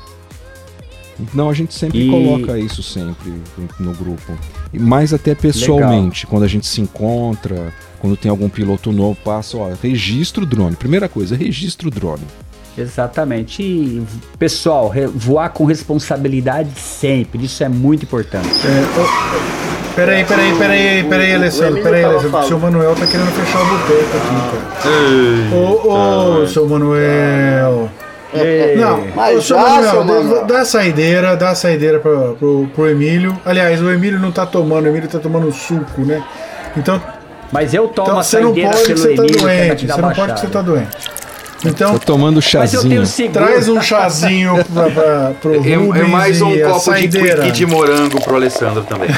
Não, 1.33 1.49
a 1.49 1.53
gente 1.53 1.73
sempre 1.73 2.07
E- 2.07 2.09
coloca 2.09 2.57
isso 2.57 2.83
sempre 2.83 3.33
no 3.79 3.93
grupo. 3.93 4.37
E 4.73 4.79
mais 4.79 5.13
até 5.13 5.33
pessoalmente, 5.33 6.27
quando 6.27 6.43
a 6.43 6.47
gente 6.47 6.67
se 6.67 6.81
encontra, 6.81 7.73
quando 7.99 8.15
tem 8.15 8.29
algum 8.29 8.49
piloto 8.49 8.91
novo, 8.91 9.17
passa, 9.23 9.57
ó, 9.57 9.69
registra 9.81 10.43
o 10.43 10.45
drone. 10.45 10.75
Primeira 10.75 11.09
coisa, 11.09 11.35
registra 11.35 11.87
o 11.87 11.91
drone. 11.91 12.23
Exatamente. 12.77 13.63
E, 13.63 14.03
pessoal, 14.37 14.93
voar 15.15 15.49
com 15.49 15.65
responsabilidade 15.65 16.69
sempre. 16.79 17.43
Isso 17.45 17.63
é 17.63 17.69
muito 17.69 18.03
importante. 18.03 18.47
Peraí, 19.95 20.23
peraí, 20.25 20.55
peraí, 20.55 21.03
peraí, 21.05 21.33
Alessandro, 21.33 21.81
peraí, 21.81 22.03
Alessandro. 22.03 22.37
O 22.39 22.43
seu 22.47 22.59
Manuel 22.59 22.93
tá 22.93 23.07
querendo 23.07 23.31
fechar 23.31 23.61
o 23.61 23.65
boteco 23.65 24.17
aqui, 24.17 24.35
cara. 24.51 25.55
Ô, 25.55 26.41
ô, 26.43 26.47
seu 26.47 26.69
Manuel. 26.69 27.76
Não, 28.77 29.07
Mas 29.15 29.37
ô, 29.37 29.41
seu 29.41 29.57
já, 29.57 29.63
Manuel, 29.63 29.91
seu 29.91 30.03
dá- 30.03 30.13
Manuel. 30.13 30.45
dá 30.45 30.59
a 30.59 30.65
saideira, 30.65 31.35
dá 31.37 31.49
a 31.51 31.55
saideira 31.55 31.99
pra, 31.99 32.33
pro, 32.33 32.67
pro 32.75 32.89
Emílio. 32.89 33.37
Aliás, 33.45 33.81
o 33.81 33.89
Emílio 33.89 34.19
não 34.19 34.31
tá 34.31 34.45
tomando, 34.45 34.85
o 34.85 34.87
Emílio 34.89 35.07
tá 35.09 35.19
tomando 35.19 35.51
suco, 35.51 36.01
né? 36.01 36.21
Então. 36.75 37.01
Mas 37.51 37.73
eu 37.73 37.87
tomo 37.87 38.07
então, 38.09 38.19
a 38.19 38.23
você 38.23 38.39
não 38.39 38.47
saideira 38.53 38.69
pode 38.71 38.83
que 38.83 38.87
pelo 38.93 38.97
você 38.99 39.07
tá 39.15 39.21
Emílio, 39.23 39.37
que 39.39 39.45
é 39.45 39.47
doente. 39.47 39.69
daqui 39.69 39.85
da 39.85 39.95
Você 39.95 40.01
não 40.01 40.11
pode 40.11 40.33
que 40.33 40.39
você 40.41 40.47
tá 40.47 40.61
doente. 40.61 40.97
Então, 41.65 41.93
Tô 41.93 41.99
tomando 41.99 42.39
chazinho. 42.41 43.03
traz 43.33 43.67
um 43.67 43.81
chazinho 43.81 44.63
pra, 44.65 44.89
pra, 44.91 45.31
pro 45.41 45.55
E, 45.55 45.75
Rubens 45.75 46.07
e 46.07 46.11
mais 46.11 46.41
um 46.41 46.51
e 46.51 46.61
copo 46.61 46.77
de 46.77 46.83
saideira. 46.83 47.41
quick 47.43 47.51
de 47.51 47.65
morango 47.65 48.21
pro 48.21 48.35
Alessandro 48.35 48.83
também. 48.83 49.09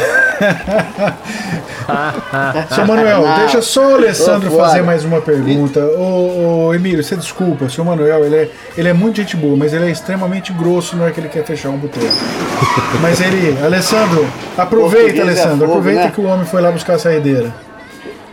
Seu 2.73 2.85
Manuel, 2.85 3.23
deixa 3.39 3.61
só 3.61 3.91
o 3.91 3.95
Alessandro 3.95 4.53
Ô, 4.53 4.57
fazer 4.57 4.81
mais 4.83 5.03
uma 5.03 5.19
pergunta. 5.19 5.81
Ô, 5.97 6.67
ô, 6.67 6.73
Emílio, 6.73 7.03
você 7.03 7.15
desculpa, 7.15 7.65
o 7.65 7.69
seu 7.69 7.83
Manuel, 7.83 8.23
ele 8.25 8.35
é, 8.35 8.49
ele 8.77 8.87
é 8.87 8.93
muito 8.93 9.17
gente 9.17 9.35
boa, 9.35 9.57
mas 9.57 9.73
ele 9.73 9.85
é 9.85 9.91
extremamente 9.91 10.53
grosso 10.53 10.95
na 10.95 11.05
hora 11.05 11.11
que 11.11 11.19
ele 11.19 11.29
quer 11.29 11.43
fechar 11.43 11.69
um 11.69 11.77
boteco. 11.77 12.05
mas 13.01 13.19
ele, 13.19 13.57
Alessandro, 13.63 14.25
aproveita, 14.57 15.07
Português 15.07 15.17
é 15.17 15.21
Alessandro, 15.41 15.67
fogo, 15.67 15.71
aproveita 15.71 16.03
né? 16.03 16.11
que 16.13 16.21
o 16.21 16.25
homem 16.25 16.45
foi 16.45 16.61
lá 16.61 16.71
buscar 16.71 16.93
a 16.93 16.99
saideira. 16.99 17.53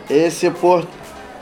Esse, 0.09 0.49
por... 0.49 0.87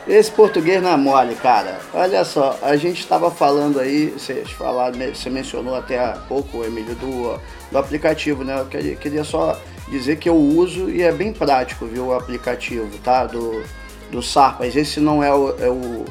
Esse 0.07 0.30
português 0.32 0.82
não 0.84 0.91
é 0.91 0.98
mole, 0.98 1.34
cara. 1.36 1.80
Olha 1.94 2.23
só, 2.23 2.57
a 2.61 2.76
gente 2.76 2.99
estava 2.99 3.32
falando 3.32 3.80
aí, 3.80 4.07
vocês 4.15 4.52
falaram, 4.52 4.98
você 5.14 5.30
mencionou 5.32 5.76
até 5.76 5.98
há 5.98 6.18
pouco, 6.27 6.64
Emílio, 6.64 6.94
do, 6.95 7.40
do 7.72 7.77
aplicativo, 7.77 8.44
né? 8.44 8.60
Eu 8.60 8.65
queria, 8.65 8.95
queria 8.95 9.23
só 9.23 9.60
dizer 9.90 10.18
que 10.18 10.30
eu 10.30 10.36
uso 10.36 10.90
e 10.91 11.02
é 11.02 11.11
bem 11.11 11.34
prático, 11.34 11.86
viu, 11.88 12.07
o 12.07 12.14
aplicativo, 12.14 12.88
tá? 13.03 13.26
Do, 13.26 13.64
do 14.11 14.22
Sarpas. 14.22 14.76
Esse 14.76 14.99
não 14.99 15.23
é 15.23 15.34
o, 15.34 15.49
é 15.60 15.69
o, 15.69 16.06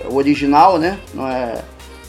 é 0.00 0.06
o 0.08 0.14
original, 0.16 0.78
né? 0.78 0.98
Não 1.12 1.28
é, 1.28 1.54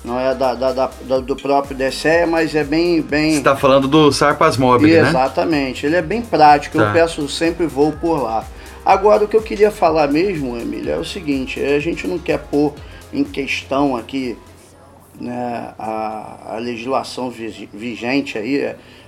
não 0.06 0.18
é 0.18 0.34
da, 0.34 0.54
da- 0.54 0.72
da- 0.72 1.20
do 1.20 1.36
próprio 1.36 1.76
DCE, 1.76 2.26
mas 2.26 2.56
é 2.56 2.64
bem... 2.64 3.02
bem... 3.02 3.36
Você 3.36 3.41
tá 3.41 3.56
falando 3.58 3.86
do 3.90 4.14
Sarpas 4.14 4.56
Mobile, 4.56 5.02
né? 5.02 5.10
Exatamente, 5.10 5.86
ele 5.86 5.98
é 5.98 6.02
bem 6.02 6.22
prático, 6.22 6.78
Tá. 6.78 6.86
eu 6.86 6.94
peço 6.94 7.28
sempre 7.28 7.66
voo 7.66 7.91
por 7.91 8.24
lá. 8.24 8.45
Agora, 8.88 9.26
o 9.26 9.27
que 9.27 9.35
eu 9.35 9.41
queria 9.41 9.69
falar 9.69 10.07
mesmo, 10.07 10.57
Emílio, 10.57 10.93
é 10.93 10.97
o 10.97 11.03
seguinte: 11.03 11.59
a 11.59 11.77
gente 11.77 12.07
não 12.07 12.18
quer 12.18 12.39
pôr 12.39 12.73
em 13.11 13.22
questão 13.22 13.97
aqui 13.97 14.38
né, 15.19 15.73
a, 15.77 16.53
a 16.53 16.57
legislação 16.57 17.30
vi- 17.30 17.68
vigente 17.73 18.38
aí, 18.38 18.65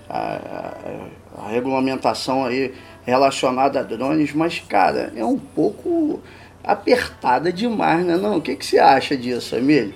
a, 0.09 0.13
a- 0.13 1.45
a 1.45 1.49
regulamentação 1.49 2.43
aí 2.43 2.73
relacionada 3.05 3.79
a 3.79 3.83
drones, 3.83 4.33
mas, 4.33 4.59
cara, 4.59 5.13
é 5.15 5.23
um 5.23 5.37
pouco 5.37 6.19
apertada 6.61 7.49
demais, 7.53 8.05
né? 8.05 8.17
Não, 8.17 8.35
o 8.35 8.41
que, 8.41 8.57
que 8.57 8.65
você 8.65 8.79
acha 8.79 9.15
disso, 9.15 9.55
Emílio? 9.55 9.93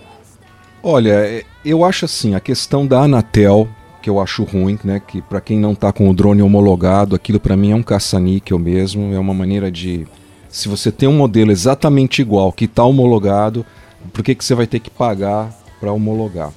Olha, 0.82 1.12
é, 1.26 1.44
eu 1.66 1.84
acho 1.84 2.06
assim, 2.06 2.36
a 2.36 2.40
questão 2.40 2.88
da 2.88 3.00
Anatel, 3.00 3.68
que 4.04 4.10
eu 4.10 4.20
acho 4.20 4.44
ruim, 4.44 4.78
né, 4.84 5.00
que 5.00 5.22
para 5.22 5.40
quem 5.40 5.58
não 5.58 5.74
tá 5.74 5.94
com 5.94 6.10
o 6.10 6.14
drone 6.14 6.42
homologado, 6.42 7.16
aquilo 7.16 7.40
para 7.40 7.56
mim 7.56 7.72
é 7.72 7.76
um 7.76 7.82
caça-níquel 7.82 8.60
mesmo, 8.60 9.14
é 9.14 9.18
uma 9.18 9.34
maneira 9.34 9.72
de 9.72 10.06
se 10.50 10.68
você 10.68 10.92
tem 10.92 11.08
um 11.08 11.16
modelo 11.16 11.52
exatamente 11.52 12.22
igual 12.22 12.52
que 12.52 12.68
tá 12.68 12.84
homologado, 12.84 13.66
por 14.12 14.22
que 14.22 14.36
que 14.36 14.44
você 14.44 14.54
vai 14.54 14.68
ter 14.68 14.82
que 14.82 14.90
pagar 14.90 15.58
para 15.80 15.94
homologar? 15.94 16.52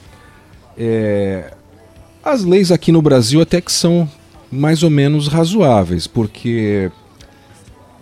É, 0.76 1.54
as 2.24 2.42
leis 2.42 2.72
aqui 2.72 2.90
no 2.90 3.00
Brasil 3.00 3.40
até 3.40 3.60
que 3.60 3.70
são 3.70 4.10
mais 4.50 4.82
ou 4.82 4.90
menos 4.90 5.28
razoáveis, 5.28 6.08
porque 6.08 6.90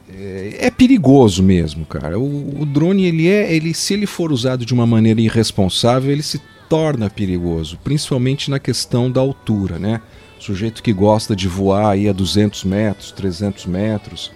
é, 0.08 0.56
é 0.58 0.70
perigoso 0.70 1.42
mesmo, 1.42 1.84
cara. 1.84 2.18
O, 2.18 2.62
o 2.62 2.64
drone 2.64 3.04
ele 3.04 3.28
é, 3.28 3.54
ele 3.54 3.74
se 3.74 3.92
ele 3.92 4.06
for 4.06 4.32
usado 4.32 4.64
de 4.64 4.72
uma 4.72 4.86
maneira 4.86 5.20
irresponsável, 5.20 6.10
ele 6.10 6.22
se 6.22 6.40
torna 6.74 7.08
perigoso, 7.08 7.78
principalmente 7.84 8.50
na 8.50 8.58
questão 8.58 9.08
da 9.08 9.20
altura, 9.20 9.78
né? 9.78 10.00
Sujeito 10.40 10.82
que 10.82 10.92
gosta 10.92 11.36
de 11.36 11.46
voar 11.46 11.90
aí 11.90 12.08
a 12.08 12.12
200 12.12 12.64
metros, 12.64 13.12
300 13.12 13.66
metros. 13.66 14.32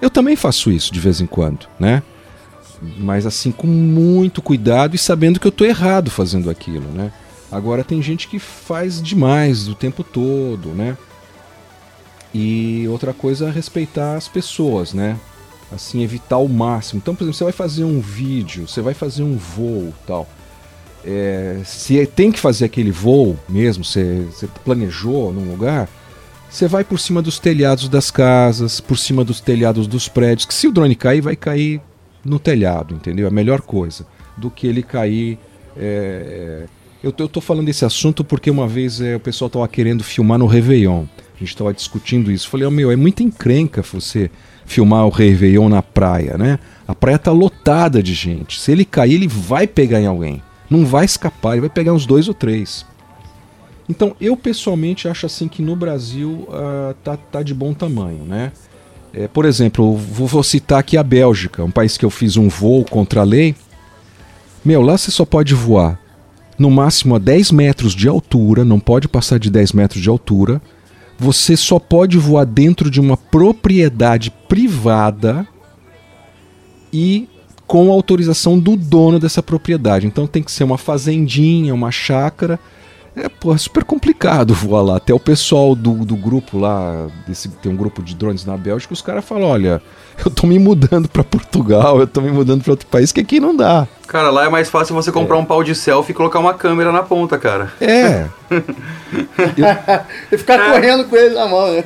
Eu 0.00 0.08
também 0.08 0.36
faço 0.36 0.70
isso 0.70 0.90
de 0.90 0.98
vez 0.98 1.20
em 1.20 1.26
quando, 1.26 1.66
né? 1.78 2.02
Mas 2.96 3.26
assim 3.26 3.52
com 3.52 3.66
muito 3.66 4.40
cuidado 4.40 4.96
e 4.96 4.98
sabendo 4.98 5.38
que 5.38 5.46
eu 5.46 5.52
tô 5.52 5.66
errado 5.66 6.10
fazendo 6.10 6.48
aquilo, 6.48 6.88
né? 6.88 7.12
Agora 7.52 7.84
tem 7.84 8.00
gente 8.00 8.26
que 8.26 8.38
faz 8.38 9.02
demais 9.02 9.68
o 9.68 9.74
tempo 9.74 10.02
todo, 10.02 10.70
né? 10.70 10.96
E 12.32 12.88
outra 12.88 13.12
coisa 13.12 13.48
é 13.48 13.50
respeitar 13.50 14.16
as 14.16 14.28
pessoas, 14.28 14.94
né? 14.94 15.18
Assim, 15.70 16.02
evitar 16.02 16.38
o 16.38 16.48
máximo. 16.48 17.02
Então, 17.02 17.14
por 17.14 17.24
exemplo, 17.24 17.36
você 17.36 17.44
vai 17.44 17.52
fazer 17.52 17.84
um 17.84 18.00
vídeo, 18.00 18.66
você 18.66 18.80
vai 18.80 18.94
fazer 18.94 19.22
um 19.22 19.36
voo 19.36 19.92
tal. 20.06 20.26
É, 21.06 21.60
se 21.64 22.04
tem 22.06 22.32
que 22.32 22.40
fazer 22.40 22.64
aquele 22.64 22.90
voo 22.90 23.38
mesmo, 23.48 23.84
você, 23.84 24.26
planejou 24.64 25.32
num 25.32 25.48
lugar, 25.48 25.88
você 26.50 26.66
vai 26.66 26.82
por 26.82 26.98
cima 26.98 27.22
dos 27.22 27.38
telhados 27.38 27.88
das 27.88 28.10
casas, 28.10 28.80
por 28.80 28.98
cima 28.98 29.24
dos 29.24 29.40
telhados 29.40 29.86
dos 29.86 30.08
prédios, 30.08 30.46
que 30.46 30.54
se 30.54 30.66
o 30.66 30.72
drone 30.72 30.96
cair, 30.96 31.20
vai 31.20 31.36
cair 31.36 31.80
no 32.24 32.38
telhado, 32.40 32.94
entendeu? 32.94 33.26
É 33.26 33.28
a 33.28 33.32
melhor 33.32 33.60
coisa 33.60 34.06
do 34.36 34.50
que 34.50 34.66
ele 34.66 34.82
cair. 34.82 35.38
é, 35.76 36.66
eu, 37.02 37.12
tô, 37.12 37.24
eu 37.24 37.28
tô 37.28 37.40
falando 37.40 37.66
desse 37.66 37.84
assunto 37.84 38.24
porque 38.24 38.50
uma 38.50 38.66
vez 38.66 39.00
é, 39.00 39.14
o 39.14 39.20
pessoal 39.20 39.48
tava 39.48 39.68
querendo 39.68 40.02
filmar 40.02 40.38
no 40.38 40.46
Réveillon. 40.46 41.04
A 41.36 41.38
gente 41.38 41.56
tava 41.56 41.72
discutindo 41.72 42.32
isso. 42.32 42.48
Falei, 42.48 42.66
oh, 42.66 42.70
meu, 42.70 42.90
é 42.90 42.96
muita 42.96 43.22
encrenca 43.22 43.82
você 43.82 44.30
filmar 44.64 45.06
o 45.06 45.10
Réveillon 45.10 45.68
na 45.68 45.82
praia, 45.82 46.36
né? 46.36 46.58
A 46.88 46.94
praia 46.94 47.18
tá 47.18 47.30
lotada 47.30 48.02
de 48.02 48.14
gente. 48.14 48.58
Se 48.60 48.72
ele 48.72 48.84
cair, 48.84 49.14
ele 49.14 49.28
vai 49.28 49.66
pegar 49.66 50.00
em 50.00 50.06
alguém. 50.06 50.42
Não 50.68 50.84
vai 50.84 51.04
escapar, 51.04 51.52
ele 51.52 51.62
vai 51.62 51.70
pegar 51.70 51.92
uns 51.92 52.06
dois 52.06 52.28
ou 52.28 52.34
três. 52.34 52.84
Então, 53.88 54.16
eu 54.20 54.36
pessoalmente 54.36 55.06
acho 55.08 55.26
assim 55.26 55.46
que 55.46 55.62
no 55.62 55.76
Brasil 55.76 56.48
ah, 56.50 56.94
tá, 57.04 57.16
tá 57.16 57.42
de 57.42 57.54
bom 57.54 57.72
tamanho, 57.72 58.24
né? 58.24 58.52
É, 59.12 59.28
por 59.28 59.44
exemplo, 59.44 59.96
vou, 59.96 60.26
vou 60.26 60.42
citar 60.42 60.80
aqui 60.80 60.96
a 60.96 61.02
Bélgica, 61.02 61.64
um 61.64 61.70
país 61.70 61.96
que 61.96 62.04
eu 62.04 62.10
fiz 62.10 62.36
um 62.36 62.48
voo 62.48 62.84
contra 62.84 63.20
a 63.20 63.24
lei. 63.24 63.54
Meu, 64.64 64.82
lá 64.82 64.98
você 64.98 65.10
só 65.10 65.24
pode 65.24 65.54
voar 65.54 65.98
no 66.58 66.70
máximo 66.70 67.14
a 67.14 67.18
10 67.18 67.50
metros 67.52 67.94
de 67.94 68.08
altura, 68.08 68.64
não 68.64 68.80
pode 68.80 69.08
passar 69.08 69.38
de 69.38 69.50
10 69.50 69.72
metros 69.72 70.02
de 70.02 70.08
altura. 70.08 70.60
Você 71.18 71.56
só 71.56 71.78
pode 71.78 72.18
voar 72.18 72.44
dentro 72.44 72.90
de 72.90 73.00
uma 73.00 73.16
propriedade 73.16 74.30
privada 74.48 75.46
e 76.92 77.28
com 77.66 77.90
a 77.90 77.94
autorização 77.94 78.58
do 78.58 78.76
dono 78.76 79.18
dessa 79.18 79.42
propriedade. 79.42 80.06
Então 80.06 80.26
tem 80.26 80.42
que 80.42 80.52
ser 80.52 80.64
uma 80.64 80.78
fazendinha, 80.78 81.74
uma 81.74 81.90
chácara. 81.90 82.58
É, 83.16 83.30
pô, 83.30 83.54
é 83.54 83.56
super 83.56 83.82
complicado 83.82 84.52
voar 84.52 84.82
lá. 84.82 84.96
Até 84.98 85.12
o 85.14 85.18
pessoal 85.18 85.74
do, 85.74 86.04
do 86.04 86.14
grupo 86.14 86.58
lá, 86.58 87.06
desse, 87.26 87.48
tem 87.48 87.72
um 87.72 87.76
grupo 87.76 88.02
de 88.02 88.14
drones 88.14 88.44
na 88.44 88.58
Bélgica, 88.58 88.92
os 88.92 89.00
caras 89.00 89.24
falam: 89.24 89.48
olha, 89.48 89.80
eu 90.22 90.30
tô 90.30 90.46
me 90.46 90.58
mudando 90.58 91.08
para 91.08 91.24
Portugal, 91.24 91.98
eu 91.98 92.06
tô 92.06 92.20
me 92.20 92.30
mudando 92.30 92.62
para 92.62 92.72
outro 92.72 92.86
país, 92.86 93.12
que 93.12 93.20
aqui 93.20 93.40
não 93.40 93.56
dá. 93.56 93.88
Cara, 94.06 94.28
lá 94.30 94.44
é 94.44 94.48
mais 94.50 94.68
fácil 94.68 94.94
você 94.94 95.10
comprar 95.10 95.38
um 95.38 95.46
pau 95.46 95.64
de 95.64 95.74
selfie 95.74 96.12
e 96.12 96.14
colocar 96.14 96.38
uma 96.38 96.52
câmera 96.52 96.92
na 96.92 97.02
ponta, 97.02 97.38
cara. 97.38 97.72
É. 97.80 98.26
e 100.30 100.36
ficar 100.36 100.70
correndo 100.70 101.06
com 101.06 101.16
ele 101.16 101.34
na 101.34 101.48
mão, 101.48 101.72
né? 101.72 101.84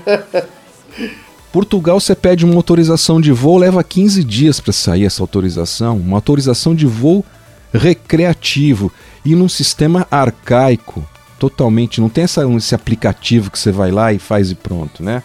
Portugal 1.53 1.99
você 1.99 2.15
pede 2.15 2.45
uma 2.45 2.55
autorização 2.55 3.21
de 3.21 3.33
voo, 3.33 3.59
leva 3.59 3.83
15 3.83 4.23
dias 4.23 4.61
para 4.61 4.73
sair 4.73 5.05
essa 5.05 5.23
autorização, 5.23 5.97
uma 5.97 6.17
autorização 6.17 6.75
de 6.75 6.87
voo 6.87 7.25
recreativo 7.73 8.93
e 9.25 9.35
num 9.35 9.49
sistema 9.49 10.07
arcaico, 10.11 11.05
totalmente, 11.39 12.01
não 12.01 12.09
tem 12.09 12.25
essa, 12.25 12.49
esse 12.57 12.75
aplicativo 12.75 13.51
que 13.51 13.59
você 13.59 13.73
vai 13.73 13.91
lá 13.91 14.13
e 14.13 14.19
faz 14.19 14.51
e 14.51 14.55
pronto, 14.55 15.03
né? 15.03 15.23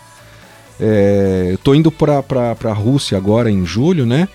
É, 0.80 1.58
tô 1.64 1.74
indo 1.74 1.92
pra, 1.92 2.22
pra 2.22 2.74
Rússia 2.74 3.18
agora 3.18 3.50
em 3.50 3.66
julho, 3.66 4.06
né? 4.06 4.28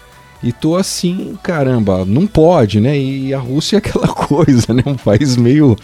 E 0.42 0.52
tô 0.52 0.74
assim, 0.74 1.38
caramba, 1.42 2.02
não 2.06 2.26
pode, 2.26 2.80
né? 2.80 2.96
E 2.98 3.34
a 3.34 3.38
Rússia 3.38 3.76
é 3.76 3.78
aquela 3.78 4.08
coisa, 4.08 4.72
né? 4.72 4.82
Um 4.86 4.94
país 4.96 5.36
meio. 5.36 5.76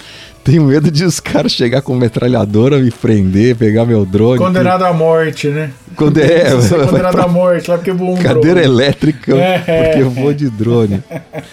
Tenho 0.42 0.62
medo 0.64 0.90
de 0.90 1.04
os 1.04 1.20
caras 1.20 1.52
chegar 1.52 1.82
com 1.82 1.94
metralhadora, 1.94 2.78
me 2.78 2.90
prender, 2.90 3.54
pegar 3.56 3.84
meu 3.84 4.06
drone. 4.06 4.38
Condenado 4.38 4.84
à 4.84 4.92
morte, 4.94 5.48
né? 5.48 5.72
Quando 5.94 6.16
é, 6.22 6.54
vai 6.54 6.86
condenado 6.86 7.12
pra- 7.12 7.24
à 7.24 7.28
morte, 7.28 7.68
lá 7.70 7.76
porque 7.76 7.92
voou 7.92 8.12
um 8.14 8.16
Cadeira 8.16 8.62
drone. 8.62 8.64
elétrica, 8.64 9.36
É. 9.36 9.58
porque 9.88 10.02
eu 10.02 10.08
vou 10.10 10.32
de 10.32 10.48
drone. 10.48 11.02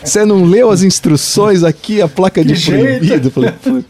Você 0.02 0.24
não 0.24 0.46
leu 0.46 0.70
as 0.72 0.82
instruções 0.84 1.62
aqui, 1.64 2.02
a 2.02 2.08
placa 2.08 2.42
de 2.46 2.54
Que 2.54 2.72
proibido? 2.72 3.28
Eu 3.28 3.32
falei, 3.32 3.52
"Putz." 3.52 3.86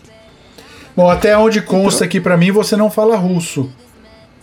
Bom, 0.95 1.09
até 1.09 1.37
onde 1.37 1.61
consta 1.61 2.05
aqui 2.05 2.19
pra 2.19 2.35
mim, 2.37 2.51
você 2.51 2.75
não 2.75 2.89
fala 2.89 3.15
russo. 3.17 3.69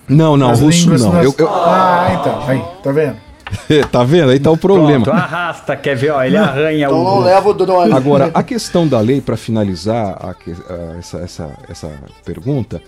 não, 0.09 0.37
não, 0.37 0.51
As 0.51 0.61
russo 0.61 0.91
não. 0.91 1.13
nas- 1.13 1.25
Eu, 1.25 1.35
eu- 1.39 1.49
Ah, 1.49 2.19
então, 2.21 2.43
aí, 2.49 2.63
tá 2.85 2.93
vendo? 2.93 3.17
tá 3.91 4.05
vendo? 4.05 4.31
Aí 4.31 4.39
tá 4.41 4.51
o 4.51 4.57
problema. 4.57 5.05
Pronto, 5.05 5.17
arrasta, 5.17 5.77
quer 5.77 5.97
ver? 5.97 6.11
Ó, 6.11 6.23
ele 6.23 6.37
arranha 6.37 6.87
Então 6.87 7.01
o. 7.01 7.05
não 7.05 7.19
leva 7.21 7.49
o 7.49 7.53
drone. 7.55 7.93
Agora, 7.93 8.31
a 8.33 8.43
questão 8.43 8.87
da 8.87 9.01
lei, 9.01 9.21
para 9.21 9.37
finalizar 9.37 10.17
a 10.21 10.31
a- 10.31 10.97
essa, 10.99 11.19
essa, 11.19 11.51
essa 11.69 11.91
pergunta, 12.25 12.81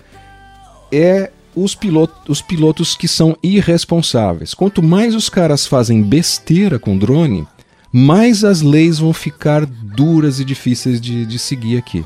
é 0.91 1.31
os, 1.55 1.75
pilotos, 1.75 2.17
os 2.27 2.41
pilotos 2.41 2.95
que 2.95 3.07
são 3.07 3.37
irresponsáveis. 3.43 4.53
Quanto 4.53 4.81
mais 4.81 5.15
os 5.15 5.29
caras 5.29 5.65
fazem 5.67 6.01
besteira 6.01 6.79
com 6.79 6.97
drone, 6.97 7.47
mais 7.91 8.43
as 8.43 8.61
leis 8.61 8.99
vão 8.99 9.13
ficar 9.13 9.65
duras 9.65 10.39
e 10.39 10.45
difíceis 10.45 10.99
de, 10.99 11.25
de 11.25 11.37
seguir 11.39 11.77
aqui. 11.77 12.03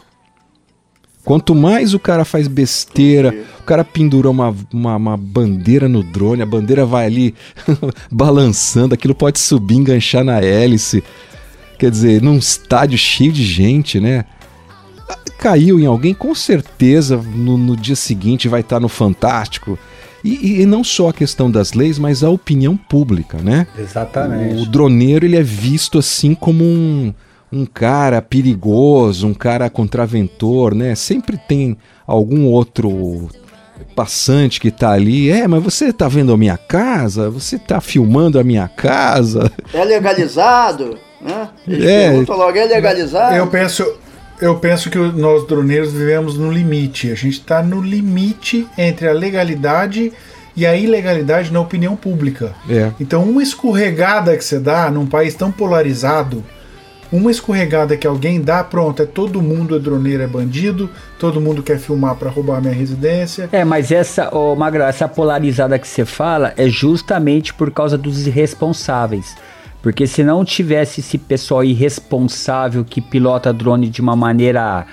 Quanto 1.28 1.54
mais 1.54 1.94
o 1.94 1.99
cara 1.99 2.24
faz 2.24 2.48
besteira, 2.48 3.36
o 3.60 3.64
cara 3.64 3.84
pendura 3.84 4.30
uma, 4.30 4.56
uma, 4.72 4.95
uma 4.95 5.18
bandeira 5.18 5.90
no 5.90 6.02
drone, 6.02 6.41
a 6.41 6.45
bandeira 6.45 6.86
vai 6.86 7.06
ali 7.06 7.36
balançando, 8.10 8.94
aquilo 8.94 9.14
pode 9.14 9.38
subir, 9.38 9.76
enganchar 9.76 10.24
na 10.24 10.40
hélice. 10.40 11.04
Quer 11.78 11.91
dizer, 11.91 12.22
num 12.22 12.38
estádio 12.38 12.98
cheio 12.98 13.34
de 13.34 13.44
gente, 13.44 13.99
né? 13.99 14.24
Caiu 15.38 15.78
em 15.78 15.86
alguém, 15.86 16.14
com 16.14 16.34
certeza 16.34 17.18
no, 17.18 17.58
no 17.58 17.76
dia 17.76 17.98
seguinte 17.98 18.48
vai 18.48 18.62
estar 18.62 18.80
no 18.80 18.88
Fantástico. 18.88 19.78
E, 20.24 20.62
e- 20.62 20.66
não 20.66 20.82
só 20.82 21.10
a 21.10 21.14
questão 21.14 21.52
das 21.52 21.74
leis, 21.74 21.99
mas 21.99 22.24
a 22.24 22.30
opinião 22.30 22.78
pública, 22.78 23.38
né? 23.44 23.68
Exatamente. 23.78 24.62
O 24.62 24.66
droneiro 24.66 25.26
ele 25.26 25.36
é 25.36 25.44
visto 25.44 25.99
assim 25.99 26.34
como 26.34 26.64
um, 26.64 27.14
um 27.52 27.65
cara 27.65 28.22
perigoso, 28.22 29.28
um 29.28 29.34
cara 29.34 29.69
contraventor, 29.69 30.76
né? 30.76 30.95
Sempre 30.95 31.38
tem 31.38 31.78
algum 32.06 32.45
outro 32.45 33.30
passante 33.95 34.60
que 34.60 34.69
tá 34.72 34.91
ali. 34.91 35.30
É, 35.30 35.48
mas 35.48 35.64
você 35.64 35.91
tá 35.94 36.07
vendo 36.07 36.34
a 36.34 36.38
minha 36.38 36.57
casa? 36.57 37.30
Você 37.30 37.57
tá 37.57 37.80
filmando 37.82 38.40
a 38.40 38.44
minha 38.44 38.68
casa? 38.68 39.52
É 39.74 39.84
legalizado? 39.84 40.98
Né? 41.22 41.49
Eles 41.68 41.86
É. 41.86 42.26
logo, 42.28 42.57
é 42.57 42.65
legalizado? 42.65 43.36
Eu 43.36 43.48
penso, 43.48 43.86
eu 44.41 44.56
penso 44.60 44.90
que 44.90 44.98
nós 44.98 45.48
droneiros 45.48 45.91
vivemos 45.91 46.38
no 46.38 46.52
limite. 46.52 47.11
A 47.11 47.15
gente 47.15 47.40
está 47.40 47.64
no 47.64 47.82
limite 47.82 48.68
entre 48.78 49.07
a 49.07 49.14
legalidade 49.14 50.11
e 50.56 50.65
a 50.65 50.76
ilegalidade 50.76 51.52
na 51.52 51.60
opinião 51.60 51.95
pública. 51.95 52.53
É. 52.69 52.91
Então, 52.99 53.24
uma 53.24 53.41
escorregada 53.44 54.36
que 54.36 54.44
você 54.44 54.60
dá 54.60 54.90
num 54.90 55.06
país 55.06 55.36
tão 55.36 55.52
polarizado, 55.52 56.44
uma 57.12 57.32
escorregada 57.32 57.96
que 57.96 58.06
alguém 58.06 58.42
dá, 58.42 58.64
pronto, 58.64 59.02
é 59.02 59.06
todo 59.06 59.42
mundo 59.42 59.76
é 59.76 59.80
droneiro, 59.80 60.24
é 60.24 60.28
bandido, 60.28 60.90
todo 61.20 61.40
mundo 61.40 61.64
quer 61.64 61.80
filmar 61.80 62.16
para 62.16 62.30
roubar 62.30 62.58
a 62.58 62.62
minha 62.62 62.74
residência. 62.74 63.48
É, 63.52 63.64
mas 63.64 63.92
essa, 63.92 64.36
ô 64.36 64.56
Magrão, 64.56 64.86
essa 64.86 65.08
polarizada 65.08 65.78
que 65.80 65.88
você 65.88 66.04
fala 66.06 66.54
é 66.58 66.68
justamente 66.68 67.54
por 67.54 67.72
causa 67.72 67.98
dos 67.98 68.28
irresponsáveis. 68.28 69.36
Porque 69.82 70.06
se 70.08 70.24
não 70.24 70.44
tivesse 70.44 71.00
esse 71.00 71.18
pessoal 71.18 71.64
irresponsável 71.64 72.84
que 72.84 73.00
pilota 73.00 73.54
drone 73.54 73.88
de 73.88 74.02
uma 74.02 74.16
maneira 74.16 74.86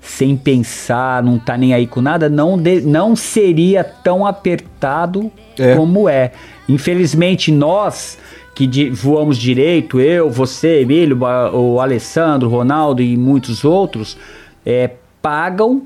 sem 0.00 0.34
pensar, 0.36 1.22
não 1.22 1.38
tá 1.38 1.56
nem 1.58 1.74
aí 1.74 1.86
com 1.86 2.00
nada, 2.00 2.28
não, 2.28 2.56
de- 2.58 2.80
não 2.80 3.14
seria 3.14 3.84
tão 3.84 4.24
apertado 4.26 5.30
É. 5.58 5.74
como 5.76 6.08
é. 6.08 6.32
Infelizmente, 6.68 7.52
nós 7.52 8.16
que 8.54 8.66
di- 8.66 8.90
voamos 8.90 9.38
direito, 9.38 10.00
eu, 10.00 10.28
você, 10.30 10.80
Emílio, 10.80 11.18
o 11.54 11.80
Alessandro, 11.80 12.48
o 12.48 12.50
Ronaldo 12.50 13.02
e 13.02 13.16
muitos 13.16 13.64
outros, 13.64 14.16
é, 14.64 14.90
pagam 15.22 15.82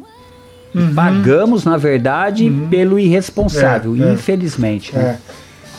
Pagamos, 0.92 1.64
na 1.64 1.76
verdade, 1.76 2.50
pelo 2.68 2.98
irresponsável, 2.98 3.92
Uhum. 3.92 4.04
É, 4.06 4.10
é. 4.10 4.12
infelizmente. 4.14 4.92
né? 4.92 5.20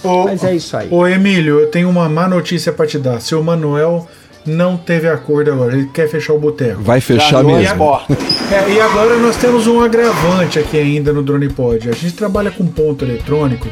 É. 0.04 0.08
Ô, 0.08 0.24
Mas 0.24 0.42
é 0.46 0.56
isso 0.56 0.78
aí. 0.78 0.88
Ô 0.90 1.06
Emílio, 1.06 1.60
eu 1.60 1.68
tenho 1.68 1.90
uma 1.90 2.08
má 2.08 2.30
notícia 2.30 2.72
para 2.72 2.88
te 2.88 2.98
dar. 2.98 3.20
Seu 3.20 3.44
Manuel 3.44 4.08
não 4.46 4.78
teve 4.78 5.10
acordo 5.10 5.52
agora, 5.52 5.74
ele 5.74 5.90
quer 5.94 6.08
fechar 6.08 6.32
o 6.34 6.40
boteco. 6.40 6.82
Vai 6.82 7.02
fechar 7.02 7.30
Já 7.30 7.44
mesmo. 7.44 7.78
portas. 7.78 8.18
É, 8.50 8.72
e 8.74 8.80
agora 8.80 9.18
nós 9.18 9.36
temos 9.36 9.68
um 9.68 9.82
agravante 9.82 10.60
aqui 10.60 10.78
ainda 10.78 11.12
no 11.12 11.22
Drone 11.24 11.50
Pod. 11.50 11.90
A 11.90 11.94
gente 11.94 12.14
trabalha 12.14 12.50
com 12.50 12.66
ponto 12.66 13.04
eletrônico 13.04 13.68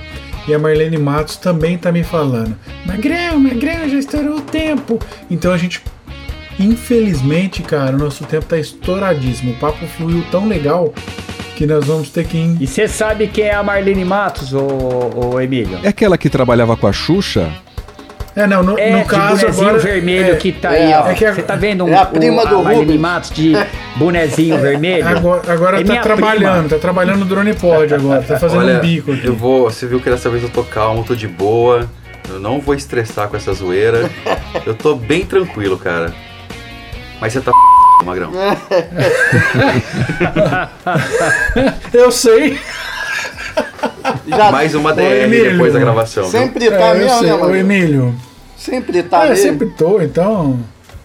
e 0.48 0.54
a 0.54 0.60
Marlene 0.60 0.98
Matos 0.98 1.38
também 1.38 1.78
tá 1.78 1.92
me 1.92 2.04
falando. 2.04 2.56
Magrão, 2.86 3.40
Magrão, 3.40 3.88
já 3.90 3.98
estourou 3.98 4.38
o 4.38 4.42
tempo. 4.42 5.00
Então 5.30 5.52
a 5.52 5.58
gente, 5.58 5.82
infelizmente, 6.60 7.62
cara, 7.62 7.96
o 7.96 8.00
nosso 8.00 8.26
tempo 8.26 8.46
tá 8.46 8.58
estouradíssimo. 8.58 9.52
O 9.52 9.56
papo 9.56 9.86
fluiu 9.88 10.24
tão 10.32 10.48
legal 10.48 10.94
que 11.56 11.66
nós 11.66 11.86
vamos 11.86 12.10
ter 12.10 12.26
que 12.26 12.38
ir. 12.38 12.58
E 12.62 12.68
você 12.68 12.88
sabe 12.88 13.28
quem 13.28 13.46
é 13.46 13.54
a 13.54 13.64
Marlene 13.64 14.04
Matos, 14.04 14.54
ô, 14.54 14.68
ô 15.16 15.40
Emílio? 15.40 15.80
É 15.84 15.90
aquela 15.90 16.18
que 16.18 16.30
trabalhava 16.30 16.76
com 16.76 16.88
a 16.88 16.94
Xuxa? 16.94 17.52
É, 18.36 18.48
não, 18.48 18.64
no, 18.64 18.78
É, 18.80 18.98
no 18.98 19.06
caso 19.06 19.36
de 19.38 19.42
bonezinho 19.46 19.68
agora. 19.70 19.84
vermelho 19.84 20.34
é, 20.34 20.36
que 20.38 20.52
tá 20.52 20.76
é, 20.76 20.88
aí, 20.88 20.94
ó. 20.94 21.08
é 21.10 21.14
que 21.14 21.24
a- 21.26 21.34
Você 21.36 21.44
tá 21.44 21.56
vendo 21.56 21.86
um, 21.86 21.94
é 21.94 21.98
a 21.98 22.06
prima 22.06 22.44
o- 22.44 22.48
do 22.48 22.62
Rubens. 22.64 23.00
Matos 23.00 23.30
de 23.32 23.54
bonezinho 23.96 24.58
vermelho? 24.60 25.08
Agora, 25.08 25.54
agora 25.54 25.80
É 25.80 25.84
tá 25.84 25.90
minha 25.92 26.02
trabalhando, 26.02 26.54
prima. 26.64 26.70
tá 26.70 26.78
trabalhando 26.80 27.20
no 27.20 27.26
Drone 27.26 27.54
Pod 27.54 27.94
agora, 27.94 28.22
tá 28.24 28.40
fazendo 28.40 28.62
Olha, 28.62 28.78
um 28.78 28.82
bico 28.82 29.12
aqui. 29.12 29.28
eu 29.28 29.36
vou. 29.36 29.70
Você 29.70 29.86
viu 29.86 30.00
que 30.00 30.10
dessa 30.10 30.30
vez 30.30 30.42
eu 30.42 30.50
tô 30.50 30.64
calmo, 30.64 31.04
tô 31.04 31.14
de 31.16 31.28
boa. 31.28 31.88
Eu 32.30 32.40
não 32.40 32.60
vou 32.60 32.74
estressar 32.74 33.28
com 33.28 33.36
essa 33.38 33.54
zoeira. 33.54 34.10
Eu 34.66 34.74
tô 34.74 34.96
bem 34.96 35.26
tranquilo, 35.26 35.78
cara. 35.78 36.12
Mas 37.20 37.34
você 37.34 37.42
tá 37.42 37.52
magrão. 38.06 38.32
Eu 41.94 42.12
sei. 42.12 42.60
Já 44.28 44.52
Mais 44.52 44.74
uma 44.76 44.94
DR 44.94 45.02
Emílio. 45.24 45.52
depois 45.52 45.74
da 45.74 45.80
gravação. 45.80 46.24
viu? 46.24 46.32
sempre 46.32 46.70
tá 46.70 46.76
É, 46.90 46.98
mesmo, 46.98 47.20
sei. 47.20 47.28
né, 47.28 47.34
Ô? 47.36 47.56
Emílio. 47.56 48.16
Sempre 48.58 49.04
tá 49.04 49.24
eu 49.26 49.30
mesmo. 49.30 49.44
sempre 49.44 49.70
tô, 49.72 50.02
então. 50.02 50.60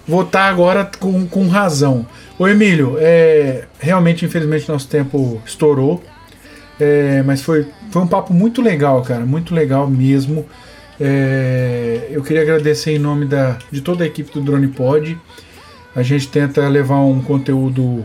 Vou 0.06 0.22
estar 0.22 0.44
agora 0.48 0.88
com, 0.98 1.26
com 1.26 1.48
razão. 1.48 2.06
Ô 2.38 2.46
Emílio, 2.48 2.96
é, 2.98 3.64
realmente, 3.78 4.24
infelizmente, 4.24 4.68
nosso 4.68 4.88
tempo 4.88 5.40
estourou. 5.44 6.02
É, 6.80 7.22
mas 7.26 7.42
foi, 7.42 7.66
foi 7.90 8.02
um 8.02 8.06
papo 8.06 8.32
muito 8.32 8.62
legal, 8.62 9.02
cara. 9.02 9.26
Muito 9.26 9.54
legal 9.54 9.88
mesmo. 9.88 10.46
É, 11.00 12.08
eu 12.10 12.22
queria 12.22 12.42
agradecer 12.42 12.92
em 12.92 12.98
nome 12.98 13.24
da, 13.26 13.58
de 13.70 13.80
toda 13.80 14.04
a 14.04 14.06
equipe 14.06 14.32
do 14.32 14.40
Drone 14.40 14.68
Pod. 14.68 15.18
A 15.94 16.02
gente 16.02 16.28
tenta 16.28 16.66
levar 16.68 17.00
um 17.00 17.20
conteúdo 17.20 18.04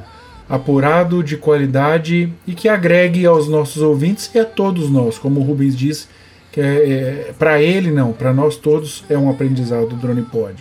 apurado, 0.53 1.23
de 1.23 1.35
qualidade 1.35 2.31
e 2.45 2.53
que 2.53 2.69
agregue 2.69 3.25
aos 3.25 3.47
nossos 3.47 3.81
ouvintes 3.81 4.29
e 4.35 4.39
a 4.39 4.45
todos 4.45 4.87
nós. 4.87 5.17
Como 5.17 5.39
o 5.39 5.43
Rubens 5.43 5.75
disse, 5.75 6.05
que 6.51 6.61
é, 6.61 6.65
é, 6.65 7.33
para 7.39 7.59
ele 7.59 7.89
não, 7.89 8.13
para 8.13 8.31
nós 8.31 8.55
todos 8.55 9.03
é 9.09 9.17
um 9.17 9.31
aprendizado 9.31 9.87
do 9.87 9.95
Drone 9.95 10.21
Pod. 10.21 10.53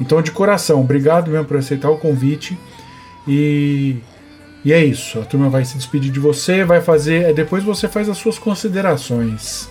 Então, 0.00 0.22
de 0.22 0.30
coração, 0.30 0.80
obrigado 0.80 1.30
mesmo 1.30 1.44
por 1.44 1.58
aceitar 1.58 1.90
o 1.90 1.98
convite. 1.98 2.58
E, 3.28 3.98
e 4.64 4.72
é 4.72 4.82
isso. 4.82 5.20
A 5.20 5.24
turma 5.26 5.50
vai 5.50 5.66
se 5.66 5.76
despedir 5.76 6.10
de 6.10 6.18
você, 6.18 6.64
vai 6.64 6.80
fazer. 6.80 7.24
é, 7.24 7.32
Depois 7.34 7.62
você 7.62 7.86
faz 7.88 8.08
as 8.08 8.16
suas 8.16 8.38
considerações. 8.38 9.68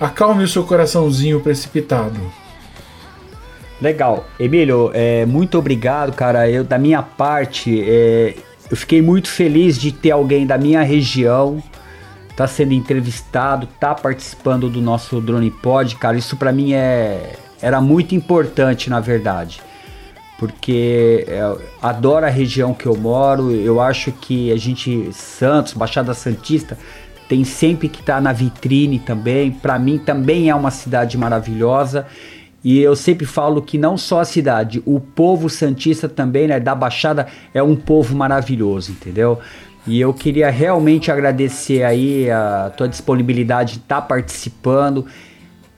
Acalme 0.00 0.44
o 0.44 0.48
seu 0.48 0.64
coraçãozinho 0.64 1.40
precipitado. 1.40 2.18
Legal. 3.82 4.26
Emílio, 4.40 4.90
é, 4.94 5.26
muito 5.26 5.58
obrigado, 5.58 6.14
cara. 6.14 6.50
Eu, 6.50 6.64
da 6.64 6.78
minha 6.78 7.02
parte, 7.02 7.84
é, 7.86 8.34
eu 8.70 8.76
fiquei 8.76 9.02
muito 9.02 9.28
feliz 9.28 9.78
de 9.78 9.92
ter 9.92 10.10
alguém 10.10 10.46
da 10.46 10.58
minha 10.58 10.82
região 10.82 11.62
tá 12.38 12.46
sendo 12.46 12.72
entrevistado, 12.72 13.66
tá 13.80 13.92
participando 13.92 14.70
do 14.70 14.80
nosso 14.80 15.20
Drone 15.20 15.50
Pod, 15.50 15.96
cara. 15.96 16.16
Isso 16.16 16.36
pra 16.36 16.52
mim 16.52 16.72
é 16.72 17.34
era 17.60 17.80
muito 17.80 18.14
importante, 18.14 18.88
na 18.88 19.00
verdade. 19.00 19.60
Porque 20.38 21.24
eu 21.26 21.60
adoro 21.82 22.24
a 22.24 22.28
região 22.28 22.72
que 22.72 22.86
eu 22.86 22.96
moro. 22.96 23.50
Eu 23.50 23.80
acho 23.80 24.12
que 24.12 24.52
a 24.52 24.56
gente, 24.56 25.10
Santos, 25.12 25.72
Baixada 25.72 26.14
Santista, 26.14 26.78
tem 27.28 27.42
sempre 27.42 27.88
que 27.88 27.98
estar 27.98 28.22
na 28.22 28.32
vitrine 28.32 29.00
também. 29.00 29.50
Para 29.50 29.76
mim 29.76 29.98
também 29.98 30.48
é 30.48 30.54
uma 30.54 30.70
cidade 30.70 31.18
maravilhosa. 31.18 32.06
E 32.70 32.82
eu 32.82 32.94
sempre 32.94 33.24
falo 33.24 33.62
que 33.62 33.78
não 33.78 33.96
só 33.96 34.20
a 34.20 34.26
cidade, 34.26 34.82
o 34.84 35.00
povo 35.00 35.48
santista 35.48 36.06
também, 36.06 36.46
né, 36.46 36.60
da 36.60 36.74
Baixada, 36.74 37.26
é 37.54 37.62
um 37.62 37.74
povo 37.74 38.14
maravilhoso, 38.14 38.92
entendeu? 38.92 39.38
E 39.86 39.98
eu 39.98 40.12
queria 40.12 40.50
realmente 40.50 41.10
agradecer 41.10 41.82
aí 41.82 42.30
a 42.30 42.70
tua 42.76 42.86
disponibilidade 42.86 43.76
de 43.76 43.78
estar 43.78 44.02
participando. 44.02 45.06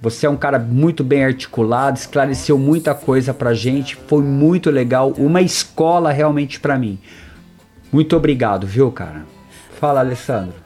Você 0.00 0.26
é 0.26 0.28
um 0.28 0.36
cara 0.36 0.58
muito 0.58 1.04
bem 1.04 1.22
articulado, 1.22 1.96
esclareceu 1.96 2.58
muita 2.58 2.92
coisa 2.92 3.32
pra 3.32 3.54
gente, 3.54 3.94
foi 4.08 4.22
muito 4.24 4.68
legal, 4.68 5.14
uma 5.16 5.40
escola 5.40 6.10
realmente 6.10 6.58
pra 6.58 6.76
mim. 6.76 6.98
Muito 7.92 8.16
obrigado, 8.16 8.66
viu, 8.66 8.90
cara? 8.90 9.24
Fala, 9.78 10.00
Alessandro. 10.00 10.56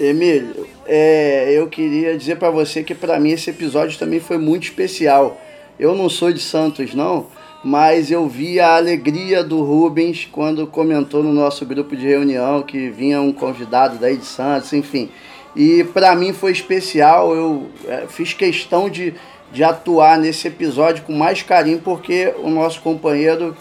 Emílio, 0.00 0.66
é, 0.88 1.52
eu 1.56 1.68
queria 1.68 2.18
dizer 2.18 2.36
pra 2.36 2.50
você 2.50 2.82
que 2.82 2.96
pra 2.96 3.20
mim 3.20 3.30
esse 3.30 3.48
episódio 3.48 3.96
também 3.96 4.18
foi 4.18 4.38
muito 4.38 4.64
especial. 4.64 5.40
Eu 5.78 5.94
não 5.94 6.08
sou 6.08 6.32
de 6.32 6.40
Santos, 6.40 6.94
não, 6.94 7.26
mas 7.62 8.10
eu 8.10 8.28
vi 8.28 8.60
a 8.60 8.76
alegria 8.76 9.42
do 9.42 9.62
Rubens 9.62 10.28
quando 10.30 10.66
comentou 10.66 11.22
no 11.22 11.32
nosso 11.32 11.64
grupo 11.64 11.96
de 11.96 12.06
reunião 12.06 12.62
que 12.62 12.90
vinha 12.90 13.20
um 13.20 13.32
convidado 13.32 13.98
daí 13.98 14.16
de 14.16 14.24
Santos, 14.24 14.72
enfim. 14.72 15.10
E 15.56 15.84
pra 15.84 16.14
mim 16.14 16.32
foi 16.32 16.52
especial, 16.52 17.34
eu 17.34 17.66
é, 17.86 18.04
fiz 18.08 18.32
questão 18.32 18.88
de, 18.88 19.14
de 19.52 19.64
atuar 19.64 20.18
nesse 20.18 20.46
episódio 20.48 21.04
com 21.04 21.12
mais 21.12 21.42
carinho, 21.42 21.80
porque 21.80 22.32
o 22.38 22.50
nosso 22.50 22.80
companheiro 22.80 23.56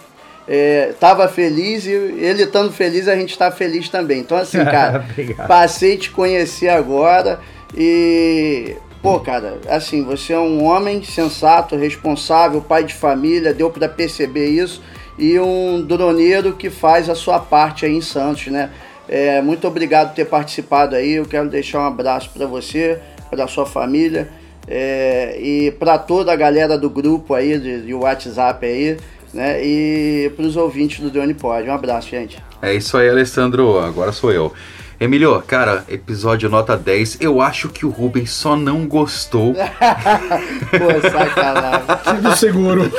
estava 0.48 1.28
feliz 1.28 1.86
e 1.86 1.92
ele 1.92 2.44
estando 2.44 2.72
feliz, 2.72 3.08
a 3.08 3.16
gente 3.16 3.32
está 3.32 3.52
feliz 3.52 3.90
também. 3.90 4.20
Então, 4.20 4.38
assim, 4.38 4.64
cara, 4.64 5.06
passei 5.48 5.96
a 5.96 5.98
te 5.98 6.12
conhecer 6.12 6.70
agora 6.70 7.40
e. 7.76 8.76
Pô, 9.08 9.22
cara, 9.22 9.58
assim, 9.70 10.04
você 10.04 10.34
é 10.34 10.40
um 10.40 10.66
homem 10.66 11.02
sensato, 11.02 11.78
responsável, 11.78 12.60
pai 12.60 12.84
de 12.84 12.94
família, 12.94 13.54
deu 13.54 13.70
para 13.70 13.88
perceber 13.88 14.48
isso, 14.48 14.82
e 15.18 15.40
um 15.40 15.82
droneiro 15.82 16.52
que 16.58 16.70
faz 16.70 17.10
a 17.10 17.16
sua 17.16 17.40
parte 17.40 17.86
aí 17.86 17.96
em 17.96 18.02
Santos, 18.02 18.48
né? 18.48 18.70
É, 19.08 19.42
muito 19.42 19.66
obrigado 19.66 20.10
por 20.10 20.16
ter 20.16 20.26
participado 20.26 20.94
aí. 20.94 21.14
Eu 21.14 21.26
quero 21.26 21.48
deixar 21.48 21.80
um 21.80 21.88
abraço 21.88 22.30
para 22.34 22.46
você, 22.46 23.00
para 23.30 23.48
sua 23.48 23.66
família 23.66 24.28
é, 24.68 25.40
e 25.40 25.72
para 25.72 25.98
toda 25.98 26.34
a 26.34 26.36
galera 26.36 26.78
do 26.78 26.90
grupo 26.90 27.34
aí, 27.34 27.58
de, 27.58 27.84
de 27.84 27.94
WhatsApp 27.94 28.66
aí, 28.66 28.98
né? 29.34 29.64
E 29.64 30.34
para 30.36 30.46
os 30.46 30.58
ouvintes 30.58 31.00
do 31.00 31.10
Drone 31.10 31.34
Pod. 31.34 31.66
Um 31.70 31.74
abraço, 31.74 32.10
gente. 32.10 32.38
É 32.62 32.74
isso 32.74 32.98
aí, 32.98 33.08
Alessandro. 33.10 33.80
Agora 33.80 34.12
sou 34.12 34.34
eu. 34.34 34.52
Emílio, 35.00 35.40
cara, 35.46 35.84
episódio 35.88 36.50
nota 36.50 36.76
10. 36.76 37.18
Eu 37.22 37.40
acho 37.40 37.70
que 37.70 37.86
o 37.86 37.90
Rubens 37.90 38.32
só 38.32 38.56
não 38.56 38.88
gostou 38.88 39.54
Pô, 39.54 41.10
sacanagem. 41.10 42.22
Do 42.22 42.36
seguro. 42.36 42.92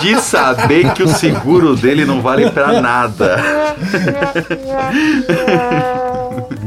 de 0.00 0.20
saber 0.20 0.92
que 0.92 1.02
o 1.02 1.08
seguro 1.08 1.74
dele 1.74 2.04
não 2.04 2.22
vale 2.22 2.48
pra 2.50 2.80
nada. 2.80 3.38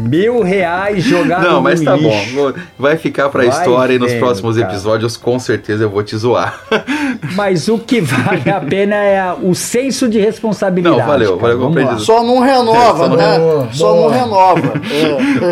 Mil 0.09 0.41
reais 0.41 1.03
jogado 1.03 1.43
Não, 1.43 1.61
mas 1.61 1.79
no 1.79 1.85
tá 1.85 1.97
bom. 1.97 2.09
lixo. 2.09 2.35
Vou- 2.35 2.53
Vai 2.77 2.97
ficar 2.97 3.29
pra 3.29 3.45
Vai 3.45 3.49
história 3.49 3.93
e 3.93 3.99
nos 3.99 4.11
vendo, 4.11 4.19
próximos 4.19 4.57
cara. 4.57 4.67
episódios, 4.71 5.15
com 5.17 5.37
certeza 5.39 5.83
eu 5.83 5.89
vou 5.89 6.03
te 6.03 6.15
zoar. 6.17 6.59
Mas 7.35 7.67
o 7.67 7.77
que 7.77 7.99
vale 8.01 8.49
a 8.49 8.59
pena 8.59 8.95
é 8.95 9.33
o 9.33 9.53
senso 9.53 10.07
de 10.07 10.19
responsabilidade. 10.19 10.97
Não, 10.97 11.05
valeu, 11.05 11.37
cara. 11.37 11.55
valeu. 11.57 11.99
Só 11.99 12.23
não 12.23 12.39
renova, 12.39 12.77
É, 12.79 12.97
só 12.97 13.07
não 13.09 13.15
né? 13.17 13.31
renova. 13.33 13.69
Só 13.73 13.87
não 13.93 14.01
Boa. 14.03 14.13
renova. 14.13 14.73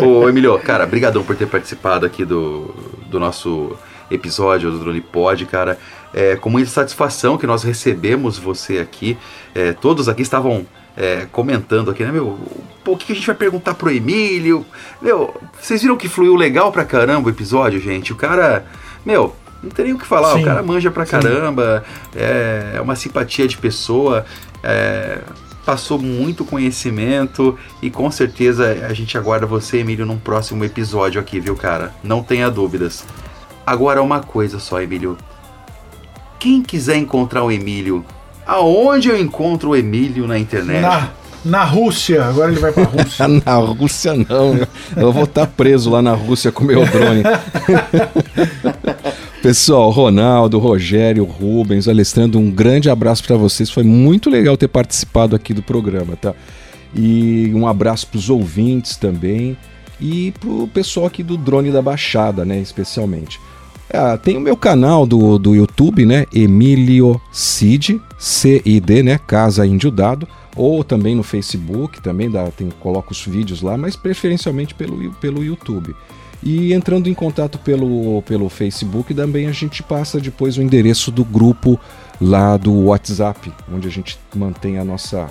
Ô, 0.04 0.28
Emílio, 0.28 0.58
cara, 0.58 0.86
brigadão 0.86 1.22
por 1.22 1.36
ter 1.36 1.46
participado 1.46 2.06
aqui 2.06 2.24
do, 2.24 2.74
do 3.10 3.18
nosso 3.20 3.76
episódio 4.10 4.70
do 4.70 4.78
Drone 4.78 5.00
Pod, 5.00 5.44
cara. 5.46 5.78
É 6.14 6.36
com 6.36 6.48
muita 6.48 6.70
satisfação 6.70 7.36
que 7.36 7.46
nós 7.46 7.62
recebemos 7.62 8.38
você 8.38 8.78
aqui. 8.78 9.18
É, 9.54 9.72
todos 9.74 10.08
aqui 10.08 10.22
estavam 10.22 10.64
é, 10.98 11.28
comentando 11.30 11.92
aqui, 11.92 12.04
né, 12.04 12.10
meu? 12.10 12.36
Pô, 12.82 12.92
o 12.92 12.96
que 12.96 13.12
a 13.12 13.14
gente 13.14 13.26
vai 13.26 13.36
perguntar 13.36 13.74
pro 13.74 13.88
Emílio? 13.88 14.66
Meu, 15.00 15.32
vocês 15.60 15.80
viram 15.80 15.96
que 15.96 16.08
fluiu 16.08 16.34
legal 16.34 16.72
pra 16.72 16.84
caramba 16.84 17.28
o 17.28 17.30
episódio, 17.30 17.80
gente? 17.80 18.12
O 18.12 18.16
cara, 18.16 18.66
meu, 19.06 19.36
não 19.62 19.70
tem 19.70 19.84
nem 19.84 19.94
o 19.94 19.98
que 19.98 20.06
falar, 20.06 20.34
Sim, 20.34 20.42
o 20.42 20.44
cara 20.44 20.60
manja 20.60 20.90
pra 20.90 21.06
caramba, 21.06 21.84
é, 22.16 22.72
é 22.74 22.80
uma 22.80 22.96
simpatia 22.96 23.46
de 23.46 23.56
pessoa, 23.56 24.26
é, 24.60 25.20
passou 25.64 26.00
muito 26.00 26.44
conhecimento 26.44 27.56
e 27.80 27.90
com 27.90 28.10
certeza 28.10 28.84
a 28.88 28.92
gente 28.92 29.16
aguarda 29.16 29.46
você, 29.46 29.78
Emílio, 29.78 30.04
num 30.04 30.18
próximo 30.18 30.64
episódio 30.64 31.20
aqui, 31.20 31.38
viu, 31.38 31.54
cara? 31.54 31.94
Não 32.02 32.24
tenha 32.24 32.50
dúvidas. 32.50 33.04
Agora 33.64 34.02
uma 34.02 34.20
coisa 34.20 34.58
só, 34.58 34.82
Emílio. 34.82 35.16
Quem 36.40 36.60
quiser 36.60 36.96
encontrar 36.96 37.44
o 37.44 37.52
Emílio, 37.52 38.04
aonde 38.48 39.08
eu 39.08 39.20
encontro 39.20 39.70
o 39.70 39.76
Emílio 39.76 40.26
na 40.26 40.38
internet? 40.38 40.80
Na, 40.80 41.10
na 41.44 41.64
Rússia, 41.64 42.24
agora 42.24 42.50
ele 42.50 42.60
vai 42.60 42.72
pra 42.72 42.84
Rússia. 42.84 43.28
na 43.46 43.54
Rússia 43.54 44.14
não. 44.14 44.58
Eu- 44.96 45.12
vou 45.12 45.24
estar 45.24 45.46
preso 45.46 45.90
lá 45.90 46.00
na 46.02 46.14
Rússia 46.14 46.50
com 46.50 46.64
meu 46.64 46.84
drone. 46.86 47.22
Pessoal, 49.42 49.90
Ronaldo, 49.90 50.58
Rogério, 50.58 51.24
Rubens, 51.24 51.86
Alessandro, 51.86 52.40
um 52.40 52.50
grande 52.50 52.90
abraço 52.90 53.22
para 53.22 53.36
vocês. 53.36 53.70
Foi 53.70 53.84
muito 53.84 54.28
legal 54.28 54.56
ter 54.56 54.68
participado 54.68 55.36
aqui 55.36 55.54
do 55.54 55.62
programa, 55.62 56.16
tá? 56.16 56.34
E 56.94 57.52
um 57.54 57.66
abraço 57.66 58.06
para 58.08 58.18
os 58.18 58.28
ouvintes 58.30 58.96
também 58.96 59.56
e 60.00 60.32
pro 60.40 60.66
pessoal 60.68 61.06
aqui 61.06 61.22
do 61.22 61.36
Drone 61.36 61.70
da 61.70 61.82
Baixada, 61.82 62.44
né, 62.44 62.58
especialmente. 62.58 63.38
Ah, 63.92 64.18
tem 64.18 64.36
o 64.36 64.40
meu 64.40 64.56
canal 64.56 65.06
do, 65.06 65.38
do 65.38 65.54
YouTube, 65.54 66.04
né? 66.04 66.26
Emílio 66.32 67.20
Cid, 67.32 68.00
C-I-D, 68.18 69.02
né? 69.02 69.18
Casa 69.18 69.66
Índio 69.66 69.90
Dado. 69.90 70.28
Ou 70.54 70.82
também 70.82 71.14
no 71.14 71.22
Facebook, 71.22 72.00
também 72.02 72.30
dá, 72.30 72.50
tem, 72.50 72.68
coloco 72.80 73.12
os 73.12 73.24
vídeos 73.24 73.62
lá, 73.62 73.78
mas 73.78 73.94
preferencialmente 73.96 74.74
pelo, 74.74 75.12
pelo 75.14 75.42
YouTube. 75.42 75.94
E 76.42 76.72
entrando 76.72 77.08
em 77.08 77.14
contato 77.14 77.58
pelo, 77.58 78.22
pelo 78.22 78.48
Facebook, 78.48 79.14
também 79.14 79.46
a 79.46 79.52
gente 79.52 79.82
passa 79.82 80.20
depois 80.20 80.56
o 80.56 80.62
endereço 80.62 81.10
do 81.10 81.24
grupo 81.24 81.78
lá 82.20 82.56
do 82.56 82.72
WhatsApp, 82.86 83.52
onde 83.72 83.88
a 83.88 83.90
gente 83.90 84.18
mantém 84.34 84.78
a 84.78 84.84
nossa. 84.84 85.30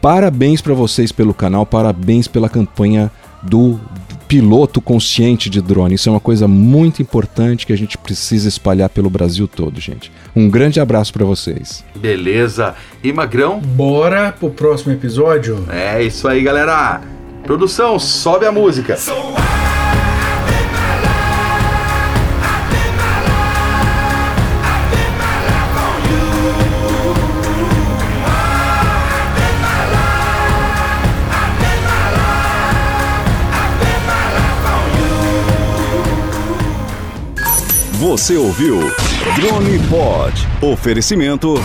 Parabéns 0.00 0.60
para 0.60 0.74
vocês 0.74 1.10
pelo 1.10 1.34
canal, 1.34 1.64
parabéns 1.64 2.28
pela 2.28 2.48
campanha 2.48 3.10
do 3.48 3.80
piloto 4.26 4.80
consciente 4.80 5.48
de 5.48 5.60
drone. 5.60 5.94
Isso 5.94 6.08
é 6.08 6.12
uma 6.12 6.20
coisa 6.20 6.48
muito 6.48 7.00
importante 7.00 7.66
que 7.66 7.72
a 7.72 7.76
gente 7.76 7.96
precisa 7.96 8.48
espalhar 8.48 8.88
pelo 8.88 9.08
Brasil 9.08 9.46
todo, 9.46 9.80
gente. 9.80 10.10
Um 10.34 10.48
grande 10.50 10.80
abraço 10.80 11.12
para 11.12 11.24
vocês. 11.24 11.84
Beleza. 11.94 12.74
E 13.02 13.12
Magrão? 13.12 13.60
Bora 13.60 14.32
pro 14.32 14.50
próximo 14.50 14.92
episódio? 14.92 15.64
É 15.70 16.02
isso 16.02 16.26
aí, 16.26 16.42
galera. 16.42 17.00
Produção, 17.44 17.98
sobe 17.98 18.46
a 18.46 18.52
música. 18.52 18.96
Você 38.06 38.36
ouviu 38.36 38.78
Drone 39.34 39.80
Pod. 39.88 40.48
Oferecimento 40.62 41.56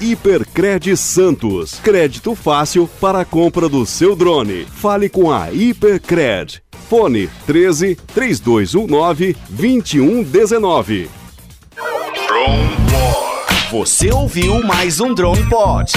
Hipercred 0.00 0.96
Santos. 0.96 1.78
Crédito 1.84 2.34
fácil 2.34 2.90
para 3.00 3.20
a 3.20 3.24
compra 3.24 3.68
do 3.68 3.86
seu 3.86 4.16
drone. 4.16 4.64
Fale 4.64 5.08
com 5.08 5.30
a 5.30 5.52
Hipercred. 5.52 6.60
Fone 6.90 7.30
13 7.46 7.94
3219 8.12 9.36
2119. 9.50 11.10
Drone 11.76 12.76
Pod. 12.90 13.70
Você 13.70 14.10
ouviu 14.10 14.64
mais 14.64 14.98
um 14.98 15.14
Drone 15.14 15.48
Pod. 15.48 15.92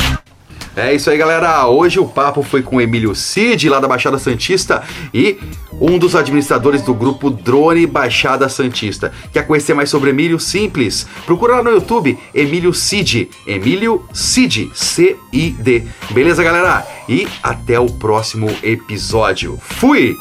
É 0.77 0.93
isso 0.93 1.09
aí, 1.09 1.17
galera. 1.17 1.65
Hoje 1.65 1.99
o 1.99 2.05
papo 2.05 2.43
foi 2.43 2.61
com 2.61 2.75
o 2.75 2.81
Emílio 2.81 3.15
Cid, 3.15 3.67
lá 3.67 3.79
da 3.79 3.87
Baixada 3.87 4.19
Santista, 4.19 4.83
e 5.11 5.39
um 5.81 5.97
dos 5.97 6.15
administradores 6.15 6.83
do 6.83 6.93
grupo 6.93 7.31
Drone 7.31 7.87
Baixada 7.87 8.47
Santista. 8.47 9.11
Quer 9.33 9.47
conhecer 9.47 9.73
mais 9.73 9.89
sobre 9.89 10.11
Emílio? 10.11 10.39
Simples. 10.39 11.07
Procura 11.25 11.55
lá 11.55 11.63
no 11.63 11.71
YouTube, 11.71 12.15
Emílio 12.31 12.75
Cid. 12.75 13.27
Emílio 13.47 14.05
Cid, 14.13 14.69
C-I-D. 14.75 15.83
Beleza, 16.11 16.43
galera? 16.43 16.85
E 17.09 17.27
até 17.41 17.79
o 17.79 17.87
próximo 17.87 18.47
episódio. 18.61 19.57
Fui! 19.59 20.15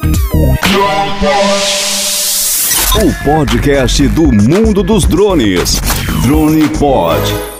O 2.95 3.23
podcast 3.23 4.07
do 4.07 4.23
mundo 4.31 4.81
dos 4.81 5.05
drones. 5.05 5.79
Drone 6.23 6.67
Pod. 6.69 7.56